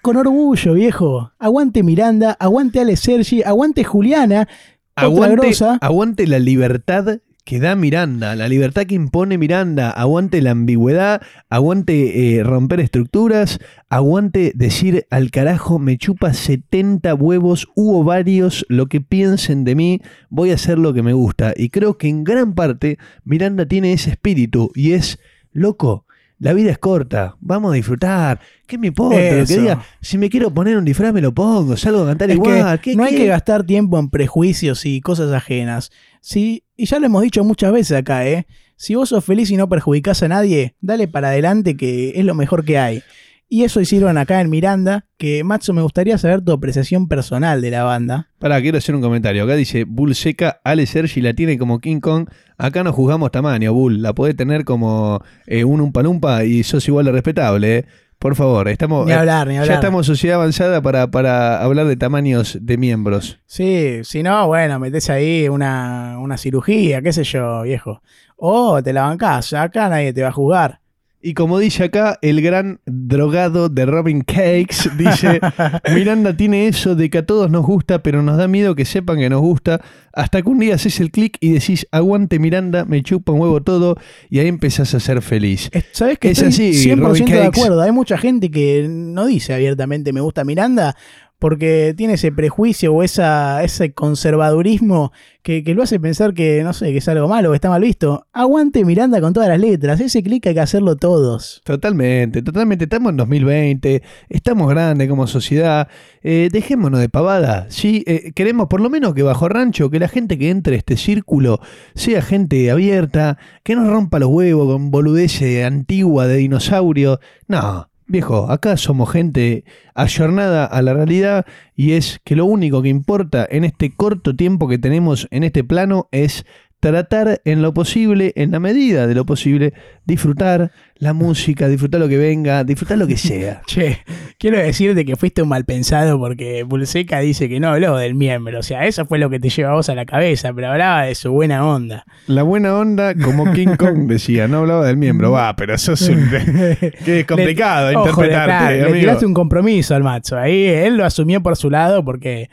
con 0.00 0.16
orgullo, 0.16 0.72
viejo. 0.72 1.32
Aguante 1.38 1.82
Miranda, 1.82 2.34
aguante 2.40 2.80
Ale 2.80 2.96
Sergi, 2.96 3.42
aguante 3.42 3.84
Juliana. 3.84 4.48
Aguante, 4.94 5.36
grosa. 5.36 5.76
aguante 5.82 6.26
la 6.26 6.38
libertad 6.38 7.18
que 7.46 7.60
da 7.60 7.76
Miranda, 7.76 8.34
la 8.34 8.48
libertad 8.48 8.86
que 8.86 8.96
impone 8.96 9.38
Miranda, 9.38 9.90
aguante 9.92 10.42
la 10.42 10.50
ambigüedad, 10.50 11.22
aguante 11.48 12.38
eh, 12.38 12.42
romper 12.42 12.80
estructuras, 12.80 13.60
aguante 13.88 14.50
decir 14.56 15.06
al 15.10 15.30
carajo 15.30 15.78
me 15.78 15.96
chupa 15.96 16.34
70 16.34 17.14
huevos 17.14 17.68
u 17.76 17.94
ovarios 17.96 18.66
lo 18.68 18.86
que 18.86 19.00
piensen 19.00 19.62
de 19.62 19.76
mí, 19.76 20.00
voy 20.28 20.50
a 20.50 20.54
hacer 20.54 20.76
lo 20.76 20.92
que 20.92 21.04
me 21.04 21.12
gusta. 21.12 21.54
Y 21.56 21.68
creo 21.68 21.96
que 21.98 22.08
en 22.08 22.24
gran 22.24 22.54
parte 22.56 22.98
Miranda 23.24 23.64
tiene 23.64 23.92
ese 23.92 24.10
espíritu 24.10 24.72
y 24.74 24.94
es, 24.94 25.20
loco, 25.52 26.04
la 26.40 26.52
vida 26.52 26.72
es 26.72 26.78
corta, 26.78 27.36
vamos 27.38 27.70
a 27.70 27.74
disfrutar. 27.76 28.40
¿Qué 28.66 28.76
me 28.76 28.88
importa 28.88 29.16
lo 29.18 29.46
que 29.46 29.54
diga? 29.60 29.84
Si 30.00 30.18
me 30.18 30.28
quiero 30.30 30.52
poner 30.52 30.76
un 30.76 30.84
disfraz 30.84 31.14
me 31.14 31.20
lo 31.22 31.32
pongo, 31.32 31.76
salgo 31.76 32.02
a 32.02 32.06
cantar 32.06 32.28
Es 32.28 32.40
que 32.40 32.42
igual. 32.50 32.80
¿Qué- 32.80 32.96
no 32.96 33.04
hay 33.04 33.14
que 33.14 33.26
gastar 33.28 33.62
tiempo 33.62 34.00
en 34.00 34.10
prejuicios 34.10 34.84
y 34.84 35.00
cosas 35.00 35.30
ajenas. 35.32 35.92
Sí, 36.20 36.64
y 36.76 36.86
ya 36.86 36.98
lo 36.98 37.06
hemos 37.06 37.22
dicho 37.22 37.42
muchas 37.44 37.72
veces 37.72 37.98
acá, 37.98 38.26
¿eh? 38.26 38.46
Si 38.76 38.94
vos 38.94 39.08
sos 39.08 39.24
feliz 39.24 39.50
y 39.50 39.56
no 39.56 39.68
perjudicás 39.68 40.22
a 40.22 40.28
nadie, 40.28 40.76
dale 40.80 41.08
para 41.08 41.28
adelante 41.28 41.76
que 41.76 42.12
es 42.16 42.24
lo 42.24 42.34
mejor 42.34 42.64
que 42.64 42.78
hay. 42.78 43.02
Y 43.48 43.62
eso 43.62 43.80
hicieron 43.80 44.18
acá 44.18 44.40
en 44.40 44.50
Miranda, 44.50 45.06
que 45.18 45.44
Matzo 45.44 45.72
me 45.72 45.80
gustaría 45.80 46.18
saber 46.18 46.40
tu 46.42 46.50
apreciación 46.50 47.06
personal 47.06 47.62
de 47.62 47.70
la 47.70 47.84
banda. 47.84 48.28
Pará, 48.40 48.60
quiero 48.60 48.78
hacer 48.78 48.96
un 48.96 49.00
comentario. 49.00 49.44
Acá 49.44 49.54
dice 49.54 49.84
Bull 49.84 50.16
seca, 50.16 50.60
Ale 50.64 50.84
Sergi 50.86 51.20
la 51.20 51.32
tiene 51.32 51.56
como 51.56 51.78
King 51.78 52.00
Kong. 52.00 52.28
Acá 52.58 52.82
no 52.82 52.92
juzgamos 52.92 53.30
tamaño, 53.30 53.72
Bull. 53.72 54.02
La 54.02 54.14
podés 54.14 54.34
tener 54.34 54.64
como 54.64 55.22
eh, 55.46 55.62
un 55.62 55.80
umpalumpa 55.80 56.44
y 56.44 56.64
sos 56.64 56.88
igual 56.88 57.06
de 57.06 57.12
respetable, 57.12 57.76
¿eh? 57.78 57.84
Por 58.18 58.34
favor, 58.34 58.68
estamos, 58.68 59.06
Ni 59.06 59.12
eh, 59.12 59.14
hablar, 59.14 59.46
ni 59.46 59.54
hablar. 59.56 59.68
ya 59.68 59.74
estamos 59.74 60.06
sociedad 60.06 60.36
avanzada 60.40 60.80
para, 60.80 61.06
para 61.10 61.62
hablar 61.62 61.86
de 61.86 61.96
tamaños 61.96 62.58
de 62.60 62.78
miembros. 62.78 63.38
Sí, 63.46 64.00
si 64.04 64.22
no, 64.22 64.46
bueno, 64.46 64.78
metés 64.78 65.10
ahí 65.10 65.48
una, 65.48 66.16
una 66.18 66.38
cirugía, 66.38 67.02
qué 67.02 67.12
sé 67.12 67.24
yo, 67.24 67.62
viejo. 67.62 68.02
O 68.36 68.82
te 68.82 68.92
la 68.92 69.02
bancás, 69.02 69.52
acá 69.52 69.88
nadie 69.88 70.12
te 70.12 70.22
va 70.22 70.28
a 70.28 70.32
juzgar. 70.32 70.80
Y 71.28 71.34
como 71.34 71.58
dice 71.58 71.82
acá 71.82 72.20
el 72.22 72.40
gran 72.40 72.78
drogado 72.86 73.68
de 73.68 73.84
Robin 73.84 74.20
Cakes, 74.20 74.90
dice, 74.96 75.40
Miranda 75.92 76.36
tiene 76.36 76.68
eso 76.68 76.94
de 76.94 77.10
que 77.10 77.18
a 77.18 77.26
todos 77.26 77.50
nos 77.50 77.66
gusta, 77.66 78.00
pero 78.00 78.22
nos 78.22 78.36
da 78.38 78.46
miedo 78.46 78.76
que 78.76 78.84
sepan 78.84 79.18
que 79.18 79.28
nos 79.28 79.40
gusta, 79.40 79.80
hasta 80.12 80.40
que 80.40 80.48
un 80.48 80.60
día 80.60 80.76
haces 80.76 81.00
el 81.00 81.10
clic 81.10 81.36
y 81.40 81.50
decís, 81.50 81.88
aguante 81.90 82.38
Miranda, 82.38 82.84
me 82.84 83.02
chupa 83.02 83.32
un 83.32 83.40
huevo 83.40 83.60
todo, 83.60 83.96
y 84.30 84.38
ahí 84.38 84.46
empezás 84.46 84.94
a 84.94 85.00
ser 85.00 85.20
feliz. 85.20 85.68
Es- 85.72 85.86
¿Sabes 85.90 86.18
que 86.20 86.30
Es 86.30 86.38
estoy 86.42 86.68
así, 86.68 86.90
100% 86.90 86.96
Robin 87.08 87.24
de 87.24 87.32
Cakes. 87.32 87.46
acuerdo? 87.60 87.82
Hay 87.82 87.90
mucha 87.90 88.18
gente 88.18 88.48
que 88.48 88.86
no 88.88 89.26
dice 89.26 89.52
abiertamente 89.52 90.12
me 90.12 90.20
gusta 90.20 90.44
Miranda 90.44 90.94
porque 91.38 91.94
tiene 91.96 92.14
ese 92.14 92.32
prejuicio 92.32 92.94
o 92.94 93.02
ese 93.02 93.92
conservadurismo 93.94 95.12
que, 95.42 95.62
lo 95.74 95.84
hace 95.84 96.00
pensar 96.00 96.34
que, 96.34 96.62
no 96.64 96.72
sé, 96.72 96.90
que 96.90 96.98
es 96.98 97.08
algo 97.08 97.28
malo, 97.28 97.50
que 97.50 97.56
está 97.56 97.68
mal 97.68 97.80
visto. 97.80 98.26
Aguante 98.32 98.84
Miranda 98.84 99.20
con 99.20 99.32
todas 99.32 99.48
las 99.48 99.60
letras. 99.60 100.00
Ese 100.00 100.22
clic 100.22 100.44
hay 100.46 100.54
que 100.54 100.60
hacerlo 100.60 100.96
todos. 100.96 101.62
Totalmente, 101.64 102.42
totalmente. 102.42 102.84
Estamos 102.84 103.10
en 103.10 103.18
2020, 103.18 104.02
estamos 104.28 104.68
grandes 104.68 105.08
como 105.08 105.26
sociedad. 105.28 105.88
eh, 106.22 106.48
dejémonos 106.50 106.98
de 106.98 107.08
pavada. 107.08 107.66
¿sí? 107.68 108.02
Eh, 108.06 108.32
queremos 108.34 108.66
por 108.66 108.80
lo 108.80 108.90
menos 108.90 109.14
que 109.14 109.22
bajo 109.22 109.48
rancho, 109.48 109.88
que 109.88 110.00
la 110.00 110.08
gente 110.08 110.36
que 110.36 110.50
entre 110.50 110.74
a 110.74 110.78
este 110.78 110.96
círculo 110.96 111.60
sea 111.94 112.22
gente 112.22 112.70
abierta, 112.70 113.38
que 113.62 113.76
no 113.76 113.88
rompa 113.88 114.18
los 114.18 114.30
huevos 114.30 114.66
con 114.72 114.90
boludece 114.90 115.64
antigua 115.64 116.26
de 116.26 116.38
dinosaurio. 116.38 117.20
No, 117.46 117.88
viejo, 118.06 118.50
acá 118.50 118.76
somos 118.76 119.10
gente 119.10 119.64
ayornada 119.94 120.64
a 120.64 120.82
la 120.82 120.94
realidad 120.94 121.46
y 121.74 121.92
es 121.92 122.20
que 122.24 122.36
lo 122.36 122.44
único 122.46 122.82
que 122.82 122.88
importa 122.88 123.46
en 123.50 123.64
este 123.64 123.92
corto 123.92 124.34
tiempo 124.36 124.68
que 124.68 124.78
tenemos 124.78 125.26
en 125.30 125.44
este 125.44 125.64
plano 125.64 126.08
es 126.12 126.46
tratar 126.80 127.40
en 127.44 127.62
lo 127.62 127.72
posible, 127.74 128.32
en 128.36 128.50
la 128.50 128.60
medida 128.60 129.06
de 129.06 129.14
lo 129.14 129.24
posible, 129.24 129.72
disfrutar 130.04 130.70
la 130.98 131.12
música, 131.12 131.68
disfrutar 131.68 132.00
lo 132.00 132.08
que 132.08 132.16
venga, 132.16 132.64
disfrutar 132.64 132.96
lo 132.98 133.06
que 133.06 133.16
sea. 133.16 133.62
Che, 133.66 133.98
quiero 134.38 134.58
decirte 134.58 135.04
que 135.04 135.16
fuiste 135.16 135.42
un 135.42 135.48
mal 135.48 135.64
pensado 135.64 136.18
porque 136.18 136.64
Pulseca 136.68 137.20
dice 137.20 137.48
que 137.48 137.60
no 137.60 137.68
habló 137.68 137.96
del 137.96 138.14
miembro. 138.14 138.60
O 138.60 138.62
sea, 138.62 138.86
eso 138.86 139.04
fue 139.06 139.18
lo 139.18 139.28
que 139.30 139.40
te 139.40 139.48
lleva 139.48 139.70
a 139.70 139.74
vos 139.74 139.88
a 139.88 139.94
la 139.94 140.06
cabeza, 140.06 140.52
pero 140.54 140.68
hablaba 140.70 141.02
de 141.04 141.14
su 141.14 141.32
buena 141.32 141.66
onda. 141.66 142.04
La 142.26 142.42
buena 142.42 142.74
onda, 142.76 143.14
como 143.14 143.52
King 143.52 143.74
Kong 143.78 144.06
decía, 144.06 144.46
no 144.48 144.58
hablaba 144.58 144.86
del 144.86 144.96
miembro, 144.96 145.32
va, 145.32 145.54
pero 145.56 145.76
sos 145.78 146.02
un... 146.08 146.28
que 147.04 147.20
es 147.20 147.26
complicado 147.26 147.90
Le- 147.90 147.96
ojo, 147.96 148.08
interpretarte, 148.10 148.76
claro, 148.78 148.94
Le 148.94 149.00
tiraste 149.00 149.26
un 149.26 149.34
compromiso 149.34 149.94
al 149.94 150.02
macho. 150.02 150.38
Ahí 150.38 150.64
él 150.66 150.96
lo 150.96 151.04
asumió 151.04 151.42
por 151.42 151.56
su 151.56 151.68
lado 151.70 152.04
porque, 152.04 152.48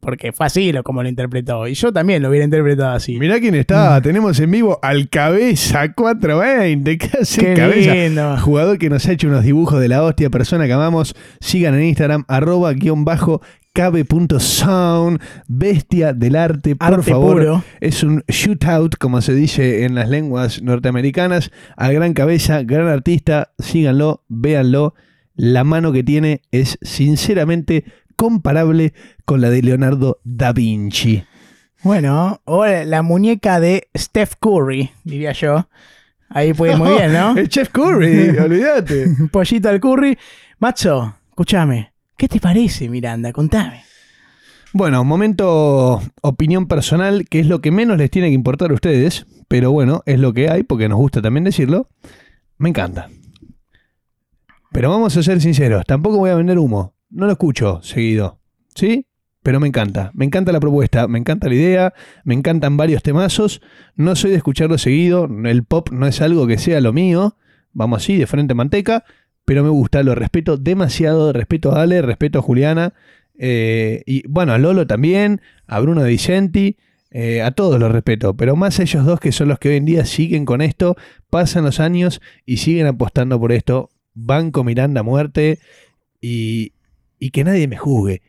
porque 0.00 0.32
fue 0.32 0.46
así 0.46 0.70
lo, 0.72 0.82
como 0.82 1.02
lo 1.02 1.08
interpretó. 1.08 1.66
Y 1.66 1.74
yo 1.74 1.92
también 1.92 2.22
lo 2.22 2.28
hubiera 2.28 2.44
interpretado 2.44 2.92
así. 2.94 3.18
Mirá 3.18 3.40
quién 3.40 3.54
está, 3.54 4.00
tenemos 4.02 4.38
en 4.40 4.50
vivo 4.50 4.78
al 4.82 5.08
Cabeza 5.08 5.92
420, 5.92 6.98
¿qué 6.98 7.10
hace 7.20 7.40
Qué 7.40 7.54
Cabeza? 7.54 7.94
lindo. 7.94 8.36
Jugador 8.38 8.78
que 8.78 8.90
nos 8.90 9.06
ha 9.06 9.12
hecho 9.12 9.28
unos 9.28 9.44
dibujos 9.44 9.80
de 9.80 9.88
la 9.88 10.02
hostia, 10.02 10.28
persona 10.30 10.66
que 10.66 10.72
amamos, 10.72 11.14
sigan 11.40 11.74
en 11.74 11.84
Instagram, 11.84 12.24
arroba 12.28 12.72
guion 12.74 13.04
bajo 13.04 13.40
cabe.sound, 13.74 15.18
bestia 15.48 16.12
del 16.12 16.36
arte, 16.36 16.76
por 16.76 16.94
Arte 16.94 17.10
favor. 17.10 17.36
puro. 17.38 17.64
Es 17.80 18.02
un 18.02 18.22
shootout, 18.28 18.96
como 18.98 19.22
se 19.22 19.34
dice 19.34 19.84
en 19.84 19.94
las 19.94 20.08
lenguas 20.10 20.62
norteamericanas, 20.62 21.50
al 21.76 21.94
gran 21.94 22.12
cabeza, 22.14 22.62
gran 22.62 22.88
artista, 22.88 23.52
síganlo, 23.58 24.24
véanlo. 24.28 24.94
La 25.34 25.64
mano 25.64 25.92
que 25.92 26.04
tiene 26.04 26.42
es 26.50 26.78
sinceramente 26.82 27.84
comparable 28.22 28.94
con 29.24 29.40
la 29.40 29.50
de 29.50 29.62
Leonardo 29.62 30.20
da 30.22 30.52
Vinci. 30.52 31.24
Bueno, 31.82 32.40
o 32.44 32.64
la 32.64 33.02
muñeca 33.02 33.58
de 33.58 33.88
Steph 33.98 34.34
Curry, 34.38 34.92
diría 35.02 35.32
yo. 35.32 35.68
Ahí 36.28 36.54
puede 36.54 36.74
ir 36.74 36.78
muy 36.78 36.90
bien, 36.90 37.12
¿no? 37.12 37.34
El 37.36 37.48
Chef 37.48 37.70
Curry, 37.70 38.38
olvídate. 38.38 39.08
Pollito 39.32 39.68
al 39.68 39.80
curry. 39.80 40.16
Macho, 40.60 41.16
escúchame. 41.30 41.94
¿Qué 42.16 42.28
te 42.28 42.38
parece, 42.38 42.88
Miranda? 42.88 43.32
Contame. 43.32 43.82
Bueno, 44.72 45.02
momento 45.02 46.00
opinión 46.20 46.68
personal, 46.68 47.28
que 47.28 47.40
es 47.40 47.48
lo 47.48 47.60
que 47.60 47.72
menos 47.72 47.98
les 47.98 48.12
tiene 48.12 48.28
que 48.28 48.34
importar 48.34 48.70
a 48.70 48.74
ustedes, 48.74 49.26
pero 49.48 49.72
bueno, 49.72 50.04
es 50.06 50.20
lo 50.20 50.32
que 50.32 50.48
hay, 50.48 50.62
porque 50.62 50.88
nos 50.88 50.98
gusta 50.98 51.20
también 51.22 51.42
decirlo. 51.42 51.88
Me 52.56 52.68
encanta. 52.68 53.10
Pero 54.70 54.90
vamos 54.90 55.16
a 55.16 55.24
ser 55.24 55.40
sinceros, 55.40 55.84
tampoco 55.84 56.18
voy 56.18 56.30
a 56.30 56.36
vender 56.36 56.60
humo. 56.60 56.94
No 57.12 57.26
lo 57.26 57.32
escucho 57.32 57.80
seguido. 57.82 58.38
¿Sí? 58.74 59.06
Pero 59.42 59.60
me 59.60 59.68
encanta. 59.68 60.10
Me 60.14 60.24
encanta 60.24 60.52
la 60.52 60.60
propuesta, 60.60 61.08
me 61.08 61.18
encanta 61.18 61.48
la 61.48 61.54
idea, 61.54 61.94
me 62.24 62.34
encantan 62.34 62.76
varios 62.76 63.02
temazos. 63.02 63.60
No 63.96 64.14
soy 64.16 64.30
de 64.30 64.36
escucharlo 64.36 64.78
seguido, 64.78 65.28
el 65.44 65.64
pop 65.64 65.90
no 65.90 66.06
es 66.06 66.20
algo 66.20 66.46
que 66.46 66.58
sea 66.58 66.80
lo 66.80 66.92
mío. 66.92 67.36
Vamos 67.72 68.02
así, 68.02 68.16
de 68.16 68.26
frente 68.26 68.54
manteca, 68.54 69.04
pero 69.44 69.62
me 69.64 69.70
gusta, 69.70 70.02
lo 70.02 70.14
respeto 70.14 70.56
demasiado. 70.56 71.32
Respeto 71.32 71.72
a 71.72 71.82
Ale, 71.82 72.02
respeto 72.02 72.38
a 72.38 72.42
Juliana. 72.42 72.94
eh, 73.38 74.02
y 74.06 74.26
bueno, 74.28 74.52
a 74.52 74.58
Lolo 74.58 74.86
también, 74.86 75.40
a 75.66 75.80
Bruno 75.80 76.04
Vicenti. 76.04 76.76
eh, 77.14 77.42
a 77.42 77.50
todos 77.50 77.78
los 77.78 77.92
respeto, 77.92 78.34
pero 78.36 78.56
más 78.56 78.80
a 78.80 78.84
ellos 78.84 79.04
dos 79.04 79.20
que 79.20 79.32
son 79.32 79.48
los 79.48 79.58
que 79.58 79.68
hoy 79.68 79.76
en 79.76 79.84
día 79.84 80.06
siguen 80.06 80.46
con 80.46 80.62
esto, 80.62 80.96
pasan 81.28 81.64
los 81.64 81.78
años 81.78 82.22
y 82.46 82.56
siguen 82.58 82.86
apostando 82.86 83.38
por 83.38 83.52
esto. 83.52 83.90
Banco 84.14 84.64
Miranda 84.64 85.02
muerte 85.02 85.58
y, 86.22 86.72
y 87.22 87.30
que 87.30 87.44
nadie 87.44 87.68
me 87.68 87.76
juzgue. 87.76 88.20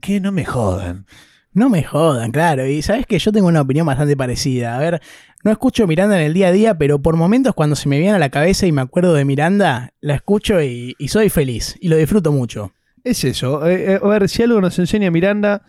Que 0.00 0.20
no 0.20 0.30
me 0.30 0.44
jodan. 0.44 1.06
No 1.54 1.70
me 1.70 1.82
jodan, 1.82 2.30
claro. 2.30 2.66
Y 2.66 2.82
sabes 2.82 3.06
que 3.06 3.18
yo 3.18 3.32
tengo 3.32 3.48
una 3.48 3.62
opinión 3.62 3.86
bastante 3.86 4.18
parecida. 4.18 4.76
A 4.76 4.78
ver, 4.78 5.00
no 5.44 5.50
escucho 5.50 5.86
Miranda 5.86 6.20
en 6.20 6.26
el 6.26 6.34
día 6.34 6.48
a 6.48 6.52
día, 6.52 6.76
pero 6.76 7.00
por 7.00 7.16
momentos 7.16 7.54
cuando 7.54 7.74
se 7.74 7.88
me 7.88 7.98
viene 7.98 8.12
a 8.16 8.18
la 8.18 8.28
cabeza 8.28 8.66
y 8.66 8.72
me 8.72 8.82
acuerdo 8.82 9.14
de 9.14 9.24
Miranda, 9.24 9.94
la 10.02 10.16
escucho 10.16 10.60
y, 10.60 10.94
y 10.98 11.08
soy 11.08 11.30
feliz. 11.30 11.78
Y 11.80 11.88
lo 11.88 11.96
disfruto 11.96 12.32
mucho. 12.32 12.72
Es 13.02 13.24
eso. 13.24 13.66
eh, 13.66 13.94
eh, 13.94 14.00
a 14.02 14.06
ver, 14.08 14.28
si 14.28 14.42
algo 14.42 14.60
nos 14.60 14.78
enseña 14.78 15.10
Miranda, 15.10 15.62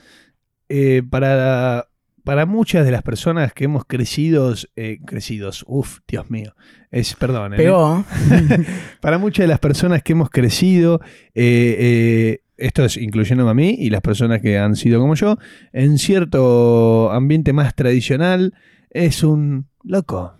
eh, 0.67 1.01
para, 1.09 1.87
para 2.25 2.45
muchas 2.45 2.83
de 2.85 2.91
las 2.91 3.03
personas 3.03 3.53
que 3.53 3.65
hemos 3.65 3.85
crecido, 3.85 4.53
eh, 4.75 4.97
crecidos, 5.05 5.63
uff, 5.65 5.99
Dios 6.09 6.29
mío, 6.29 6.55
es, 6.91 7.13
perdón, 7.13 7.53
eh, 7.53 7.57
Pegó. 7.57 8.03
para 9.01 9.17
muchas 9.17 9.43
de 9.43 9.47
las 9.47 9.59
personas 9.59 10.03
que 10.03 10.11
hemos 10.13 10.29
crecido, 10.29 10.99
eh, 11.35 11.77
eh, 11.79 12.39
esto 12.57 12.85
es 12.85 12.97
incluyéndome 12.97 13.51
a 13.51 13.53
mí 13.53 13.75
y 13.77 13.89
las 13.89 14.01
personas 14.01 14.41
que 14.41 14.57
han 14.57 14.75
sido 14.75 14.99
como 14.99 15.15
yo, 15.15 15.37
en 15.73 15.97
cierto 15.97 17.11
ambiente 17.11 17.53
más 17.53 17.75
tradicional, 17.75 18.53
es 18.89 19.23
un 19.23 19.67
loco. 19.83 20.35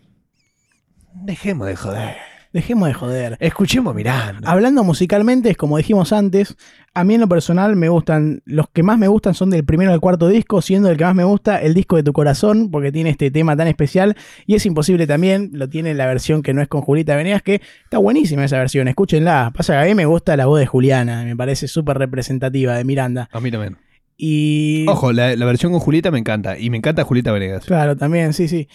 Dejemos 1.13 1.67
de 1.67 1.75
joder. 1.75 2.34
Dejemos 2.55 2.87
de 2.87 2.93
joder. 2.93 3.37
Escuchemos 3.41 3.93
Miranda. 3.93 4.49
Hablando 4.49 4.85
musicalmente, 4.85 5.49
es 5.49 5.57
como 5.57 5.75
dijimos 5.75 6.13
antes, 6.13 6.55
a 6.93 7.03
mí 7.03 7.15
en 7.15 7.19
lo 7.19 7.27
personal 7.27 7.75
me 7.75 7.89
gustan, 7.89 8.43
los 8.45 8.69
que 8.69 8.81
más 8.81 8.97
me 8.97 9.09
gustan 9.09 9.33
son 9.33 9.49
del 9.49 9.65
primero 9.65 9.91
al 9.91 9.99
cuarto 9.99 10.29
disco, 10.29 10.61
siendo 10.61 10.89
el 10.89 10.95
que 10.95 11.03
más 11.03 11.15
me 11.15 11.25
gusta 11.25 11.61
el 11.61 11.73
disco 11.73 11.97
de 11.97 12.03
tu 12.03 12.13
corazón, 12.13 12.71
porque 12.71 12.93
tiene 12.93 13.09
este 13.09 13.29
tema 13.29 13.57
tan 13.57 13.67
especial, 13.67 14.15
y 14.45 14.55
es 14.55 14.65
imposible 14.65 15.05
también, 15.05 15.49
lo 15.51 15.67
tiene 15.67 15.93
la 15.95 16.05
versión 16.05 16.41
que 16.41 16.53
no 16.53 16.61
es 16.61 16.69
con 16.69 16.79
Julita 16.79 17.17
Venegas, 17.17 17.41
que 17.41 17.61
está 17.83 17.97
buenísima 17.97 18.45
esa 18.45 18.57
versión, 18.57 18.87
escúchenla. 18.87 19.51
Pasa 19.53 19.73
que 19.73 19.79
a 19.79 19.85
mí 19.87 19.93
me 19.93 20.05
gusta 20.05 20.37
la 20.37 20.45
voz 20.45 20.61
de 20.61 20.65
Juliana, 20.65 21.25
me 21.25 21.35
parece 21.35 21.67
súper 21.67 21.97
representativa 21.97 22.77
de 22.77 22.85
Miranda. 22.85 23.27
A 23.33 23.41
mí 23.41 23.51
también. 23.51 23.75
Y... 24.15 24.85
Ojo, 24.87 25.11
la, 25.11 25.35
la 25.35 25.45
versión 25.45 25.73
con 25.73 25.81
Julieta 25.81 26.09
me 26.09 26.19
encanta. 26.19 26.57
Y 26.57 26.69
me 26.69 26.77
encanta 26.77 27.03
Julieta 27.03 27.33
Venegas. 27.33 27.65
Claro, 27.65 27.97
también, 27.97 28.31
sí, 28.31 28.47
sí. 28.47 28.69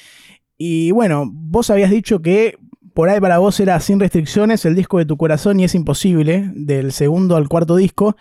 Y 0.59 0.91
bueno, 0.91 1.25
vos 1.27 1.71
habías 1.71 1.91
dicho 1.91 2.21
que 2.21 2.59
por 2.95 3.09
ahí 3.09 3.21
para 3.21 3.39
vos 3.39 3.59
era 3.61 3.79
sin 3.81 4.01
restricciones 4.01 4.65
el 4.65 4.75
disco 4.75 4.99
de 4.99 5.07
tu 5.07 5.17
corazón 5.17 5.61
y 5.61 5.65
es 5.65 5.75
imposible, 5.75 6.51
del 6.55 6.93
segundo 6.93 7.37
al 7.37 7.49
cuarto 7.49 7.77
disco. 7.77 8.17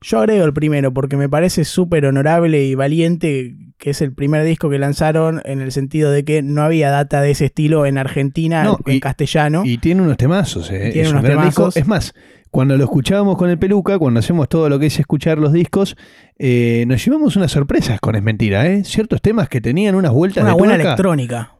Yo 0.00 0.18
agrego 0.18 0.44
el 0.44 0.52
primero 0.52 0.92
porque 0.92 1.16
me 1.16 1.30
parece 1.30 1.64
súper 1.64 2.04
honorable 2.04 2.62
y 2.64 2.74
valiente 2.74 3.56
que 3.78 3.90
es 3.90 4.02
el 4.02 4.12
primer 4.12 4.44
disco 4.44 4.68
que 4.68 4.78
lanzaron 4.78 5.40
en 5.44 5.60
el 5.62 5.72
sentido 5.72 6.10
de 6.10 6.24
que 6.24 6.42
no 6.42 6.62
había 6.62 6.90
data 6.90 7.20
de 7.22 7.30
ese 7.30 7.46
estilo 7.46 7.86
en 7.86 7.96
Argentina, 7.98 8.64
No, 8.64 8.78
en 8.86 8.96
y- 8.96 9.00
castellano. 9.00 9.62
Y 9.64 9.78
tiene 9.78 10.02
unos 10.02 10.16
temazos, 10.18 10.70
eh. 10.70 10.90
Tiene 10.92 11.00
es 11.02 11.08
un 11.08 11.18
unos 11.18 11.24
gran 11.30 11.44
disco. 11.46 11.62
temazos. 11.62 11.76
Es 11.78 11.86
más, 11.86 12.14
cuando 12.50 12.76
lo 12.76 12.84
escuchábamos 12.84 13.36
con 13.38 13.48
el 13.50 13.58
peluca, 13.58 13.98
cuando 13.98 14.20
hacemos 14.20 14.48
todo 14.48 14.68
lo 14.68 14.78
que 14.78 14.86
es 14.86 14.98
escuchar 15.00 15.38
los 15.38 15.52
discos, 15.52 15.96
eh, 16.38 16.84
nos 16.86 17.02
llevamos 17.04 17.36
unas 17.36 17.50
sorpresas 17.52 17.98
con 17.98 18.14
Es 18.14 18.22
Mentira, 18.22 18.66
¿eh? 18.66 18.84
Ciertos 18.84 19.22
temas 19.22 19.48
que 19.48 19.60
tenían 19.62 19.94
unas 19.94 20.12
vueltas 20.12 20.42
Una 20.44 20.52
de 20.52 20.58
buena 20.58 20.74
tuerca 20.74 20.88
electrónica. 20.90 21.53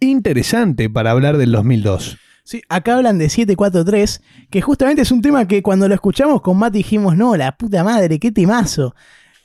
Interesante 0.00 0.88
para 0.90 1.10
hablar 1.10 1.36
del 1.36 1.52
2002. 1.52 2.18
Sí, 2.44 2.62
acá 2.70 2.96
hablan 2.96 3.18
de 3.18 3.28
743, 3.28 4.22
que 4.50 4.62
justamente 4.62 5.02
es 5.02 5.12
un 5.12 5.20
tema 5.20 5.46
que 5.46 5.62
cuando 5.62 5.86
lo 5.86 5.94
escuchamos 5.94 6.40
con 6.40 6.56
Matt 6.58 6.72
dijimos, 6.72 7.16
no, 7.16 7.36
la 7.36 7.56
puta 7.56 7.84
madre, 7.84 8.18
qué 8.18 8.32
temazo. 8.32 8.94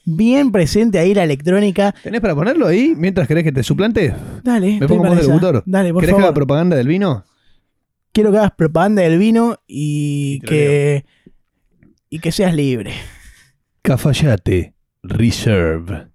Bien 0.06 0.52
presente 0.52 1.00
ahí 1.00 1.14
la 1.14 1.24
electrónica. 1.24 1.94
¿Tenés 2.04 2.22
para 2.22 2.36
ponerlo 2.36 2.68
ahí 2.68 2.94
mientras 2.96 3.28
querés 3.28 3.44
que 3.44 3.52
te 3.52 3.64
suplante? 3.64 4.14
Dale, 4.44 4.80
Me 4.80 4.88
pongo 4.88 5.08
esa. 5.08 5.24
locutor. 5.24 5.64
Dale, 5.66 5.94
por 5.94 6.02
¿Querés 6.02 6.16
que 6.16 6.22
haga 6.22 6.34
propaganda 6.34 6.76
del 6.76 6.88
vino? 6.88 7.26
Quiero 8.12 8.32
que 8.32 8.38
hagas 8.38 8.52
propaganda 8.52 9.02
del 9.02 9.18
vino 9.18 9.58
y 9.68 10.40
Te 10.42 10.46
que, 10.48 11.06
y 12.10 12.20
que 12.20 12.32
seas 12.32 12.54
libre. 12.56 12.94
Cafayate 13.82 14.76
Reserve. 15.04 16.08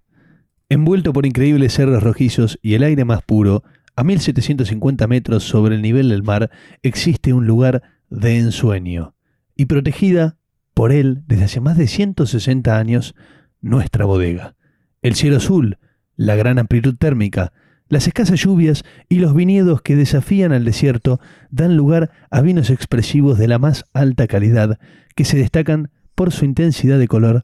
Envuelto 0.69 1.13
por 1.13 1.25
increíbles 1.25 1.73
cerros 1.73 2.01
rojizos 2.01 2.57
y 2.61 2.75
el 2.75 2.83
aire 2.83 3.05
más 3.05 3.21
puro, 3.23 3.63
a 3.99 4.03
1750 4.05 5.07
metros 5.07 5.43
sobre 5.43 5.75
el 5.75 5.81
nivel 5.81 6.07
del 6.07 6.23
mar 6.23 6.51
existe 6.83 7.33
un 7.33 7.45
lugar 7.45 7.83
de 8.09 8.37
ensueño 8.37 9.13
y 9.57 9.65
protegida 9.65 10.37
por 10.73 10.93
él 10.93 11.23
desde 11.27 11.43
hace 11.43 11.59
más 11.59 11.75
de 11.75 11.87
160 11.87 12.77
años 12.77 13.13
nuestra 13.59 14.05
bodega. 14.05 14.55
El 15.01 15.15
cielo 15.15 15.35
azul, 15.35 15.79
la 16.15 16.37
gran 16.37 16.59
amplitud 16.59 16.95
térmica, 16.95 17.51
las 17.89 18.07
escasas 18.07 18.39
lluvias 18.39 18.85
y 19.09 19.19
los 19.19 19.35
viñedos 19.35 19.81
que 19.81 19.97
desafían 19.97 20.53
al 20.53 20.63
desierto 20.63 21.19
dan 21.49 21.75
lugar 21.75 22.09
a 22.31 22.39
vinos 22.39 22.69
expresivos 22.69 23.37
de 23.37 23.49
la 23.49 23.59
más 23.59 23.83
alta 23.91 24.27
calidad 24.27 24.79
que 25.13 25.25
se 25.25 25.37
destacan 25.37 25.91
por 26.15 26.31
su 26.31 26.45
intensidad 26.45 26.99
de 26.99 27.09
color 27.09 27.43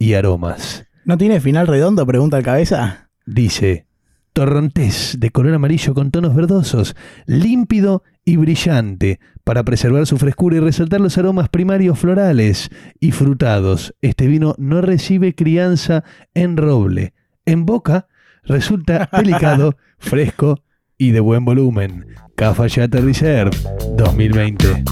y 0.00 0.14
aromas. 0.14 0.84
¿No 1.04 1.16
tiene 1.16 1.38
final 1.38 1.68
redondo? 1.68 2.04
Pregunta 2.06 2.38
el 2.38 2.42
cabeza. 2.42 3.08
Dice, 3.24 3.86
torrontés 4.32 5.16
de 5.18 5.30
color 5.30 5.54
amarillo 5.54 5.94
con 5.94 6.10
tonos 6.10 6.34
verdosos, 6.34 6.96
límpido 7.26 8.02
y 8.24 8.36
brillante, 8.36 9.20
para 9.44 9.64
preservar 9.64 10.06
su 10.06 10.18
frescura 10.18 10.56
y 10.56 10.60
resaltar 10.60 11.00
los 11.00 11.18
aromas 11.18 11.48
primarios 11.48 11.98
florales 11.98 12.70
y 13.00 13.12
frutados. 13.12 13.94
Este 14.00 14.26
vino 14.26 14.54
no 14.58 14.80
recibe 14.80 15.34
crianza 15.34 16.04
en 16.34 16.56
roble. 16.56 17.14
En 17.44 17.66
boca 17.66 18.08
resulta 18.44 19.08
delicado, 19.16 19.76
fresco 19.98 20.60
y 20.96 21.10
de 21.10 21.20
buen 21.20 21.44
volumen. 21.44 22.06
Cafayate 22.36 23.00
Reserve 23.00 23.56
2020. 23.96 24.84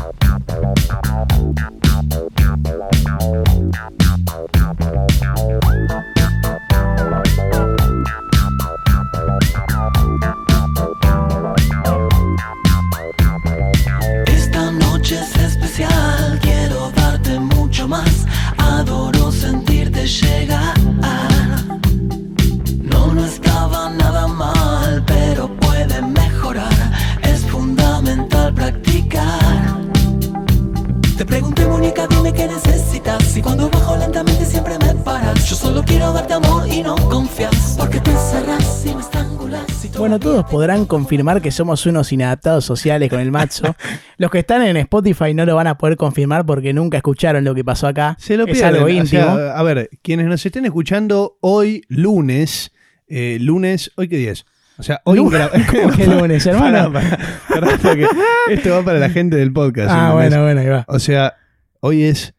No 36.82 36.94
confías. 36.96 37.76
Porque 37.78 38.00
te 38.00 38.10
encerras 38.10 38.84
y 38.86 38.94
me 38.94 39.00
estrangulas. 39.00 39.84
y 39.84 39.88
todo 39.88 40.00
Bueno, 40.00 40.18
todos 40.18 40.44
podrán 40.44 40.86
confirmar 40.86 41.40
que 41.42 41.50
somos 41.50 41.84
unos 41.86 42.12
inadaptados 42.12 42.64
sociales 42.64 43.10
con 43.10 43.20
el 43.20 43.30
macho. 43.30 43.76
Los 44.18 44.30
que 44.30 44.38
están 44.40 44.62
en 44.62 44.76
Spotify 44.76 45.34
no 45.34 45.44
lo 45.44 45.56
van 45.56 45.66
a 45.66 45.76
poder 45.76 45.96
confirmar 45.96 46.46
porque 46.46 46.72
nunca 46.72 46.96
escucharon 46.98 47.44
lo 47.44 47.54
que 47.54 47.64
pasó 47.64 47.86
acá. 47.86 48.16
Se 48.18 48.36
lo 48.36 48.46
es 48.46 48.52
pierden. 48.52 48.74
algo 48.74 48.86
o 48.86 48.88
íntimo. 48.88 49.22
sea, 49.22 49.58
a 49.58 49.62
ver, 49.62 49.90
quienes 50.02 50.26
nos 50.26 50.44
estén 50.44 50.64
escuchando 50.64 51.38
hoy, 51.40 51.82
lunes, 51.88 52.72
eh, 53.08 53.38
lunes, 53.40 53.90
¿hoy 53.96 54.08
qué 54.08 54.16
día 54.16 54.32
es? 54.32 54.44
O 54.78 54.82
sea, 54.82 55.00
hoy 55.04 55.18
¿Cómo 55.70 55.96
que 55.96 56.06
lunes, 56.06 56.46
hermano? 56.46 56.92
Pará, 56.92 57.10
pará, 57.10 57.18
pará, 57.48 57.78
porque 57.82 58.06
esto 58.48 58.70
va 58.70 58.82
para 58.82 58.98
la 58.98 59.10
gente 59.10 59.36
del 59.36 59.52
podcast. 59.52 59.90
ah, 59.90 60.12
bueno, 60.14 60.42
bueno, 60.42 60.60
ahí 60.60 60.68
va. 60.68 60.84
O 60.88 60.98
sea, 60.98 61.34
hoy 61.80 62.04
es 62.04 62.34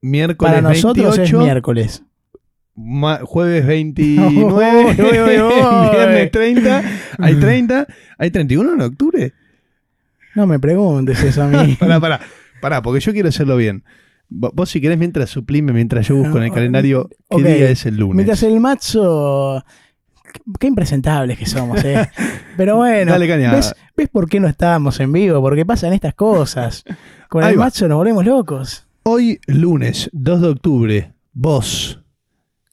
miércoles 0.00 0.54
Para 0.54 0.62
nosotros 0.62 1.16
28, 1.16 1.22
es 1.22 1.44
miércoles. 1.44 2.02
Jueves 3.24 3.66
29, 3.66 4.34
Uy, 4.36 4.44
uy, 4.44 5.18
uy, 5.20 5.40
uy. 5.40 5.90
viernes 5.90 6.30
30, 6.30 6.82
hay 7.18 7.34
30, 7.34 7.86
hay 8.18 8.30
31 8.30 8.74
en 8.74 8.80
octubre. 8.82 9.32
No 10.34 10.46
me 10.46 10.58
preguntes 10.58 11.22
eso 11.22 11.42
a 11.42 11.48
mí. 11.48 11.74
Pará, 11.80 11.98
pará, 12.00 12.20
pará, 12.60 12.82
porque 12.82 13.00
yo 13.00 13.12
quiero 13.12 13.28
hacerlo 13.30 13.56
bien. 13.56 13.82
Vo- 14.30 14.52
Vos 14.54 14.70
si 14.70 14.80
querés 14.80 14.98
mientras 14.98 15.30
suplime, 15.30 15.72
mientras 15.72 16.06
yo 16.06 16.14
busco 16.16 16.36
en 16.38 16.44
el 16.44 16.52
calendario 16.52 17.08
qué 17.30 17.42
día 17.42 17.70
es 17.70 17.86
el 17.86 17.96
lunes. 17.96 18.14
Mientras 18.16 18.42
el 18.42 18.60
macho. 18.60 19.64
Qué 20.60 20.66
impresentables 20.66 21.38
que 21.38 21.46
somos, 21.46 21.82
¿eh? 21.84 22.08
Pero 22.56 22.76
bueno, 22.78 23.10
Dale. 23.12 23.26
¿ves, 23.50 23.74
¿ves 23.96 24.08
por 24.10 24.28
qué 24.28 24.38
no 24.38 24.46
estábamos 24.46 25.00
en 25.00 25.10
vivo? 25.12 25.40
Porque 25.40 25.64
pasan 25.64 25.94
estas 25.94 26.14
cosas. 26.14 26.84
Con 27.30 27.42
Ahí 27.42 27.52
el 27.54 27.58
va. 27.60 27.64
macho 27.64 27.88
nos 27.88 27.96
volvemos 27.96 28.24
locos. 28.26 28.86
Hoy, 29.04 29.40
lunes 29.46 30.10
2 30.12 30.40
de 30.42 30.48
octubre, 30.48 31.12
vos, 31.32 31.97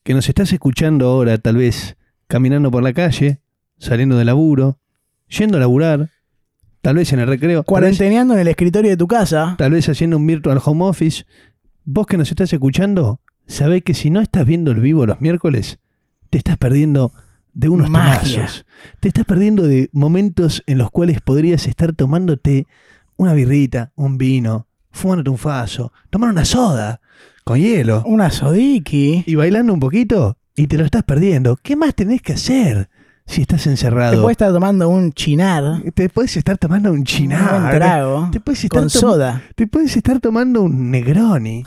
que 0.06 0.14
nos 0.14 0.30
estás 0.30 0.54
escuchando 0.54 1.08
ahora, 1.08 1.40
tal 1.40 1.58
vez 1.58 1.98
caminando 2.28 2.70
por 2.70 2.84
la 2.84 2.94
calle, 2.94 3.42
saliendo 3.80 4.16
de 4.20 4.24
laburo, 4.24 4.78
yendo 5.28 5.58
a 5.58 5.60
laburar, 5.60 6.12
tal 6.82 6.98
vez 6.98 7.12
en 7.12 7.22
el 7.22 7.28
recreo, 7.28 7.62
vez, 7.62 7.66
Cuarenteneando 7.66 8.36
en 8.36 8.42
el 8.42 8.48
escritorio 8.48 8.92
de 8.92 8.98
tu 8.98 9.08
casa. 9.08 9.56
tal 9.58 9.72
vez 9.72 9.90
haciendo 9.90 10.18
un 10.18 10.28
virtual 10.28 10.62
home 10.64 10.86
office, 10.86 11.26
vos 11.86 12.06
que 12.06 12.18
nos 12.18 12.30
estás 12.30 12.54
escuchando, 12.54 13.20
sabés 13.48 13.82
que 13.82 13.96
si 13.96 14.12
no 14.12 14.22
estás 14.22 14.46
viendo 14.46 14.70
el 14.70 14.80
vivo 14.80 15.08
los 15.08 15.22
miércoles, 15.22 15.80
te 16.30 16.38
estás 16.38 16.58
perdiendo 16.58 17.12
de 17.54 17.70
unos 17.70 17.88
temazos. 17.88 18.64
Te 19.00 19.08
estás 19.08 19.26
perdiendo 19.26 19.64
de 19.64 19.90
momentos 19.92 20.62
en 20.68 20.78
los 20.78 20.92
cuales 20.92 21.20
podrías 21.20 21.66
estar 21.66 21.94
tomándote 21.94 22.68
una 23.16 23.34
birrita, 23.34 23.92
un 23.96 24.20
vino, 24.20 24.68
fumándote 24.92 25.32
un 25.32 25.40
faso, 25.40 25.92
tomar 26.12 26.30
una 26.30 26.46
soda 26.46 27.02
con 27.46 27.60
hielo 27.60 28.02
Una 28.08 28.32
Sodiki. 28.32 29.24
y 29.26 29.36
bailando 29.36 29.72
un 29.74 29.80
poquito 29.80 30.38
y 30.58 30.68
te 30.68 30.78
lo 30.78 30.84
estás 30.86 31.04
perdiendo. 31.04 31.58
¿Qué 31.62 31.76
más 31.76 31.94
tenés 31.94 32.22
que 32.22 32.34
hacer 32.34 32.90
si 33.28 33.42
estás 33.42 33.64
Te 33.64 33.70
encerrado? 33.70 34.22
puedes 34.22 34.34
estar 34.36 34.52
tomando 34.52 34.90
un 34.90 35.12
chinar. 35.14 35.84
Te 35.94 36.10
puedes 36.10 36.36
estar 36.38 36.58
tomando 36.58 36.92
un 36.92 37.00
Un 37.00 37.04
chinar. 37.06 37.72
trago. 37.76 38.30
Te 38.32 38.40
puedes 38.40 38.64
estar 38.64 38.80
Con 38.82 38.90
soda. 38.90 39.44
Te 39.56 39.68
puedes 39.68 39.96
estar 39.96 40.20
tomando 40.20 40.64
un 40.64 40.90
Negroni 40.92 41.64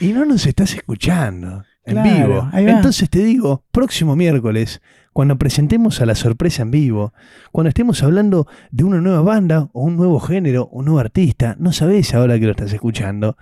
y 0.00 0.08
no 0.08 0.24
nos 0.24 0.46
estás 0.46 0.74
escuchando 0.74 1.64
en 1.84 1.94
Claro, 1.94 2.26
vivo. 2.26 2.50
Entonces 2.54 3.08
te 3.08 3.20
digo, 3.22 3.64
próximo 3.70 4.16
miércoles, 4.16 4.80
cuando 5.12 5.38
presentemos 5.38 6.00
a 6.00 6.06
la 6.06 6.16
sorpresa 6.16 6.62
en 6.62 6.70
vivo, 6.72 7.12
cuando 7.52 7.68
estemos 7.68 8.02
hablando 8.02 8.48
de 8.72 8.82
una 8.84 9.00
nueva 9.00 9.22
banda 9.22 9.68
o 9.72 9.82
un 9.84 9.96
nuevo 9.96 10.18
género, 10.18 10.66
un 10.72 10.86
nuevo 10.86 10.98
artista, 10.98 11.54
no 11.60 11.72
sabés 11.72 12.14
ahora 12.14 12.38
que 12.40 12.46
lo 12.46 12.50
estás 12.52 12.72
escuchando. 12.72 13.36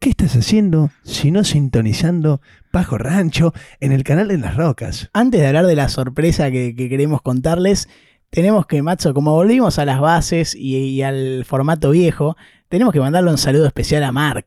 ¿Qué 0.00 0.10
estás 0.10 0.36
haciendo 0.36 0.90
si 1.02 1.32
no 1.32 1.42
sintonizando 1.42 2.40
Bajo 2.72 2.98
Rancho 2.98 3.52
en 3.80 3.90
el 3.90 4.04
canal 4.04 4.28
de 4.28 4.38
las 4.38 4.56
rocas? 4.56 5.10
Antes 5.12 5.40
de 5.40 5.48
hablar 5.48 5.66
de 5.66 5.74
la 5.74 5.88
sorpresa 5.88 6.52
que, 6.52 6.76
que 6.76 6.88
queremos 6.88 7.20
contarles, 7.20 7.88
tenemos 8.30 8.66
que, 8.66 8.80
Macho, 8.80 9.12
como 9.12 9.32
volvimos 9.34 9.78
a 9.80 9.84
las 9.84 10.00
bases 10.00 10.54
y, 10.54 10.76
y 10.76 11.02
al 11.02 11.44
formato 11.44 11.90
viejo, 11.90 12.36
tenemos 12.68 12.92
que 12.92 13.00
mandarle 13.00 13.30
un 13.32 13.38
saludo 13.38 13.66
especial 13.66 14.04
a 14.04 14.12
Mark. 14.12 14.46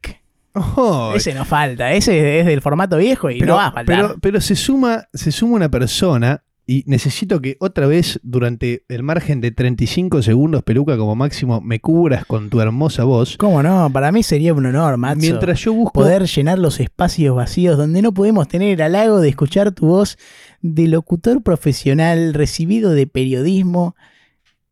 Oh, 0.54 1.14
Ese 1.16 1.34
no 1.34 1.44
falta, 1.44 1.92
ese 1.94 2.40
es 2.40 2.46
del 2.46 2.62
formato 2.62 2.96
viejo 2.98 3.30
y 3.30 3.40
no 3.42 3.56
va 3.56 3.68
a 3.68 3.72
faltar. 3.72 3.96
pero, 4.08 4.16
pero 4.22 4.42
se 4.42 4.56
suma, 4.56 5.08
se 5.14 5.34
suma 5.34 5.56
una 5.56 5.70
persona 5.70 6.44
y 6.68 6.84
necesito 6.88 7.42
que 7.42 7.58
otra 7.60 7.88
vez, 7.88 8.20
durante 8.24 8.86
el 8.88 9.04
margen 9.04 9.42
de 9.42 9.52
35 9.52 10.22
segundos, 10.22 10.64
peluca 10.64 10.98
como 10.98 11.16
máximo, 11.16 11.60
me 11.60 11.80
cubras 11.80 12.26
con 12.26 12.50
tu 12.50 12.62
hermosa 12.62 13.04
voz. 13.04 13.36
¿Cómo 13.38 13.64
no? 13.64 13.90
Para 13.92 14.12
mí 14.12 14.24
sería 14.24 14.54
un 14.54 14.66
honor, 14.66 14.98
macho. 14.98 15.20
Mientras 15.20 15.60
yo 15.60 15.74
busco. 15.74 15.92
poder 15.92 16.28
llenar 16.28 16.60
los 16.60 16.80
espacios 16.80 17.36
vacíos 17.36 17.78
donde 17.78 18.02
no 18.02 18.14
podemos 18.14 18.48
tener 18.48 18.76
el 18.76 18.82
halago 18.82 19.20
de 19.20 19.30
escuchar 19.30 19.72
tu 19.72 19.88
voz 19.88 20.18
de 20.62 20.88
locutor 20.88 21.42
profesional 21.42 22.34
recibido 22.34 22.92
de 22.92 23.08
periodismo 23.08 23.96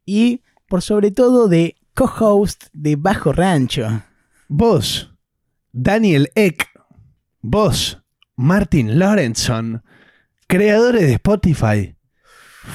y 0.05 0.41
por 0.67 0.81
sobre 0.81 1.11
todo 1.11 1.47
de 1.47 1.75
co-host 1.95 2.65
de 2.71 2.95
Bajo 2.95 3.33
Rancho. 3.33 4.03
Vos, 4.47 5.11
Daniel 5.71 6.29
Eck. 6.35 6.67
Vos, 7.41 8.01
Martin 8.35 8.99
Lorenson. 8.99 9.83
Creadores 10.49 11.01
de 11.03 11.13
Spotify. 11.13 11.95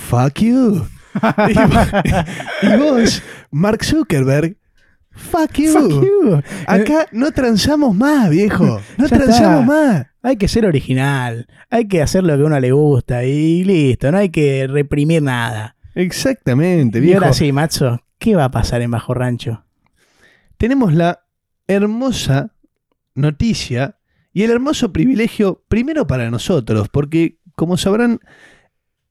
Fuck 0.09 0.41
you. 0.41 0.87
y, 1.15 1.55
vo- 1.55 2.43
y 2.63 2.77
vos, 2.79 3.23
Mark 3.51 3.85
Zuckerberg. 3.85 4.57
Fuck 5.11 5.53
you. 5.59 5.73
Fuck 5.73 6.03
you. 6.03 6.43
Acá 6.67 7.07
no 7.13 7.31
transamos 7.33 7.95
más, 7.95 8.31
viejo. 8.31 8.81
No 8.99 9.07
Ya 9.07 9.17
transamos 9.19 9.61
está. 9.63 9.73
más. 9.75 10.07
Hay 10.23 10.37
que 10.37 10.49
ser 10.49 10.65
original, 10.65 11.47
hay 11.69 11.87
que 11.87 12.01
hacer 12.01 12.25
lo 12.25 12.35
que 12.37 12.43
a 12.43 12.47
uno 12.47 12.59
le 12.59 12.73
gusta 12.73 13.25
y 13.25 13.63
listo, 13.63 14.11
no 14.11 14.17
hay 14.19 14.31
que 14.31 14.67
reprimir 14.67 15.21
nada. 15.23 15.77
Exactamente, 15.95 16.97
Y 16.99 17.03
viejo. 17.03 17.21
ahora 17.21 17.35
sí, 17.35 17.53
macho, 17.53 18.01
¿qué 18.19 18.35
va 18.35 18.45
a 18.45 18.51
pasar 18.51 18.81
en 18.81 18.91
Bajo 18.91 19.13
Rancho? 19.13 19.65
tenemos 20.57 20.95
la 20.95 21.21
hermosa 21.69 22.55
noticia 23.15 23.99
y 24.33 24.45
el 24.45 24.51
hermoso 24.51 24.93
privilegio, 24.95 25.63
primero 25.69 26.07
para 26.07 26.31
nosotros, 26.31 26.89
porque 26.89 27.39
como 27.55 27.77
sabrán, 27.77 28.21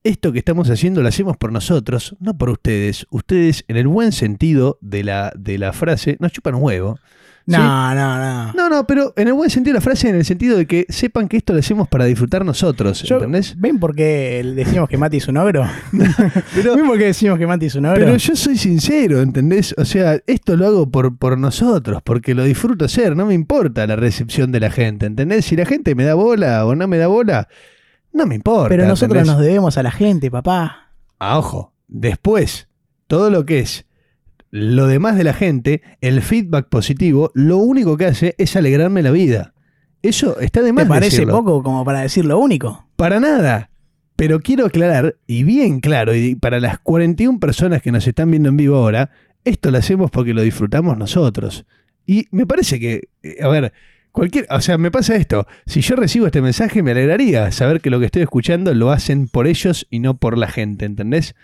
esto 0.04 0.34
que 0.34 0.40
estamos 0.40 0.70
haciendo 0.70 1.02
lo 1.02 1.08
hacemos 1.08 1.38
por 1.38 1.52
nosotros, 1.52 2.16
no 2.20 2.38
por 2.38 2.50
ustedes. 2.50 3.08
Ustedes, 3.10 3.64
en 3.68 3.78
el 3.78 3.88
buen 3.88 4.12
sentido 4.12 4.78
de 4.82 5.04
la, 5.04 5.32
de 5.36 5.58
la 5.58 5.72
frase, 5.74 6.18
nos 6.20 6.32
chupan 6.32 6.56
un 6.56 6.64
huevo. 6.64 7.00
No, 7.46 7.94
no, 7.94 8.18
no. 8.18 8.54
No, 8.54 8.70
no, 8.70 8.88
pero 8.88 9.14
en 9.18 9.28
el 9.28 9.34
buen 9.34 9.50
sentido 9.50 9.74
de 9.74 9.80
la 9.80 9.82
frase, 9.82 10.08
en 10.08 10.16
el 10.16 10.24
sentido 10.24 10.56
de 10.58 10.66
que 10.66 10.86
sepan 10.88 11.28
que 11.28 11.36
esto 11.36 11.52
lo 11.52 11.60
hacemos 11.60 11.90
para 11.90 12.06
disfrutar 12.06 12.46
nosotros, 12.46 13.04
Yo- 13.04 13.16
¿entendés? 13.18 13.56
¿Ven 13.58 13.80
por 13.80 13.94
qué 13.96 14.42
decimos 14.56 14.88
que 14.88 14.98
Mati 14.98 15.18
es 15.18 15.28
un 15.28 15.36
ogro? 15.36 15.66
Pero, 16.56 16.76
¿Ven 16.78 16.88
por 16.88 16.98
qué 16.98 17.06
decimos 17.06 17.38
que 17.38 17.46
Mati 17.46 17.66
es 17.66 17.76
un 17.76 17.86
ogro? 17.86 18.00
pero 18.00 18.16
yo 18.16 18.36
soy 18.38 18.58
sincero, 18.58 19.22
¿entendés? 19.22 19.76
O 19.78 19.84
sea, 19.84 20.20
esto 20.26 20.56
lo 20.56 20.68
hago 20.68 20.90
por, 20.90 21.18
por 21.18 21.38
nosotros, 21.38 22.02
porque 22.04 22.34
lo 22.34 22.44
disfruto 22.46 22.86
hacer, 22.86 23.16
no 23.18 23.26
me 23.26 23.34
importa 23.34 23.86
la 23.88 23.98
recepción 23.98 24.54
de 24.54 24.62
la 24.62 24.72
gente, 24.72 25.06
¿entendés? 25.06 25.44
Si 25.44 25.58
la 25.58 25.66
gente 25.66 25.96
me 25.96 26.06
da 26.06 26.14
bola 26.14 26.66
o 26.66 26.76
no 26.76 26.88
me 26.88 26.98
da 26.98 27.08
bola, 27.08 27.50
no 28.14 28.26
me 28.26 28.36
importa. 28.36 28.70
Pero 28.70 28.86
nosotros 28.86 29.18
¿entendés? 29.18 29.36
nos 29.36 29.46
debemos 29.46 29.78
a 29.78 29.84
la 29.84 29.92
gente, 29.92 30.32
papá. 30.32 30.92
Ah, 31.20 31.38
ojo, 31.38 31.74
después, 31.88 32.68
todo 33.08 33.30
lo 33.30 33.46
que 33.46 33.60
es 33.60 33.86
lo 34.56 34.86
demás 34.86 35.18
de 35.18 35.24
la 35.24 35.34
gente, 35.34 35.82
el 36.00 36.22
feedback 36.22 36.70
positivo, 36.70 37.32
lo 37.34 37.58
único 37.58 37.98
que 37.98 38.06
hace 38.06 38.36
es 38.38 38.56
alegrarme 38.56 39.02
la 39.02 39.10
vida. 39.10 39.54
Eso 40.04 40.40
está 40.40 40.62
de 40.62 40.74
más 40.74 40.84
¿Te 40.84 40.90
parece 40.90 41.16
decirlo. 41.18 41.34
poco 41.34 41.64
como 41.64 41.84
para 41.84 42.02
decir 42.02 42.24
lo 42.26 42.38
único? 42.38 42.88
Para 42.96 43.20
nada. 43.20 43.72
Pero 44.16 44.42
quiero 44.42 44.68
aclarar, 44.68 45.16
y 45.26 45.44
bien 45.44 45.80
claro, 45.80 46.14
y 46.14 46.36
para 46.36 46.60
las 46.60 46.78
41 46.78 47.40
personas 47.40 47.82
que 47.82 47.92
nos 47.92 48.06
están 48.06 48.30
viendo 48.30 48.50
en 48.50 48.58
vivo 48.58 48.76
ahora, 48.76 49.10
esto 49.44 49.72
lo 49.72 49.80
hacemos 49.80 50.12
porque 50.12 50.36
lo 50.36 50.44
disfrutamos 50.44 50.98
nosotros. 51.00 51.66
Y 52.06 52.28
me 52.30 52.46
parece 52.46 52.80
que, 52.80 53.10
eh, 53.24 53.38
a 53.42 53.48
ver, 53.48 53.74
cualquier, 54.14 54.48
o 54.50 54.62
sea, 54.62 54.78
me 54.78 54.92
pasa 54.92 55.16
esto, 55.16 55.46
si 55.66 55.82
yo 55.82 55.98
recibo 55.98 56.28
este 56.28 56.42
mensaje 56.42 56.82
me 56.82 56.92
alegraría 56.92 57.52
saber 57.52 57.82
que 57.82 57.90
lo 57.90 58.00
que 58.00 58.06
estoy 58.06 58.22
escuchando 58.22 58.74
lo 58.74 58.92
hacen 58.92 59.28
por 59.28 59.48
ellos 59.48 59.86
y 59.90 60.00
no 60.00 60.16
por 60.16 60.38
la 60.38 60.48
gente, 60.48 60.86
¿entendés? 60.86 61.36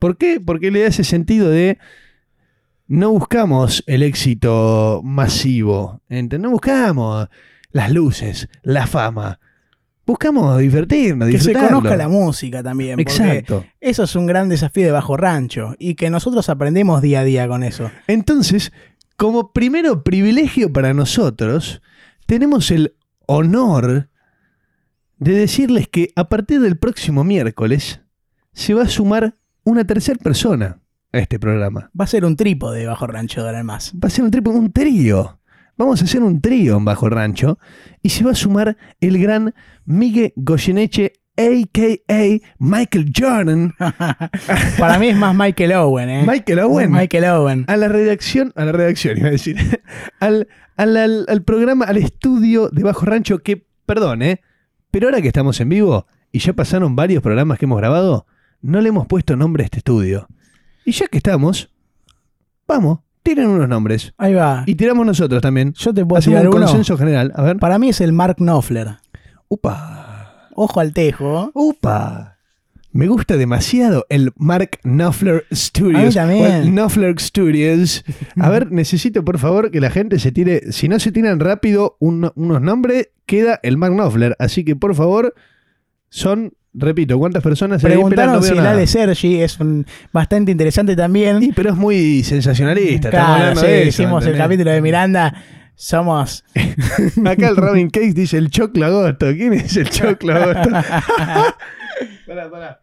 ¿Por 0.00 0.16
qué? 0.16 0.40
Porque 0.44 0.72
le 0.72 0.80
da 0.80 0.88
ese 0.88 1.04
sentido 1.04 1.48
de 1.50 1.78
no 2.88 3.10
buscamos 3.10 3.84
el 3.86 4.02
éxito 4.02 5.02
masivo, 5.04 6.00
¿entendés? 6.08 6.40
No 6.40 6.50
buscamos 6.50 7.28
las 7.70 7.92
luces, 7.92 8.48
la 8.62 8.86
fama. 8.86 9.38
Buscamos 10.06 10.58
divertirnos, 10.58 11.28
Que 11.28 11.38
se 11.38 11.52
conozca 11.52 11.94
la 11.94 12.08
música 12.08 12.62
también. 12.62 12.98
Exacto. 12.98 13.66
Eso 13.78 14.04
es 14.04 14.16
un 14.16 14.24
gran 14.24 14.48
desafío 14.48 14.86
de 14.86 14.92
Bajo 14.92 15.18
Rancho 15.18 15.74
y 15.78 15.96
que 15.96 16.08
nosotros 16.08 16.48
aprendemos 16.48 17.02
día 17.02 17.20
a 17.20 17.24
día 17.24 17.46
con 17.46 17.62
eso. 17.62 17.90
Entonces, 18.06 18.72
como 19.18 19.52
primero 19.52 20.04
privilegio 20.04 20.72
para 20.72 20.94
nosotros, 20.94 21.82
tenemos 22.28 22.70
el 22.70 22.94
honor 23.26 24.10
de 25.16 25.32
decirles 25.32 25.88
que 25.88 26.12
a 26.14 26.28
partir 26.28 26.60
del 26.60 26.76
próximo 26.76 27.24
miércoles 27.24 28.02
se 28.52 28.74
va 28.74 28.82
a 28.82 28.88
sumar 28.88 29.38
una 29.64 29.86
tercera 29.86 30.18
persona 30.22 30.78
a 31.10 31.18
este 31.20 31.38
programa. 31.38 31.90
Va 31.98 32.04
a 32.04 32.08
ser 32.08 32.26
un 32.26 32.36
trípode 32.36 32.80
de 32.80 32.86
Bajo 32.86 33.06
Rancho 33.06 33.40
de 33.42 33.48
ahora 33.48 33.62
más. 33.62 33.94
Va 33.94 34.08
a 34.08 34.10
ser 34.10 34.24
un, 34.24 34.30
tripo- 34.30 34.50
un 34.52 34.70
trío. 34.72 35.40
Vamos 35.78 36.02
a 36.02 36.04
hacer 36.04 36.22
un 36.22 36.40
trío 36.42 36.76
en 36.76 36.84
Bajo 36.84 37.08
Rancho 37.08 37.58
y 38.02 38.10
se 38.10 38.24
va 38.24 38.32
a 38.32 38.34
sumar 38.34 38.76
el 39.00 39.18
gran 39.18 39.54
Miguel 39.86 40.34
Goyeneche, 40.36 41.14
a.k.a. 41.38 42.40
Michael 42.58 43.12
Jordan, 43.16 43.74
Para 44.78 44.98
mí 44.98 45.08
es 45.08 45.16
más 45.16 45.34
Michael 45.34 45.72
Owen, 45.72 46.08
¿eh? 46.10 46.24
Michael 46.26 46.58
Owen, 46.60 46.90
Michael 46.92 47.24
Owen. 47.24 47.64
a 47.68 47.76
la 47.76 47.88
redacción, 47.88 48.52
a 48.56 48.64
la 48.64 48.72
redacción 48.72 49.16
iba 49.18 49.28
a 49.28 49.30
decir, 49.30 49.56
al, 50.20 50.48
al, 50.76 50.96
al- 50.96 51.26
al 51.28 51.42
programa, 51.42 51.84
al 51.84 51.96
estudio 51.96 52.68
de 52.70 52.82
Bajo 52.82 53.06
Rancho, 53.06 53.38
que, 53.38 53.66
perdón, 53.86 54.22
¿eh? 54.22 54.40
Pero 54.90 55.06
ahora 55.08 55.20
que 55.22 55.28
estamos 55.28 55.60
en 55.60 55.68
vivo 55.68 56.06
y 56.32 56.40
ya 56.40 56.52
pasaron 56.52 56.96
varios 56.96 57.22
programas 57.22 57.58
que 57.58 57.66
hemos 57.66 57.78
grabado, 57.78 58.26
no 58.60 58.80
le 58.80 58.88
hemos 58.88 59.06
puesto 59.06 59.36
nombre 59.36 59.62
a 59.62 59.66
este 59.66 59.78
estudio. 59.78 60.26
Y 60.84 60.92
ya 60.92 61.06
que 61.06 61.18
estamos, 61.18 61.70
vamos, 62.66 63.00
tiren 63.22 63.46
unos 63.48 63.68
nombres. 63.68 64.14
Ahí 64.16 64.32
va. 64.34 64.64
Y 64.66 64.74
tiramos 64.74 65.04
nosotros 65.06 65.40
también. 65.42 65.74
Yo 65.74 65.92
te 65.92 66.04
puedo 66.04 66.18
Hacemos 66.18 66.38
tirar 66.40 66.48
un 66.50 66.56
uno. 66.56 66.66
consenso 66.66 66.96
general. 66.96 67.32
A 67.36 67.42
ver. 67.42 67.58
Para 67.58 67.78
mí 67.78 67.90
es 67.90 68.00
el 68.00 68.12
Mark 68.14 68.36
Knopfler. 68.38 68.96
Upa. 69.48 70.06
Ojo 70.60 70.80
al 70.80 70.92
tejo. 70.92 71.50
Upa. 71.54 72.34
Me 72.90 73.06
gusta 73.06 73.36
demasiado 73.36 74.06
el 74.08 74.32
Mark 74.36 74.80
Knopfler 74.82 75.44
Studios. 75.52 76.16
A 76.16 76.26
mí 76.26 76.40
también. 76.40 76.74
Knopfler 76.74 77.20
Studios. 77.20 78.04
A 78.40 78.48
ver, 78.50 78.72
necesito 78.72 79.24
por 79.24 79.38
favor 79.38 79.70
que 79.70 79.80
la 79.80 79.90
gente 79.90 80.18
se 80.18 80.32
tire. 80.32 80.72
Si 80.72 80.88
no 80.88 80.98
se 80.98 81.12
tiran 81.12 81.38
rápido 81.38 81.96
un- 82.00 82.32
unos 82.34 82.60
nombres, 82.62 83.10
queda 83.26 83.60
el 83.62 83.76
Mark 83.76 83.92
Knopfler. 83.94 84.34
Así 84.40 84.64
que 84.64 84.74
por 84.74 84.94
favor, 84.94 85.34
son, 86.08 86.54
repito, 86.72 87.18
¿cuántas 87.18 87.42
personas 87.42 87.84
hay? 87.84 87.92
Espera, 87.92 87.94
Preguntaron 87.94 88.34
no 88.36 88.42
si. 88.42 88.58
Ale 88.58 88.86
Sergi 88.86 89.42
es 89.42 89.60
un 89.60 89.86
bastante 90.12 90.50
interesante 90.50 90.96
también. 90.96 91.42
Y, 91.42 91.52
pero 91.52 91.70
es 91.70 91.76
muy 91.76 92.24
sensacionalista. 92.24 93.10
estamos 93.10 93.36
Claro, 93.38 93.60
sí, 93.60 93.66
de 93.66 93.80
eso, 93.82 93.88
hicimos 94.02 94.26
el 94.26 94.36
capítulo 94.36 94.70
de 94.70 94.80
Miranda. 94.80 95.34
Somos. 95.80 96.44
Acá 97.24 97.48
el 97.50 97.56
Robin 97.56 97.88
Case 97.88 98.12
dice 98.12 98.36
el 98.36 98.50
choclo 98.50 98.84
agosto. 98.84 99.26
¿Quién 99.32 99.52
es 99.52 99.76
el 99.76 99.88
choclo 99.88 100.34
agosto? 100.34 100.70
pará, 102.26 102.50
pará. 102.50 102.80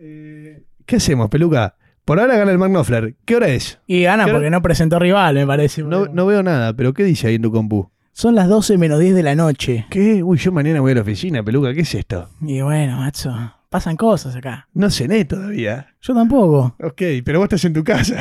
Eh, 0.00 0.64
¿Qué 0.84 0.96
hacemos, 0.96 1.30
peluca? 1.30 1.76
Por 2.04 2.18
ahora 2.18 2.36
gana 2.36 2.50
el 2.50 2.58
Mark 2.58 2.72
Knopfler. 2.72 3.14
¿Qué 3.24 3.36
hora 3.36 3.46
es? 3.46 3.78
Y 3.86 4.02
gana 4.02 4.26
porque 4.26 4.50
no 4.50 4.60
presentó 4.62 4.98
rival, 4.98 5.36
me 5.36 5.46
parece. 5.46 5.84
No, 5.84 6.06
no 6.06 6.26
veo 6.26 6.42
nada, 6.42 6.74
pero 6.74 6.92
¿qué 6.92 7.04
dice 7.04 7.28
ahí 7.28 7.36
en 7.36 7.42
tu 7.42 7.52
compu? 7.52 7.88
Son 8.10 8.34
las 8.34 8.48
12 8.48 8.78
menos 8.78 8.98
10 8.98 9.14
de 9.14 9.22
la 9.22 9.36
noche. 9.36 9.86
¿Qué? 9.88 10.24
Uy, 10.24 10.38
yo 10.38 10.50
mañana 10.50 10.80
voy 10.80 10.90
a 10.90 10.96
la 10.96 11.02
oficina, 11.02 11.44
peluca. 11.44 11.72
¿Qué 11.72 11.82
es 11.82 11.94
esto? 11.94 12.30
Y 12.40 12.60
bueno, 12.62 12.96
macho, 12.96 13.32
pasan 13.70 13.96
cosas 13.96 14.34
acá. 14.34 14.66
No 14.74 14.90
cené 14.90 15.24
todavía. 15.24 15.94
Yo 16.02 16.14
tampoco. 16.14 16.74
Ok, 16.82 17.00
pero 17.24 17.38
vos 17.38 17.44
estás 17.44 17.64
en 17.64 17.74
tu 17.74 17.84
casa. 17.84 18.16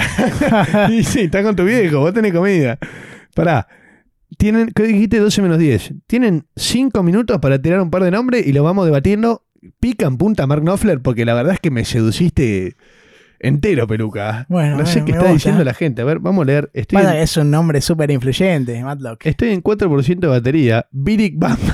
y 0.91 1.03
sí, 1.03 1.21
estás 1.21 1.43
con 1.43 1.55
tu 1.55 1.63
viejo, 1.63 2.01
vos 2.01 2.13
tenés 2.13 2.31
comida. 2.31 2.77
Pará. 3.33 3.67
Tienen, 4.37 4.71
¿qué 4.75 4.83
dijiste? 4.83 5.19
12 5.19 5.41
menos 5.41 5.57
10. 5.57 5.93
Tienen 6.07 6.45
5 6.55 7.01
minutos 7.03 7.39
para 7.39 7.61
tirar 7.61 7.81
un 7.81 7.89
par 7.89 8.03
de 8.03 8.11
nombres 8.11 8.45
y 8.45 8.53
lo 8.53 8.63
vamos 8.63 8.85
debatiendo. 8.85 9.43
Pica 9.79 10.05
en 10.05 10.17
punta 10.17 10.45
Mark 10.47 10.61
Knopfler 10.61 11.01
porque 11.01 11.25
la 11.25 11.33
verdad 11.33 11.53
es 11.53 11.59
que 11.59 11.71
me 11.71 11.83
seduciste 11.83 12.75
entero, 13.39 13.87
peluca. 13.87 14.45
Bueno, 14.49 14.77
no 14.77 14.85
sé 14.85 15.01
bueno, 15.01 15.05
qué 15.05 15.11
está 15.11 15.21
gusta. 15.23 15.33
diciendo 15.33 15.63
la 15.63 15.73
gente. 15.73 16.01
A 16.03 16.05
ver, 16.05 16.19
vamos 16.19 16.43
a 16.43 16.45
leer. 16.45 16.69
Estoy, 16.73 17.01
en, 17.01 17.07
es 17.09 17.35
un 17.37 17.49
nombre 17.51 17.81
súper 17.81 18.11
influyente, 18.11 18.81
Matlock. 18.83 19.25
estoy 19.25 19.49
en 19.49 19.63
4% 19.63 20.19
de 20.19 20.27
batería. 20.27 20.85
Birick 20.91 21.37
Bam. 21.37 21.57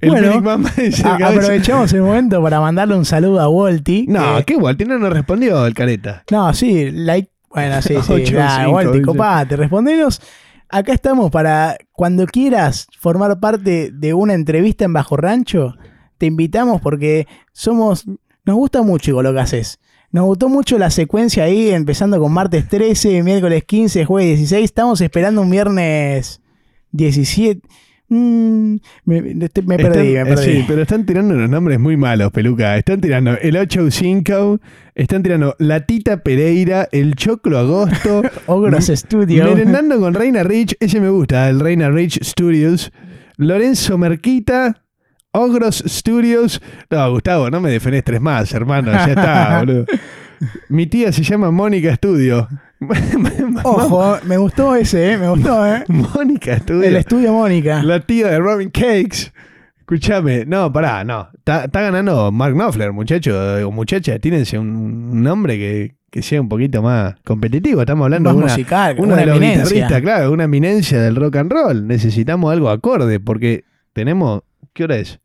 El 0.00 0.10
Bueno, 0.10 0.32
el 0.76 0.94
A- 1.06 1.28
aprovechamos 1.28 1.92
el 1.92 2.02
momento 2.02 2.42
para 2.42 2.60
mandarle 2.60 2.96
un 2.96 3.04
saludo 3.04 3.40
a 3.40 3.46
Wolty. 3.46 4.06
No, 4.08 4.38
que- 4.38 4.44
qué 4.46 4.56
Walti 4.56 4.84
no 4.84 4.98
nos 4.98 5.12
respondió 5.12 5.64
el 5.64 5.74
careta. 5.74 6.24
No, 6.32 6.52
sí, 6.52 6.90
like. 6.90 7.30
Bueno, 7.48 7.80
sí, 7.80 7.94
sí. 8.02 8.12
Ocho, 8.12 8.32
ya, 8.32 8.56
cinco, 8.64 8.72
Wolty, 8.72 8.92
dice. 8.98 9.02
copate, 9.06 9.56
respondenos. 9.56 10.20
Acá 10.74 10.94
estamos 10.94 11.30
para 11.30 11.76
cuando 11.92 12.24
quieras 12.24 12.86
formar 12.98 13.38
parte 13.40 13.90
de 13.92 14.14
una 14.14 14.32
entrevista 14.32 14.86
en 14.86 14.94
Bajo 14.94 15.18
Rancho. 15.18 15.74
Te 16.16 16.24
invitamos 16.24 16.80
porque 16.80 17.26
somos. 17.52 18.06
Nos 18.46 18.56
gusta 18.56 18.80
mucho 18.80 19.20
lo 19.20 19.34
que 19.34 19.40
haces. 19.40 19.80
Nos 20.12 20.24
gustó 20.24 20.48
mucho 20.48 20.78
la 20.78 20.88
secuencia 20.88 21.44
ahí, 21.44 21.68
empezando 21.68 22.18
con 22.18 22.32
martes 22.32 22.70
13, 22.70 23.22
miércoles 23.22 23.64
15, 23.64 24.06
jueves 24.06 24.38
16. 24.38 24.64
Estamos 24.64 25.02
esperando 25.02 25.42
un 25.42 25.50
viernes 25.50 26.40
17. 26.92 27.60
Mm, 28.08 28.76
me, 29.06 29.22
me- 29.22 29.32
perdí, 29.32 29.44
Están- 29.44 29.66
me 29.66 29.76
perdí. 30.26 30.44
Sí, 30.44 30.64
pero 30.68 30.82
están 30.82 31.06
tirando 31.06 31.34
unos 31.34 31.48
nombres 31.48 31.78
muy 31.80 31.96
malos, 31.96 32.30
peluca. 32.30 32.76
Están 32.76 33.00
tirando 33.00 33.32
el 33.40 33.56
8-5, 33.56 34.60
están 34.94 35.22
tirando 35.22 35.54
la 35.58 35.86
Tita 35.86 36.22
Pereira, 36.22 36.88
el 36.92 37.14
Choclo 37.14 37.58
Agosto. 37.58 38.22
Ogros 38.46 38.86
Studio. 38.88 39.44
Merendando 39.44 39.98
con 39.98 40.12
Reina 40.14 40.42
Rich, 40.42 40.76
ese 40.80 41.00
me 41.00 41.08
gusta, 41.08 41.48
el 41.48 41.60
Reina 41.60 41.90
Rich 41.90 42.22
Studios. 42.22 42.92
Lorenzo 43.38 43.96
Merquita, 43.96 44.82
Ogros 45.32 45.82
Studios. 45.86 46.60
No, 46.90 47.10
Gustavo, 47.12 47.50
no 47.50 47.60
me 47.62 47.70
defenestres 47.70 48.20
más, 48.20 48.52
hermano. 48.52 48.92
Ya 48.92 49.06
está, 49.06 49.58
boludo. 49.64 49.86
Mi 50.68 50.86
tía 50.86 51.12
se 51.12 51.22
llama 51.22 51.50
Mónica 51.50 51.94
Studio. 51.96 52.46
Ojo, 53.64 54.18
me 54.24 54.36
gustó 54.36 54.74
ese, 54.74 55.12
eh, 55.12 55.18
me 55.18 55.28
gustó, 55.28 55.66
¿eh? 55.66 55.84
Mónica. 55.88 56.60
El 56.68 56.96
estudio 56.96 57.32
Mónica. 57.32 57.82
La 57.82 58.00
tía 58.00 58.28
de 58.28 58.38
Robin 58.38 58.70
Cakes. 58.70 59.32
Escúchame, 59.78 60.44
no, 60.46 60.72
pará, 60.72 61.04
no. 61.04 61.28
Está 61.34 61.66
ganando 61.68 62.32
Mark 62.32 62.54
Knopfler, 62.54 62.92
muchacho 62.92 63.36
o 63.66 63.70
muchacha. 63.70 64.18
Tírense 64.18 64.58
un, 64.58 65.22
nombre 65.22 65.58
que, 65.58 65.96
que 66.10 66.22
sea 66.22 66.40
un 66.40 66.48
poquito 66.48 66.82
más 66.82 67.14
competitivo. 67.24 67.80
Estamos 67.80 68.04
hablando 68.04 68.30
Más 68.30 68.36
de 68.36 68.44
una, 68.44 68.52
musical, 68.52 68.96
uno 68.98 69.08
una 69.08 69.16
de 69.16 69.26
los 69.26 69.36
eminencia. 69.36 69.64
guitarristas, 69.64 70.02
claro, 70.02 70.32
una 70.32 70.44
eminencia 70.44 71.00
del 71.00 71.16
rock 71.16 71.36
and 71.36 71.52
roll. 71.52 71.86
Necesitamos 71.86 72.52
algo 72.52 72.70
acorde 72.70 73.20
porque 73.20 73.64
tenemos. 73.92 74.42
¿Qué 74.72 74.84
hora 74.84 74.96
es? 74.96 75.20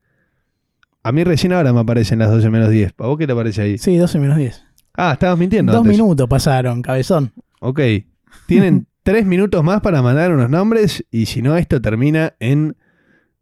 A 1.03 1.11
mí 1.13 1.23
recién 1.23 1.53
ahora 1.53 1.71
me 1.71 1.79
aparecen 1.79 2.19
las 2.19 2.29
12 2.29 2.49
menos 2.49 2.69
10. 2.69 2.93
¿A 2.97 3.07
vos 3.07 3.17
qué 3.17 3.25
te 3.25 3.31
aparece 3.31 3.61
ahí? 3.61 3.77
Sí, 3.77 3.95
12 3.95 4.19
menos 4.19 4.37
10. 4.37 4.65
Ah, 4.95 5.13
estabas 5.13 5.37
mintiendo. 5.37 5.71
Dos 5.71 5.81
antes. 5.83 5.97
minutos 5.97 6.27
pasaron, 6.27 6.81
cabezón. 6.81 7.31
Ok. 7.59 7.79
Tienen 8.45 8.87
tres 9.03 9.25
minutos 9.25 9.63
más 9.63 9.81
para 9.81 10.01
mandar 10.01 10.33
unos 10.33 10.49
nombres 10.49 11.05
y 11.11 11.25
si 11.25 11.41
no, 11.41 11.55
esto 11.57 11.81
termina 11.81 12.35
en 12.39 12.75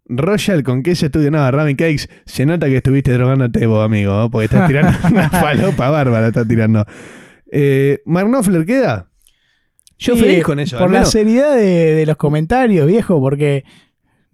Royal 0.08 0.64
con 0.64 0.84
queso 0.84 1.08
estudio. 1.08 1.32
No, 1.32 1.50
Ramen 1.50 1.76
Cakes, 1.76 2.08
se 2.26 2.46
nota 2.46 2.68
que 2.68 2.78
estuviste 2.78 3.12
drogándote 3.14 3.66
vos, 3.66 3.84
amigo, 3.84 4.14
¿no? 4.14 4.30
porque 4.30 4.46
estás 4.46 4.68
tirando 4.68 4.98
una 5.12 5.30
falopa 5.30 5.90
bárbara, 5.90 6.28
estás 6.28 6.48
tirando. 6.48 6.86
Eh, 7.52 8.02
¿Mark 8.06 8.28
Knopfler 8.28 8.66
queda? 8.66 9.10
Yo 9.98 10.16
Sí, 10.16 10.22
feliz 10.22 10.44
con 10.44 10.60
eso. 10.60 10.78
Por 10.78 10.92
la 10.92 11.06
seriedad 11.06 11.56
de, 11.56 11.96
de 11.96 12.06
los 12.06 12.18
comentarios, 12.18 12.86
viejo, 12.86 13.20
porque 13.20 13.64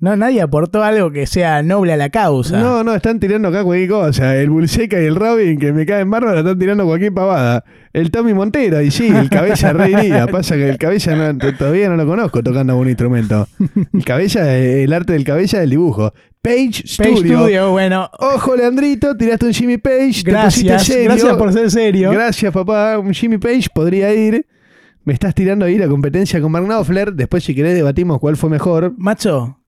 no 0.01 0.15
nadie 0.17 0.41
aportó 0.41 0.83
algo 0.83 1.11
que 1.11 1.25
sea 1.25 1.63
noble 1.63 1.93
a 1.93 1.97
la 1.97 2.09
causa. 2.09 2.59
No, 2.59 2.83
no, 2.83 2.93
están 2.93 3.19
tirando 3.19 3.47
acá 3.47 3.63
cualquier 3.63 3.89
cosa. 3.89 4.35
El 4.35 4.49
Bulseca 4.49 5.01
y 5.01 5.05
el 5.05 5.15
Robin, 5.15 5.57
que 5.57 5.71
me 5.71 5.85
caen 5.85 6.09
bárbaro, 6.11 6.39
están 6.39 6.59
tirando 6.59 6.85
cualquier 6.85 7.13
pavada. 7.13 7.63
El 7.93 8.11
Tommy 8.11 8.33
Montero, 8.33 8.81
y 8.81 8.91
sí, 8.91 9.07
el 9.07 9.29
cabeza 9.29 9.71
reiría. 9.73 10.27
Pasa 10.31 10.55
que 10.55 10.67
el 10.69 10.77
cabeza 10.77 11.15
no- 11.15 11.37
todavía 11.57 11.87
no 11.87 11.95
lo 11.95 12.05
conozco 12.05 12.43
tocando 12.43 12.75
un 12.77 12.87
instrumento. 12.89 13.47
El 13.93 14.03
cabeza, 14.03 14.57
eh, 14.57 14.83
el 14.83 14.91
arte 14.91 15.13
del 15.13 15.23
cabeza 15.23 15.59
del 15.59 15.69
dibujo. 15.69 16.13
Page 16.41 16.83
Page 16.97 17.11
Studio. 17.17 17.37
Studio, 17.39 17.71
bueno. 17.71 18.09
Ojo, 18.19 18.55
Leandrito, 18.55 19.15
tiraste 19.15 19.45
un 19.45 19.53
Jimmy 19.53 19.77
Page. 19.77 20.23
te 20.23 20.31
Gracias, 20.31 20.83
serio. 20.85 21.03
gracias 21.05 21.37
por 21.37 21.53
ser 21.53 21.69
serio. 21.69 22.09
Gracias, 22.11 22.51
papá. 22.51 22.97
Un 22.97 23.13
Jimmy 23.13 23.37
Page 23.37 23.67
podría 23.71 24.11
ir. 24.13 24.47
Me 25.03 25.13
estás 25.13 25.35
tirando 25.35 25.65
ahí 25.65 25.77
la 25.77 25.87
competencia 25.87 26.41
con 26.41 26.51
Mark 26.51 26.65
Knopfler. 26.65 27.13
Después, 27.13 27.43
si 27.43 27.53
querés, 27.53 27.75
debatimos 27.75 28.19
cuál 28.19 28.37
fue 28.37 28.49
mejor. 28.49 28.93
Macho, 28.97 29.59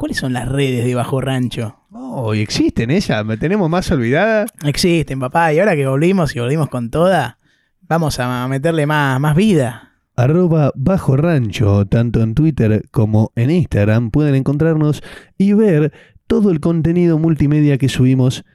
¿cuáles 0.00 0.16
son 0.16 0.32
las 0.32 0.48
redes 0.48 0.86
de 0.86 0.94
Bajo 0.94 1.20
Rancho? 1.20 1.76
Oh, 1.92 2.34
y 2.34 2.40
existen 2.40 2.90
esas. 2.90 3.22
¿Me 3.26 3.36
tenemos 3.36 3.68
más 3.68 3.90
olvidada? 3.90 4.46
Existen, 4.64 5.20
papá, 5.20 5.52
y 5.52 5.58
ahora 5.58 5.76
que 5.76 5.86
volvimos 5.86 6.34
y 6.34 6.40
volvimos 6.40 6.70
con 6.70 6.88
toda, 6.88 7.36
vamos 7.82 8.18
a 8.18 8.48
meterle 8.48 8.86
más, 8.86 9.20
más 9.20 9.36
vida. 9.36 9.92
arroba 10.16 10.72
bajo 10.74 11.18
rancho, 11.18 11.84
tanto 11.84 12.22
en 12.22 12.34
Twitter 12.34 12.82
como 12.90 13.30
en 13.36 13.50
Instagram, 13.50 14.10
pueden 14.10 14.36
encontrarnos 14.36 15.02
y 15.36 15.52
ver 15.52 15.92
todo 16.26 16.50
el 16.50 16.60
contenido 16.60 17.18
multimedia 17.18 17.76
que 17.76 17.90
subimos 17.90 18.46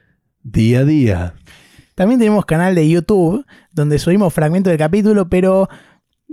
día 0.42 0.80
a 0.80 0.84
día. 0.84 1.34
También 1.94 2.18
tenemos 2.18 2.44
canal 2.44 2.74
de 2.74 2.88
YouTube, 2.88 3.46
donde 3.70 4.00
subimos 4.00 4.34
fragmentos 4.34 4.72
del 4.72 4.78
capítulo, 4.78 5.28
pero 5.28 5.68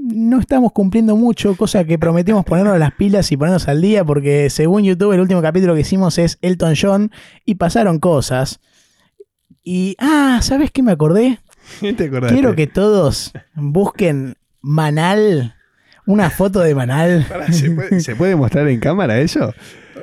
no 0.04 0.40
estamos 0.40 0.74
cumpliendo 0.74 1.16
mucho, 1.16 1.56
cosa 1.56 1.86
que 1.86 1.98
prometemos 1.98 2.44
ponernos 2.44 2.78
las 2.78 2.94
pilas 2.94 3.32
y 3.32 3.38
ponernos 3.38 3.68
al 3.68 3.82
día, 3.82 4.04
porque 4.04 4.50
según 4.50 4.84
YouTube 4.84 5.14
el 5.14 5.22
último 5.22 5.42
capítulo 5.42 5.76
que 5.76 5.82
hicimos 5.82 6.18
es 6.18 6.38
Elton 6.42 6.74
John 6.80 7.12
y 7.46 7.56
pasaron 7.56 8.00
cosas. 8.00 8.60
Y, 9.64 9.96
ah, 10.00 10.40
¿sabes 10.42 10.72
qué 10.72 10.84
me 10.84 10.92
acordé? 10.92 11.40
¿Te 11.80 12.06
acordaste? 12.06 12.36
Quiero 12.36 12.56
que 12.56 12.68
todos 12.68 13.32
busquen 13.56 14.36
Manal, 14.62 15.56
una 16.06 16.30
foto 16.30 16.60
de 16.60 16.76
Manal. 16.76 17.26
Pará, 17.30 17.52
¿se, 17.54 17.72
puede, 17.72 18.02
se 18.02 18.16
puede 18.16 18.36
mostrar 18.36 18.68
en 18.68 18.82
cámara 18.82 19.20
eso? 19.20 19.54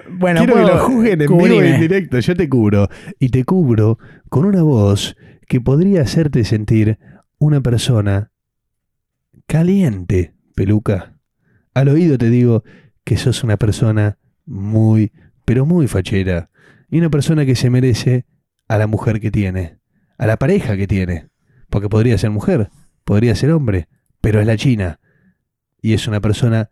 Bueno, 0.09 0.41
Quiero 0.41 0.55
que 0.55 0.63
lo 0.63 0.79
juzguen 0.79 1.21
en 1.21 1.29
vivo 1.29 1.63
y 1.63 1.69
en 1.69 1.81
directo. 1.81 2.19
Yo 2.21 2.35
te 2.35 2.49
cubro. 2.49 2.89
Y 3.19 3.29
te 3.29 3.45
cubro 3.45 3.99
con 4.29 4.47
una 4.47 4.63
voz 4.63 5.17
que 5.47 5.61
podría 5.61 6.03
hacerte 6.03 6.45
sentir 6.45 6.99
una 7.39 7.61
persona 7.61 8.31
caliente, 9.51 10.33
peluca. 10.55 11.19
Al 11.75 11.89
oído 11.89 12.17
te 12.17 12.31
digo 12.31 12.63
que 13.03 13.17
sos 13.17 13.43
una 13.43 13.57
persona 13.57 14.17
muy, 14.47 15.11
pero 15.45 15.67
muy 15.67 15.89
fachera. 15.89 16.51
Y 16.89 16.99
una 16.99 17.11
persona 17.11 17.45
que 17.45 17.57
se 17.57 17.69
merece 17.69 18.27
a 18.69 18.79
la 18.79 18.87
mujer 18.87 19.19
que 19.19 19.33
tiene, 19.33 19.79
a 20.19 20.29
la 20.29 20.37
pareja 20.37 20.77
que 20.77 20.87
tiene. 20.87 21.31
Porque 21.69 21.89
podría 21.89 22.17
ser 22.17 22.31
mujer, 22.31 22.71
podría 23.05 23.35
ser 23.35 23.51
hombre, 23.51 23.89
pero 24.21 24.41
es 24.41 24.47
la 24.47 24.57
china. 24.57 25.01
Y 25.83 25.95
es 25.95 26.07
una 26.07 26.21
persona 26.21 26.71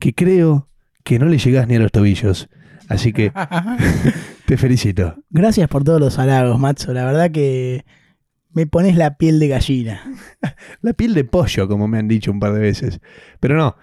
que 0.00 0.14
creo 0.14 0.70
que 1.04 1.18
no 1.18 1.26
le 1.26 1.36
llegás 1.36 1.68
ni 1.68 1.76
a 1.76 1.80
los 1.80 1.92
tobillos. 1.92 2.48
Así 2.88 3.12
que 3.12 3.32
te 4.46 4.56
felicito. 4.56 5.14
Gracias 5.28 5.68
por 5.68 5.84
todos 5.84 6.00
los 6.00 6.18
halagos, 6.18 6.58
Matzo. 6.58 6.94
La 6.94 7.04
verdad 7.04 7.30
que 7.30 7.84
me 8.52 8.66
pones 8.66 8.96
la 8.96 9.16
piel 9.16 9.38
de 9.38 9.48
gallina. 9.48 10.02
La 10.82 10.92
piel 10.92 11.14
de 11.14 11.24
pollo, 11.24 11.68
como 11.68 11.88
me 11.88 11.98
han 11.98 12.08
dicho 12.08 12.30
un 12.30 12.40
par 12.40 12.52
de 12.52 12.60
veces. 12.60 13.00
Pero 13.40 13.56
no, 13.56 13.76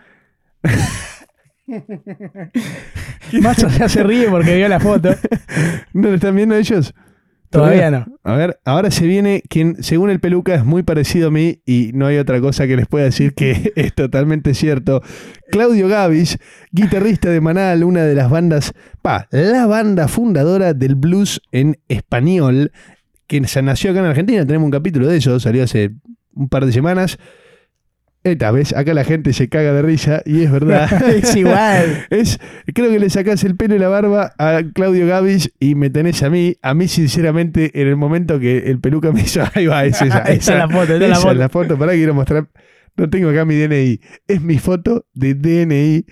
Matzo 3.41 3.67
ya 3.69 3.89
se 3.89 4.03
ríe 4.03 4.29
porque 4.29 4.55
vio 4.55 4.67
la 4.67 4.79
foto. 4.79 5.09
¿no 5.93 6.09
lo 6.09 6.15
están 6.15 6.35
viendo 6.35 6.55
ellos? 6.55 6.93
Todavía 7.49 7.89
no. 7.89 8.05
A 8.23 8.35
ver, 8.35 8.59
ahora 8.65 8.91
se 8.91 9.07
viene 9.07 9.41
quien, 9.47 9.81
según 9.81 10.09
el 10.09 10.19
peluca, 10.19 10.53
es 10.55 10.65
muy 10.65 10.83
parecido 10.83 11.29
a 11.29 11.31
mí 11.31 11.61
y 11.65 11.91
no 11.93 12.05
hay 12.05 12.17
otra 12.17 12.41
cosa 12.41 12.67
que 12.67 12.75
les 12.75 12.85
pueda 12.85 13.05
decir 13.05 13.33
que 13.33 13.71
es 13.77 13.93
totalmente 13.93 14.53
cierto. 14.53 15.01
Claudio 15.51 15.87
Gavis, 15.87 16.37
guitarrista 16.71 17.29
de 17.29 17.39
Manal, 17.39 17.85
una 17.85 18.03
de 18.03 18.13
las 18.13 18.29
bandas, 18.29 18.73
pa, 19.01 19.29
la 19.31 19.67
banda 19.67 20.09
fundadora 20.09 20.73
del 20.73 20.95
blues 20.95 21.41
en 21.53 21.77
español, 21.87 22.73
que 23.27 23.45
se 23.47 23.61
nació 23.61 23.91
acá 23.91 23.99
en 23.99 24.05
Argentina. 24.05 24.45
Tenemos 24.45 24.65
un 24.65 24.71
capítulo 24.71 25.07
de 25.07 25.17
eso, 25.17 25.39
salió 25.39 25.63
hace 25.63 25.91
un 26.33 26.49
par 26.49 26.65
de 26.65 26.71
semanas. 26.71 27.17
Esta 28.23 28.49
vez, 28.49 28.73
acá 28.73 28.95
la 28.95 29.03
gente 29.03 29.33
se 29.33 29.49
caga 29.49 29.71
de 29.71 29.83
risa 29.83 30.23
y 30.25 30.41
es 30.41 30.51
verdad. 30.51 30.91
es 31.15 31.35
igual. 31.35 32.07
Es, 32.09 32.39
creo 32.73 32.89
que 32.89 32.99
le 32.99 33.09
sacás 33.11 33.43
el 33.43 33.55
pelo 33.55 33.75
y 33.75 33.79
la 33.79 33.87
barba 33.87 34.33
a 34.39 34.63
Claudio 34.73 35.05
Gavis 35.05 35.53
y 35.59 35.75
me 35.75 35.91
tenés 35.91 36.23
a 36.23 36.31
mí. 36.31 36.55
A 36.63 36.73
mí, 36.73 36.87
sinceramente, 36.87 37.79
en 37.79 37.87
el 37.87 37.95
momento 37.95 38.39
que 38.39 38.57
el 38.69 38.79
peluca 38.79 39.11
me 39.11 39.21
hizo, 39.21 39.43
ahí 39.53 39.67
va, 39.67 39.85
es 39.85 40.01
esa. 40.01 40.21
Esa 40.21 40.31
es 40.31 40.39
esa, 40.39 40.55
la 40.55 40.67
foto, 40.67 40.95
esa 40.95 41.05
es 41.05 41.09
la 41.09 41.15
foto. 41.17 41.31
es 41.31 41.37
la 41.37 41.49
foto. 41.49 41.77
Pará, 41.77 41.93
quiero 41.93 42.15
mostrar. 42.15 42.47
No 42.97 43.09
tengo 43.11 43.29
acá 43.29 43.45
mi 43.45 43.55
DNI. 43.55 43.99
Es 44.27 44.41
mi 44.41 44.57
foto 44.57 45.05
de 45.13 45.35
DNI. 45.35 46.05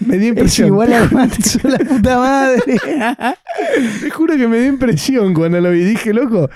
Me 0.00 0.16
dio 0.18 0.24
Es 0.24 0.28
impresión. 0.30 0.68
igual 0.68 0.92
al 0.92 1.10
Matzo, 1.12 1.58
la 1.68 1.78
puta 1.78 2.18
madre. 2.18 2.62
Te 4.00 4.10
juro 4.10 4.36
que 4.36 4.48
me 4.48 4.58
dio 4.58 4.68
impresión 4.68 5.34
cuando 5.34 5.60
lo 5.60 5.70
vi. 5.70 5.84
Dije, 5.84 6.12
loco, 6.12 6.48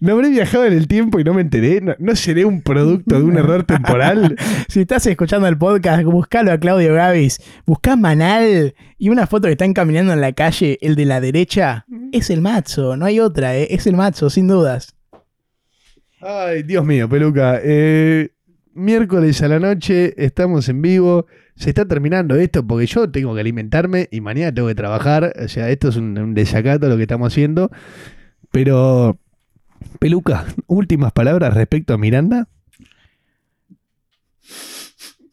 ¿no 0.00 0.12
habré 0.12 0.28
viajado 0.30 0.66
en 0.66 0.72
el 0.72 0.86
tiempo 0.88 1.18
y 1.20 1.24
no 1.24 1.32
me 1.32 1.40
enteré? 1.42 1.80
¿No, 1.80 1.94
no 1.98 2.14
seré 2.16 2.44
un 2.44 2.62
producto 2.62 3.16
de 3.16 3.22
un 3.24 3.38
error 3.38 3.62
temporal? 3.64 4.36
si 4.68 4.80
estás 4.80 5.06
escuchando 5.06 5.46
el 5.46 5.56
podcast, 5.56 6.02
buscalo 6.04 6.52
a 6.52 6.58
Claudio 6.58 6.94
Gavis. 6.94 7.40
Buscá 7.64 7.96
Manal 7.96 8.74
y 8.98 9.08
una 9.08 9.26
foto 9.26 9.46
que 9.46 9.52
están 9.52 9.72
caminando 9.72 10.12
en 10.12 10.20
la 10.20 10.32
calle, 10.32 10.78
el 10.82 10.94
de 10.96 11.04
la 11.06 11.20
derecha, 11.20 11.86
es 12.12 12.28
el 12.28 12.40
Matzo. 12.42 12.96
No 12.96 13.06
hay 13.06 13.20
otra, 13.20 13.56
¿eh? 13.56 13.68
es 13.70 13.86
el 13.86 13.96
Matzo, 13.96 14.28
sin 14.30 14.48
dudas. 14.48 14.94
Ay, 16.20 16.64
Dios 16.64 16.84
mío, 16.84 17.08
peluca. 17.08 17.60
Eh, 17.62 18.30
miércoles 18.74 19.42
a 19.42 19.48
la 19.48 19.58
noche 19.58 20.14
estamos 20.16 20.68
en 20.68 20.82
vivo. 20.82 21.26
Se 21.56 21.70
está 21.70 21.86
terminando 21.86 22.36
esto 22.36 22.66
porque 22.66 22.86
yo 22.86 23.10
tengo 23.10 23.34
que 23.34 23.40
alimentarme 23.40 24.08
y 24.10 24.20
mañana 24.20 24.52
tengo 24.52 24.68
que 24.68 24.74
trabajar. 24.74 25.34
O 25.42 25.48
sea, 25.48 25.68
esto 25.70 25.88
es 25.88 25.96
un, 25.96 26.34
desacato 26.34 26.88
lo 26.88 26.96
que 26.96 27.02
estamos 27.02 27.32
haciendo. 27.32 27.70
Pero, 28.50 29.18
peluca, 29.98 30.46
últimas 30.66 31.12
palabras 31.12 31.54
respecto 31.54 31.94
a 31.94 31.98
Miranda. 31.98 32.48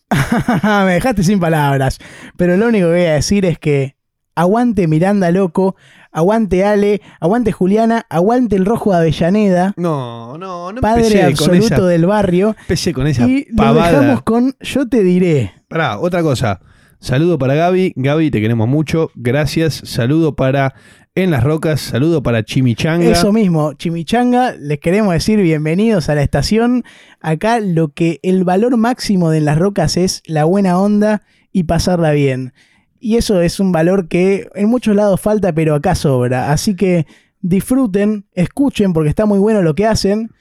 Me 0.63 0.93
dejaste 0.93 1.23
sin 1.23 1.39
palabras. 1.39 1.99
Pero 2.37 2.57
lo 2.57 2.67
único 2.67 2.87
que 2.87 2.91
voy 2.91 3.05
a 3.05 3.13
decir 3.13 3.45
es 3.45 3.57
que 3.59 3.95
aguante 4.35 4.87
Miranda 4.87 5.31
Loco, 5.31 5.75
aguante 6.11 6.63
Ale, 6.63 7.01
aguante 7.19 7.51
Juliana, 7.51 8.05
aguante 8.09 8.55
el 8.55 8.65
Rojo 8.65 8.91
de 8.91 8.97
Avellaneda, 8.97 9.73
No, 9.77 10.37
no, 10.37 10.71
no 10.71 10.81
padre 10.81 11.21
con 11.21 11.29
absoluto 11.31 11.65
esa, 11.75 11.85
del 11.85 12.05
barrio. 12.05 12.55
empecé 12.61 12.93
con 12.93 13.07
esa 13.07 13.27
Y 13.27 13.47
lo 13.55 13.73
dejamos 13.73 14.21
con 14.23 14.55
Yo 14.61 14.87
te 14.87 15.03
diré. 15.03 15.53
Pará, 15.67 15.99
otra 15.99 16.21
cosa. 16.21 16.59
Saludo 16.99 17.37
para 17.37 17.53
Gaby. 17.53 17.93
Gaby, 17.95 18.31
te 18.31 18.41
queremos 18.41 18.67
mucho. 18.67 19.11
Gracias. 19.15 19.81
Saludo 19.85 20.35
para 20.35 20.73
En 21.13 21.29
las 21.31 21.43
Rocas. 21.43 21.79
Saludo 21.81 22.23
para 22.23 22.43
Chimichanga. 22.43 23.09
Eso 23.09 23.31
mismo, 23.31 23.73
Chimichanga, 23.73 24.53
les 24.59 24.79
queremos 24.79 25.13
decir 25.13 25.39
bienvenidos 25.41 26.09
a 26.09 26.15
la 26.15 26.23
estación. 26.23 26.83
Acá 27.21 27.59
lo 27.59 27.89
que 27.89 28.19
el 28.23 28.43
valor 28.43 28.77
máximo 28.77 29.29
de 29.29 29.39
En 29.39 29.45
las 29.45 29.59
Rocas 29.59 29.97
es 29.97 30.23
la 30.25 30.45
buena 30.45 30.79
onda 30.79 31.21
y 31.51 31.63
pasarla 31.63 32.11
bien. 32.11 32.53
Y 32.99 33.17
eso 33.17 33.41
es 33.41 33.59
un 33.59 33.71
valor 33.71 34.07
que 34.07 34.49
en 34.55 34.69
muchos 34.69 34.95
lados 34.95 35.19
falta, 35.21 35.53
pero 35.53 35.75
acá 35.75 35.95
sobra. 35.95 36.51
Así 36.51 36.75
que 36.75 37.05
disfruten, 37.41 38.25
escuchen 38.33 38.93
porque 38.93 39.09
está 39.09 39.25
muy 39.25 39.39
bueno 39.39 39.61
lo 39.61 39.75
que 39.75 39.85
hacen 39.85 40.31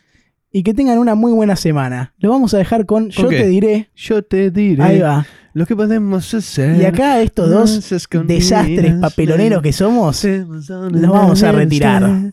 y 0.50 0.62
que 0.62 0.74
tengan 0.74 0.98
una 0.98 1.14
muy 1.14 1.32
buena 1.32 1.56
semana. 1.56 2.14
Lo 2.18 2.30
vamos 2.30 2.54
a 2.54 2.58
dejar 2.58 2.86
con 2.86 3.10
Yo 3.10 3.28
te 3.28 3.46
diré. 3.46 3.90
Yo 3.94 4.22
te 4.22 4.50
diré 4.50 4.82
Ahí 4.82 5.00
va. 5.00 5.26
lo 5.52 5.66
que 5.66 5.76
podemos 5.76 6.32
hacer. 6.32 6.80
Y 6.80 6.84
acá 6.84 7.20
estos 7.20 7.50
dos 7.50 7.88
desastres 8.26 8.94
papeloneros 8.94 9.62
que 9.62 9.72
somos, 9.72 10.24
Nos 10.24 10.68
los 10.68 11.10
vamos 11.10 11.42
a 11.42 11.52
retirar. 11.52 12.32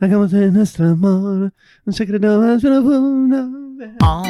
Hagamos 0.00 0.32
de 0.32 0.50
nuestro 0.50 0.88
amor 0.88 1.54
un 1.86 1.92
secreto 1.92 2.40
más 2.40 2.60
profundo. 2.60 3.48
Oh. 4.00 4.22